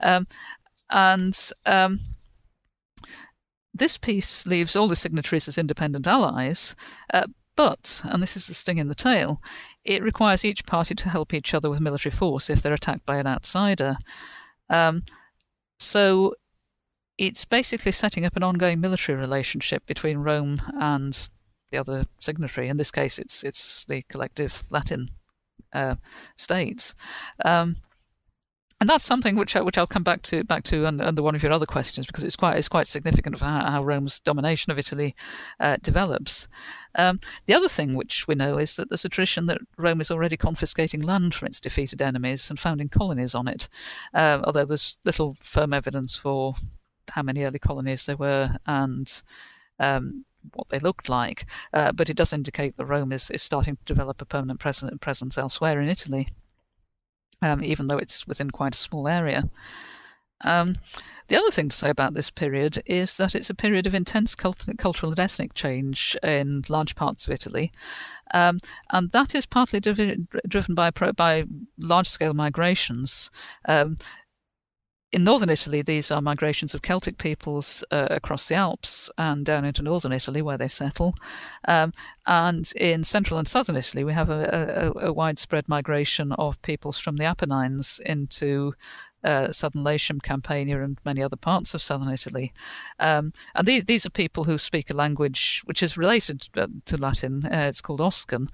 Um, 0.00 0.26
and 0.90 1.50
um, 1.64 2.00
this 3.74 3.98
peace 3.98 4.46
leaves 4.46 4.74
all 4.74 4.88
the 4.88 4.96
signatories 4.96 5.48
as 5.48 5.58
independent 5.58 6.06
allies, 6.06 6.74
uh, 7.12 7.26
but, 7.56 8.00
and 8.04 8.22
this 8.22 8.36
is 8.36 8.46
the 8.46 8.54
sting 8.54 8.78
in 8.78 8.88
the 8.88 8.94
tail, 8.94 9.42
it 9.84 10.02
requires 10.02 10.44
each 10.44 10.64
party 10.64 10.94
to 10.94 11.08
help 11.08 11.34
each 11.34 11.52
other 11.54 11.68
with 11.68 11.80
military 11.80 12.12
force 12.12 12.50
if 12.50 12.62
they're 12.62 12.74
attacked 12.74 13.04
by 13.04 13.18
an 13.18 13.26
outsider. 13.26 13.96
Um, 14.70 15.02
so 15.78 16.34
it's 17.16 17.44
basically 17.44 17.92
setting 17.92 18.24
up 18.24 18.36
an 18.36 18.42
ongoing 18.42 18.80
military 18.80 19.18
relationship 19.18 19.86
between 19.86 20.18
Rome 20.18 20.62
and 20.78 21.28
the 21.70 21.78
other 21.78 22.06
signatory. 22.20 22.68
In 22.68 22.76
this 22.76 22.90
case, 22.90 23.18
it's 23.18 23.42
it's 23.42 23.84
the 23.86 24.02
collective 24.08 24.62
Latin 24.70 25.10
uh, 25.72 25.96
states. 26.36 26.94
Um, 27.44 27.76
and 28.80 28.88
that's 28.88 29.04
something 29.04 29.34
which 29.34 29.56
I, 29.56 29.60
which 29.60 29.76
I'll 29.76 29.88
come 29.88 30.04
back 30.04 30.22
to 30.22 30.44
back 30.44 30.62
to 30.64 30.86
under, 30.86 31.22
one 31.22 31.34
of 31.34 31.42
your 31.42 31.50
other 31.52 31.66
questions 31.66 32.06
because 32.06 32.22
it's 32.22 32.36
quite 32.36 32.56
it's 32.56 32.68
quite 32.68 32.86
significant 32.86 33.38
for 33.38 33.44
how, 33.44 33.70
how 33.70 33.84
Rome's 33.84 34.20
domination 34.20 34.70
of 34.70 34.78
Italy 34.78 35.16
uh, 35.58 35.78
develops. 35.82 36.46
Um, 36.94 37.18
the 37.46 37.54
other 37.54 37.68
thing 37.68 37.94
which 37.94 38.28
we 38.28 38.36
know 38.36 38.58
is 38.58 38.76
that 38.76 38.88
there's 38.88 39.04
a 39.04 39.08
tradition 39.08 39.46
that 39.46 39.58
Rome 39.76 40.00
is 40.00 40.10
already 40.10 40.36
confiscating 40.36 41.02
land 41.02 41.34
from 41.34 41.46
its 41.46 41.60
defeated 41.60 42.00
enemies 42.00 42.50
and 42.50 42.58
founding 42.58 42.88
colonies 42.88 43.34
on 43.34 43.48
it, 43.48 43.68
uh, 44.14 44.40
although 44.44 44.64
there's 44.64 44.98
little 45.04 45.36
firm 45.40 45.72
evidence 45.74 46.16
for 46.16 46.54
how 47.10 47.22
many 47.22 47.44
early 47.44 47.58
colonies 47.58 48.06
there 48.06 48.16
were 48.16 48.56
and 48.66 49.22
um, 49.80 50.24
what 50.54 50.68
they 50.68 50.78
looked 50.78 51.08
like. 51.08 51.46
Uh, 51.72 51.90
but 51.90 52.08
it 52.08 52.16
does 52.16 52.32
indicate 52.32 52.76
that 52.76 52.86
Rome 52.86 53.10
is, 53.10 53.30
is 53.30 53.42
starting 53.42 53.76
to 53.76 53.84
develop 53.84 54.22
a 54.22 54.24
permanent 54.24 54.60
presence 54.60 55.36
elsewhere 55.36 55.80
in 55.80 55.88
Italy 55.88 56.28
um, 57.42 57.62
even 57.62 57.86
though 57.86 57.98
it's 57.98 58.26
within 58.26 58.50
quite 58.50 58.74
a 58.74 58.78
small 58.78 59.08
area. 59.08 59.48
Um, 60.44 60.76
the 61.26 61.36
other 61.36 61.50
thing 61.50 61.68
to 61.68 61.76
say 61.76 61.90
about 61.90 62.14
this 62.14 62.30
period 62.30 62.82
is 62.86 63.16
that 63.16 63.34
it's 63.34 63.50
a 63.50 63.54
period 63.54 63.86
of 63.86 63.94
intense 63.94 64.34
cult- 64.34 64.64
cultural 64.78 65.10
and 65.10 65.18
ethnic 65.18 65.52
change 65.52 66.16
in 66.22 66.62
large 66.68 66.94
parts 66.94 67.26
of 67.26 67.34
Italy, 67.34 67.72
um, 68.32 68.58
and 68.90 69.10
that 69.10 69.34
is 69.34 69.46
partly 69.46 69.80
driv- 69.80 70.26
driven 70.46 70.74
by 70.74 70.90
by 70.90 71.44
large-scale 71.76 72.34
migrations. 72.34 73.30
Um, 73.66 73.98
in 75.10 75.24
northern 75.24 75.48
Italy, 75.48 75.80
these 75.80 76.10
are 76.10 76.20
migrations 76.20 76.74
of 76.74 76.82
Celtic 76.82 77.16
peoples 77.16 77.82
uh, 77.90 78.08
across 78.10 78.48
the 78.48 78.54
Alps 78.54 79.10
and 79.16 79.44
down 79.44 79.64
into 79.64 79.82
northern 79.82 80.12
Italy 80.12 80.42
where 80.42 80.58
they 80.58 80.68
settle. 80.68 81.14
Um, 81.66 81.92
and 82.26 82.70
in 82.76 83.04
central 83.04 83.38
and 83.38 83.48
southern 83.48 83.76
Italy, 83.76 84.04
we 84.04 84.12
have 84.12 84.28
a, 84.28 84.92
a, 85.00 85.06
a 85.08 85.12
widespread 85.12 85.66
migration 85.68 86.32
of 86.32 86.60
peoples 86.60 86.98
from 86.98 87.16
the 87.16 87.24
Apennines 87.24 88.00
into 88.04 88.74
uh, 89.24 89.50
southern 89.50 89.82
Latium, 89.82 90.20
Campania, 90.20 90.82
and 90.82 90.98
many 91.04 91.22
other 91.22 91.36
parts 91.36 91.74
of 91.74 91.82
southern 91.82 92.10
Italy. 92.10 92.52
Um, 92.98 93.32
and 93.54 93.66
the, 93.66 93.80
these 93.80 94.04
are 94.04 94.10
people 94.10 94.44
who 94.44 94.58
speak 94.58 94.90
a 94.90 94.94
language 94.94 95.62
which 95.64 95.82
is 95.82 95.96
related 95.96 96.48
uh, 96.54 96.68
to 96.84 96.98
Latin. 96.98 97.46
Uh, 97.46 97.66
it's 97.68 97.80
called 97.80 98.00
Oscan, 98.00 98.48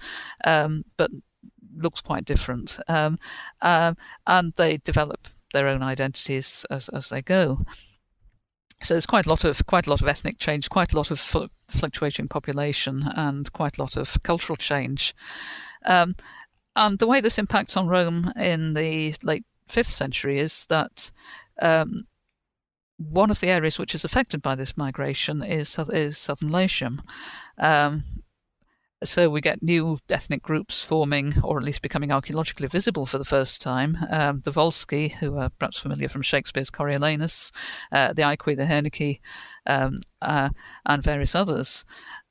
um, 0.44 0.84
but 0.96 1.10
looks 1.76 2.00
quite 2.00 2.24
different. 2.24 2.78
Um, 2.86 3.18
uh, 3.60 3.94
and 4.26 4.52
they 4.56 4.76
develop 4.78 5.28
their 5.54 5.68
own 5.68 5.82
identities 5.82 6.66
as, 6.70 6.90
as 6.90 7.08
they 7.08 7.22
go. 7.22 7.64
So 8.82 8.92
there's 8.92 9.06
quite 9.06 9.24
a 9.24 9.30
lot 9.30 9.44
of 9.44 9.64
quite 9.64 9.86
a 9.86 9.90
lot 9.90 10.02
of 10.02 10.08
ethnic 10.08 10.38
change, 10.38 10.68
quite 10.68 10.92
a 10.92 10.96
lot 10.96 11.10
of 11.10 11.18
fluctuating 11.68 12.28
population, 12.28 13.04
and 13.16 13.50
quite 13.52 13.78
a 13.78 13.82
lot 13.82 13.96
of 13.96 14.22
cultural 14.22 14.56
change. 14.56 15.14
Um, 15.86 16.16
and 16.76 16.98
the 16.98 17.06
way 17.06 17.22
this 17.22 17.38
impacts 17.38 17.76
on 17.78 17.88
Rome 17.88 18.30
in 18.36 18.74
the 18.74 19.14
late 19.22 19.44
fifth 19.68 19.88
century 19.88 20.38
is 20.38 20.66
that 20.66 21.10
um, 21.62 22.04
one 22.98 23.30
of 23.30 23.40
the 23.40 23.48
areas 23.48 23.78
which 23.78 23.94
is 23.94 24.04
affected 24.04 24.42
by 24.42 24.54
this 24.54 24.76
migration 24.76 25.42
is 25.42 25.78
is 25.90 26.18
southern 26.18 26.50
Latium. 26.50 27.00
Um, 27.58 28.02
so 29.04 29.28
we 29.28 29.40
get 29.40 29.62
new 29.62 29.98
ethnic 30.08 30.42
groups 30.42 30.82
forming, 30.82 31.34
or 31.42 31.58
at 31.58 31.64
least 31.64 31.82
becoming 31.82 32.10
archaeologically 32.10 32.68
visible 32.68 33.06
for 33.06 33.18
the 33.18 33.24
first 33.24 33.62
time. 33.62 33.98
Um, 34.10 34.40
the 34.44 34.50
Volsci, 34.50 35.12
who 35.12 35.36
are 35.38 35.50
perhaps 35.58 35.78
familiar 35.78 36.08
from 36.08 36.22
Shakespeare's 36.22 36.70
Coriolanus, 36.70 37.52
uh, 37.92 38.12
the 38.12 38.22
Aequi, 38.22 38.56
the 38.56 38.64
Hernici, 38.64 39.20
um, 39.66 40.00
uh, 40.22 40.50
and 40.86 41.02
various 41.02 41.34
others. 41.34 41.84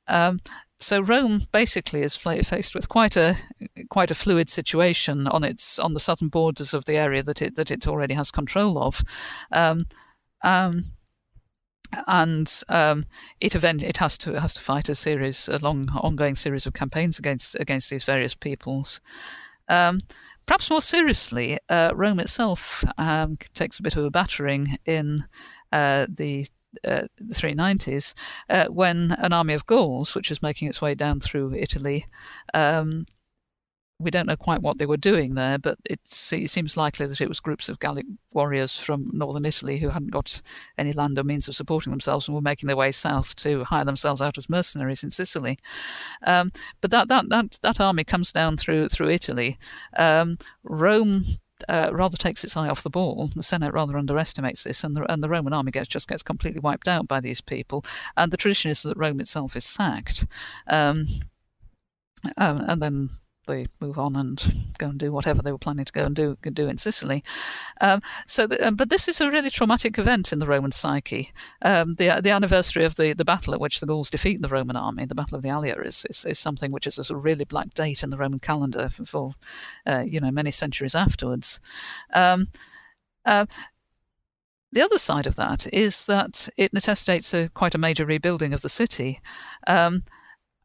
Um, 0.06 0.40
so 0.78 1.00
Rome 1.00 1.42
basically 1.52 2.02
is 2.02 2.16
faced 2.16 2.74
with 2.74 2.88
quite 2.88 3.16
a 3.16 3.36
quite 3.90 4.10
a 4.10 4.14
fluid 4.14 4.50
situation 4.50 5.26
on 5.28 5.44
its 5.44 5.78
on 5.78 5.94
the 5.94 6.00
southern 6.00 6.28
borders 6.28 6.74
of 6.74 6.84
the 6.84 6.96
area 6.96 7.22
that 7.22 7.40
it 7.40 7.54
that 7.56 7.70
it 7.70 7.86
already 7.86 8.14
has 8.14 8.30
control 8.30 8.78
of. 8.78 9.02
Um, 9.52 9.86
um, 10.42 10.84
and 12.06 12.62
um, 12.68 13.06
it 13.40 13.54
event 13.54 13.82
it 13.82 13.98
has 13.98 14.18
to 14.18 14.34
it 14.34 14.40
has 14.40 14.54
to 14.54 14.60
fight 14.60 14.88
a 14.88 14.94
series 14.94 15.48
a 15.48 15.58
long 15.58 15.88
ongoing 15.94 16.34
series 16.34 16.66
of 16.66 16.72
campaigns 16.72 17.18
against 17.18 17.54
against 17.56 17.90
these 17.90 18.04
various 18.04 18.34
peoples. 18.34 19.00
Um, 19.68 20.00
perhaps 20.46 20.70
more 20.70 20.82
seriously, 20.82 21.58
uh, 21.68 21.92
Rome 21.94 22.20
itself 22.20 22.84
um, 22.98 23.38
takes 23.54 23.78
a 23.78 23.82
bit 23.82 23.96
of 23.96 24.04
a 24.04 24.10
battering 24.10 24.76
in 24.84 25.24
uh, 25.72 26.06
the 26.08 26.46
uh, 26.84 27.06
the 27.16 27.34
390s, 27.34 28.14
uh, 28.50 28.66
when 28.66 29.12
an 29.18 29.32
army 29.32 29.54
of 29.54 29.66
Gauls, 29.66 30.14
which 30.14 30.30
is 30.30 30.42
making 30.42 30.68
its 30.68 30.82
way 30.82 30.94
down 30.94 31.20
through 31.20 31.54
Italy, 31.54 32.06
um, 32.52 33.06
we 34.04 34.10
don't 34.10 34.26
know 34.26 34.36
quite 34.36 34.62
what 34.62 34.78
they 34.78 34.86
were 34.86 34.96
doing 34.96 35.34
there, 35.34 35.58
but 35.58 35.78
it 35.84 36.00
seems 36.06 36.76
likely 36.76 37.06
that 37.06 37.20
it 37.20 37.28
was 37.28 37.40
groups 37.40 37.68
of 37.68 37.80
Gallic 37.80 38.06
warriors 38.32 38.78
from 38.78 39.10
northern 39.12 39.46
Italy 39.46 39.78
who 39.78 39.88
hadn't 39.88 40.10
got 40.10 40.40
any 40.78 40.92
land 40.92 41.18
or 41.18 41.24
means 41.24 41.48
of 41.48 41.54
supporting 41.54 41.90
themselves 41.90 42.28
and 42.28 42.34
were 42.34 42.40
making 42.40 42.66
their 42.66 42.76
way 42.76 42.92
south 42.92 43.34
to 43.36 43.64
hire 43.64 43.84
themselves 43.84 44.20
out 44.20 44.38
as 44.38 44.50
mercenaries 44.50 45.02
in 45.02 45.10
Sicily. 45.10 45.58
Um, 46.22 46.52
but 46.80 46.90
that, 46.90 47.08
that 47.08 47.28
that 47.30 47.58
that 47.62 47.80
army 47.80 48.04
comes 48.04 48.32
down 48.32 48.56
through 48.56 48.88
through 48.88 49.10
Italy. 49.10 49.58
Um, 49.96 50.38
Rome 50.62 51.24
uh, 51.68 51.90
rather 51.92 52.16
takes 52.16 52.44
its 52.44 52.56
eye 52.56 52.68
off 52.68 52.82
the 52.82 52.90
ball. 52.90 53.30
The 53.34 53.42
Senate 53.42 53.72
rather 53.72 53.96
underestimates 53.96 54.64
this, 54.64 54.84
and 54.84 54.96
the, 54.96 55.10
and 55.10 55.22
the 55.22 55.28
Roman 55.28 55.52
army 55.52 55.70
gets, 55.70 55.88
just 55.88 56.08
gets 56.08 56.22
completely 56.22 56.60
wiped 56.60 56.88
out 56.88 57.08
by 57.08 57.20
these 57.20 57.40
people. 57.40 57.84
And 58.16 58.32
the 58.32 58.36
tradition 58.36 58.70
is 58.70 58.82
that 58.82 58.96
Rome 58.96 59.20
itself 59.20 59.56
is 59.56 59.64
sacked. 59.64 60.26
Um, 60.66 61.06
um, 62.36 62.64
and 62.66 62.82
then 62.82 63.10
they 63.46 63.66
move 63.80 63.98
on 63.98 64.16
and 64.16 64.42
go 64.78 64.88
and 64.88 64.98
do 64.98 65.12
whatever 65.12 65.42
they 65.42 65.52
were 65.52 65.58
planning 65.58 65.84
to 65.84 65.92
go 65.92 66.04
and 66.04 66.16
do 66.16 66.36
do 66.52 66.68
in 66.68 66.78
Sicily. 66.78 67.22
Um, 67.80 68.02
so, 68.26 68.46
the, 68.46 68.66
um, 68.66 68.76
but 68.76 68.90
this 68.90 69.08
is 69.08 69.20
a 69.20 69.30
really 69.30 69.50
traumatic 69.50 69.98
event 69.98 70.32
in 70.32 70.38
the 70.38 70.46
Roman 70.46 70.72
psyche. 70.72 71.32
Um, 71.62 71.96
the 71.96 72.20
the 72.22 72.30
anniversary 72.30 72.84
of 72.84 72.96
the, 72.96 73.12
the 73.12 73.24
battle 73.24 73.54
at 73.54 73.60
which 73.60 73.80
the 73.80 73.86
Gauls 73.86 74.10
defeat 74.10 74.42
the 74.42 74.48
Roman 74.48 74.76
army, 74.76 75.06
the 75.06 75.14
Battle 75.14 75.36
of 75.36 75.42
the 75.42 75.48
Allia, 75.48 75.84
is 75.84 76.06
is, 76.08 76.24
is 76.24 76.38
something 76.38 76.70
which 76.70 76.86
is 76.86 76.98
a 76.98 77.04
sort 77.04 77.18
of 77.18 77.24
really 77.24 77.44
black 77.44 77.74
date 77.74 78.02
in 78.02 78.10
the 78.10 78.18
Roman 78.18 78.40
calendar 78.40 78.88
for, 78.88 79.04
for 79.04 79.32
uh, 79.86 80.04
you 80.06 80.20
know 80.20 80.30
many 80.30 80.50
centuries 80.50 80.94
afterwards. 80.94 81.60
Um, 82.12 82.48
uh, 83.24 83.46
the 84.74 84.82
other 84.82 84.98
side 84.98 85.26
of 85.26 85.36
that 85.36 85.72
is 85.72 86.04
that 86.06 86.48
it 86.56 86.72
necessitates 86.72 87.32
a, 87.32 87.48
quite 87.50 87.76
a 87.76 87.78
major 87.78 88.04
rebuilding 88.04 88.52
of 88.52 88.62
the 88.62 88.68
city. 88.68 89.20
Um, 89.68 90.02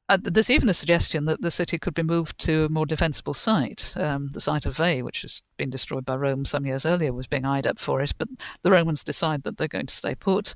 uh, 0.10 0.18
there's 0.22 0.49
even 0.49 0.69
a 0.69 0.73
suggestion 0.73 1.26
that 1.26 1.41
the 1.41 1.52
city 1.52 1.77
could 1.77 1.94
be 1.94 2.02
moved 2.02 2.40
to 2.40 2.65
a 2.65 2.69
more 2.69 2.88
defensible 2.88 3.36
site. 3.36 3.94
Um, 3.95 4.30
the 4.34 4.40
site 4.40 4.65
of 4.65 4.76
Veii, 4.76 5.03
which 5.03 5.22
has 5.22 5.44
been 5.56 5.69
destroyed 5.69 6.03
by 6.03 6.15
Rome 6.15 6.45
some 6.45 6.65
years 6.65 6.84
earlier, 6.84 7.14
was 7.14 7.27
being 7.27 7.45
eyed 7.45 7.68
up 7.68 7.77
for 7.77 8.02
it, 8.02 8.14
but 8.18 8.27
the 8.64 8.72
Romans 8.72 9.03
decide 9.03 9.44
that 9.44 9.57
they're 9.57 9.68
going 9.68 9.86
to 9.86 9.95
stay 9.95 10.15
put. 10.15 10.56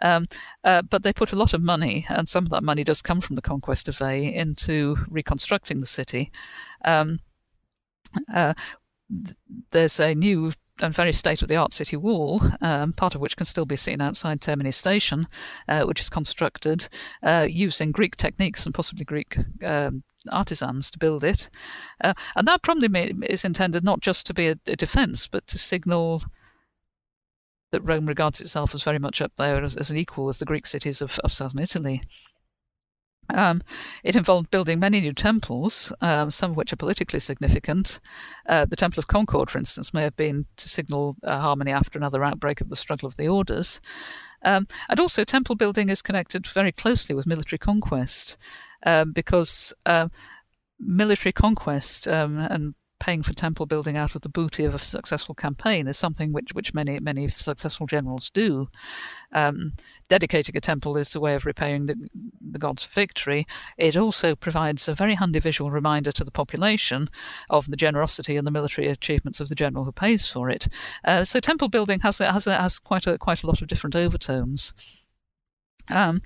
Um, 0.00 0.26
uh, 0.62 0.82
but 0.82 1.02
they 1.02 1.12
put 1.12 1.32
a 1.32 1.36
lot 1.36 1.52
of 1.52 1.60
money, 1.60 2.06
and 2.08 2.28
some 2.28 2.44
of 2.44 2.50
that 2.50 2.62
money 2.62 2.84
does 2.84 3.02
come 3.02 3.20
from 3.20 3.34
the 3.34 3.42
conquest 3.42 3.88
of 3.88 3.98
Veii, 3.98 4.32
into 4.32 4.96
reconstructing 5.08 5.80
the 5.80 5.86
city. 5.86 6.30
Um, 6.84 7.18
uh, 8.32 8.54
there's 9.72 9.98
a 9.98 10.14
new 10.14 10.52
and 10.80 10.94
very 10.94 11.12
state 11.12 11.42
of 11.42 11.48
the 11.48 11.56
art 11.56 11.72
city 11.72 11.96
wall, 11.96 12.40
um, 12.60 12.92
part 12.92 13.14
of 13.14 13.20
which 13.20 13.36
can 13.36 13.46
still 13.46 13.66
be 13.66 13.76
seen 13.76 14.00
outside 14.00 14.40
Termini 14.40 14.72
Station, 14.72 15.28
uh, 15.68 15.82
which 15.82 16.00
is 16.00 16.08
constructed 16.08 16.88
uh, 17.22 17.46
using 17.48 17.92
Greek 17.92 18.16
techniques 18.16 18.64
and 18.64 18.74
possibly 18.74 19.04
Greek 19.04 19.36
um, 19.64 20.02
artisans 20.30 20.90
to 20.90 20.98
build 20.98 21.24
it. 21.24 21.50
Uh, 22.02 22.14
and 22.36 22.48
that 22.48 22.62
probably 22.62 22.88
may, 22.88 23.12
is 23.28 23.44
intended 23.44 23.84
not 23.84 24.00
just 24.00 24.26
to 24.26 24.34
be 24.34 24.48
a, 24.48 24.56
a 24.66 24.76
defence, 24.76 25.28
but 25.28 25.46
to 25.48 25.58
signal 25.58 26.22
that 27.70 27.80
Rome 27.82 28.06
regards 28.06 28.40
itself 28.40 28.74
as 28.74 28.84
very 28.84 28.98
much 28.98 29.20
up 29.20 29.32
there 29.36 29.62
as, 29.62 29.76
as 29.76 29.90
an 29.90 29.96
equal 29.96 30.26
with 30.26 30.38
the 30.38 30.44
Greek 30.44 30.66
cities 30.66 31.02
of, 31.02 31.18
of 31.20 31.32
southern 31.32 31.62
Italy. 31.62 32.02
Um, 33.28 33.62
it 34.02 34.16
involved 34.16 34.50
building 34.50 34.78
many 34.78 35.00
new 35.00 35.12
temples, 35.12 35.92
um, 36.00 36.30
some 36.30 36.50
of 36.50 36.56
which 36.56 36.72
are 36.72 36.76
politically 36.76 37.20
significant. 37.20 38.00
Uh, 38.46 38.64
the 38.64 38.76
Temple 38.76 39.00
of 39.00 39.06
Concord, 39.06 39.50
for 39.50 39.58
instance, 39.58 39.94
may 39.94 40.02
have 40.02 40.16
been 40.16 40.46
to 40.56 40.68
signal 40.68 41.16
uh, 41.22 41.40
harmony 41.40 41.70
after 41.70 41.98
another 41.98 42.24
outbreak 42.24 42.60
of 42.60 42.68
the 42.68 42.76
struggle 42.76 43.06
of 43.06 43.16
the 43.16 43.28
orders. 43.28 43.80
Um, 44.44 44.66
and 44.88 44.98
also, 44.98 45.24
temple 45.24 45.54
building 45.54 45.88
is 45.88 46.02
connected 46.02 46.46
very 46.46 46.72
closely 46.72 47.14
with 47.14 47.26
military 47.26 47.58
conquest 47.58 48.36
um, 48.84 49.12
because 49.12 49.72
uh, 49.86 50.08
military 50.80 51.32
conquest 51.32 52.08
um, 52.08 52.38
and 52.38 52.74
paying 53.02 53.22
for 53.24 53.32
temple 53.34 53.66
building 53.66 53.96
out 53.96 54.14
of 54.14 54.22
the 54.22 54.28
booty 54.28 54.64
of 54.64 54.76
a 54.76 54.78
successful 54.78 55.34
campaign 55.34 55.88
is 55.88 55.98
something 55.98 56.32
which, 56.32 56.54
which 56.54 56.72
many 56.72 57.00
many 57.00 57.26
successful 57.28 57.86
generals 57.86 58.30
do. 58.30 58.68
Um, 59.32 59.72
dedicating 60.12 60.54
a 60.54 60.60
temple 60.60 60.98
is 60.98 61.14
a 61.14 61.20
way 61.20 61.34
of 61.34 61.46
repaying 61.46 61.86
the, 61.86 61.96
the 62.38 62.58
gods' 62.58 62.84
victory. 62.84 63.46
It 63.78 63.96
also 63.96 64.34
provides 64.34 64.86
a 64.86 64.94
very 64.94 65.14
handy 65.14 65.38
visual 65.38 65.70
reminder 65.70 66.12
to 66.12 66.22
the 66.22 66.30
population 66.30 67.08
of 67.48 67.70
the 67.70 67.78
generosity 67.78 68.36
and 68.36 68.46
the 68.46 68.50
military 68.50 68.88
achievements 68.88 69.40
of 69.40 69.48
the 69.48 69.54
general 69.54 69.86
who 69.86 69.92
pays 69.92 70.26
for 70.26 70.50
it. 70.50 70.68
Uh, 71.02 71.24
so 71.24 71.40
temple 71.40 71.70
building 71.70 72.00
has 72.00 72.18
has 72.18 72.44
has 72.44 72.78
quite 72.78 73.06
a 73.06 73.16
quite 73.16 73.42
a 73.42 73.46
lot 73.46 73.62
of 73.62 73.68
different 73.68 73.96
overtones. 73.96 74.74
Um, 75.88 76.20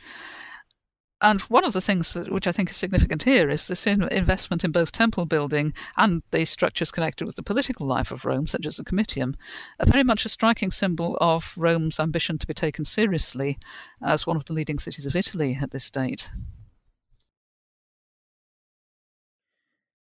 and 1.23 1.41
one 1.43 1.65
of 1.65 1.73
the 1.73 1.81
things 1.81 2.15
which 2.15 2.47
I 2.47 2.53
think 2.53 2.69
is 2.69 2.77
significant 2.77 3.23
here 3.23 3.49
is 3.49 3.67
this 3.67 3.87
investment 3.87 4.65
in 4.65 4.71
both 4.71 4.93
temple 4.93 5.25
building 5.25 5.73
and 5.97 6.23
the 6.31 6.45
structures 6.45 6.91
connected 6.91 7.25
with 7.25 7.37
the 7.37 7.43
political 7.43 7.87
life 7.87 8.11
of 8.13 8.27
Rome, 8.27 8.47
such 8.47 8.67
as 8.67 8.77
the 8.77 8.85
Comitium, 8.85 9.35
are 9.81 9.87
very 9.87 10.05
much 10.05 10.27
a 10.27 10.29
striking 10.29 10.71
symbol 10.71 11.17
of 11.21 11.55
Rome's 11.57 11.99
ambition 11.99 12.37
to 12.39 12.47
be 12.47 12.53
taken 12.53 12.85
seriously 12.85 13.59
as 14.03 14.27
one 14.27 14.37
of 14.37 14.45
the 14.45 14.53
leading 14.53 14.79
cities 14.79 15.07
of 15.07 15.17
Italy 15.17 15.59
at 15.61 15.71
this 15.71 15.91
date. 15.91 16.29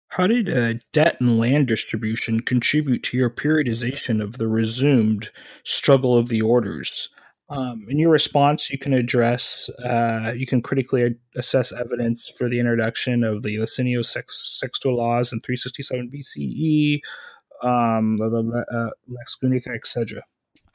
How 0.10 0.28
did 0.28 0.50
uh, 0.50 0.74
debt 0.92 1.18
and 1.20 1.40
land 1.40 1.68
distribution 1.68 2.42
contribute 2.42 3.02
to 3.04 3.18
your 3.18 3.30
periodization 3.30 4.22
of 4.22 4.38
the 4.38 4.48
resumed 4.48 5.30
struggle 5.64 6.18
of 6.18 6.28
the 6.28 6.42
orders? 6.42 7.10
Um, 7.52 7.86
in 7.90 8.00
your 8.00 8.12
response, 8.12 8.70
you 8.72 8.78
can 8.78 8.94
address, 8.94 9.70
uh, 9.84 10.34
you 10.34 10.48
can 10.48 10.62
critically 10.62 11.16
assess 11.36 11.74
evidence 11.74 12.30
for 12.30 12.48
the 12.48 12.60
introduction 12.60 13.26
of 13.26 13.44
the 13.44 13.58
Licinio 13.58 14.00
Sextian 14.00 14.96
laws 14.96 15.34
in 15.34 15.42
367 15.42 16.10
BCE, 16.10 17.02
um, 17.62 18.16
the 18.16 18.66
uh, 18.72 18.90
Lex 19.10 19.38
Genucia, 19.44 19.76
etc. 19.76 20.24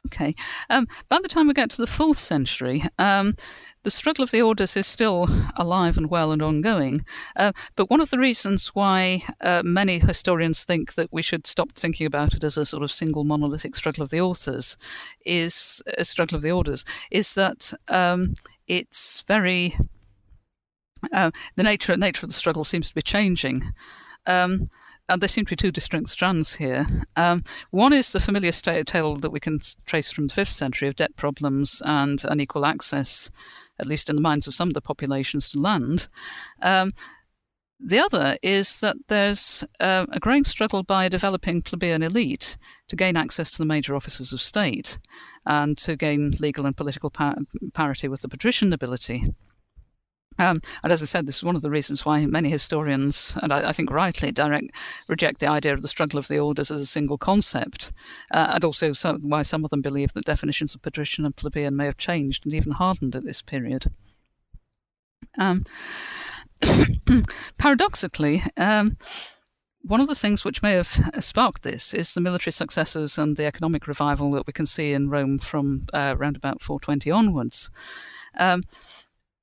Okay. 0.06 0.34
Um, 0.70 0.86
by 1.08 1.18
the 1.20 1.28
time 1.28 1.48
we 1.48 1.54
get 1.54 1.70
to 1.70 1.80
the 1.80 1.86
fourth 1.86 2.18
century, 2.18 2.84
um, 2.98 3.34
the 3.82 3.90
struggle 3.90 4.22
of 4.22 4.30
the 4.30 4.42
orders 4.42 4.76
is 4.76 4.86
still 4.86 5.28
alive 5.56 5.96
and 5.96 6.08
well 6.08 6.30
and 6.32 6.42
ongoing. 6.42 7.04
Uh, 7.34 7.52
but 7.74 7.90
one 7.90 8.00
of 8.00 8.10
the 8.10 8.18
reasons 8.18 8.68
why 8.68 9.22
uh, 9.40 9.62
many 9.64 9.98
historians 9.98 10.64
think 10.64 10.94
that 10.94 11.12
we 11.12 11.22
should 11.22 11.46
stop 11.46 11.72
thinking 11.72 12.06
about 12.06 12.34
it 12.34 12.44
as 12.44 12.56
a 12.56 12.64
sort 12.64 12.82
of 12.82 12.92
single 12.92 13.24
monolithic 13.24 13.74
struggle 13.74 14.04
of 14.04 14.10
the 14.10 14.20
authors 14.20 14.76
is 15.24 15.82
a 15.98 16.04
struggle 16.04 16.36
of 16.36 16.42
the 16.42 16.52
orders 16.52 16.84
is 17.10 17.34
that 17.34 17.72
um, 17.88 18.34
it's 18.68 19.22
very 19.26 19.76
uh, 21.12 21.30
the 21.56 21.62
nature 21.62 21.96
nature 21.96 22.24
of 22.24 22.30
the 22.30 22.34
struggle 22.34 22.64
seems 22.64 22.88
to 22.88 22.94
be 22.94 23.02
changing. 23.02 23.72
Um, 24.26 24.68
and 25.08 25.20
there 25.20 25.28
seem 25.28 25.44
to 25.46 25.50
be 25.50 25.56
two 25.56 25.70
distinct 25.70 26.10
strands 26.10 26.56
here. 26.56 26.86
Um, 27.14 27.44
one 27.70 27.92
is 27.92 28.12
the 28.12 28.20
familiar 28.20 28.52
tale 28.52 29.16
that 29.16 29.30
we 29.30 29.40
can 29.40 29.60
trace 29.84 30.10
from 30.10 30.26
the 30.26 30.34
fifth 30.34 30.52
century 30.52 30.88
of 30.88 30.96
debt 30.96 31.16
problems 31.16 31.80
and 31.84 32.22
unequal 32.24 32.66
access, 32.66 33.30
at 33.78 33.86
least 33.86 34.10
in 34.10 34.16
the 34.16 34.22
minds 34.22 34.46
of 34.46 34.54
some 34.54 34.68
of 34.68 34.74
the 34.74 34.80
populations, 34.80 35.48
to 35.50 35.60
land. 35.60 36.08
Um, 36.60 36.92
the 37.78 37.98
other 37.98 38.38
is 38.42 38.80
that 38.80 38.96
there's 39.08 39.62
uh, 39.80 40.06
a 40.10 40.18
growing 40.18 40.44
struggle 40.44 40.82
by 40.82 41.04
a 41.04 41.10
developing 41.10 41.60
plebeian 41.60 42.02
elite 42.02 42.56
to 42.88 42.96
gain 42.96 43.16
access 43.16 43.50
to 43.50 43.58
the 43.58 43.66
major 43.66 43.94
offices 43.94 44.32
of 44.32 44.40
state 44.40 44.98
and 45.44 45.76
to 45.78 45.94
gain 45.94 46.32
legal 46.40 46.64
and 46.64 46.76
political 46.76 47.10
par- 47.10 47.36
parity 47.74 48.08
with 48.08 48.22
the 48.22 48.28
patrician 48.28 48.70
nobility. 48.70 49.34
Um, 50.38 50.60
and 50.82 50.92
as 50.92 51.02
I 51.02 51.06
said, 51.06 51.26
this 51.26 51.36
is 51.36 51.44
one 51.44 51.56
of 51.56 51.62
the 51.62 51.70
reasons 51.70 52.04
why 52.04 52.24
many 52.26 52.50
historians, 52.50 53.36
and 53.42 53.52
I, 53.52 53.70
I, 53.70 53.72
think 53.72 53.90
rightly, 53.90 54.32
direct 54.32 54.70
reject 55.08 55.40
the 55.40 55.48
idea 55.48 55.72
of 55.72 55.82
the 55.82 55.88
struggle 55.88 56.18
of 56.18 56.28
the 56.28 56.38
orders 56.38 56.70
as 56.70 56.80
a 56.80 56.86
single 56.86 57.18
concept, 57.18 57.92
uh, 58.30 58.52
and 58.54 58.64
also 58.64 58.92
so, 58.92 59.14
why 59.20 59.42
some 59.42 59.64
of 59.64 59.70
them 59.70 59.82
believe 59.82 60.12
that 60.12 60.24
definitions 60.24 60.74
of 60.74 60.82
patrician 60.82 61.24
and 61.24 61.36
plebeian 61.36 61.76
may 61.76 61.86
have 61.86 61.96
changed 61.96 62.44
and 62.44 62.54
even 62.54 62.72
hardened 62.72 63.14
at 63.14 63.24
this 63.24 63.42
period. 63.42 63.90
Um, 65.38 65.64
paradoxically, 67.58 68.42
um, 68.56 68.96
one 69.82 70.00
of 70.00 70.08
the 70.08 70.14
things 70.14 70.44
which 70.44 70.62
may 70.62 70.72
have 70.72 71.10
sparked 71.20 71.62
this 71.62 71.94
is 71.94 72.12
the 72.12 72.20
military 72.20 72.52
successes 72.52 73.18
and 73.18 73.36
the 73.36 73.44
economic 73.44 73.86
revival 73.86 74.32
that 74.32 74.46
we 74.46 74.52
can 74.52 74.66
see 74.66 74.92
in 74.92 75.08
Rome 75.10 75.38
from 75.38 75.86
uh, 75.94 76.14
around 76.18 76.36
about 76.36 76.62
420 76.62 77.10
onwards. 77.10 77.70
Um, 78.36 78.64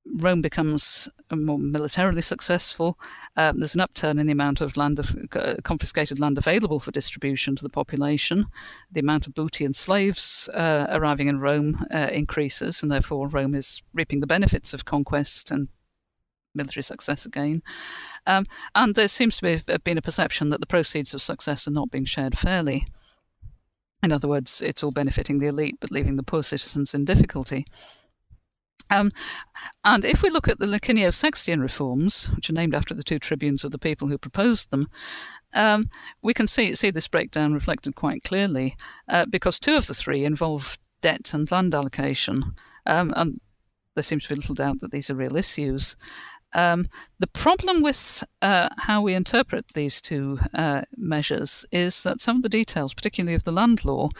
Rome 0.06 0.42
becomes 0.42 1.08
more 1.32 1.58
militarily 1.58 2.20
successful. 2.20 2.98
Um, 3.36 3.58
there's 3.58 3.74
an 3.74 3.80
upturn 3.80 4.18
in 4.18 4.26
the 4.26 4.32
amount 4.32 4.60
of 4.60 4.76
land 4.76 4.98
of, 4.98 5.16
uh, 5.32 5.54
confiscated 5.64 6.20
land 6.20 6.36
available 6.36 6.78
for 6.78 6.90
distribution 6.90 7.56
to 7.56 7.62
the 7.62 7.70
population. 7.70 8.46
The 8.92 9.00
amount 9.00 9.26
of 9.26 9.34
booty 9.34 9.64
and 9.64 9.74
slaves 9.74 10.48
uh, 10.52 10.86
arriving 10.90 11.28
in 11.28 11.40
Rome 11.40 11.86
uh, 11.92 12.10
increases, 12.12 12.82
and 12.82 12.92
therefore 12.92 13.28
Rome 13.28 13.54
is 13.54 13.82
reaping 13.94 14.20
the 14.20 14.26
benefits 14.26 14.74
of 14.74 14.84
conquest 14.84 15.50
and 15.50 15.68
military 16.54 16.82
success 16.82 17.24
again. 17.24 17.62
Um, 18.26 18.44
and 18.74 18.94
there 18.94 19.08
seems 19.08 19.36
to 19.38 19.42
be 19.42 19.52
have 19.52 19.64
uh, 19.68 19.78
been 19.78 19.98
a 19.98 20.02
perception 20.02 20.50
that 20.50 20.60
the 20.60 20.66
proceeds 20.66 21.14
of 21.14 21.22
success 21.22 21.66
are 21.66 21.72
not 21.72 21.90
being 21.90 22.04
shared 22.04 22.38
fairly. 22.38 22.86
In 24.02 24.12
other 24.12 24.28
words, 24.28 24.60
it's 24.60 24.82
all 24.82 24.90
benefiting 24.90 25.38
the 25.38 25.46
elite 25.46 25.78
but 25.80 25.90
leaving 25.90 26.16
the 26.16 26.22
poor 26.22 26.42
citizens 26.42 26.94
in 26.94 27.06
difficulty. 27.06 27.66
Um, 28.90 29.12
and 29.84 30.04
if 30.04 30.22
we 30.22 30.30
look 30.30 30.48
at 30.48 30.58
the 30.58 30.66
Licinio 30.66 31.08
Sextian 31.08 31.60
reforms, 31.60 32.26
which 32.34 32.50
are 32.50 32.54
named 32.54 32.74
after 32.74 32.94
the 32.94 33.02
two 33.02 33.18
tribunes 33.18 33.64
of 33.64 33.70
the 33.70 33.78
people 33.78 34.08
who 34.08 34.18
proposed 34.18 34.70
them, 34.70 34.88
um, 35.52 35.88
we 36.22 36.34
can 36.34 36.46
see, 36.46 36.74
see 36.74 36.90
this 36.90 37.08
breakdown 37.08 37.54
reflected 37.54 37.94
quite 37.94 38.22
clearly 38.24 38.76
uh, 39.08 39.24
because 39.26 39.58
two 39.58 39.76
of 39.76 39.86
the 39.86 39.94
three 39.94 40.24
involve 40.24 40.78
debt 41.00 41.32
and 41.32 41.50
land 41.50 41.74
allocation. 41.74 42.54
Um, 42.86 43.12
and 43.16 43.40
there 43.94 44.02
seems 44.02 44.24
to 44.24 44.30
be 44.30 44.34
little 44.34 44.54
doubt 44.54 44.80
that 44.80 44.90
these 44.90 45.10
are 45.10 45.14
real 45.14 45.36
issues. 45.36 45.96
Um, 46.54 46.86
the 47.18 47.26
problem 47.26 47.82
with 47.82 48.22
uh, 48.42 48.68
how 48.78 49.02
we 49.02 49.14
interpret 49.14 49.66
these 49.74 50.00
two 50.00 50.38
uh, 50.52 50.82
measures 50.96 51.64
is 51.72 52.02
that 52.04 52.20
some 52.20 52.36
of 52.36 52.42
the 52.42 52.48
details, 52.48 52.94
particularly 52.94 53.34
of 53.34 53.44
the 53.44 53.52
land 53.52 53.84
law, 53.84 54.10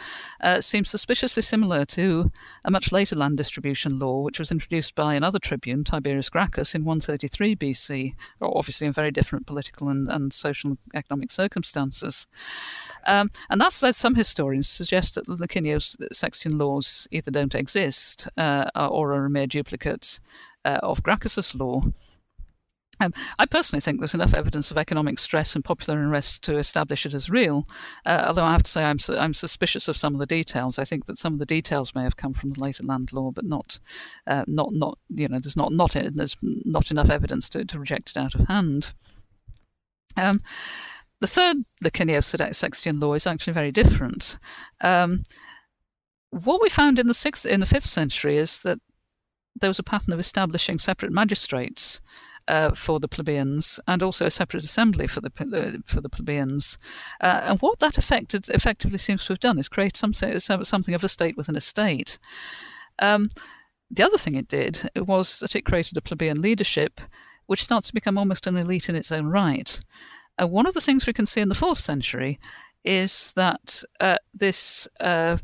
uh, 0.41 0.59
seem 0.59 0.85
suspiciously 0.85 1.43
similar 1.43 1.85
to 1.85 2.31
a 2.63 2.71
much 2.71 2.91
later 2.91 3.15
land 3.15 3.37
distribution 3.37 3.99
law, 3.99 4.21
which 4.21 4.39
was 4.39 4.51
introduced 4.51 4.95
by 4.95 5.15
another 5.15 5.39
tribune, 5.39 5.83
Tiberius 5.83 6.29
Gracchus, 6.29 6.75
in 6.75 6.83
133 6.83 7.55
BC, 7.55 8.15
obviously 8.41 8.87
in 8.87 8.93
very 8.93 9.11
different 9.11 9.47
political 9.47 9.87
and, 9.87 10.09
and 10.09 10.33
social 10.33 10.71
and 10.71 10.77
economic 10.93 11.31
circumstances. 11.31 12.27
Um, 13.05 13.31
and 13.49 13.61
that's 13.61 13.83
led 13.83 13.95
some 13.95 14.15
historians 14.15 14.67
to 14.69 14.75
suggest 14.75 15.15
that 15.15 15.27
the 15.27 15.35
Licinio 15.35 15.77
Sextian 16.13 16.57
laws 16.57 17.07
either 17.11 17.31
don't 17.31 17.55
exist 17.55 18.27
uh, 18.37 18.69
or 18.75 19.13
are 19.13 19.25
a 19.25 19.29
mere 19.29 19.47
duplicate 19.47 20.19
uh, 20.65 20.79
of 20.81 21.03
Gracchus's 21.03 21.53
law. 21.53 21.81
Um, 22.99 23.13
I 23.37 23.45
personally 23.45 23.81
think 23.81 23.99
there's 23.99 24.13
enough 24.13 24.33
evidence 24.33 24.71
of 24.71 24.77
economic 24.77 25.19
stress 25.19 25.55
and 25.55 25.65
popular 25.65 25.99
unrest 25.99 26.43
to 26.43 26.57
establish 26.57 27.05
it 27.05 27.13
as 27.13 27.29
real. 27.29 27.67
Uh, 28.05 28.25
although 28.27 28.43
I 28.43 28.53
have 28.53 28.63
to 28.63 28.71
say 28.71 28.83
I'm 28.83 28.99
su- 28.99 29.17
I'm 29.17 29.33
suspicious 29.33 29.87
of 29.87 29.97
some 29.97 30.13
of 30.13 30.19
the 30.19 30.25
details. 30.25 30.79
I 30.79 30.85
think 30.85 31.05
that 31.05 31.17
some 31.17 31.33
of 31.33 31.39
the 31.39 31.45
details 31.45 31.93
may 31.93 32.03
have 32.03 32.17
come 32.17 32.33
from 32.33 32.51
the 32.51 32.61
later 32.61 32.83
land 32.83 33.11
law, 33.11 33.31
but 33.31 33.45
not 33.45 33.79
uh, 34.27 34.45
not 34.47 34.73
not 34.73 34.97
you 35.09 35.27
know 35.27 35.39
there's 35.39 35.57
not 35.57 35.71
not 35.71 35.91
there's 35.91 36.37
not 36.41 36.91
enough 36.91 37.09
evidence 37.09 37.49
to, 37.49 37.65
to 37.65 37.79
reject 37.79 38.11
it 38.11 38.17
out 38.17 38.35
of 38.35 38.47
hand. 38.47 38.93
Um, 40.17 40.41
the 41.21 41.27
third 41.27 41.57
Licinio 41.83 42.19
Sextian 42.19 43.01
law 43.01 43.13
is 43.13 43.27
actually 43.27 43.53
very 43.53 43.71
different. 43.71 44.37
Um, 44.81 45.23
what 46.29 46.61
we 46.61 46.69
found 46.69 46.99
in 46.99 47.07
the 47.07 47.13
sixth 47.13 47.45
in 47.45 47.59
the 47.59 47.65
fifth 47.65 47.85
century 47.85 48.37
is 48.37 48.61
that 48.63 48.79
there 49.59 49.69
was 49.69 49.79
a 49.79 49.83
pattern 49.83 50.13
of 50.13 50.19
establishing 50.19 50.77
separate 50.77 51.11
magistrates 51.11 52.01
uh, 52.47 52.73
for 52.73 52.99
the 52.99 53.07
plebeians 53.07 53.79
and 53.87 54.03
also 54.03 54.25
a 54.25 54.31
separate 54.31 54.63
assembly 54.63 55.07
for 55.07 55.21
the 55.21 55.31
uh, 55.39 55.77
for 55.85 56.01
the 56.01 56.09
plebeians. 56.09 56.77
Uh, 57.21 57.41
and 57.45 57.59
what 57.59 57.79
that 57.79 57.97
affected, 57.97 58.49
effectively 58.49 58.97
seems 58.97 59.25
to 59.25 59.33
have 59.33 59.39
done 59.39 59.57
is 59.57 59.69
create 59.69 59.97
some, 59.97 60.13
something 60.13 60.93
of 60.93 61.03
a 61.03 61.09
state 61.09 61.37
within 61.37 61.55
a 61.55 61.61
state. 61.61 62.17
Um, 62.99 63.29
the 63.89 64.03
other 64.03 64.17
thing 64.17 64.35
it 64.35 64.47
did 64.47 64.89
was 64.95 65.39
that 65.39 65.55
it 65.55 65.65
created 65.65 65.97
a 65.97 66.01
plebeian 66.01 66.41
leadership, 66.41 67.01
which 67.45 67.63
starts 67.63 67.87
to 67.87 67.93
become 67.93 68.17
almost 68.17 68.47
an 68.47 68.57
elite 68.57 68.89
in 68.89 68.95
its 68.95 69.11
own 69.11 69.27
right. 69.27 69.79
Uh, 70.41 70.47
one 70.47 70.65
of 70.65 70.73
the 70.73 70.81
things 70.81 71.07
we 71.07 71.13
can 71.13 71.25
see 71.25 71.41
in 71.41 71.49
the 71.49 71.55
fourth 71.55 71.77
century 71.77 72.39
is 72.83 73.31
that 73.35 73.83
uh, 73.99 74.17
this 74.33 74.87
uh, 74.99 75.37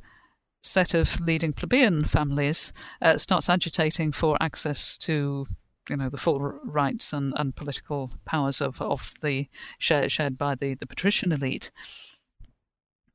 set 0.61 0.93
of 0.93 1.19
leading 1.19 1.53
plebeian 1.53 2.03
families 2.03 2.71
uh, 3.01 3.17
starts 3.17 3.49
agitating 3.49 4.11
for 4.11 4.37
access 4.41 4.97
to 4.97 5.47
you 5.91 5.97
know 5.97 6.09
the 6.09 6.17
full 6.17 6.39
rights 6.39 7.13
and, 7.13 7.33
and 7.37 7.55
political 7.55 8.11
powers 8.25 8.61
of, 8.61 8.81
of 8.81 9.11
the 9.21 9.47
shared, 9.77 10.11
shared 10.11 10.37
by 10.37 10.55
the, 10.55 10.73
the 10.73 10.87
patrician 10.87 11.31
elite. 11.31 11.71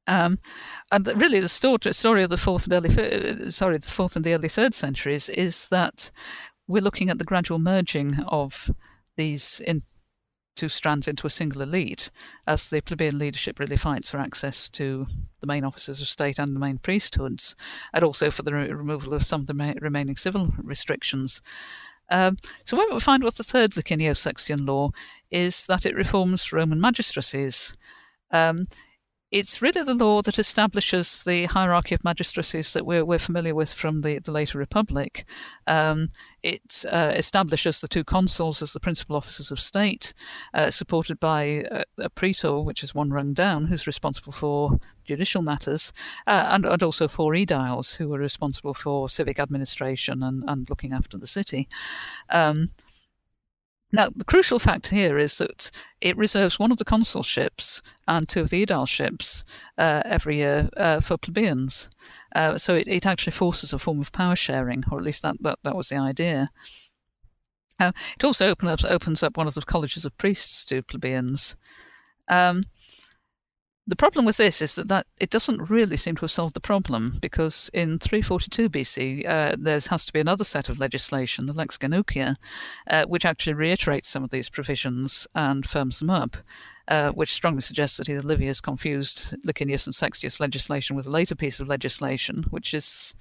Um, 0.06 0.38
and 0.92 1.06
really, 1.20 1.40
the 1.40 1.48
story, 1.48 2.22
of 2.22 2.30
the 2.30 2.36
fourth 2.36 2.66
and 2.66 2.74
early, 2.74 3.50
sorry, 3.50 3.78
the 3.78 3.90
fourth 3.90 4.14
and 4.14 4.24
the 4.24 4.34
early 4.34 4.48
third 4.48 4.74
centuries 4.74 5.28
is 5.28 5.68
that 5.68 6.12
we're 6.68 6.82
looking 6.82 7.10
at 7.10 7.18
the 7.18 7.24
gradual 7.24 7.58
merging 7.58 8.20
of 8.28 8.70
these 9.16 9.60
in, 9.66 9.82
two 10.54 10.68
strands 10.68 11.08
into 11.08 11.26
a 11.26 11.30
single 11.30 11.62
elite, 11.62 12.10
as 12.46 12.70
the 12.70 12.80
plebeian 12.80 13.18
leadership 13.18 13.58
really 13.58 13.76
fights 13.76 14.10
for 14.10 14.18
access 14.18 14.70
to 14.70 15.06
the 15.40 15.46
main 15.46 15.64
offices 15.64 16.00
of 16.00 16.08
state 16.08 16.38
and 16.38 16.54
the 16.54 16.60
main 16.60 16.78
priesthoods, 16.78 17.56
and 17.92 18.04
also 18.04 18.30
for 18.30 18.42
the 18.42 18.54
re- 18.54 18.72
removal 18.72 19.12
of 19.12 19.26
some 19.26 19.40
of 19.40 19.46
the 19.46 19.54
ma- 19.54 19.74
remaining 19.80 20.16
civil 20.16 20.52
restrictions. 20.62 21.42
Um, 22.10 22.36
so, 22.64 22.76
what 22.76 22.92
we 22.92 23.00
find 23.00 23.24
with 23.24 23.36
the 23.36 23.44
third 23.44 23.72
Licinio 23.72 24.12
Sextian 24.12 24.66
law 24.66 24.90
is 25.30 25.66
that 25.66 25.86
it 25.86 25.94
reforms 25.94 26.52
Roman 26.52 26.80
magistracies. 26.80 27.74
Um, 28.30 28.66
it's 29.32 29.60
really 29.60 29.82
the 29.82 29.94
law 29.94 30.22
that 30.22 30.38
establishes 30.38 31.24
the 31.24 31.46
hierarchy 31.46 31.96
of 31.96 32.04
magistracies 32.04 32.72
that 32.72 32.86
we're, 32.86 33.04
we're 33.04 33.18
familiar 33.18 33.56
with 33.56 33.72
from 33.72 34.02
the, 34.02 34.20
the 34.20 34.30
later 34.30 34.56
Republic. 34.56 35.24
Um, 35.66 36.10
it 36.44 36.84
uh, 36.90 37.12
establishes 37.16 37.80
the 37.80 37.88
two 37.88 38.04
consuls 38.04 38.62
as 38.62 38.72
the 38.72 38.78
principal 38.78 39.16
officers 39.16 39.50
of 39.50 39.58
state, 39.58 40.14
uh, 40.54 40.70
supported 40.70 41.18
by 41.18 41.42
a, 41.42 41.84
a, 41.98 42.08
praetor, 42.08 42.60
which 42.60 42.84
is 42.84 42.94
one 42.94 43.10
rung 43.10 43.34
down, 43.34 43.66
who's 43.66 43.86
responsible 43.86 44.32
for 44.32 44.78
judicial 45.06 45.42
matters, 45.42 45.92
uh, 46.26 46.48
and, 46.50 46.64
and, 46.64 46.82
also 46.82 47.08
four 47.08 47.32
aediles, 47.32 47.96
who 47.96 48.12
are 48.14 48.18
responsible 48.18 48.74
for 48.74 49.08
civic 49.08 49.38
administration 49.38 50.22
and, 50.22 50.44
and 50.46 50.68
looking 50.68 50.92
after 50.92 51.16
the 51.16 51.26
city. 51.26 51.68
Um, 52.30 52.70
now, 53.92 54.08
the 54.14 54.24
crucial 54.24 54.58
fact 54.58 54.88
here 54.88 55.16
is 55.16 55.38
that 55.38 55.70
it 56.00 56.16
reserves 56.16 56.58
one 56.58 56.72
of 56.72 56.78
the 56.78 56.84
consulships 56.84 57.82
and 58.06 58.28
two 58.28 58.40
of 58.40 58.50
the 58.50 58.64
edileships 58.64 59.44
uh, 59.78 60.02
every 60.04 60.36
year 60.36 60.68
uh, 60.76 61.00
for 61.00 61.16
plebeians. 61.16 61.88
Uh, 62.34 62.58
so 62.58 62.74
it, 62.74 62.88
it, 62.88 63.06
actually 63.06 63.30
forces 63.30 63.72
a 63.72 63.78
form 63.78 64.00
of 64.00 64.12
power 64.12 64.36
sharing, 64.36 64.84
or 64.90 64.98
at 64.98 65.04
least 65.04 65.22
that, 65.22 65.36
that, 65.40 65.60
that 65.62 65.76
was 65.76 65.88
the 65.88 65.96
idea. 65.96 66.50
Uh, 67.78 67.92
it 68.16 68.24
also 68.24 68.48
open 68.48 68.68
up, 68.68 68.84
opens 68.84 69.22
up 69.22 69.36
one 69.36 69.46
of 69.46 69.54
the 69.54 69.62
colleges 69.62 70.04
of 70.04 70.16
priests 70.18 70.64
to 70.64 70.82
plebeians. 70.82 71.56
Um, 72.28 72.64
the 73.86 73.96
problem 73.96 74.24
with 74.24 74.36
this 74.36 74.60
is 74.60 74.74
that, 74.74 74.88
that 74.88 75.06
it 75.18 75.30
doesn't 75.30 75.70
really 75.70 75.96
seem 75.96 76.16
to 76.16 76.22
have 76.22 76.30
solved 76.30 76.54
the 76.54 76.60
problem 76.60 77.18
because 77.20 77.70
in 77.72 77.98
342 77.98 78.68
BC 78.68 79.28
uh, 79.28 79.54
there 79.56 79.78
has 79.90 80.06
to 80.06 80.12
be 80.12 80.20
another 80.20 80.44
set 80.44 80.68
of 80.68 80.78
legislation, 80.78 81.46
the 81.46 81.52
Lex 81.52 81.78
Genucia, 81.78 82.36
uh, 82.90 83.04
which 83.04 83.24
actually 83.24 83.54
reiterates 83.54 84.08
some 84.08 84.24
of 84.24 84.30
these 84.30 84.48
provisions 84.48 85.28
and 85.34 85.66
firms 85.66 86.00
them 86.00 86.10
up. 86.10 86.36
Uh, 86.88 87.10
which 87.10 87.32
strongly 87.34 87.60
suggests 87.60 87.96
that 87.96 88.08
either 88.08 88.22
Livius 88.22 88.60
confused 88.60 89.34
Licinius 89.44 89.88
and 89.88 89.94
Sextius 89.94 90.38
legislation 90.38 90.94
with 90.94 91.04
a 91.04 91.10
later 91.10 91.34
piece 91.34 91.58
of 91.58 91.66
legislation, 91.66 92.44
which 92.50 92.72
is 92.72 93.12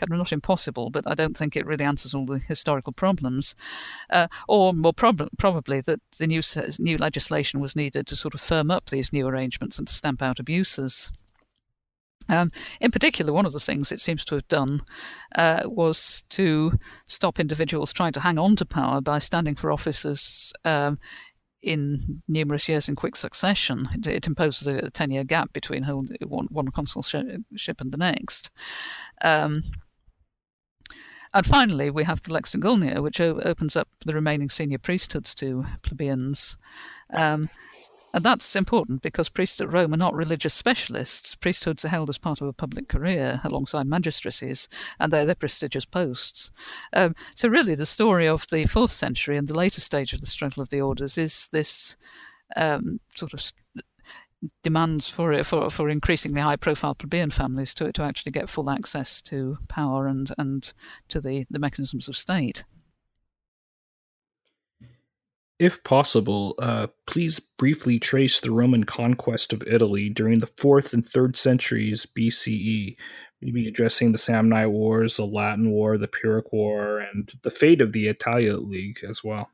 kind 0.00 0.12
of 0.12 0.18
not 0.18 0.32
impossible, 0.32 0.90
but 0.90 1.04
I 1.06 1.14
don't 1.14 1.36
think 1.36 1.56
it 1.56 1.66
really 1.66 1.84
answers 1.84 2.14
all 2.14 2.26
the 2.26 2.38
historical 2.38 2.92
problems. 2.92 3.54
Uh, 4.08 4.28
or 4.48 4.72
more 4.72 4.92
prob- 4.92 5.28
probably 5.38 5.80
that 5.82 6.00
the 6.18 6.26
new, 6.26 6.42
new 6.78 6.96
legislation 6.96 7.60
was 7.60 7.76
needed 7.76 8.06
to 8.08 8.16
sort 8.16 8.34
of 8.34 8.40
firm 8.40 8.70
up 8.70 8.90
these 8.90 9.12
new 9.12 9.26
arrangements 9.26 9.78
and 9.78 9.86
to 9.86 9.94
stamp 9.94 10.22
out 10.22 10.40
abuses. 10.40 11.10
Um, 12.28 12.52
in 12.80 12.90
particular, 12.90 13.32
one 13.32 13.46
of 13.46 13.52
the 13.52 13.60
things 13.60 13.90
it 13.90 14.00
seems 14.00 14.24
to 14.26 14.36
have 14.36 14.48
done 14.48 14.82
uh, 15.34 15.62
was 15.64 16.22
to 16.30 16.72
stop 17.06 17.40
individuals 17.40 17.92
trying 17.92 18.12
to 18.12 18.20
hang 18.20 18.38
on 18.38 18.56
to 18.56 18.64
power 18.64 19.00
by 19.00 19.18
standing 19.18 19.56
for 19.56 19.72
offices 19.72 20.52
um, 20.64 20.98
in 21.62 22.22
numerous 22.28 22.68
years 22.68 22.88
in 22.88 22.94
quick 22.94 23.16
succession. 23.16 23.88
It, 23.94 24.06
it 24.06 24.26
imposes 24.26 24.66
a 24.66 24.90
10 24.90 25.10
year 25.10 25.24
gap 25.24 25.52
between 25.52 25.84
one, 25.84 26.46
one 26.50 26.68
consulship 26.68 27.24
and 27.80 27.92
the 27.92 27.98
next. 27.98 28.50
Um, 29.22 29.62
and 31.32 31.46
finally, 31.46 31.90
we 31.90 32.04
have 32.04 32.22
the 32.22 32.32
Lex 32.32 32.54
Ogulnia, 32.54 33.02
which 33.02 33.20
o- 33.20 33.40
opens 33.44 33.76
up 33.76 33.88
the 34.04 34.14
remaining 34.14 34.48
senior 34.48 34.78
priesthoods 34.78 35.34
to 35.36 35.64
plebeians. 35.82 36.56
Um, 37.12 37.48
and 38.12 38.24
that's 38.24 38.56
important 38.56 39.02
because 39.02 39.28
priests 39.28 39.60
at 39.60 39.72
Rome 39.72 39.94
are 39.94 39.96
not 39.96 40.14
religious 40.14 40.54
specialists. 40.54 41.36
Priesthoods 41.36 41.84
are 41.84 41.88
held 41.88 42.08
as 42.08 42.18
part 42.18 42.40
of 42.40 42.48
a 42.48 42.52
public 42.52 42.88
career 42.88 43.40
alongside 43.44 43.86
magistracies, 43.86 44.68
and 44.98 45.12
they're, 45.12 45.24
they're 45.24 45.36
prestigious 45.36 45.84
posts. 45.84 46.50
Um, 46.92 47.14
so, 47.36 47.48
really, 47.48 47.76
the 47.76 47.86
story 47.86 48.26
of 48.26 48.46
the 48.50 48.66
fourth 48.66 48.90
century 48.90 49.36
and 49.36 49.46
the 49.46 49.56
later 49.56 49.80
stage 49.80 50.12
of 50.12 50.20
the 50.20 50.26
struggle 50.26 50.62
of 50.62 50.70
the 50.70 50.80
orders 50.80 51.16
is 51.16 51.48
this 51.52 51.96
um, 52.56 52.98
sort 53.14 53.32
of 53.32 53.40
demands 54.62 55.08
for 55.08 55.42
for 55.44 55.70
for 55.70 55.88
increasingly 55.90 56.40
high 56.40 56.56
profile 56.56 56.94
plebeian 56.94 57.30
families 57.30 57.74
to 57.74 57.92
to 57.92 58.02
actually 58.02 58.32
get 58.32 58.48
full 58.48 58.70
access 58.70 59.20
to 59.22 59.58
power 59.68 60.06
and 60.06 60.32
and 60.38 60.72
to 61.08 61.20
the 61.20 61.46
the 61.50 61.58
mechanisms 61.58 62.08
of 62.08 62.16
state. 62.16 62.64
If 65.58 65.84
possible, 65.84 66.54
uh, 66.58 66.86
please 67.06 67.38
briefly 67.38 67.98
trace 67.98 68.40
the 68.40 68.50
Roman 68.50 68.84
conquest 68.84 69.52
of 69.52 69.62
Italy 69.66 70.08
during 70.08 70.38
the 70.38 70.46
fourth 70.46 70.94
and 70.94 71.06
third 71.06 71.36
centuries 71.36 72.06
BCE, 72.06 72.96
maybe 73.42 73.68
addressing 73.68 74.12
the 74.12 74.18
Samnite 74.18 74.70
Wars, 74.70 75.18
the 75.18 75.26
Latin 75.26 75.70
War, 75.70 75.98
the 75.98 76.08
Pyrrhic 76.08 76.50
War, 76.50 77.00
and 77.00 77.30
the 77.42 77.50
fate 77.50 77.82
of 77.82 77.92
the 77.92 78.08
Italiot 78.08 78.62
League 78.62 79.00
as 79.06 79.22
well. 79.22 79.50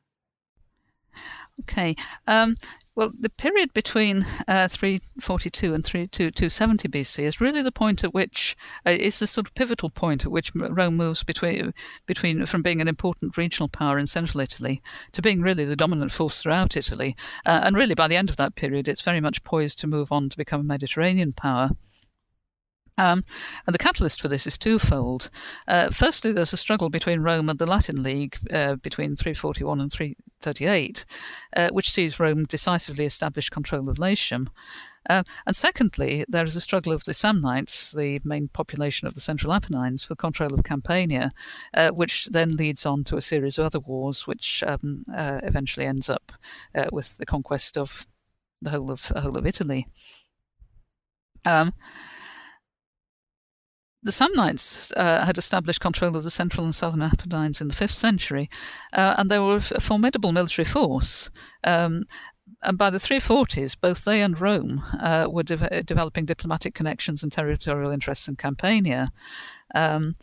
Okay. 1.63 1.97
Um, 2.29 2.57
well, 2.97 3.13
the 3.19 3.29
period 3.29 3.75
between 3.75 4.25
uh, 4.49 4.69
342 4.69 5.75
and 5.75 5.85
270 5.85 6.89
BC 6.89 7.25
is 7.25 7.43
really 7.43 7.61
the 7.61 7.71
point 7.71 8.03
at 8.03 8.15
which 8.15 8.57
uh, 8.87 8.91
is 8.91 9.19
the 9.19 9.27
sort 9.27 9.47
of 9.47 9.55
pivotal 9.55 9.91
point 9.91 10.25
at 10.25 10.33
which 10.33 10.51
Rome 10.55 10.97
moves 10.97 11.23
between 11.23 11.75
between 12.07 12.47
from 12.47 12.63
being 12.63 12.81
an 12.81 12.89
important 12.89 13.37
regional 13.37 13.69
power 13.69 13.99
in 13.99 14.07
central 14.07 14.41
Italy 14.41 14.81
to 15.13 15.21
being 15.21 15.43
really 15.43 15.67
the 15.67 15.77
dominant 15.77 16.11
force 16.11 16.41
throughout 16.43 16.75
Italy. 16.75 17.15
Uh, 17.45 17.61
and 17.63 17.77
really, 17.77 17.95
by 17.95 18.09
the 18.09 18.17
end 18.17 18.31
of 18.31 18.37
that 18.37 18.55
period, 18.55 18.89
it's 18.89 19.03
very 19.03 19.21
much 19.21 19.45
poised 19.45 19.79
to 19.81 19.87
move 19.87 20.11
on 20.11 20.31
to 20.31 20.37
become 20.39 20.61
a 20.61 20.65
Mediterranean 20.65 21.35
power. 21.35 21.73
Um, 22.99 23.25
and 23.67 23.75
the 23.75 23.79
catalyst 23.79 24.21
for 24.21 24.29
this 24.29 24.47
is 24.47 24.57
twofold. 24.57 25.31
Uh, 25.69 25.91
firstly, 25.91 26.33
there's 26.33 26.53
a 26.53 26.59
struggle 26.59 26.89
between 26.89 27.21
Rome 27.21 27.49
and 27.49 27.59
the 27.59 27.67
Latin 27.67 28.03
League 28.03 28.37
uh, 28.51 28.77
between 28.77 29.17
341 29.17 29.81
and 29.81 29.93
338, 29.93 31.05
uh, 31.55 31.69
which 31.71 31.91
sees 31.91 32.19
Rome 32.19 32.45
decisively 32.45 33.05
establish 33.05 33.51
control 33.51 33.89
of 33.91 33.99
Latium. 33.99 34.49
Uh, 35.09 35.23
and 35.47 35.55
secondly, 35.55 36.25
there 36.27 36.45
is 36.45 36.57
a 36.57 36.61
struggle 36.61 36.93
of 36.93 37.05
the 37.05 37.13
Samnites, 37.13 37.95
the 37.95 38.21
main 38.25 38.49
population 38.49 39.07
of 39.07 39.15
the 39.15 39.21
Central 39.21 39.53
Apennines, 39.53 40.03
for 40.03 40.17
control 40.17 40.53
of 40.53 40.65
Campania, 40.65 41.33
uh, 41.75 41.91
which 41.91 42.27
then 42.27 42.57
leads 42.57 42.85
on 42.85 43.05
to 43.05 43.17
a 43.17 43.23
series 43.23 43.59
of 43.59 43.67
other 43.67 43.79
wars, 43.79 44.27
which 44.27 44.65
um, 44.67 45.05
uh, 45.15 45.41
eventually 45.45 45.87
ends 45.87 46.09
up 46.09 46.33
with 46.91 47.19
the 47.19 47.27
conquest 47.27 47.79
of 47.79 48.07
the 48.61 48.71
whole 48.71 48.91
of, 48.91 49.05
whole 49.09 49.37
of 49.37 49.47
Italy. 49.47 49.87
Um, 51.45 51.73
the 54.03 54.13
Samnites 54.13 54.93
uh, 54.97 55.25
had 55.25 55.39
established 55.39 55.81
control 55.81 56.17
of 56.17 56.23
the 56.23 56.31
central 56.31 56.65
and 56.65 56.75
southern 56.75 57.03
Apennines 57.03 57.61
in 57.61 57.69
the 57.69 57.75
5th 57.75 57.91
century, 57.95 58.49
uh, 58.93 59.15
and 59.19 59.31
they 59.31 59.39
were 59.39 59.57
a 59.57 59.81
formidable 59.81 60.33
military 60.33 60.65
force. 60.65 61.31
Um, 61.65 62.05
and 62.63 62.79
by 62.79 62.91
the 62.91 62.99
340s, 62.99 63.77
both 63.81 64.05
they 64.05 64.23
and 64.23 64.41
Rome 64.41 64.83
uh, 65.01 65.27
were 65.31 65.43
de- 65.43 65.83
developing 65.83 66.25
diplomatic 66.25 66.75
connections 66.75 67.23
and 67.23 67.33
territorial 67.33 67.91
interests 67.91 68.29
in 68.29 68.37
Campania. 68.37 69.11
Um, 69.75 70.15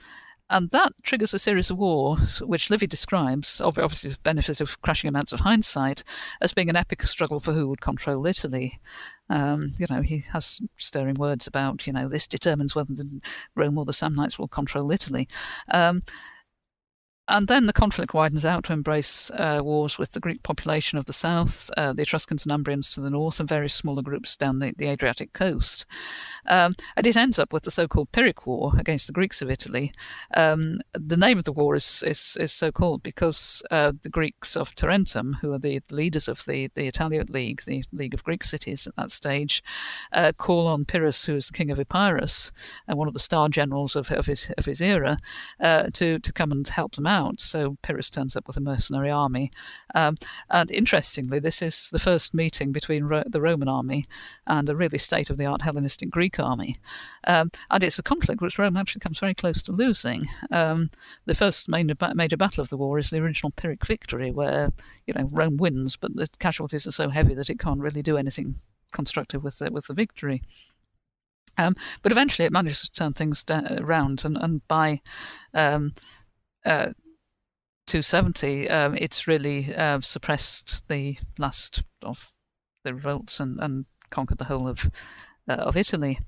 and 0.54 0.70
that 0.70 0.94
triggers 1.02 1.34
a 1.34 1.40
series 1.40 1.72
of 1.72 1.80
wars, 1.80 2.40
which 2.44 2.70
Livy 2.70 2.86
describes, 2.86 3.60
obviously 3.60 4.10
with 4.10 4.22
benefit 4.22 4.62
of 4.62 4.80
crashing 4.84 5.08
amounts 5.08 5.34
of 5.34 5.40
hindsight, 5.40 6.04
as 6.42 6.54
being 6.54 6.70
an 6.70 6.76
epic 6.76 7.02
struggle 7.04 7.40
for 7.40 7.54
who 7.54 7.68
would 7.68 7.82
control 7.82 8.28
Italy. 8.28 8.80
Um, 9.32 9.72
you 9.80 9.88
know, 9.90 10.04
he 10.04 10.20
has 10.32 10.62
stirring 10.78 11.16
words 11.16 11.48
about, 11.48 11.88
you 11.88 11.94
know, 11.94 12.08
this 12.08 12.28
determines 12.28 12.76
whether 12.76 12.94
the 12.94 13.20
Rome 13.56 13.80
or 13.80 13.86
the 13.86 13.94
Samnites 13.94 14.38
will 14.38 14.48
control 14.48 14.92
Italy. 14.92 15.28
Um, 15.70 16.04
and 17.34 17.48
then 17.48 17.66
the 17.66 17.74
conflict 17.74 18.14
widens 18.14 18.46
out 18.46 18.64
to 18.66 18.74
embrace 18.74 19.32
uh, 19.32 19.60
wars 19.64 19.98
with 19.98 20.12
the 20.12 20.20
Greek 20.20 20.44
population 20.44 21.00
of 21.00 21.06
the 21.06 21.14
south, 21.14 21.68
uh, 21.76 21.92
the 21.92 22.04
Etruscans 22.04 22.46
and 22.46 22.54
Umbrians 22.54 22.94
to 22.94 23.02
the 23.02 23.10
north, 23.10 23.40
and 23.40 23.50
various 23.50 23.74
smaller 23.74 24.04
groups 24.04 24.38
down 24.38 24.60
the, 24.60 24.72
the 24.78 24.88
Adriatic 24.88 25.34
coast. 25.34 25.88
Um, 26.46 26.76
and 26.96 27.08
it 27.08 27.18
ends 27.18 27.40
up 27.40 27.52
with 27.52 27.64
the 27.64 27.72
so-called 27.72 28.12
Pyrrhic 28.12 28.46
War 28.46 28.74
against 28.78 29.08
the 29.08 29.14
Greeks 29.14 29.42
of 29.42 29.50
Italy. 29.50 29.92
Um, 30.36 30.82
the 30.94 31.18
name 31.18 31.40
of 31.40 31.46
the 31.46 31.52
war 31.52 31.76
is 31.76 32.04
is, 32.06 32.38
is 32.40 32.52
so 32.52 32.72
called 32.72 33.02
because 33.02 33.64
uh, 33.72 33.94
the 34.04 34.10
Greeks 34.10 34.56
of 34.56 34.76
Tarentum, 34.76 35.38
who 35.42 35.54
are 35.54 35.60
the 35.60 35.82
leaders 35.90 36.28
of 36.28 36.46
the 36.46 36.70
the 36.76 36.88
Italiot 36.88 37.32
League, 37.32 37.64
the 37.66 37.84
League 37.92 38.14
of 38.14 38.24
Greek 38.24 38.44
cities 38.44 38.86
at 38.86 38.96
that 38.96 39.10
stage, 39.10 39.64
uh, 40.12 40.34
call 40.38 40.68
on 40.68 40.86
Pyrrhus, 40.86 41.26
who 41.26 41.34
is 41.34 41.48
the 41.48 41.54
king 41.54 41.72
of 41.72 41.80
Epirus 41.80 42.52
and 42.88 43.00
one 43.00 43.08
of 43.08 43.16
the 43.16 43.20
star 43.20 43.50
generals 43.50 43.96
of, 43.96 44.12
of 44.12 44.28
his 44.28 44.52
of 44.56 44.66
his 44.66 44.82
era, 44.82 45.18
uh, 45.60 45.86
to 45.94 46.20
to 46.20 46.32
come 46.32 46.52
and 46.52 46.68
help 46.68 46.94
them 46.94 47.08
out. 47.08 47.23
So 47.40 47.78
Pyrrhus 47.82 48.10
turns 48.10 48.36
up 48.36 48.48
with 48.48 48.58
a 48.58 48.62
mercenary 48.62 49.10
army, 49.10 49.52
um, 49.96 50.18
and 50.50 50.70
interestingly, 50.72 51.40
this 51.40 51.62
is 51.62 51.90
the 51.92 52.00
first 52.00 52.34
meeting 52.34 52.72
between 52.72 53.06
Ro- 53.06 53.24
the 53.26 53.42
Roman 53.42 53.68
army 53.68 54.06
and 54.48 54.70
a 54.70 54.76
really 54.76 54.98
state-of-the-art 54.98 55.62
Hellenistic 55.62 56.10
Greek 56.10 56.40
army. 56.40 56.76
Um, 57.26 57.52
and 57.70 57.84
it's 57.84 58.00
a 58.00 58.04
conflict 58.04 58.42
which 58.42 58.60
Rome 58.60 58.78
actually 58.78 59.00
comes 59.02 59.20
very 59.20 59.34
close 59.34 59.64
to 59.64 59.72
losing. 59.72 60.26
Um, 60.52 60.90
the 61.26 61.36
first 61.36 61.70
major, 61.70 61.96
major 62.14 62.38
battle 62.38 62.62
of 62.62 62.70
the 62.70 62.78
war 62.78 62.98
is 63.00 63.10
the 63.10 63.20
original 63.20 63.52
Pyrrhic 63.52 63.86
victory, 63.86 64.32
where 64.32 64.72
you 65.08 65.14
know 65.14 65.30
Rome 65.32 65.58
wins, 65.58 65.98
but 65.98 66.16
the 66.16 66.28
casualties 66.40 66.88
are 66.88 66.92
so 66.92 67.10
heavy 67.10 67.34
that 67.34 67.50
it 67.50 67.60
can't 67.60 67.82
really 67.82 68.02
do 68.02 68.18
anything 68.18 68.56
constructive 68.92 69.44
with 69.44 69.60
the, 69.60 69.72
with 69.72 69.88
the 69.88 69.94
victory. 69.94 70.42
Um, 71.58 71.76
but 72.02 72.12
eventually, 72.12 72.46
it 72.46 72.52
manages 72.52 72.82
to 72.82 72.92
turn 72.92 73.14
things 73.14 73.46
around, 73.50 74.26
and, 74.26 74.38
and 74.38 74.68
by 74.68 75.02
um, 75.54 75.94
uh, 76.66 76.94
270, 77.88 78.70
um, 78.70 78.96
it's 78.96 79.28
really 79.28 79.74
uh, 79.76 80.00
suppressed 80.02 80.88
the 80.88 81.18
last 81.38 81.84
of 82.02 82.32
the 82.84 82.94
revolts 82.94 83.40
and, 83.40 83.60
and 83.60 83.86
conquered 84.10 84.38
the 84.38 84.46
whole 84.46 84.68
of 84.68 84.90
uh, 85.48 85.54
of 85.54 85.76
Italy. 85.76 86.20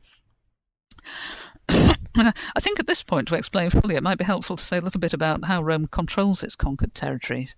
I 2.18 2.60
think 2.60 2.80
at 2.80 2.88
this 2.88 3.04
point, 3.04 3.28
to 3.28 3.36
explain 3.36 3.70
fully, 3.70 3.96
it 3.96 4.04
might 4.04 4.18
be 4.18 4.24
helpful 4.24 4.56
to 4.56 4.64
say 4.64 4.78
a 4.78 4.82
little 4.82 5.00
bit 5.00 5.14
about 5.14 5.46
how 5.46 5.62
Rome 5.62 5.88
controls 5.88 6.44
its 6.44 6.56
conquered 6.56 6.94
territories. 6.94 7.56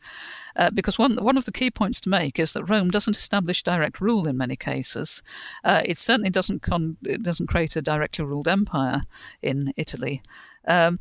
Uh, 0.56 0.72
because 0.72 0.98
one, 0.98 1.18
one 1.18 1.38
of 1.38 1.46
the 1.46 1.52
key 1.52 1.70
points 1.70 2.02
to 2.02 2.10
make 2.10 2.40
is 2.40 2.54
that 2.54 2.66
Rome 2.66 2.90
doesn't 2.90 3.18
establish 3.18 3.64
direct 3.64 4.02
rule 4.02 4.28
in 4.28 4.38
many 4.38 4.56
cases. 4.56 5.22
Uh, 5.64 5.82
it 5.86 6.00
certainly 6.00 6.32
doesn't, 6.32 6.62
con- 6.62 6.98
it 7.04 7.22
doesn't 7.22 7.48
create 7.48 7.76
a 7.76 7.82
directly 7.82 8.26
ruled 8.26 8.48
empire 8.48 9.02
in 9.42 9.74
Italy. 9.78 10.24
Um, 10.68 11.00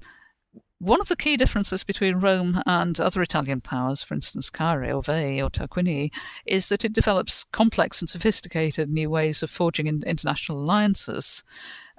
one 0.79 1.01
of 1.01 1.09
the 1.09 1.17
key 1.17 1.37
differences 1.37 1.85
between 1.85 2.17
Rome 2.17 2.63
and 2.67 3.01
other 3.01 3.23
Italian 3.23 3.61
powers, 3.61 4.03
for 4.03 4.15
instance, 4.15 4.51
Caere 4.51 4.93
or 4.93 5.03
Veii 5.03 5.41
or 5.41 5.49
Tarquinii, 5.49 6.13
is 6.45 6.69
that 6.69 6.85
it 6.85 6.93
develops 6.93 7.45
complex 7.45 8.01
and 8.01 8.09
sophisticated 8.09 8.91
new 8.91 9.09
ways 9.09 9.43
of 9.43 9.51
forging 9.51 9.87
international 9.87 10.59
alliances. 10.59 11.43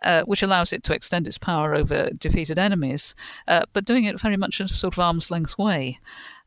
Uh, 0.03 0.21
which 0.25 0.43
allows 0.43 0.71
it 0.71 0.83
to 0.83 0.93
extend 0.93 1.25
its 1.25 1.39
power 1.39 1.73
over 1.73 2.11
defeated 2.15 2.59
enemies, 2.59 3.15
uh, 3.47 3.63
but 3.73 3.83
doing 3.83 4.03
it 4.03 4.21
very 4.21 4.37
much 4.37 4.59
in 4.59 4.67
a 4.67 4.69
sort 4.69 4.93
of 4.93 4.99
arm's 4.99 5.31
length 5.31 5.57
way. 5.57 5.97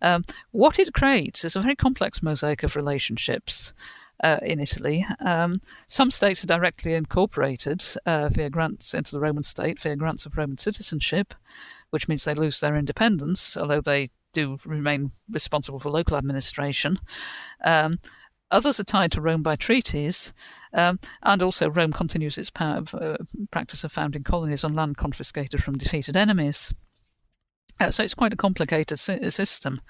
Um, 0.00 0.24
what 0.52 0.78
it 0.78 0.94
creates 0.94 1.44
is 1.44 1.56
a 1.56 1.60
very 1.60 1.74
complex 1.74 2.22
mosaic 2.22 2.62
of 2.62 2.76
relationships. 2.76 3.72
Uh, 4.22 4.38
in 4.42 4.60
Italy. 4.60 5.06
Um, 5.20 5.62
some 5.86 6.10
states 6.10 6.44
are 6.44 6.46
directly 6.46 6.92
incorporated 6.92 7.82
uh, 8.04 8.28
via 8.28 8.50
grants 8.50 8.92
into 8.92 9.12
the 9.12 9.18
Roman 9.18 9.42
state, 9.42 9.80
via 9.80 9.96
grants 9.96 10.26
of 10.26 10.36
Roman 10.36 10.58
citizenship 10.58 11.32
which 11.90 12.08
means 12.08 12.24
they 12.24 12.34
lose 12.34 12.60
their 12.60 12.76
independence, 12.76 13.56
although 13.56 13.80
they 13.80 14.08
do 14.32 14.58
remain 14.64 15.12
responsible 15.30 15.80
for 15.80 15.90
local 15.90 16.16
administration. 16.16 16.98
Um, 17.64 17.98
others 18.50 18.80
are 18.80 18.84
tied 18.84 19.12
to 19.12 19.20
Rome 19.20 19.42
by 19.42 19.56
treaties, 19.56 20.32
um, 20.72 20.98
and 21.22 21.42
also 21.42 21.68
Rome 21.68 21.92
continues 21.92 22.38
its 22.38 22.50
power, 22.50 22.82
uh, 22.94 23.16
practice 23.50 23.84
of 23.84 23.92
founding 23.92 24.22
colonies 24.22 24.64
on 24.64 24.74
land 24.74 24.96
confiscated 24.96 25.62
from 25.62 25.78
defeated 25.78 26.16
enemies. 26.16 26.72
Uh, 27.80 27.90
so 27.90 28.02
it's 28.02 28.14
quite 28.14 28.32
a 28.32 28.36
complicated 28.36 28.98
system. 28.98 29.80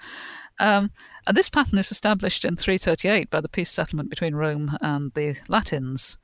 Um, 0.59 0.91
and 1.27 1.35
this 1.35 1.49
pattern 1.49 1.77
is 1.79 1.91
established 1.91 2.45
in 2.45 2.55
338 2.55 3.29
by 3.29 3.41
the 3.41 3.49
peace 3.49 3.69
settlement 3.69 4.09
between 4.09 4.35
Rome 4.35 4.77
and 4.81 5.13
the 5.13 5.35
Latins. 5.49 6.17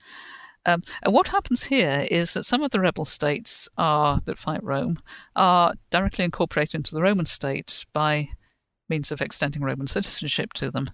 Um, 0.68 0.82
and 1.02 1.14
what 1.14 1.30
happens 1.30 1.64
here 1.64 2.06
is 2.12 2.34
that 2.34 2.44
some 2.44 2.62
of 2.62 2.72
the 2.72 2.80
rebel 2.82 3.06
states 3.06 3.70
are 3.78 4.22
that 4.26 4.38
fight 4.38 4.62
Rome 4.64 5.00
are 5.36 5.74
directly 5.90 6.26
incorporated 6.26 6.76
into 6.76 6.94
the 6.94 7.02
Roman 7.02 7.26
state 7.26 7.86
by 7.94 8.30
means 8.90 9.12
of 9.12 9.22
extending 9.22 9.64
Roman 9.64 9.88
citizenship 9.88 10.54
to 10.54 10.70
them, 10.70 10.92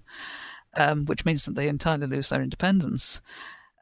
um, 0.77 1.05
which 1.05 1.25
means 1.25 1.45
that 1.45 1.55
they 1.55 1.67
entirely 1.67 2.07
lose 2.07 2.29
their 2.29 2.41
independence. 2.41 3.19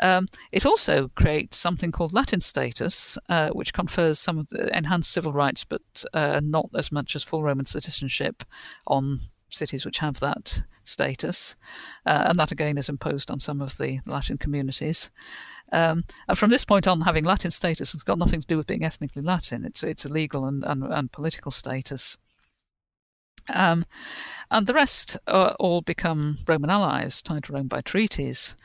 Um, 0.02 0.28
it 0.52 0.66
also 0.66 1.10
creates 1.10 1.58
something 1.58 1.92
called 1.92 2.14
Latin 2.14 2.42
status, 2.42 3.18
uh, 3.30 3.50
which 3.50 3.74
confers 3.74 4.18
some 4.18 4.40
of 4.40 4.48
the 4.48 4.76
enhanced 4.76 5.12
civil 5.12 5.34
rights, 5.34 5.64
but 5.64 6.06
uh, 6.14 6.40
not 6.42 6.70
as 6.76 6.92
much 6.92 7.16
as 7.16 7.24
full 7.24 7.44
Roman 7.44 7.66
citizenship 7.66 8.44
on 8.88 9.20
cities 9.52 9.86
which 9.86 10.00
have 10.00 10.20
that 10.20 10.64
status. 10.84 11.56
Uh, 12.06 12.26
and 12.28 12.40
that 12.40 12.52
again 12.52 12.78
is 12.78 12.90
imposed 12.90 13.30
on 13.30 13.40
some 13.40 13.62
of 13.62 13.78
the 13.78 14.00
Latin 14.06 14.38
communities. 14.38 15.12
Um, 15.72 16.04
and 16.28 16.38
from 16.38 16.50
this 16.50 16.66
point 16.66 16.88
on, 16.88 17.02
having 17.02 17.24
Latin 17.24 17.52
status 17.52 17.94
has 17.94 18.04
got 18.04 18.18
nothing 18.18 18.42
to 18.42 18.48
do 18.48 18.58
with 18.58 18.68
being 18.68 18.84
ethnically 18.84 19.22
Latin. 19.22 19.64
It's 19.64 19.84
it's 19.84 20.06
a 20.06 20.12
legal 20.12 20.46
and, 20.46 20.64
and, 20.64 20.84
and 20.84 21.12
political 21.12 21.52
status. 21.52 22.18
Um, 23.50 23.86
and 24.50 24.68
the 24.68 24.74
rest 24.74 25.18
uh, 25.28 25.54
all 25.60 25.82
become 25.82 26.38
Roman 26.48 26.70
allies, 26.70 27.22
tied 27.22 27.46
to 27.46 27.54
Rome 27.54 27.68
by 27.68 27.82
treaties. 27.82 28.56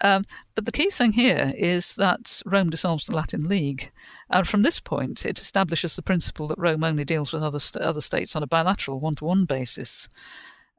Um, 0.00 0.24
but 0.54 0.64
the 0.64 0.72
key 0.72 0.90
thing 0.90 1.12
here 1.12 1.52
is 1.56 1.96
that 1.96 2.42
Rome 2.46 2.70
dissolves 2.70 3.06
the 3.06 3.16
Latin 3.16 3.48
League, 3.48 3.90
and 4.30 4.46
from 4.46 4.62
this 4.62 4.78
point, 4.78 5.26
it 5.26 5.38
establishes 5.38 5.96
the 5.96 6.02
principle 6.02 6.46
that 6.48 6.58
Rome 6.58 6.84
only 6.84 7.04
deals 7.04 7.32
with 7.32 7.42
other 7.42 7.58
st- 7.58 7.84
other 7.84 8.00
states 8.00 8.36
on 8.36 8.42
a 8.42 8.46
bilateral, 8.46 9.00
one-to-one 9.00 9.44
basis. 9.44 10.08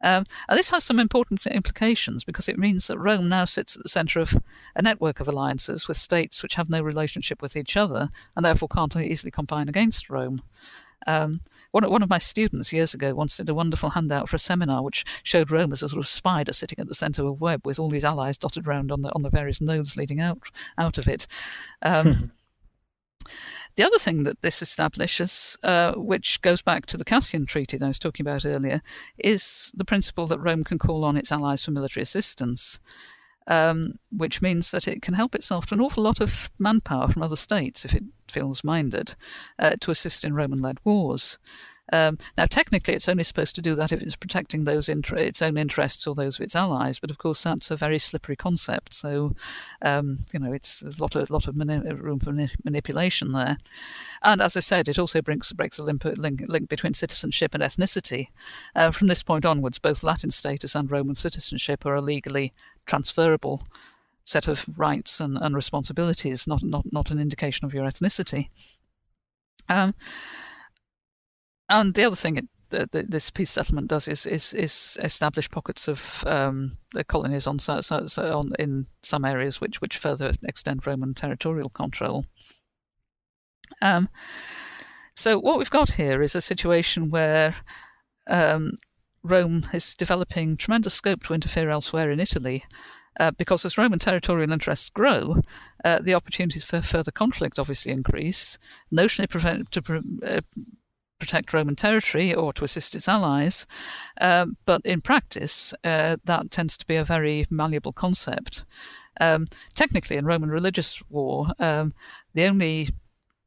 Um, 0.02 0.26
and 0.48 0.58
this 0.58 0.70
has 0.70 0.86
some 0.86 1.00
important 1.00 1.46
implications 1.46 2.24
because 2.24 2.48
it 2.48 2.58
means 2.58 2.88
that 2.88 2.98
Rome 2.98 3.28
now 3.28 3.44
sits 3.44 3.76
at 3.76 3.84
the 3.84 3.90
centre 3.90 4.22
of 4.22 4.38
a 4.74 4.82
network 4.82 5.20
of 5.20 5.28
alliances 5.28 5.88
with 5.88 5.98
states 5.98 6.42
which 6.42 6.56
have 6.56 6.70
no 6.70 6.82
relationship 6.82 7.42
with 7.42 7.58
each 7.58 7.76
other 7.76 8.10
and 8.36 8.46
therefore 8.46 8.70
can't 8.70 8.96
easily 8.96 9.32
combine 9.32 9.68
against 9.68 10.10
Rome. 10.10 10.42
Um, 11.08 11.42
one, 11.72 11.90
one 11.90 12.04
of 12.04 12.10
my 12.10 12.18
students 12.18 12.74
years 12.74 12.94
ago 12.94 13.14
once 13.14 13.38
did 13.38 13.50
a 13.50 13.54
wonderful 13.54 13.92
handout 13.92 14.28
for 14.30 14.36
a 14.36 14.40
seminar 14.40 14.84
which 14.84 15.06
showed 15.24 15.52
Rome 15.52 15.72
as 15.72 15.84
a 15.84 15.90
sort 15.90 16.00
of 16.00 16.08
spider 16.08 16.54
sitting 16.54 16.80
at 16.80 16.88
the 16.88 16.96
centre 16.96 17.22
of 17.22 17.28
a 17.28 17.34
web 17.34 17.66
with 17.66 17.80
all 17.80 17.90
these 17.90 18.06
allies 18.06 18.38
dotted 18.38 18.68
around 18.68 18.92
on 18.92 19.02
the 19.02 19.14
on 19.14 19.22
the 19.22 19.30
various 19.30 19.62
nodes 19.62 19.96
leading 19.96 20.20
out 20.20 20.40
out 20.78 20.98
of 20.98 21.08
it. 21.08 21.28
Um, 21.82 22.32
The 23.80 23.86
other 23.86 24.00
thing 24.00 24.24
that 24.24 24.42
this 24.42 24.62
establishes, 24.62 25.58
uh, 25.64 25.94
which 25.94 26.42
goes 26.42 26.62
back 26.62 26.86
to 26.88 26.98
the 26.98 27.06
Cassian 27.06 27.46
Treaty 27.46 27.78
that 27.78 27.86
I 27.86 27.88
was 27.88 28.00
talking 28.00 28.26
about 28.26 28.46
earlier, 28.46 28.82
is 29.18 29.72
the 29.74 29.86
principle 29.86 30.28
that 30.28 30.40
Rome 30.40 30.66
can 30.66 30.78
call 30.78 31.06
on 31.06 31.16
its 31.16 31.32
allies 31.32 31.64
for 31.64 31.72
military 31.72 32.02
assistance. 32.02 32.80
Um, 33.50 33.98
which 34.16 34.44
means 34.44 34.70
that 34.70 34.88
it 34.88 35.02
can 35.02 35.16
help 35.16 35.34
itself 35.34 35.66
to 35.66 35.74
an 35.74 35.82
awful 35.82 36.04
lot 36.04 36.22
of 36.22 36.52
manpower 36.60 37.08
from 37.08 37.24
other 37.24 37.36
states 37.36 37.84
if 37.84 37.96
it 37.96 38.04
feels 38.28 38.64
minded 38.64 39.16
uh, 39.58 39.76
to 39.82 39.90
assist 39.90 40.24
in 40.24 40.36
Roman 40.36 40.62
led 40.62 40.78
wars. 40.84 41.40
Um, 41.92 42.18
now, 42.38 42.46
technically, 42.46 42.94
it's 42.94 43.10
only 43.10 43.24
supposed 43.24 43.56
to 43.56 43.62
do 43.62 43.76
that 43.76 43.92
if 43.92 44.02
it's 44.02 44.16
protecting 44.16 44.64
those 44.64 44.90
inter- 44.90 45.18
its 45.18 45.42
own 45.42 45.58
interests 45.58 46.06
or 46.06 46.16
those 46.16 46.38
of 46.38 46.44
its 46.44 46.56
allies. 46.56 47.00
But 47.00 47.10
of 47.10 47.18
course, 47.18 47.44
that's 47.44 47.72
a 47.72 47.76
very 47.76 47.98
slippery 47.98 48.36
concept. 48.36 48.94
So, 48.94 49.36
um, 49.82 50.20
you 50.34 50.40
know, 50.40 50.54
it's 50.54 50.82
a 50.82 50.92
lot 51.00 51.16
of 51.16 51.30
lot 51.30 51.48
of 51.48 51.56
mani- 51.56 51.94
room 51.94 52.20
for 52.20 52.32
mani- 52.32 52.52
manipulation 52.64 53.32
there. 53.32 53.58
And 54.22 54.42
as 54.42 54.58
I 54.58 54.60
said, 54.60 54.88
it 54.88 55.00
also 55.00 55.22
brings, 55.22 55.52
breaks 55.54 55.80
a 55.80 55.84
link, 55.84 56.04
link, 56.04 56.44
link 56.48 56.70
between 56.70 56.94
citizenship 56.94 57.54
and 57.54 57.64
ethnicity. 57.64 58.28
Uh, 58.76 58.92
from 58.92 59.08
this 59.08 59.24
point 59.24 59.46
onwards, 59.46 59.80
both 59.80 60.04
Latin 60.04 60.32
status 60.32 60.76
and 60.76 60.92
Roman 60.92 61.16
citizenship 61.16 61.86
are 61.86 61.96
a 61.96 62.02
legally 62.02 62.54
transferable 62.90 63.64
set 64.26 64.48
of 64.48 64.66
rights 64.78 65.20
and, 65.20 65.38
and 65.38 65.56
responsibilities, 65.56 66.48
not, 66.48 66.62
not, 66.64 66.86
not 66.92 67.12
an 67.12 67.20
indication 67.20 67.66
of 67.66 67.74
your 67.74 67.86
ethnicity. 67.86 68.50
Um, 69.68 69.94
and 71.70 71.94
the 71.94 72.04
other 72.04 72.16
thing 72.16 72.38
it, 72.38 72.48
the, 72.70 73.06
this 73.08 73.32
peace 73.32 73.50
settlement 73.50 73.88
does 73.88 74.08
is 74.08 74.26
is, 74.26 74.54
is 74.54 74.98
establish 75.02 75.50
pockets 75.50 75.88
of 75.88 76.24
um, 76.28 76.78
the 76.94 77.04
colonies 77.04 77.48
on, 77.48 77.60
so, 77.60 77.82
so, 77.82 78.38
on 78.38 78.52
in 78.60 78.86
some 79.02 79.26
areas 79.26 79.60
which 79.60 79.82
which 79.82 79.98
further 79.98 80.34
extend 80.44 80.86
Roman 80.86 81.14
territorial 81.14 81.70
control. 81.70 82.26
Um, 83.82 84.10
so 85.16 85.40
what 85.40 85.58
we've 85.58 85.70
got 85.70 85.92
here 85.94 86.22
is 86.22 86.36
a 86.36 86.42
situation 86.42 87.10
where 87.10 87.56
um, 88.30 88.78
Rome 89.24 89.68
is 89.74 89.96
developing 89.96 90.58
tremendous 90.58 90.94
scope 90.94 91.24
to 91.24 91.34
interfere 91.34 91.70
elsewhere 91.70 92.12
in 92.12 92.20
Italy. 92.20 92.64
Uh, 93.20 93.32
because 93.32 93.66
as 93.66 93.78
Roman 93.78 94.00
territorial 94.00 94.52
interests 94.52 94.90
grow, 94.90 95.42
uh, 95.84 96.00
the 96.00 96.14
opportunities 96.14 96.64
for 96.64 96.82
further 96.82 97.12
conflict 97.12 97.60
obviously 97.60 97.92
increase. 97.92 98.58
Notionally, 98.94 99.70
to 99.72 99.82
pre- 99.82 100.02
uh, 100.26 100.42
protect 101.20 101.54
Roman 101.54 101.76
territory 101.76 102.34
or 102.34 102.54
to 102.54 102.64
assist 102.64 102.96
its 102.96 103.08
allies. 103.08 103.68
Uh, 104.20 104.48
but 104.66 104.82
in 104.86 105.02
practice, 105.02 105.74
uh, 105.84 106.16
that 106.24 106.50
tends 106.50 106.78
to 106.78 106.88
be 106.88 106.96
a 106.96 107.04
very 107.04 107.46
malleable 107.50 107.92
concept. 107.92 108.64
Um, 109.20 109.48
technically, 109.76 110.16
in 110.16 110.26
Roman 110.26 110.50
religious 110.50 111.04
war, 111.10 111.48
um, 111.60 111.94
the 112.34 112.46
only 112.46 112.90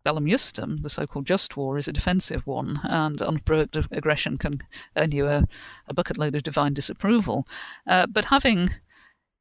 bellum 0.04 0.26
justum, 0.26 0.82
the 0.82 0.90
so-called 0.90 1.26
just 1.26 1.56
war, 1.56 1.78
is 1.78 1.88
a 1.88 1.92
defensive 1.92 2.46
one, 2.46 2.80
and 2.84 3.20
unprovoked 3.22 3.76
aggression 3.90 4.38
can 4.38 4.60
earn 4.96 5.12
you 5.12 5.26
a, 5.26 5.44
a 5.86 5.94
bucket 5.94 6.18
load 6.18 6.34
of 6.34 6.42
divine 6.42 6.74
disapproval. 6.74 7.46
Uh, 7.86 8.06
but 8.06 8.26
having 8.26 8.70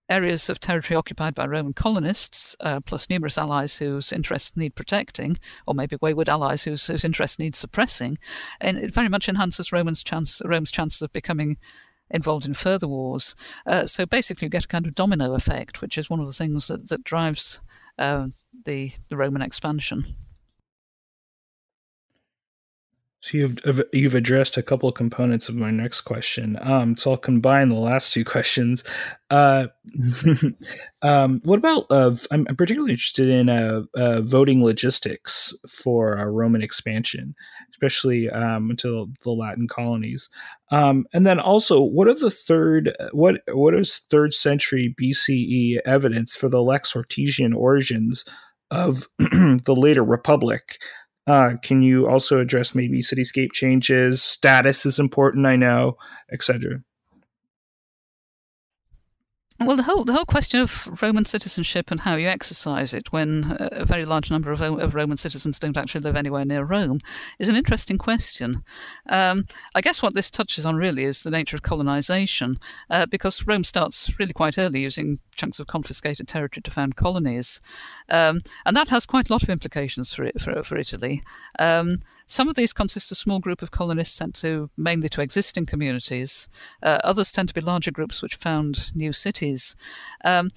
areas 0.10 0.50
of 0.50 0.60
territory 0.60 0.98
occupied 0.98 1.34
by 1.34 1.46
Roman 1.46 1.74
colonists, 1.74 2.56
uh, 2.60 2.82
plus 2.82 3.10
numerous 3.10 3.38
allies 3.38 3.78
whose 3.78 4.12
interests 4.12 4.58
need 4.58 4.76
protecting, 4.76 5.38
or 5.66 5.74
maybe 5.74 5.98
wayward 6.02 6.28
allies 6.28 6.64
whose, 6.64 6.86
whose 6.88 7.06
interests 7.06 7.40
need 7.40 7.56
suppressing, 7.56 8.18
and 8.60 8.78
it 8.78 8.94
very 8.94 9.10
much 9.10 9.30
enhances 9.30 9.72
Rome's 9.72 10.04
chance 10.04 10.42
Rome's 10.46 10.72
chances 10.72 11.02
of 11.02 11.14
becoming 11.14 11.58
involved 12.10 12.46
in 12.46 12.54
further 12.54 12.90
wars. 12.90 13.36
Uh, 13.66 13.86
so 13.86 14.06
basically, 14.06 14.46
you 14.46 14.50
get 14.50 14.66
a 14.66 14.68
kind 14.68 14.86
of 14.86 14.96
domino 14.96 15.34
effect, 15.34 15.82
which 15.82 15.98
is 15.98 16.10
one 16.10 16.20
of 16.20 16.28
the 16.28 16.34
things 16.34 16.68
that 16.68 16.90
that 16.90 17.06
drives 17.06 17.62
uh, 17.98 18.28
the 18.66 18.92
the 19.10 19.18
Roman 19.18 19.42
expansion. 19.42 20.04
So 23.22 23.38
you've 23.38 23.84
you've 23.93 24.15
addressed 24.15 24.57
a 24.57 24.64
couple 24.64 24.89
of 24.89 24.95
components 24.95 25.48
of 25.48 25.56
my 25.56 25.69
next 25.69 26.02
question. 26.02 26.57
Um, 26.60 26.98
so 26.98 27.11
I'll 27.11 27.18
combine 27.18 27.69
the 27.69 27.76
last 27.76 28.14
two 28.14 28.26
questions. 28.26 28.84
Uh, 29.30 29.68
um, 31.03 31.39
what 31.43 31.60
about? 31.60 31.85
Uh, 31.91 32.15
I'm, 32.31 32.45
particularly 32.45 32.93
interested 32.93 33.30
in 33.30 33.48
uh, 33.48 33.84
uh 33.95 34.22
voting 34.22 34.64
logistics 34.64 35.53
for 35.69 36.15
Roman 36.31 36.64
expansion, 36.64 37.35
especially 37.69 38.27
um, 38.31 38.72
into 38.72 39.07
the 39.23 39.31
Latin 39.31 39.68
colonies. 39.68 40.30
Um, 40.72 41.06
and 41.14 41.26
then 41.26 41.39
also, 41.39 41.80
what 41.80 42.07
are 42.07 42.15
the 42.15 42.31
third? 42.31 42.91
What 43.11 43.41
what 43.52 43.76
is 43.76 43.99
third 44.10 44.34
century 44.34 44.95
BCE 44.99 45.77
evidence 45.85 46.35
for 46.35 46.49
the 46.49 46.64
Lex 46.64 46.91
Hortensian 46.91 47.56
origins 47.56 48.26
of 48.72 49.07
the 49.19 49.76
later 49.77 50.03
Republic? 50.03 50.80
Uh, 51.27 51.53
can 51.61 51.81
you 51.81 52.07
also 52.07 52.39
address 52.39 52.73
maybe 52.73 53.02
cityscape 53.02 53.52
changes? 53.53 54.22
Status 54.22 54.85
is 54.85 54.99
important, 54.99 55.45
I 55.45 55.56
know, 55.56 55.98
etc. 56.31 56.81
Well, 59.64 59.78
the 59.78 59.84
whole 59.84 60.04
the 60.04 60.14
whole 60.14 60.26
question 60.26 60.60
of 60.60 61.02
Roman 61.04 61.26
citizenship 61.26 61.92
and 61.92 62.00
how 62.00 62.16
you 62.16 62.28
exercise 62.28 62.96
it 62.96 63.12
when 63.12 63.58
a 63.60 63.86
very 63.86 64.06
large 64.06 64.32
number 64.32 64.52
of, 64.52 64.60
of 64.60 64.96
Roman 64.96 65.18
citizens 65.18 65.60
don't 65.60 65.78
actually 65.78 66.02
live 66.02 66.16
anywhere 66.16 66.46
near 66.46 66.64
Rome 66.64 67.00
is 67.38 67.48
an 67.48 67.56
interesting 67.56 68.00
question. 68.00 68.64
Um, 69.08 69.46
I 69.76 69.82
guess 69.82 70.02
what 70.02 70.16
this 70.16 70.32
touches 70.32 70.66
on 70.66 70.78
really 70.78 71.04
is 71.04 71.22
the 71.22 71.30
nature 71.30 71.56
of 71.56 71.62
colonization, 71.62 72.58
uh, 72.90 73.06
because 73.06 73.46
Rome 73.46 73.64
starts 73.64 74.18
really 74.18 74.34
quite 74.34 74.58
early 74.58 74.80
using 74.80 75.20
chunks 75.36 75.60
of 75.60 75.68
confiscated 75.68 76.28
territory 76.28 76.64
to 76.64 76.72
found 76.72 76.96
colonies, 76.96 77.62
um, 78.10 78.42
and 78.66 78.76
that 78.76 78.90
has 78.90 79.06
quite 79.06 79.30
a 79.30 79.34
lot 79.34 79.44
of 79.44 79.50
implications 79.50 80.12
for 80.12 80.24
it, 80.24 80.42
for, 80.42 80.64
for 80.64 80.76
Italy. 80.76 81.22
Um, 81.60 81.98
some 82.32 82.48
of 82.48 82.56
these 82.56 82.72
consist 82.72 83.12
of 83.12 83.18
small 83.18 83.40
group 83.40 83.62
of 83.62 83.72
colonists 83.72 84.16
sent 84.16 84.34
to 84.36 84.70
mainly 84.78 85.10
to 85.10 85.22
existing 85.22 85.66
communities. 85.66 86.48
Uh, 86.82 86.98
others 87.03 87.34
tend 87.34 87.49
to 87.49 87.53
be 87.53 87.60
larger 87.60 87.91
groups 87.91 88.22
which 88.22 88.36
found 88.36 88.95
new 88.95 89.12
cities. 89.12 89.76
Um, 90.24 90.49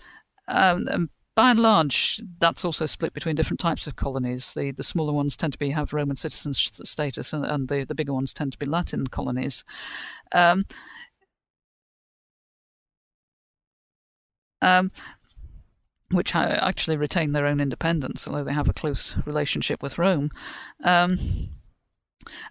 um, 0.47 1.11
by 1.35 1.51
and 1.51 1.59
large, 1.59 2.23
that's 2.39 2.65
also 2.65 2.87
split 2.87 3.13
between 3.13 3.35
different 3.35 3.59
types 3.59 3.89
of 3.89 3.97
colonies. 3.97 4.55
The 4.55 4.71
the 4.71 4.85
smaller 4.85 5.13
ones 5.13 5.37
tend 5.37 5.53
to 5.55 5.59
be 5.59 5.71
have 5.71 5.93
Roman 5.93 6.15
citizen 6.15 6.55
status, 6.55 7.33
and, 7.33 7.45
and 7.45 7.67
the, 7.67 7.85
the 7.85 7.95
bigger 7.97 8.13
ones 8.13 8.33
tend 8.33 8.53
to 8.53 8.59
be 8.59 8.67
Latin 8.67 9.09
colonies. 9.09 9.65
Um, 10.33 10.67
um, 14.63 14.93
which 16.13 16.37
actually 16.37 16.97
retain 16.97 17.33
their 17.33 17.47
own 17.47 17.61
independence, 17.61 18.29
although 18.29 18.45
they 18.45 18.53
have 18.53 18.69
a 18.69 18.73
close 18.73 19.17
relationship 19.27 19.83
with 19.83 19.99
Rome. 19.99 20.31
Um, 20.85 21.19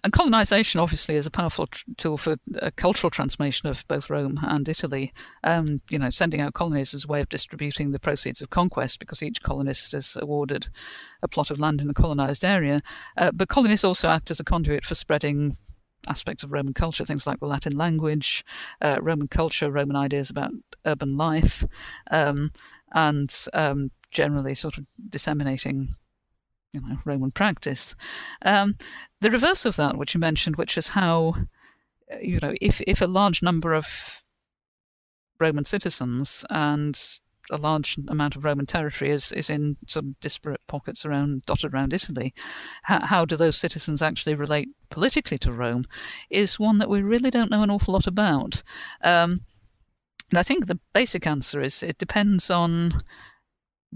and 0.02 0.12
colonization 0.12 0.80
obviously 0.80 1.16
is 1.16 1.26
a 1.26 1.30
powerful 1.30 1.66
tr- 1.66 1.84
tool 1.96 2.16
for 2.16 2.36
a 2.56 2.70
cultural 2.70 3.10
transformation 3.10 3.68
of 3.68 3.86
both 3.88 4.10
Rome 4.10 4.40
and 4.42 4.68
Italy. 4.68 5.12
Um, 5.42 5.80
you 5.90 5.98
know, 5.98 6.10
sending 6.10 6.40
out 6.40 6.54
colonies 6.54 6.94
as 6.94 7.04
a 7.04 7.08
way 7.08 7.20
of 7.20 7.28
distributing 7.28 7.90
the 7.90 7.98
proceeds 7.98 8.40
of 8.42 8.50
conquest 8.50 8.98
because 8.98 9.22
each 9.22 9.42
colonist 9.42 9.94
is 9.94 10.16
awarded 10.20 10.68
a 11.22 11.28
plot 11.28 11.50
of 11.50 11.60
land 11.60 11.80
in 11.80 11.90
a 11.90 11.94
colonized 11.94 12.44
area. 12.44 12.80
Uh, 13.16 13.30
but 13.32 13.48
colonists 13.48 13.84
also 13.84 14.08
act 14.08 14.30
as 14.30 14.40
a 14.40 14.44
conduit 14.44 14.84
for 14.84 14.94
spreading 14.94 15.56
aspects 16.08 16.42
of 16.42 16.52
Roman 16.52 16.74
culture, 16.74 17.04
things 17.04 17.26
like 17.26 17.40
the 17.40 17.46
Latin 17.46 17.76
language, 17.76 18.44
uh, 18.80 18.98
Roman 19.00 19.28
culture, 19.28 19.70
Roman 19.70 19.96
ideas 19.96 20.30
about 20.30 20.50
urban 20.84 21.16
life, 21.16 21.64
um, 22.10 22.52
and 22.92 23.34
um, 23.52 23.90
generally 24.10 24.54
sort 24.54 24.78
of 24.78 24.86
disseminating 25.08 25.96
you 26.74 26.80
know, 26.80 26.98
Roman 27.04 27.30
practice. 27.30 27.94
Um, 28.42 28.76
the 29.20 29.30
reverse 29.30 29.64
of 29.64 29.76
that, 29.76 29.96
which 29.96 30.14
you 30.14 30.20
mentioned, 30.20 30.56
which 30.56 30.76
is 30.76 30.88
how, 30.88 31.34
uh, 32.12 32.18
you 32.20 32.40
know, 32.42 32.54
if, 32.60 32.80
if 32.82 33.00
a 33.00 33.06
large 33.06 33.42
number 33.42 33.72
of 33.74 34.22
Roman 35.38 35.64
citizens 35.64 36.44
and 36.50 37.00
a 37.50 37.56
large 37.56 37.98
amount 38.08 38.36
of 38.36 38.44
Roman 38.44 38.66
territory 38.66 39.10
is, 39.10 39.30
is 39.32 39.50
in 39.50 39.76
some 39.86 40.16
disparate 40.20 40.62
pockets 40.66 41.04
around 41.04 41.44
dotted 41.46 41.72
around 41.72 41.92
Italy. 41.92 42.34
How, 42.84 43.00
how, 43.00 43.24
do 43.24 43.36
those 43.36 43.56
citizens 43.56 44.00
actually 44.02 44.34
relate 44.34 44.70
politically 44.90 45.38
to 45.38 45.52
Rome? 45.52 45.84
Is 46.30 46.58
one 46.58 46.78
that 46.78 46.88
we 46.88 47.02
really 47.02 47.30
don't 47.30 47.50
know 47.50 47.62
an 47.62 47.70
awful 47.70 47.92
lot 47.92 48.06
about. 48.06 48.62
Um, 49.02 49.40
and 50.30 50.38
I 50.38 50.42
think 50.42 50.66
the 50.66 50.80
basic 50.94 51.26
answer 51.26 51.60
is 51.60 51.82
it 51.82 51.98
depends 51.98 52.50
on 52.50 53.02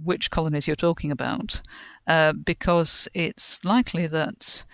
which 0.03 0.31
colonies 0.31 0.67
you're 0.67 0.77
talking 0.77 1.11
about, 1.11 1.63
uh, 2.07 2.33
because 2.33 3.09
it's 3.15 3.65
likely 3.65 4.07
that 4.07 4.65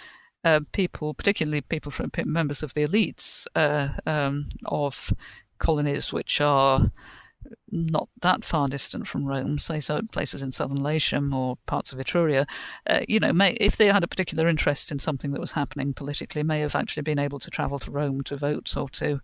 uh, 0.44 0.60
people, 0.72 1.14
particularly 1.14 1.60
people 1.60 1.90
from 1.90 2.10
members 2.26 2.62
of 2.62 2.74
the 2.74 2.86
elites 2.86 3.46
uh, 3.54 3.88
um, 4.06 4.46
of 4.66 5.12
colonies 5.58 6.12
which 6.12 6.40
are 6.40 6.90
not 7.70 8.08
that 8.22 8.44
far 8.44 8.68
distant 8.68 9.06
from 9.06 9.26
Rome, 9.26 9.58
say 9.58 9.80
so 9.80 10.00
places 10.12 10.42
in 10.42 10.52
southern 10.52 10.82
Latium 10.82 11.32
or 11.34 11.56
parts 11.66 11.92
of 11.92 11.98
Etruria, 11.98 12.46
uh, 12.88 13.00
you 13.08 13.20
know, 13.20 13.32
may, 13.32 13.52
if 13.54 13.76
they 13.76 13.86
had 13.86 14.04
a 14.04 14.08
particular 14.08 14.48
interest 14.48 14.90
in 14.92 14.98
something 14.98 15.32
that 15.32 15.40
was 15.40 15.52
happening 15.52 15.92
politically, 15.92 16.42
may 16.42 16.60
have 16.60 16.74
actually 16.74 17.02
been 17.02 17.18
able 17.18 17.38
to 17.38 17.50
travel 17.50 17.78
to 17.80 17.90
Rome 17.90 18.22
to 18.24 18.36
vote 18.36 18.74
or 18.76 18.88
to 18.90 19.20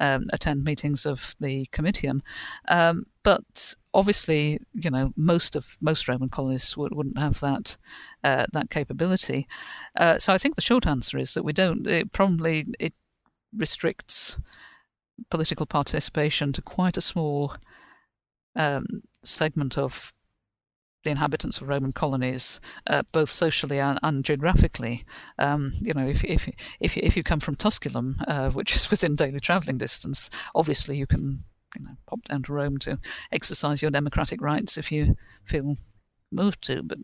um, 0.00 0.26
attend 0.32 0.64
meetings 0.64 1.04
of 1.04 1.34
the 1.40 1.66
Comitium. 1.66 2.22
Um, 2.68 3.04
but 3.22 3.74
obviously, 3.98 4.60
you 4.74 4.90
know, 4.90 5.12
most 5.16 5.56
of 5.56 5.76
most 5.80 6.08
Roman 6.08 6.28
colonists 6.28 6.76
would, 6.76 6.92
not 6.94 7.18
have 7.18 7.40
that 7.40 7.76
uh, 8.22 8.46
that 8.52 8.70
capability. 8.70 9.48
Uh, 9.96 10.18
so 10.18 10.32
I 10.32 10.38
think 10.38 10.54
the 10.54 10.62
short 10.62 10.86
answer 10.86 11.18
is 11.18 11.34
that 11.34 11.42
we 11.42 11.52
don't. 11.52 11.86
It 11.86 12.12
probably 12.12 12.66
it 12.78 12.94
restricts 13.54 14.38
political 15.30 15.66
participation 15.66 16.52
to 16.52 16.62
quite 16.62 16.96
a 16.96 17.00
small 17.00 17.54
um, 18.54 18.86
segment 19.24 19.76
of 19.76 20.12
the 21.04 21.10
inhabitants 21.10 21.60
of 21.60 21.68
Roman 21.68 21.92
colonies, 21.92 22.60
uh, 22.86 23.02
both 23.12 23.30
socially 23.30 23.80
and, 23.80 23.98
and 24.02 24.24
geographically. 24.24 25.04
Um, 25.38 25.72
you 25.80 25.92
know, 25.92 26.06
if 26.06 26.22
if 26.24 26.48
if 26.78 26.96
you, 26.96 27.02
if 27.04 27.16
you 27.16 27.24
come 27.24 27.40
from 27.40 27.56
Tusculum, 27.56 28.16
uh, 28.28 28.50
which 28.50 28.76
is 28.76 28.90
within 28.92 29.16
daily 29.16 29.40
travelling 29.40 29.78
distance, 29.78 30.30
obviously 30.54 30.96
you 30.96 31.06
can 31.06 31.42
you 31.78 31.84
know 31.84 31.96
pop 32.06 32.22
down 32.24 32.42
to 32.44 32.52
Rome 32.52 32.78
to 32.78 32.98
exercise 33.32 33.82
your 33.82 33.90
democratic 33.90 34.40
rights 34.40 34.76
if 34.76 34.90
you 34.90 35.16
feel 35.44 35.76
moved 36.30 36.62
to, 36.62 36.82
but 36.82 36.98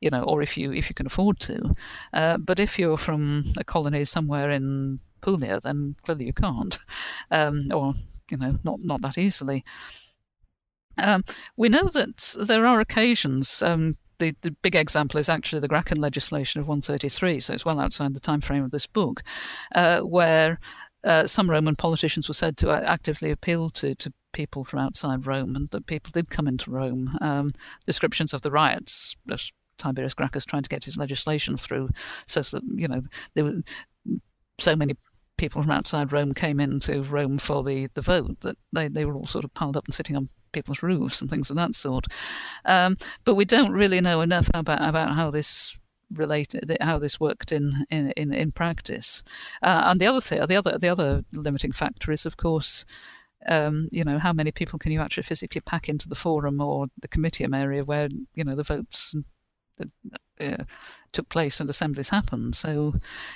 you 0.00 0.10
know, 0.10 0.22
or 0.22 0.42
if 0.42 0.56
you 0.56 0.72
if 0.72 0.88
you 0.88 0.94
can 0.94 1.06
afford 1.06 1.38
to. 1.40 1.74
Uh, 2.12 2.38
but 2.38 2.58
if 2.58 2.78
you're 2.78 2.96
from 2.96 3.44
a 3.58 3.64
colony 3.64 4.04
somewhere 4.04 4.50
in 4.50 5.00
Puglia, 5.20 5.60
then 5.60 5.96
clearly 6.02 6.26
you 6.26 6.32
can't, 6.32 6.78
um, 7.30 7.68
or 7.72 7.94
you 8.30 8.36
know, 8.36 8.58
not 8.64 8.80
not 8.82 9.02
that 9.02 9.18
easily. 9.18 9.64
Um, 10.98 11.24
we 11.56 11.68
know 11.68 11.88
that 11.88 12.34
there 12.46 12.66
are 12.66 12.80
occasions. 12.80 13.62
Um, 13.62 13.96
the, 14.18 14.36
the 14.42 14.52
big 14.62 14.76
example 14.76 15.18
is 15.18 15.28
actually 15.28 15.58
the 15.60 15.68
Gracchus 15.68 15.98
legislation 15.98 16.60
of 16.60 16.68
133, 16.68 17.40
so 17.40 17.54
it's 17.54 17.64
well 17.64 17.80
outside 17.80 18.14
the 18.14 18.20
time 18.20 18.40
frame 18.40 18.62
of 18.62 18.70
this 18.70 18.86
book, 18.86 19.22
uh, 19.74 20.00
where 20.00 20.60
uh, 21.04 21.26
some 21.26 21.50
Roman 21.50 21.76
politicians 21.76 22.28
were 22.28 22.34
said 22.34 22.56
to 22.58 22.70
actively 22.70 23.30
appeal 23.30 23.70
to, 23.70 23.94
to 23.96 24.12
people 24.32 24.64
from 24.64 24.78
outside 24.78 25.26
Rome, 25.26 25.56
and 25.56 25.68
that 25.70 25.86
people 25.86 26.10
did 26.12 26.30
come 26.30 26.46
into 26.46 26.70
Rome. 26.70 27.16
Um, 27.20 27.50
descriptions 27.86 28.32
of 28.32 28.42
the 28.42 28.50
riots, 28.50 29.16
that 29.26 29.42
Tiberius 29.78 30.14
Gracchus 30.14 30.44
trying 30.44 30.62
to 30.62 30.68
get 30.68 30.84
his 30.84 30.96
legislation 30.96 31.56
through, 31.56 31.90
says 32.26 32.50
that 32.52 32.62
you 32.66 32.88
know 32.88 33.02
there 33.34 33.44
were 33.44 33.62
so 34.58 34.76
many 34.76 34.94
people 35.36 35.62
from 35.62 35.70
outside 35.70 36.12
Rome 36.12 36.34
came 36.34 36.60
into 36.60 37.02
Rome 37.02 37.38
for 37.38 37.64
the, 37.64 37.88
the 37.94 38.02
vote 38.02 38.40
that 38.42 38.56
they, 38.72 38.86
they 38.88 39.04
were 39.04 39.14
all 39.14 39.26
sort 39.26 39.44
of 39.44 39.52
piled 39.54 39.76
up 39.76 39.86
and 39.86 39.94
sitting 39.94 40.14
on 40.14 40.28
people's 40.52 40.82
roofs 40.82 41.20
and 41.20 41.28
things 41.28 41.50
of 41.50 41.56
that 41.56 41.74
sort. 41.74 42.06
Um, 42.64 42.96
but 43.24 43.34
we 43.34 43.44
don't 43.44 43.72
really 43.72 44.00
know 44.00 44.20
enough 44.20 44.48
about 44.54 44.86
about 44.86 45.14
how 45.14 45.30
this 45.30 45.76
related 46.12 46.76
how 46.80 46.98
this 46.98 47.20
worked 47.20 47.52
in 47.52 47.86
in 47.90 48.12
in, 48.16 48.32
in 48.32 48.52
practice. 48.52 49.22
Uh, 49.62 49.82
and 49.86 50.00
the 50.00 50.06
other 50.06 50.20
thing, 50.20 50.44
the 50.46 50.56
other 50.56 50.78
the 50.78 50.88
other 50.88 51.24
limiting 51.32 51.72
factor 51.72 52.12
is, 52.12 52.26
of 52.26 52.36
course. 52.36 52.84
Um, 53.48 53.88
you 53.90 54.04
know, 54.04 54.18
how 54.18 54.32
many 54.32 54.52
people 54.52 54.78
can 54.78 54.92
you 54.92 55.00
actually 55.00 55.24
physically 55.24 55.60
pack 55.60 55.88
into 55.88 56.08
the 56.08 56.14
forum 56.14 56.60
or 56.60 56.86
the 57.00 57.08
comitium 57.08 57.56
area 57.60 57.82
where 57.84 58.08
you 58.34 58.44
know 58.44 58.54
the 58.54 58.62
votes 58.62 59.16
uh, 60.40 60.64
took 61.10 61.28
place 61.28 61.58
and 61.60 61.68
assemblies 61.68 62.10
happened? 62.10 62.54
So, 62.54 62.94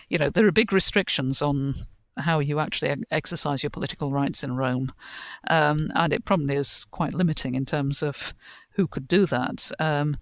you 0.08 0.18
know, 0.18 0.30
there 0.30 0.46
are 0.46 0.52
big 0.52 0.72
restrictions 0.72 1.42
on 1.42 1.74
how 2.18 2.38
you 2.38 2.60
actually 2.60 2.94
exercise 3.10 3.62
your 3.62 3.70
political 3.70 4.12
rights 4.12 4.42
in 4.44 4.56
Rome, 4.56 4.92
um, 5.48 5.90
and 5.94 6.12
it 6.12 6.24
probably 6.24 6.54
is 6.54 6.86
quite 6.90 7.12
limiting 7.14 7.54
in 7.54 7.66
terms 7.66 8.02
of 8.02 8.32
who 8.72 8.86
could 8.86 9.08
do 9.08 9.26
that. 9.26 9.70
Um, 9.78 10.16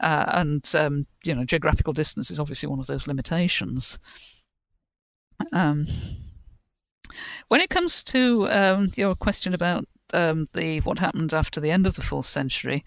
uh, 0.00 0.24
and 0.28 0.70
um, 0.74 1.06
you 1.24 1.34
know, 1.34 1.44
geographical 1.44 1.92
distance 1.92 2.30
is 2.30 2.38
obviously 2.38 2.68
one 2.68 2.80
of 2.80 2.86
those 2.86 3.06
limitations. 3.06 3.98
Um, 5.52 5.86
when 7.48 7.60
it 7.60 7.70
comes 7.70 8.02
to 8.04 8.48
um, 8.50 8.92
your 8.96 9.14
question 9.14 9.54
about 9.54 9.86
um, 10.12 10.46
the 10.54 10.80
what 10.80 10.98
happened 10.98 11.32
after 11.32 11.60
the 11.60 11.70
end 11.70 11.86
of 11.86 11.94
the 11.94 12.02
fourth 12.02 12.26
century, 12.26 12.84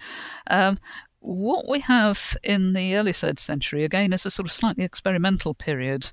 um, 0.49 0.79
what 1.19 1.67
we 1.69 1.79
have 1.79 2.35
in 2.43 2.73
the 2.73 2.95
early 2.95 3.13
third 3.13 3.39
century 3.39 3.83
again 3.83 4.11
is 4.11 4.25
a 4.25 4.31
sort 4.31 4.47
of 4.47 4.51
slightly 4.51 4.83
experimental 4.83 5.53
period 5.53 6.11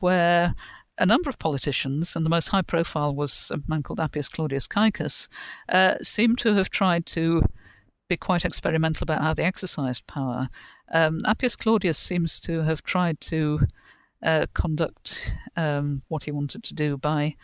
where 0.00 0.54
a 0.98 1.06
number 1.06 1.30
of 1.30 1.38
politicians, 1.38 2.16
and 2.16 2.26
the 2.26 2.30
most 2.30 2.48
high 2.48 2.62
profile 2.62 3.14
was 3.14 3.52
a 3.54 3.60
man 3.68 3.82
called 3.82 4.00
Appius 4.00 4.28
Claudius 4.28 4.66
Caecus, 4.66 5.28
uh, 5.68 5.94
seem 6.02 6.36
to 6.36 6.54
have 6.54 6.70
tried 6.70 7.06
to 7.06 7.42
be 8.08 8.16
quite 8.16 8.44
experimental 8.44 9.04
about 9.04 9.22
how 9.22 9.34
they 9.34 9.44
exercised 9.44 10.06
power. 10.06 10.48
Um, 10.92 11.20
Appius 11.26 11.56
Claudius 11.56 11.98
seems 11.98 12.40
to 12.40 12.62
have 12.62 12.82
tried 12.82 13.20
to 13.22 13.60
uh, 14.22 14.46
conduct 14.54 15.32
um, 15.56 16.02
what 16.08 16.24
he 16.24 16.32
wanted 16.32 16.64
to 16.64 16.74
do 16.74 16.96
by 16.96 17.36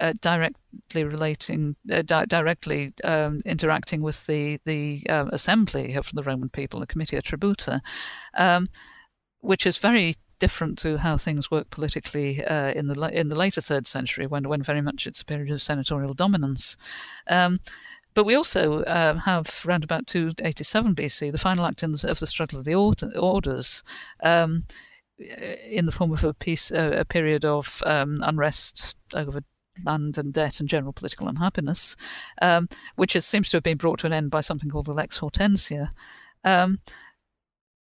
uh, 0.00 0.12
directly 0.20 1.04
relating, 1.04 1.76
uh, 1.90 2.02
di- 2.02 2.26
directly 2.26 2.92
um, 3.04 3.40
interacting 3.44 4.02
with 4.02 4.26
the 4.26 4.58
the 4.64 5.04
uh, 5.08 5.26
assembly 5.32 5.94
of 5.94 6.10
the 6.12 6.22
Roman 6.22 6.48
people, 6.48 6.80
the 6.80 6.86
Comitia 6.86 7.22
Tributa, 7.22 7.80
um, 8.36 8.68
which 9.40 9.66
is 9.66 9.78
very 9.78 10.16
different 10.40 10.76
to 10.76 10.98
how 10.98 11.16
things 11.16 11.52
work 11.52 11.70
politically 11.70 12.44
uh, 12.44 12.72
in 12.72 12.88
the 12.88 13.00
in 13.16 13.28
the 13.28 13.38
later 13.38 13.60
third 13.60 13.86
century, 13.86 14.26
when 14.26 14.48
when 14.48 14.62
very 14.62 14.80
much 14.80 15.06
it's 15.06 15.20
a 15.20 15.24
period 15.24 15.52
of 15.52 15.62
senatorial 15.62 16.14
dominance. 16.14 16.76
Um, 17.28 17.60
but 18.14 18.24
we 18.24 18.34
also 18.34 18.82
uh, 18.82 19.16
have 19.16 19.64
around 19.66 19.84
about 19.84 20.06
287 20.06 20.94
BC, 20.94 21.32
the 21.32 21.38
final 21.38 21.66
act 21.66 21.80
the, 21.80 22.10
of 22.10 22.20
the 22.20 22.26
struggle 22.26 22.58
of 22.58 22.64
the 22.64 22.74
orders, 22.74 23.82
um, 24.22 24.64
in 25.18 25.86
the 25.86 25.92
form 25.92 26.12
of 26.12 26.24
a 26.24 26.28
uh, 26.28 26.98
a 26.98 27.04
period 27.04 27.44
of 27.44 27.82
um, 27.86 28.20
unrest 28.24 28.96
over 29.14 29.42
land 29.84 30.18
and 30.18 30.32
debt 30.32 30.60
and 30.60 30.68
general 30.68 30.92
political 30.92 31.28
unhappiness, 31.28 31.96
um, 32.40 32.68
which 32.96 33.16
is, 33.16 33.24
seems 33.24 33.50
to 33.50 33.56
have 33.56 33.62
been 33.62 33.76
brought 33.76 33.98
to 34.00 34.06
an 34.06 34.12
end 34.12 34.30
by 34.30 34.40
something 34.40 34.68
called 34.68 34.86
the 34.86 34.94
Lex 34.94 35.18
Hortensia. 35.18 35.90
Um, 36.44 36.80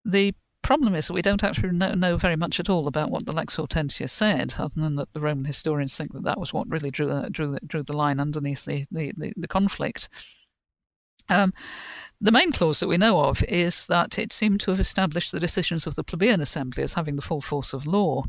the 0.04 0.34
problem 0.62 0.94
is 0.94 1.06
that 1.06 1.12
we 1.12 1.22
don't 1.22 1.44
actually 1.44 1.72
know, 1.72 1.94
know, 1.94 2.16
very 2.16 2.36
much 2.36 2.58
at 2.60 2.70
all 2.70 2.86
about 2.86 3.10
what 3.10 3.26
the 3.26 3.32
Lex 3.32 3.56
Hortensia 3.56 4.08
said, 4.08 4.54
other 4.58 4.74
than 4.76 4.96
that 4.96 5.12
the 5.12 5.20
Roman 5.20 5.44
historians 5.44 5.96
think 5.96 6.12
that 6.12 6.24
that 6.24 6.40
was 6.40 6.54
what 6.54 6.68
really 6.68 6.90
drew 6.90 7.10
uh, 7.10 7.28
drew 7.30 7.58
drew 7.66 7.82
the 7.82 7.96
line 7.96 8.20
underneath 8.20 8.64
the 8.64 8.86
the, 8.90 9.12
the, 9.16 9.32
the 9.36 9.48
conflict. 9.48 10.08
Um, 11.28 11.52
the 12.20 12.32
main 12.32 12.52
clause 12.52 12.80
that 12.80 12.88
we 12.88 12.98
know 12.98 13.20
of 13.20 13.42
is 13.44 13.86
that 13.86 14.18
it 14.18 14.32
seemed 14.32 14.60
to 14.60 14.70
have 14.70 14.80
established 14.80 15.32
the 15.32 15.40
decisions 15.40 15.86
of 15.86 15.94
the 15.94 16.04
plebeian 16.04 16.40
assembly 16.40 16.82
as 16.82 16.94
having 16.94 17.16
the 17.16 17.22
full 17.22 17.40
force 17.40 17.72
of 17.72 17.86
law, 17.86 18.24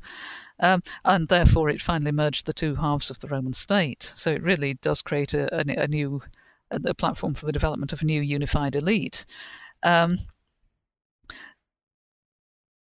um, 0.60 0.81
and 1.05 1.27
therefore 1.27 1.69
it 1.69 1.81
finally 1.81 2.11
merged 2.11 2.45
the 2.45 2.53
two 2.53 2.76
halves 2.76 3.10
of 3.10 3.19
the 3.19 3.27
Roman 3.27 3.53
state. 3.53 4.14
So 4.15 4.31
it 4.31 4.43
really 4.43 4.76
does 4.76 5.01
create 5.01 5.34
a, 5.34 5.53
a, 5.55 5.84
a 5.84 5.88
new 5.88 6.22
a 6.72 6.93
platform 6.93 7.35
for 7.35 7.45
the 7.45 7.51
development 7.51 7.93
of 7.93 8.01
a 8.01 8.05
new 8.05 8.22
unified 8.22 8.76
elite. 8.76 9.26
Um, 9.84 10.18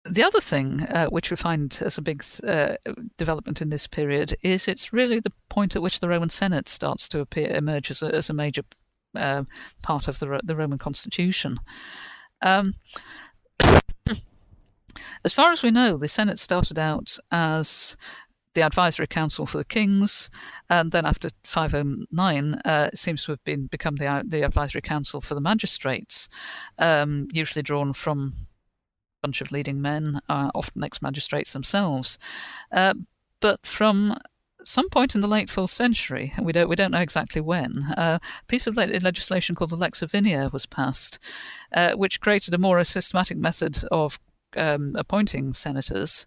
the 0.09 0.23
other 0.23 0.41
thing 0.41 0.81
uh, 0.81 1.07
which 1.07 1.29
we 1.31 1.37
find 1.37 1.77
as 1.81 1.97
a 1.97 2.01
big 2.01 2.23
uh, 2.43 2.75
development 3.17 3.61
in 3.61 3.69
this 3.69 3.87
period 3.87 4.35
is 4.41 4.67
it's 4.67 4.91
really 4.93 5.19
the 5.19 5.31
point 5.49 5.75
at 5.75 5.81
which 5.81 5.99
the 5.99 6.09
Roman 6.09 6.29
Senate 6.29 6.67
starts 6.67 7.07
to 7.09 7.19
appear, 7.19 7.49
emerge 7.49 7.91
as 7.91 8.01
a, 8.01 8.13
as 8.13 8.29
a 8.29 8.33
major 8.33 8.63
uh, 9.15 9.43
part 9.81 10.07
of 10.07 10.19
the, 10.19 10.39
the 10.43 10.55
Roman 10.55 10.77
constitution. 10.77 11.59
Um, 12.41 12.75
as 15.23 15.33
far 15.33 15.51
as 15.51 15.63
we 15.63 15.71
know, 15.71 15.97
the 15.97 16.07
Senate 16.07 16.39
started 16.39 16.79
out 16.79 17.17
as 17.31 17.95
the 18.55 18.61
advisory 18.63 19.07
council 19.07 19.45
for 19.45 19.59
the 19.59 19.65
kings, 19.65 20.29
and 20.69 20.91
then 20.91 21.05
after 21.05 21.29
509, 21.43 22.53
uh, 22.65 22.89
it 22.91 22.97
seems 22.97 23.23
to 23.25 23.33
have 23.33 23.43
been 23.43 23.67
become 23.67 23.97
the 23.97 24.23
the 24.27 24.41
advisory 24.41 24.81
council 24.81 25.21
for 25.21 25.35
the 25.35 25.41
magistrates, 25.41 26.27
um, 26.79 27.27
usually 27.31 27.61
drawn 27.61 27.93
from 27.93 28.33
bunch 29.21 29.41
of 29.41 29.51
leading 29.51 29.81
men, 29.81 30.19
uh, 30.29 30.51
often 30.55 30.83
ex 30.83 31.01
magistrates 31.01 31.53
themselves. 31.53 32.17
Uh, 32.71 32.93
but 33.39 33.65
from 33.65 34.17
some 34.65 34.89
point 34.89 35.15
in 35.15 35.21
the 35.21 35.27
late 35.27 35.49
fourth 35.49 35.71
century, 35.71 36.33
we 36.41 36.51
don't 36.51 36.69
we 36.69 36.75
don't 36.75 36.91
know 36.91 36.99
exactly 36.99 37.41
when, 37.41 37.93
uh, 37.97 38.19
a 38.21 38.45
piece 38.47 38.67
of 38.67 38.77
legislation 38.77 39.55
called 39.55 39.71
the 39.71 39.75
Lex 39.75 40.01
Ovinia 40.01 40.51
was 40.51 40.65
passed, 40.65 41.19
uh, 41.73 41.93
which 41.93 42.19
created 42.19 42.53
a 42.53 42.57
more 42.57 42.83
systematic 42.83 43.37
method 43.37 43.83
of 43.91 44.19
um, 44.55 44.95
appointing 44.95 45.53
senators. 45.53 46.25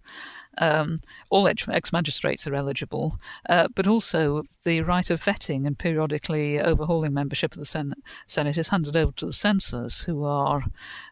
Um, 0.58 1.00
all 1.30 1.48
ex 1.48 1.92
magistrates 1.92 2.46
are 2.46 2.54
eligible, 2.54 3.16
uh, 3.48 3.68
but 3.74 3.86
also 3.86 4.42
the 4.64 4.82
right 4.82 5.08
of 5.10 5.22
vetting 5.22 5.66
and 5.66 5.78
periodically 5.78 6.60
overhauling 6.60 7.14
membership 7.14 7.52
of 7.52 7.58
the 7.58 7.64
Senate, 7.64 7.98
Senate 8.26 8.58
is 8.58 8.68
handed 8.68 8.96
over 8.96 9.12
to 9.12 9.26
the 9.26 9.32
censors, 9.32 10.02
who 10.02 10.24
are 10.24 10.64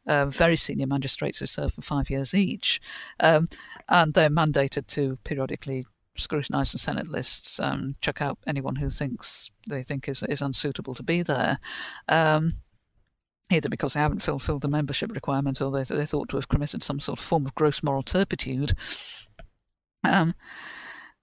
uh, 0.07 0.27
very 0.27 0.57
senior 0.57 0.87
magistrates 0.87 1.39
who 1.39 1.47
serve 1.47 1.73
for 1.73 1.83
five 1.83 2.11
years 2.11 2.35
each. 2.35 2.81
Um, 3.19 3.49
and 3.89 4.15
they're 4.15 4.31
mandated 4.31 4.87
to 4.89 5.19
periodically 5.25 5.87
scrutinise 6.17 6.73
the 6.73 6.79
Senate 6.79 7.09
lists, 7.09 7.59
um, 7.61 7.97
check 8.01 8.21
out 8.21 8.39
anyone 8.47 8.77
who 8.77 8.91
thinks 8.91 9.51
they 9.67 9.83
think 9.83 10.09
is, 10.09 10.23
is 10.25 10.43
unsuitable 10.43 10.95
to 10.95 11.03
be 11.03 11.23
there. 11.23 11.59
Um, 12.09 12.55
either 13.51 13.69
because 13.69 13.95
they 13.95 14.01
haven't 14.01 14.23
fulfilled 14.23 14.63
the 14.63 14.69
membership 14.69 15.13
requirement 15.13 15.61
or 15.61 15.71
they, 15.71 15.83
they 15.83 16.07
thought 16.07 16.29
to 16.29 16.37
have 16.37 16.49
committed 16.49 16.83
some 16.83 17.01
sort 17.01 17.19
of 17.19 17.25
form 17.25 17.47
of 17.47 17.55
gross 17.55 17.83
moral 17.83 18.03
turpitude. 18.03 18.73
Um, 20.05 20.35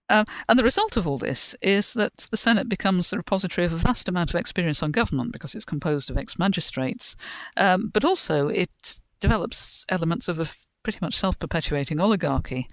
uh, 0.09 0.23
and 0.47 0.57
the 0.57 0.63
result 0.63 0.95
of 0.95 1.05
all 1.05 1.17
this 1.17 1.53
is 1.61 1.93
that 1.93 2.27
the 2.31 2.37
Senate 2.37 2.69
becomes 2.69 3.09
the 3.09 3.17
repository 3.17 3.65
of 3.65 3.73
a 3.73 3.77
vast 3.77 4.07
amount 4.07 4.29
of 4.29 4.39
experience 4.39 4.81
on 4.81 4.91
government 4.91 5.33
because 5.33 5.53
it's 5.53 5.65
composed 5.65 6.09
of 6.09 6.17
ex 6.17 6.39
magistrates, 6.39 7.15
um, 7.57 7.89
but 7.93 8.05
also 8.05 8.47
it 8.47 8.99
develops 9.19 9.85
elements 9.89 10.27
of 10.27 10.39
a 10.39 10.45
pretty 10.83 10.99
much 11.01 11.15
self 11.15 11.37
perpetuating 11.39 11.99
oligarchy. 11.99 12.69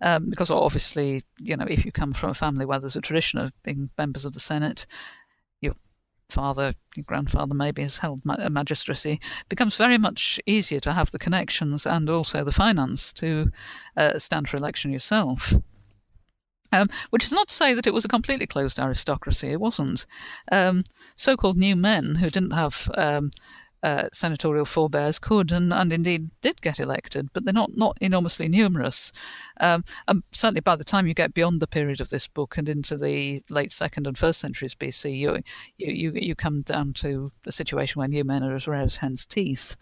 Um, 0.00 0.28
because 0.28 0.50
obviously, 0.50 1.22
you 1.38 1.56
know, 1.56 1.66
if 1.66 1.84
you 1.84 1.92
come 1.92 2.12
from 2.12 2.30
a 2.30 2.34
family 2.34 2.66
where 2.66 2.78
there's 2.78 2.96
a 2.96 3.00
tradition 3.00 3.38
of 3.38 3.52
being 3.62 3.90
members 3.96 4.24
of 4.26 4.34
the 4.34 4.40
Senate, 4.40 4.86
father, 6.28 6.74
your 6.96 7.04
grandfather 7.04 7.54
maybe 7.54 7.82
has 7.82 7.98
held 7.98 8.22
a 8.38 8.50
magistracy, 8.50 9.20
becomes 9.48 9.76
very 9.76 9.98
much 9.98 10.40
easier 10.46 10.80
to 10.80 10.92
have 10.92 11.10
the 11.10 11.18
connections 11.18 11.86
and 11.86 12.08
also 12.08 12.44
the 12.44 12.52
finance 12.52 13.12
to 13.14 13.50
uh, 13.96 14.18
stand 14.18 14.48
for 14.48 14.56
election 14.56 14.92
yourself. 14.92 15.54
Um, 16.72 16.88
which 17.10 17.24
is 17.24 17.32
not 17.32 17.48
to 17.48 17.54
say 17.54 17.72
that 17.72 17.86
it 17.86 17.94
was 17.94 18.04
a 18.04 18.08
completely 18.08 18.46
closed 18.46 18.80
aristocracy. 18.80 19.50
It 19.50 19.60
wasn't. 19.60 20.06
Um, 20.50 20.84
so-called 21.14 21.56
new 21.56 21.76
men 21.76 22.16
who 22.16 22.30
didn't 22.30 22.50
have 22.50 22.90
um, 22.94 23.30
uh, 23.84 24.08
senatorial 24.14 24.64
forebears 24.64 25.18
could 25.18 25.52
and, 25.52 25.70
and 25.70 25.92
indeed 25.92 26.30
did 26.40 26.62
get 26.62 26.80
elected, 26.80 27.28
but 27.34 27.44
they're 27.44 27.52
not, 27.52 27.76
not 27.76 27.98
enormously 28.00 28.48
numerous. 28.48 29.12
Um, 29.60 29.84
and 30.08 30.22
certainly 30.32 30.62
by 30.62 30.74
the 30.74 30.84
time 30.84 31.06
you 31.06 31.12
get 31.12 31.34
beyond 31.34 31.60
the 31.60 31.66
period 31.66 32.00
of 32.00 32.08
this 32.08 32.26
book 32.26 32.56
and 32.56 32.66
into 32.66 32.96
the 32.96 33.42
late 33.50 33.72
second 33.72 34.06
and 34.06 34.16
first 34.16 34.40
centuries 34.40 34.74
BC, 34.74 35.14
you, 35.14 35.38
you, 35.76 36.12
you 36.14 36.34
come 36.34 36.62
down 36.62 36.94
to 36.94 37.30
a 37.46 37.52
situation 37.52 37.98
where 37.98 38.08
new 38.08 38.24
men 38.24 38.42
are 38.42 38.56
as 38.56 38.66
rare 38.66 38.80
as 38.80 38.96
hen's 38.96 39.26
teeth. 39.26 39.76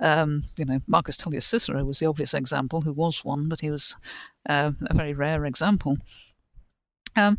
Um, 0.00 0.42
you 0.58 0.66
know, 0.66 0.80
Marcus 0.86 1.16
Tullius 1.16 1.46
Cicero 1.46 1.82
was 1.82 1.98
the 1.98 2.06
obvious 2.06 2.34
example, 2.34 2.82
who 2.82 2.92
was 2.92 3.24
one, 3.24 3.48
but 3.48 3.62
he 3.62 3.70
was 3.70 3.96
uh, 4.46 4.72
a 4.82 4.94
very 4.94 5.14
rare 5.14 5.46
example. 5.46 5.96
Um, 7.16 7.38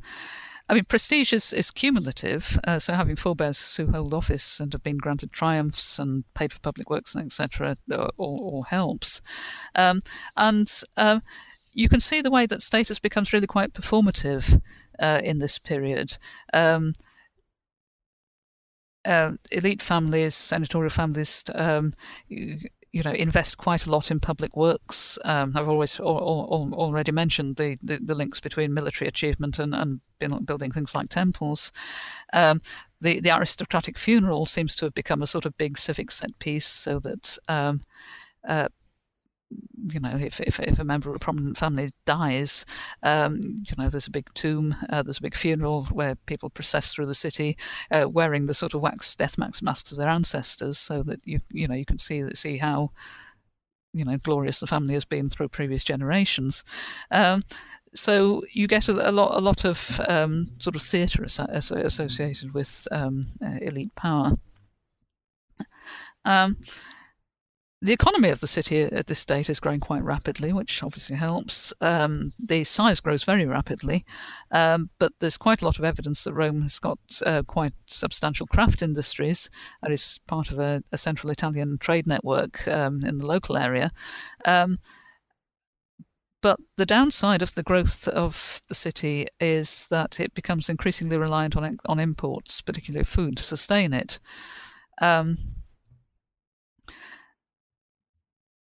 I 0.70 0.74
mean, 0.74 0.84
prestige 0.84 1.32
is, 1.32 1.54
is 1.54 1.72
cumulative. 1.72 2.60
Uh, 2.66 2.80
so 2.80 2.94
having 2.94 3.16
forebears 3.16 3.76
who 3.78 3.88
hold 3.88 4.14
office 4.14 4.60
and 4.60 4.74
have 4.74 4.84
been 4.84 4.98
granted 4.98 5.32
triumphs 5.32 5.98
and 5.98 6.26
paid 6.34 6.52
for 6.52 6.60
public 6.60 6.90
works 6.90 7.16
and 7.16 7.26
etc. 7.26 7.78
All, 7.92 8.12
all, 8.18 8.66
helps. 8.70 9.22
Um, 9.76 10.02
and 10.36 10.70
uh, 10.98 11.22
you 11.72 11.88
can 11.88 12.02
see 12.02 12.22
the 12.22 12.32
way 12.32 12.46
that 12.46 12.62
status 12.62 13.00
becomes 13.00 13.32
really 13.32 13.48
quite 13.48 13.74
performative 13.74 14.62
uh, 15.00 15.22
in 15.24 15.38
this 15.38 15.58
period. 15.58 16.18
Um, 16.54 16.96
uh, 19.06 19.34
elite 19.52 19.82
families, 19.82 20.36
senatorial 20.36 20.90
families, 20.90 21.46
um, 21.56 21.94
you 22.92 23.04
know, 23.04 23.12
invest 23.12 23.58
quite 23.58 23.86
a 23.86 23.92
lot 23.92 24.10
in 24.12 24.20
public 24.20 24.56
works. 24.56 25.20
Um, 25.26 25.54
I've 25.56 25.70
always 25.70 26.00
al- 26.00 26.08
al- 26.08 26.74
already 26.74 27.12
mentioned 27.12 27.58
the, 27.58 27.78
the, 27.82 28.00
the, 28.02 28.16
links 28.16 28.40
between 28.40 28.74
military 28.74 29.08
achievement 29.08 29.60
and, 29.60 29.76
and 29.76 30.00
building 30.46 30.72
things 30.72 30.96
like 30.96 31.10
temples. 31.10 31.72
Um, 32.34 32.62
the 33.00 33.20
the 33.20 33.36
aristocratic 33.36 33.98
funeral 33.98 34.46
seems 34.46 34.76
to 34.78 34.86
have 34.86 34.94
become 34.94 35.22
a 35.22 35.28
sort 35.28 35.46
of 35.46 35.58
big 35.58 35.78
civic 35.78 36.12
set 36.12 36.38
piece, 36.40 36.68
so 36.68 37.00
that 37.00 37.38
um, 37.48 37.82
uh, 38.48 38.70
you 39.50 40.00
know, 40.00 40.16
if, 40.16 40.42
if, 40.42 40.60
if, 40.60 40.80
a 40.80 40.84
member 40.84 41.10
of 41.10 41.16
a 41.16 41.20
prominent 41.20 41.58
family 41.58 41.90
dies, 42.06 42.66
um, 43.04 43.40
you 43.42 43.76
know, 43.78 43.90
there's 43.90 44.08
a 44.08 44.12
big 44.12 44.30
tomb, 44.34 44.76
uh, 44.90 45.02
there's 45.02 45.20
a 45.20 45.22
big 45.22 45.36
funeral 45.36 45.86
where 45.86 46.16
people 46.16 46.50
process 46.50 46.94
through 46.94 47.06
the 47.06 47.16
city, 47.16 47.58
uh, 47.92 48.08
wearing 48.10 48.46
the 48.46 48.54
sort 48.54 48.74
of 48.74 48.82
wax 48.82 49.16
death 49.16 49.38
masks 49.38 49.92
of 49.92 49.98
their 49.98 50.10
ancestors, 50.10 50.78
so 50.78 51.04
that 51.04 51.22
you 51.24 51.40
you 51.52 51.68
know 51.68 51.76
you 51.76 51.86
can 51.86 52.00
see 52.00 52.24
see 52.36 52.58
how 52.58 52.92
you 53.94 54.04
know 54.04 54.18
glorious 54.18 54.60
the 54.60 54.68
family 54.68 54.94
has 54.94 55.06
been 55.06 55.30
through 55.30 55.48
previous 55.48 55.84
generations. 55.84 56.64
Um, 57.12 57.44
so 57.96 58.44
you 58.54 58.68
get 58.68 58.90
a, 58.90 59.10
a, 59.10 59.12
lot 59.12 59.38
a 59.38 59.42
lot 59.42 59.64
of 59.64 60.02
um, 60.08 60.52
sort 60.60 60.76
of 60.76 60.82
theatre 60.82 61.24
associated 61.24 62.54
with 62.54 62.88
um, 62.92 63.28
uh, 63.44 63.58
elite 63.62 63.96
power. 63.96 64.34
The 67.80 67.94
economy 67.94 68.30
of 68.30 68.40
the 68.40 68.48
city 68.48 68.82
at 68.82 69.06
this 69.06 69.20
state 69.20 69.52
is 69.52 69.60
growing 69.60 69.80
quite 69.80 70.04
rapidly, 70.04 70.52
which 70.52 70.82
obviously 70.82 71.16
helps. 71.16 71.72
Um, 71.80 72.32
the 72.40 72.64
size 72.64 73.00
grows 73.00 73.24
very 73.24 73.46
rapidly, 73.46 74.04
um, 74.50 74.90
but 74.98 75.12
there's 75.20 75.38
quite 75.38 75.62
a 75.62 75.66
lot 75.66 75.78
of 75.78 75.86
evidence 75.86 76.24
that 76.24 76.34
Rome 76.34 76.64
has 76.64 76.80
got 76.80 76.98
uh, 77.24 77.44
quite 77.44 77.74
substantial 77.86 78.48
craft 78.48 78.82
industries 78.82 79.52
and 79.84 79.94
is 79.94 80.20
part 80.26 80.50
of 80.52 80.58
a, 80.58 80.84
a 80.92 80.98
central 80.98 81.30
Italian 81.30 81.78
trade 81.78 82.08
network 82.08 82.68
um, 82.68 83.04
in 83.06 83.20
the 83.20 83.28
local 83.28 83.56
area. 83.56 83.92
Um, 84.44 84.80
but 86.42 86.60
the 86.78 86.86
downside 86.86 87.44
of 87.44 87.54
the 87.54 87.64
growth 87.64 88.08
of 88.08 88.64
the 88.70 88.76
city 88.76 89.28
is 89.40 89.86
that 89.92 90.20
it 90.20 90.34
becomes 90.34 90.68
increasingly 90.68 91.18
reliant 91.18 91.56
on 91.56 91.78
on 91.86 92.00
imports, 92.00 92.60
particularly 92.60 93.04
food, 93.04 93.38
to 93.38 93.44
sustain 93.44 93.94
it. 93.94 94.20
Um, 95.00 95.38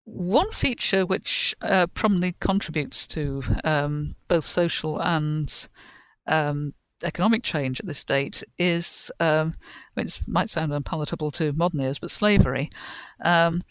one 0.07 0.51
feature 0.53 1.05
which 1.05 1.55
uh, 1.61 1.89
prominently 1.89 2.37
contributes 2.41 3.09
to 3.09 3.43
um, 3.65 4.15
both 4.29 4.45
social 4.45 5.01
and 5.01 5.69
um, 6.29 6.75
economic 7.03 7.43
change 7.43 7.81
at 7.81 7.87
this 7.87 8.05
date 8.05 8.45
is, 8.57 9.11
um, 9.19 9.55
I 9.97 10.01
mean, 10.01 10.07
it 10.07 10.21
might 10.27 10.49
sound 10.49 10.73
unpalatable 10.73 11.33
to 11.33 11.53
modern 11.53 11.81
ears, 11.81 11.99
but 11.99 12.13
slavery. 12.13 12.71
Um, 13.25 13.63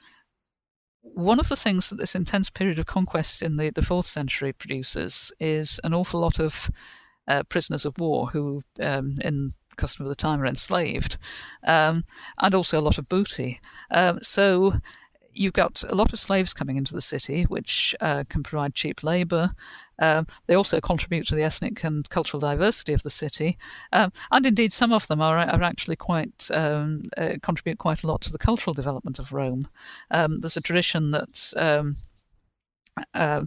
one 1.01 1.39
of 1.39 1.47
the 1.47 1.55
things 1.55 1.89
that 1.89 1.95
this 1.95 2.15
intense 2.15 2.49
period 2.49 2.79
of 2.79 2.85
conquest 2.85 3.41
in 3.41 3.55
the, 3.55 3.69
the 3.69 3.81
fourth 3.81 4.05
century 4.05 4.51
produces 4.51 5.31
is 5.39 5.79
an 5.85 5.93
awful 5.93 6.19
lot 6.19 6.37
of 6.37 6.69
uh, 7.29 7.43
prisoners 7.43 7.85
of 7.85 7.97
war 7.97 8.27
who, 8.27 8.61
um, 8.81 9.15
in 9.21 9.53
custom 9.77 10.05
of 10.05 10.09
the 10.09 10.15
time, 10.15 10.41
are 10.41 10.47
enslaved, 10.47 11.17
um, 11.65 12.03
and 12.41 12.53
also 12.53 12.77
a 12.77 12.81
lot 12.81 12.97
of 12.97 13.07
booty. 13.07 13.61
so 14.21 14.73
you've 15.35 15.53
got 15.53 15.83
a 15.83 15.95
lot 15.95 16.13
of 16.13 16.19
slaves 16.19 16.53
coming 16.53 16.77
into 16.77 16.93
the 16.93 17.01
city, 17.01 17.43
which 17.43 17.95
uh, 18.01 18.23
can 18.29 18.43
provide 18.43 18.73
cheap 18.73 19.03
labour. 19.03 19.53
Um, 19.99 20.27
they 20.47 20.55
also 20.55 20.81
contribute 20.81 21.27
to 21.27 21.35
the 21.35 21.43
ethnic 21.43 21.83
and 21.83 22.09
cultural 22.09 22.41
diversity 22.41 22.93
of 22.93 23.03
the 23.03 23.09
city, 23.09 23.57
um, 23.93 24.11
and 24.31 24.45
indeed 24.45 24.73
some 24.73 24.91
of 24.91 25.07
them 25.07 25.21
are, 25.21 25.37
are 25.37 25.63
actually 25.63 25.95
quite 25.95 26.49
um, 26.51 27.03
uh, 27.17 27.33
contribute 27.41 27.77
quite 27.77 28.03
a 28.03 28.07
lot 28.07 28.21
to 28.21 28.31
the 28.31 28.37
cultural 28.37 28.73
development 28.73 29.19
of 29.19 29.31
Rome. 29.31 29.67
Um, 30.11 30.41
there's 30.41 30.57
a 30.57 30.61
tradition 30.61 31.11
that 31.11 31.53
um, 31.55 31.97
uh, 33.13 33.45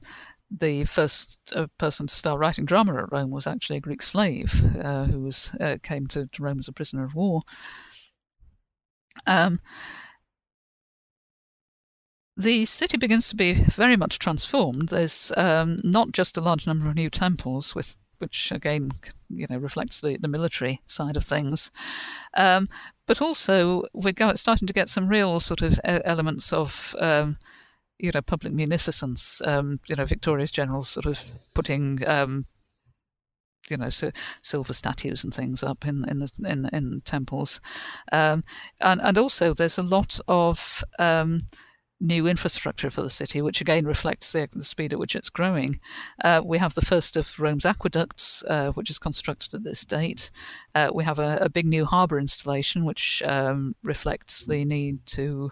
the 0.51 0.85
first 0.85 1.39
uh, 1.55 1.66
person 1.77 2.06
to 2.06 2.15
start 2.15 2.40
writing 2.40 2.65
drama 2.65 2.97
at 2.97 3.12
Rome 3.12 3.31
was 3.31 3.47
actually 3.47 3.77
a 3.77 3.81
Greek 3.81 4.02
slave 4.02 4.65
uh, 4.82 5.05
who 5.05 5.20
was 5.20 5.51
uh, 5.60 5.77
came 5.82 6.06
to, 6.09 6.27
to, 6.27 6.43
Rome 6.43 6.59
as 6.59 6.69
a 6.69 6.73
prisoner 6.73 7.05
of 7.05 7.15
war. 7.15 7.43
Um, 9.27 9.60
the 12.39 12.65
city 12.65 12.97
begins 12.97 13.28
to 13.28 13.36
be 13.36 13.52
very 13.52 13.97
much 13.97 14.20
transformed. 14.20 14.90
There's 14.90 15.32
um, 15.36 15.81
not 15.82 16.12
just 16.12 16.36
a 16.36 16.40
large 16.40 16.69
number 16.69 16.89
of 16.89 16.94
new 16.94 17.10
temples, 17.10 17.74
with 17.74 17.98
which 18.19 18.52
again, 18.52 18.93
you 19.28 19.47
know, 19.51 19.59
reflects 19.59 20.01
the, 20.01 20.16
the 20.16 20.28
military 20.28 20.81
side 20.86 21.16
of 21.16 21.24
things, 21.24 21.73
um, 22.36 22.69
but 23.06 23.20
also 23.20 23.82
we're 23.93 24.15
starting 24.36 24.69
to 24.69 24.73
get 24.73 24.89
some 24.89 25.09
real 25.09 25.40
sort 25.40 25.62
of 25.62 25.81
elements 25.85 26.52
of. 26.52 26.94
Um, 26.98 27.39
you 28.01 28.12
know, 28.15 28.23
public 28.23 28.52
munificence. 28.52 29.43
Um, 29.44 29.81
you 29.89 29.97
know, 29.97 30.05
Victoria's 30.05 30.52
generals 30.52 30.89
sort 30.89 31.05
of 31.05 31.20
putting 31.52 31.98
um, 32.06 32.47
you 33.69 33.77
know 33.77 33.90
so 33.90 34.12
silver 34.40 34.73
statues 34.73 35.24
and 35.24 35.35
things 35.35 35.65
up 35.65 35.85
in 35.85 36.09
in 36.09 36.20
the 36.20 36.31
in 36.47 36.69
in 36.73 37.02
temples, 37.05 37.60
um, 38.12 38.44
and 38.81 39.01
and 39.02 39.19
also 39.19 39.52
there's 39.52 39.78
a 39.78 39.82
lot 39.82 40.20
of 40.28 40.85
um, 41.01 41.48
new 42.01 42.27
infrastructure 42.27 42.91
for 42.91 43.03
the 43.03 43.11
city, 43.11 43.43
which 43.43 43.61
again 43.61 43.85
reflects 43.85 44.31
the, 44.33 44.49
the 44.53 44.62
speed 44.62 44.93
at 44.93 44.99
which 44.99 45.16
it's 45.16 45.31
growing. 45.31 45.81
Uh, 46.23 46.41
we 46.45 46.59
have 46.59 46.75
the 46.75 46.85
first 46.85 47.16
of 47.16 47.39
Rome's 47.41 47.66
aqueducts, 47.66 48.45
uh, 48.45 48.70
which 48.73 48.91
is 48.91 48.99
constructed 48.99 49.53
at 49.55 49.65
this 49.65 49.85
date. 49.85 50.31
Uh, 50.75 50.91
we 50.95 51.05
have 51.05 51.19
a, 51.19 51.39
a, 51.41 51.49
big 51.49 51.66
new 51.66 51.85
harbour 51.85 52.19
installation, 52.19 52.85
which 52.85 53.23
um, 53.25 53.75
reflects 53.83 54.45
the 54.45 54.65
need 54.65 55.05
to 55.07 55.51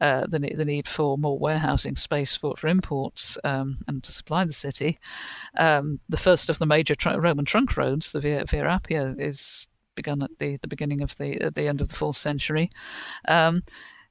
uh, 0.00 0.24
the, 0.28 0.38
the 0.38 0.64
need 0.64 0.86
for 0.86 1.18
more 1.18 1.38
warehousing 1.38 1.96
space 1.96 2.36
for, 2.36 2.54
for 2.56 2.68
imports 2.68 3.36
um, 3.42 3.78
and 3.88 4.04
to 4.04 4.12
supply 4.12 4.44
the 4.44 4.52
city. 4.52 4.98
Um, 5.58 5.98
the 6.08 6.16
first 6.16 6.48
of 6.48 6.58
the 6.58 6.66
major 6.66 6.94
tr- 6.94 7.18
Roman 7.18 7.44
trunk 7.44 7.76
roads, 7.76 8.12
the 8.12 8.20
Via, 8.20 8.44
Via 8.48 8.62
Appia, 8.62 9.20
is 9.20 9.66
begun 9.96 10.22
at 10.22 10.38
the, 10.38 10.56
the 10.58 10.68
beginning 10.68 11.02
of 11.02 11.16
the 11.16 11.42
at 11.42 11.56
the 11.56 11.66
end 11.66 11.80
of 11.80 11.88
the 11.88 11.94
fourth 11.94 12.16
century. 12.16 12.70
Um, 13.26 13.64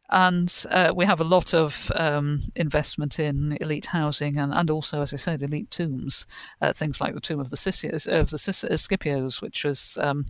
and 0.09 0.65
uh, 0.71 0.93
we 0.95 1.05
have 1.05 1.19
a 1.19 1.25
lot 1.25 1.53
of 1.53 1.91
um, 1.95 2.41
investment 2.55 3.19
in 3.19 3.57
elite 3.59 3.87
housing 3.87 4.37
and, 4.37 4.53
and 4.53 4.69
also, 4.69 5.01
as 5.01 5.13
I 5.13 5.17
said, 5.17 5.41
elite 5.41 5.69
tombs. 5.69 6.25
Uh, 6.61 6.71
things 6.71 7.01
like 7.01 7.13
the 7.13 7.21
tomb 7.21 7.39
of 7.39 7.49
the, 7.49 7.55
of 7.55 8.29
the 8.29 8.35
uh, 8.35 8.77
Scipios, 8.77 9.41
which 9.41 9.65
was 9.65 9.97
um, 9.99 10.27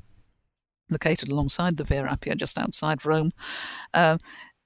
located 0.90 1.32
alongside 1.32 1.78
the 1.78 1.84
Via 1.84 2.04
Appia, 2.06 2.36
just 2.36 2.58
outside 2.58 3.06
Rome. 3.06 3.32
Uh, 3.94 4.18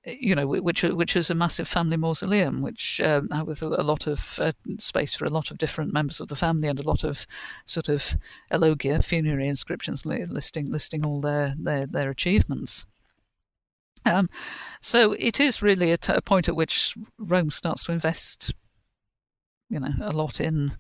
you 0.06 0.34
know, 0.34 0.48
which 0.48 0.82
which 0.82 1.16
is 1.16 1.30
a 1.30 1.36
massive 1.36 1.68
family 1.68 1.96
mausoleum, 1.98 2.62
which 2.62 3.00
um, 3.02 3.30
with 3.46 3.62
a, 3.62 3.68
a, 3.68 3.84
lot 3.84 4.08
of 4.08 4.40
uh, 4.42 4.52
space 4.80 5.14
for 5.14 5.26
a 5.26 5.30
lot 5.30 5.52
of 5.52 5.60
different 5.60 5.94
members 5.94 6.20
of 6.20 6.28
the 6.28 6.36
family 6.36 6.68
and 6.68 6.80
a 6.80 6.88
lot 6.88 7.04
of 7.04 7.28
sort 7.66 7.88
of 7.88 8.16
elogia, 8.52 9.04
funerary 9.04 9.48
inscriptions 9.48 10.04
listing 10.04 10.72
listing 10.72 11.06
all 11.06 11.22
their 11.22 11.54
their, 11.58 11.86
their 11.86 12.10
achievements. 12.10 12.88
Um, 14.06 14.30
so 14.82 15.14
it 15.14 15.40
is 15.40 15.62
really 15.62 15.92
a, 15.92 15.98
t- 15.98 16.14
a 16.16 16.22
point 16.22 16.48
at 16.48 16.56
which 16.56 16.96
Rome 17.20 17.52
starts 17.52 17.86
to 17.86 17.92
invest, 17.92 18.54
you 19.70 19.80
know, 19.80 19.94
a 20.02 20.12
lot 20.12 20.42
in 20.42 20.74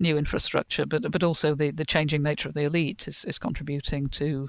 new 0.00 0.16
infrastructure, 0.16 0.86
but 0.86 1.10
but 1.10 1.22
also 1.22 1.54
the, 1.54 1.70
the 1.70 1.84
changing 1.84 2.22
nature 2.22 2.48
of 2.48 2.54
the 2.54 2.62
elite 2.62 3.08
is, 3.08 3.24
is 3.24 3.38
contributing 3.38 4.06
to, 4.08 4.48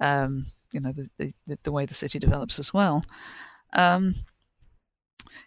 um, 0.00 0.46
you 0.72 0.80
know, 0.80 0.92
the, 0.92 1.08
the, 1.46 1.58
the 1.62 1.72
way 1.72 1.86
the 1.86 1.94
city 1.94 2.18
develops 2.18 2.58
as 2.58 2.72
well. 2.74 3.04
Um, 3.72 4.14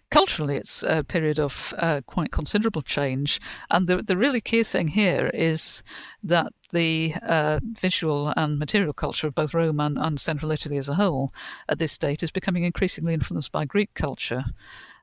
culturally, 0.09 0.55
it's 0.55 0.83
a 0.83 1.03
period 1.03 1.39
of 1.39 1.73
uh, 1.77 2.01
quite 2.05 2.31
considerable 2.31 2.81
change. 2.81 3.39
And 3.69 3.87
the, 3.87 3.97
the 3.97 4.17
really 4.17 4.41
key 4.41 4.63
thing 4.63 4.89
here 4.89 5.29
is 5.33 5.83
that 6.23 6.51
the 6.71 7.15
uh, 7.23 7.59
visual 7.63 8.33
and 8.35 8.59
material 8.59 8.93
culture 8.93 9.27
of 9.27 9.35
both 9.35 9.53
Rome 9.53 9.79
and, 9.79 9.97
and, 9.97 10.19
Central 10.19 10.51
Italy 10.51 10.77
as 10.77 10.89
a 10.89 10.95
whole 10.95 11.31
at 11.67 11.79
this 11.79 11.91
state 11.91 12.21
is 12.21 12.31
becoming 12.31 12.63
increasingly 12.63 13.13
influenced 13.13 13.51
by 13.51 13.65
Greek 13.65 13.93
culture. 13.95 14.45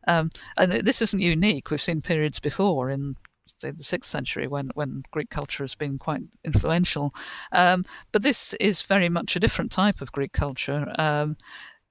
Um, 0.06 0.30
and 0.56 0.70
this 0.70 1.02
isn't 1.02 1.20
unique. 1.20 1.70
We've 1.70 1.80
seen 1.80 2.02
periods 2.02 2.38
before 2.38 2.90
in 2.90 3.16
say 3.58 3.70
the 3.70 3.82
sixth 3.82 4.10
century 4.10 4.46
when 4.46 4.70
when 4.74 5.02
Greek 5.10 5.30
culture 5.30 5.62
has 5.62 5.74
been 5.74 5.98
quite 5.98 6.22
influential. 6.44 7.14
Um, 7.52 7.84
but 8.12 8.22
this 8.22 8.54
is 8.54 8.82
very 8.82 9.08
much 9.08 9.34
a 9.34 9.40
different 9.40 9.72
type 9.72 10.00
of 10.00 10.12
Greek 10.12 10.32
culture. 10.32 10.92
Um, 10.98 11.36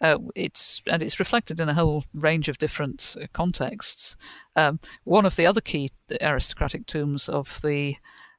uh, 0.02 0.18
it's 0.36 0.82
and 0.88 1.02
it's 1.02 1.20
reflected 1.20 1.60
in 1.60 1.70
a 1.70 1.74
whole 1.74 2.04
range 2.14 2.50
of 2.50 2.58
different 2.58 3.16
uh, 3.22 3.28
contexts. 3.34 4.16
Um, 4.56 4.80
one 5.04 5.26
of 5.26 5.36
the 5.36 5.46
other 5.46 5.62
key 5.62 5.92
aristocratic 6.22 6.86
tombs 6.86 7.30
of 7.30 7.62
the 7.62 7.98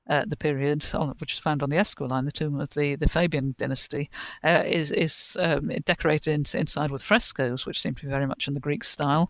uh, 0.09 0.25
the 0.27 0.37
period, 0.37 0.85
which 1.19 1.33
is 1.33 1.39
found 1.39 1.63
on 1.63 1.71
the 1.71 1.77
Esquiline, 1.77 2.27
the 2.27 2.33
tomb 2.33 2.61
of 2.61 2.71
the, 2.71 2.95
the 2.95 3.09
Fabian 3.09 3.55
dynasty, 3.59 4.09
uh, 4.45 4.63
is 4.65 4.93
is 4.93 5.37
um, 5.41 5.69
decorated 5.85 6.33
in, 6.33 6.61
inside 6.61 6.91
with 6.91 7.03
frescoes, 7.03 7.67
which 7.67 7.81
seem 7.81 7.95
to 7.95 8.07
be 8.07 8.11
very 8.11 8.27
much 8.27 8.47
in 8.47 8.55
the 8.55 8.61
Greek 8.61 8.85
style. 8.85 9.29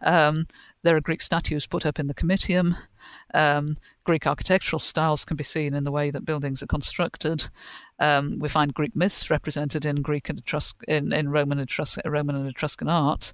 Um, 0.00 0.46
there 0.82 0.96
are 0.96 1.00
Greek 1.00 1.22
statues 1.22 1.66
put 1.66 1.84
up 1.84 1.98
in 1.98 2.06
the 2.06 2.14
Comitium. 2.14 2.76
Um, 3.32 3.76
Greek 4.04 4.26
architectural 4.26 4.78
styles 4.78 5.24
can 5.24 5.36
be 5.36 5.44
seen 5.44 5.74
in 5.74 5.84
the 5.84 5.90
way 5.90 6.10
that 6.10 6.24
buildings 6.24 6.62
are 6.62 6.66
constructed. 6.66 7.48
Um, 7.98 8.38
we 8.40 8.48
find 8.48 8.74
Greek 8.74 8.94
myths 8.96 9.30
represented 9.30 9.84
in 9.84 10.02
Greek 10.02 10.28
and 10.28 10.44
Etrusc- 10.44 10.84
in, 10.88 11.12
in 11.12 11.28
Roman, 11.28 11.64
Roman 12.04 12.36
and 12.36 12.48
Etruscan 12.48 12.88
art, 12.88 13.32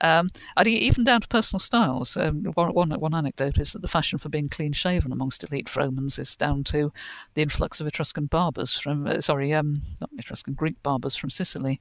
um, 0.00 0.30
and 0.56 0.68
even 0.68 1.04
down 1.04 1.22
to 1.22 1.28
personal 1.28 1.60
styles. 1.60 2.16
Um, 2.16 2.44
one, 2.54 2.72
one, 2.74 2.90
one 2.90 3.14
anecdote 3.14 3.58
is 3.58 3.72
that 3.72 3.82
the 3.82 3.88
fashion 3.88 4.18
for 4.18 4.28
being 4.28 4.48
clean 4.48 4.72
shaven 4.72 5.12
amongst 5.12 5.42
elite 5.42 5.74
Romans 5.74 6.18
is 6.18 6.36
down 6.36 6.62
to 6.64 6.92
the 7.34 7.42
influx 7.42 7.80
of 7.80 7.86
Etruscan 7.86 8.26
barbers 8.26 8.74
from 8.74 9.06
uh, 9.06 9.20
sorry, 9.20 9.52
um, 9.54 9.80
not 10.00 10.10
Etruscan 10.18 10.54
Greek 10.54 10.82
barbers 10.82 11.16
from 11.16 11.30
Sicily. 11.30 11.80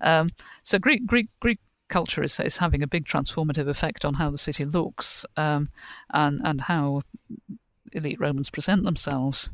Um, 0.00 0.30
so 0.62 0.78
Greek 0.78 1.06
Greek 1.06 1.28
Greek 1.40 1.60
culture 1.88 2.22
is, 2.22 2.38
is 2.40 2.58
having 2.58 2.82
a 2.82 2.88
big 2.88 3.04
transformative 3.04 3.68
effect 3.68 4.04
on 4.04 4.14
how 4.14 4.30
the 4.30 4.38
city 4.38 4.64
looks 4.64 5.24
um, 5.36 5.70
and 6.12 6.40
and 6.44 6.62
how 6.62 7.00
elite 7.92 8.20
Romans 8.20 8.50
present 8.50 8.84
themselves. 8.84 9.50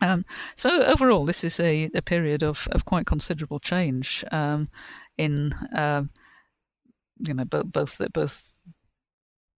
Um, 0.00 0.24
so 0.56 0.82
overall, 0.82 1.24
this 1.24 1.44
is 1.44 1.60
a, 1.60 1.88
a 1.94 2.02
period 2.02 2.42
of, 2.42 2.66
of 2.72 2.84
quite 2.84 3.06
considerable 3.06 3.60
change 3.60 4.24
um, 4.32 4.68
in 5.16 5.52
uh, 5.74 6.04
you 7.20 7.34
know 7.34 7.44
both 7.44 7.66
both 7.66 7.98
the, 7.98 8.10
both 8.10 8.56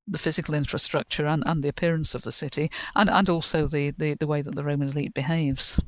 the 0.06 0.18
physical 0.18 0.54
infrastructure 0.54 1.26
and, 1.26 1.42
and 1.46 1.62
the 1.62 1.68
appearance 1.68 2.14
of 2.14 2.22
the 2.22 2.32
city, 2.32 2.70
and, 2.94 3.08
and 3.08 3.30
also 3.30 3.66
the, 3.66 3.90
the, 3.92 4.14
the 4.14 4.26
way 4.26 4.42
that 4.42 4.54
the 4.54 4.64
Roman 4.64 4.88
elite 4.88 5.14
behaves. 5.14 5.80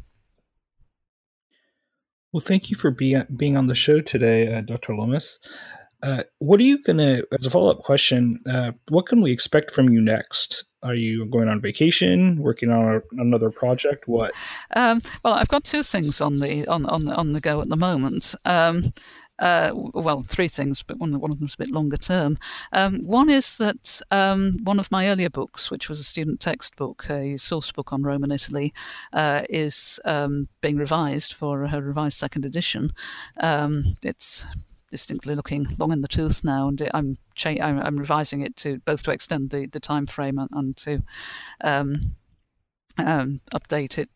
Well, 2.32 2.40
thank 2.40 2.70
you 2.70 2.76
for 2.76 2.90
be, 2.90 3.16
being 3.36 3.56
on 3.56 3.66
the 3.66 3.74
show 3.74 4.00
today, 4.00 4.52
uh, 4.52 4.60
Dr. 4.60 4.94
Lomas. 4.94 5.38
Uh, 6.02 6.22
what 6.38 6.60
are 6.60 6.64
you 6.64 6.82
going 6.82 6.98
to, 6.98 7.26
as 7.32 7.46
a 7.46 7.50
follow 7.50 7.70
up 7.70 7.78
question, 7.78 8.40
uh, 8.48 8.72
what 8.88 9.06
can 9.06 9.22
we 9.22 9.32
expect 9.32 9.70
from 9.70 9.88
you 9.88 10.00
next? 10.00 10.64
Are 10.82 10.94
you 10.94 11.26
going 11.26 11.48
on 11.48 11.60
vacation, 11.60 12.36
working 12.40 12.70
on 12.70 12.96
a, 12.96 13.00
another 13.20 13.50
project? 13.50 14.06
What? 14.06 14.32
Um, 14.76 15.00
well, 15.24 15.34
I've 15.34 15.48
got 15.48 15.64
two 15.64 15.82
things 15.82 16.20
on 16.20 16.38
the 16.38 16.66
on 16.68 16.86
on, 16.86 17.08
on 17.08 17.32
the 17.32 17.40
go 17.40 17.60
at 17.60 17.68
the 17.68 17.76
moment. 17.76 18.34
Um, 18.44 18.92
uh, 19.38 19.72
well, 19.74 20.22
three 20.22 20.48
things, 20.48 20.82
but 20.82 20.98
one, 20.98 21.18
one 21.18 21.30
of 21.30 21.38
them's 21.38 21.54
a 21.54 21.58
bit 21.58 21.70
longer 21.70 21.96
term. 21.96 22.38
Um, 22.72 23.04
one 23.04 23.28
is 23.28 23.58
that 23.58 24.00
um, 24.10 24.58
one 24.62 24.78
of 24.78 24.90
my 24.90 25.08
earlier 25.08 25.30
books, 25.30 25.70
which 25.70 25.88
was 25.88 26.00
a 26.00 26.04
student 26.04 26.40
textbook, 26.40 27.08
a 27.10 27.36
source 27.36 27.70
book 27.72 27.92
on 27.92 28.02
Rome 28.02 28.24
and 28.24 28.32
Italy, 28.32 28.72
uh, 29.12 29.42
is 29.48 30.00
um, 30.04 30.48
being 30.60 30.76
revised 30.76 31.34
for 31.34 31.64
a 31.64 31.80
revised 31.80 32.18
second 32.18 32.44
edition. 32.44 32.92
Um, 33.40 33.84
it's 34.02 34.44
distinctly 34.90 35.34
looking 35.34 35.66
long 35.78 35.92
in 35.92 36.00
the 36.00 36.08
tooth 36.08 36.44
now, 36.44 36.68
and 36.68 36.88
I'm 36.94 37.18
cha- 37.34 37.60
I'm, 37.60 37.98
revising 37.98 38.40
it 38.40 38.56
to 38.56 38.78
both 38.78 39.02
to 39.04 39.10
extend 39.10 39.50
the, 39.50 39.66
the 39.66 39.80
time 39.80 40.06
frame 40.06 40.38
and, 40.38 40.48
and 40.52 40.76
to 40.78 41.02
um, 42.98 43.40
update 43.52 43.98
it, 43.98 44.08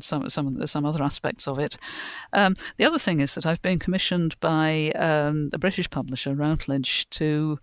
some 0.00 0.28
some 0.28 0.66
some 0.66 0.84
other 0.84 1.02
aspects 1.02 1.46
of 1.46 1.58
it. 1.58 1.78
Um, 2.32 2.54
the 2.76 2.84
other 2.84 2.98
thing 2.98 3.20
is 3.20 3.34
that 3.34 3.46
I've 3.46 3.62
been 3.62 3.78
commissioned 3.78 4.38
by 4.40 4.92
um, 4.92 5.50
a 5.52 5.58
British 5.58 5.90
publisher, 5.90 6.34
Routledge, 6.34 7.08
to 7.10 7.58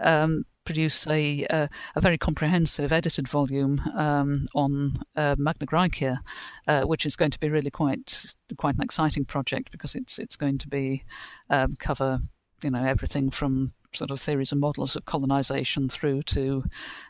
um, 0.00 0.44
produce 0.68 1.06
a, 1.06 1.46
a, 1.48 1.70
a 1.96 2.00
very 2.02 2.18
comprehensive 2.18 2.92
edited 2.92 3.26
volume 3.26 3.80
um, 3.96 4.46
on 4.54 4.92
uh, 5.16 5.34
Magna 5.38 5.66
Graecia, 5.66 6.18
uh, 6.66 6.82
which 6.82 7.06
is 7.06 7.16
going 7.16 7.30
to 7.30 7.40
be 7.40 7.48
really 7.48 7.70
quite 7.70 8.36
quite 8.58 8.74
an 8.74 8.82
exciting 8.82 9.24
project 9.24 9.72
because 9.72 9.94
it's 9.94 10.18
it's 10.18 10.36
going 10.36 10.58
to 10.58 10.68
be 10.68 11.04
um, 11.48 11.74
cover 11.78 12.20
you 12.62 12.70
know 12.70 12.84
everything 12.84 13.30
from 13.30 13.72
sort 13.94 14.10
of 14.10 14.20
theories 14.20 14.52
and 14.52 14.60
models 14.60 14.96
of 14.96 15.04
colonization 15.04 15.88
through 15.88 16.22
to 16.22 16.64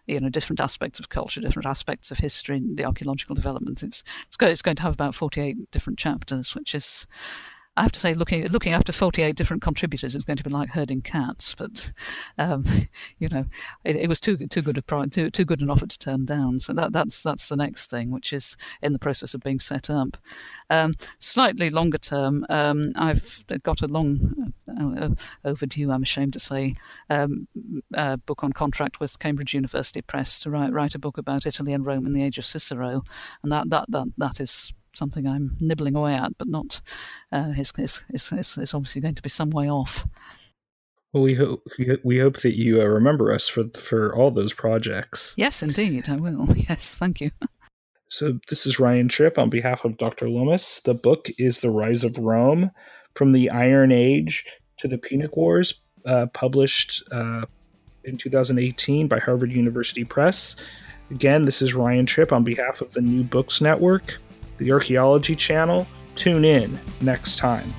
you 0.06 0.20
know 0.20 0.28
different 0.28 0.60
aspects 0.60 0.98
of 0.98 1.08
culture, 1.08 1.40
different 1.40 1.66
aspects 1.66 2.10
of 2.10 2.18
history, 2.18 2.56
and 2.56 2.76
the 2.76 2.84
archaeological 2.84 3.34
development. 3.34 3.82
It's 3.82 4.02
it's 4.26 4.36
going, 4.36 4.52
it's 4.52 4.62
going 4.62 4.76
to 4.76 4.82
have 4.82 4.94
about 4.94 5.14
forty 5.14 5.40
eight 5.40 5.70
different 5.70 5.98
chapters, 5.98 6.54
which 6.54 6.74
is 6.74 7.06
I 7.78 7.82
have 7.82 7.92
to 7.92 8.00
say, 8.00 8.12
looking 8.12 8.44
looking 8.46 8.72
after 8.72 8.92
48 8.92 9.36
different 9.36 9.62
contributors 9.62 10.16
is 10.16 10.24
going 10.24 10.36
to 10.36 10.42
be 10.42 10.50
like 10.50 10.70
herding 10.70 11.00
cats. 11.00 11.54
But 11.54 11.92
um, 12.36 12.64
you 13.18 13.28
know, 13.28 13.44
it, 13.84 13.96
it, 13.96 14.08
was 14.08 14.18
too 14.18 14.36
too 14.36 14.62
good 14.62 14.78
a 14.78 15.06
too 15.08 15.30
too 15.30 15.44
good 15.44 15.60
an 15.60 15.70
offer 15.70 15.86
to 15.86 15.98
turn 15.98 16.24
down. 16.24 16.58
So 16.58 16.72
that, 16.72 16.92
that's 16.92 17.22
that's 17.22 17.48
the 17.48 17.56
next 17.56 17.88
thing, 17.88 18.10
which 18.10 18.32
is 18.32 18.56
in 18.82 18.92
the 18.92 18.98
process 18.98 19.32
of 19.32 19.42
being 19.42 19.60
set 19.60 19.88
up. 19.88 20.16
Um, 20.70 20.94
slightly 21.20 21.70
longer 21.70 21.98
term, 21.98 22.44
um, 22.50 22.90
I've 22.96 23.44
got 23.62 23.80
a 23.80 23.86
long 23.86 24.52
uh, 24.68 25.04
uh, 25.04 25.10
overdue, 25.44 25.90
I'm 25.90 26.02
ashamed 26.02 26.34
to 26.34 26.38
say, 26.38 26.74
um, 27.08 27.48
uh, 27.94 28.16
book 28.16 28.44
on 28.44 28.52
contract 28.52 29.00
with 29.00 29.18
Cambridge 29.18 29.54
University 29.54 30.02
Press 30.02 30.40
to 30.40 30.50
write 30.50 30.72
write 30.72 30.96
a 30.96 30.98
book 30.98 31.16
about 31.16 31.46
Italy 31.46 31.72
and 31.72 31.86
Rome 31.86 32.06
in 32.06 32.12
the 32.12 32.24
age 32.24 32.38
of 32.38 32.44
Cicero, 32.44 33.04
and 33.42 33.52
that 33.52 33.70
that 33.70 33.86
that 33.88 34.08
that 34.18 34.40
is 34.40 34.74
something 34.94 35.26
I'm 35.26 35.56
nibbling 35.60 35.96
away 35.96 36.14
at, 36.14 36.36
but 36.38 36.48
not. 36.48 36.80
Uh, 37.32 37.52
it's, 37.56 37.72
it's, 37.78 38.02
it's, 38.10 38.58
it's 38.58 38.74
obviously 38.74 39.00
going 39.00 39.14
to 39.14 39.22
be 39.22 39.28
some 39.28 39.50
way 39.50 39.70
off. 39.70 40.06
Well, 41.12 41.22
we 41.22 41.34
hope 41.34 41.66
we 42.04 42.18
hope 42.18 42.38
that 42.40 42.56
you 42.56 42.82
uh, 42.82 42.84
remember 42.84 43.32
us 43.32 43.48
for 43.48 43.64
for 43.74 44.14
all 44.14 44.30
those 44.30 44.52
projects. 44.52 45.34
Yes, 45.38 45.62
indeed, 45.62 46.08
I 46.08 46.16
will. 46.16 46.46
Yes, 46.68 46.98
thank 46.98 47.20
you. 47.20 47.30
So 48.10 48.38
this 48.48 48.66
is 48.66 48.78
Ryan 48.78 49.08
Tripp 49.08 49.38
on 49.38 49.48
behalf 49.48 49.84
of 49.84 49.96
Dr. 49.96 50.28
Lomas. 50.28 50.80
The 50.80 50.94
book 50.94 51.28
is 51.38 51.60
The 51.60 51.70
Rise 51.70 52.04
of 52.04 52.18
Rome: 52.18 52.70
From 53.14 53.32
the 53.32 53.48
Iron 53.48 53.90
Age 53.90 54.44
to 54.78 54.88
the 54.88 54.98
Punic 54.98 55.34
Wars, 55.34 55.80
uh, 56.04 56.26
published 56.34 57.02
uh, 57.10 57.46
in 58.04 58.18
2018 58.18 59.08
by 59.08 59.18
Harvard 59.18 59.52
University 59.52 60.04
Press. 60.04 60.56
Again, 61.10 61.46
this 61.46 61.62
is 61.62 61.74
Ryan 61.74 62.04
Tripp 62.04 62.32
on 62.32 62.44
behalf 62.44 62.82
of 62.82 62.92
the 62.92 63.00
New 63.00 63.24
Books 63.24 63.62
Network 63.62 64.18
the 64.58 64.72
Archaeology 64.72 65.34
Channel. 65.34 65.86
Tune 66.14 66.44
in 66.44 66.78
next 67.00 67.36
time. 67.36 67.72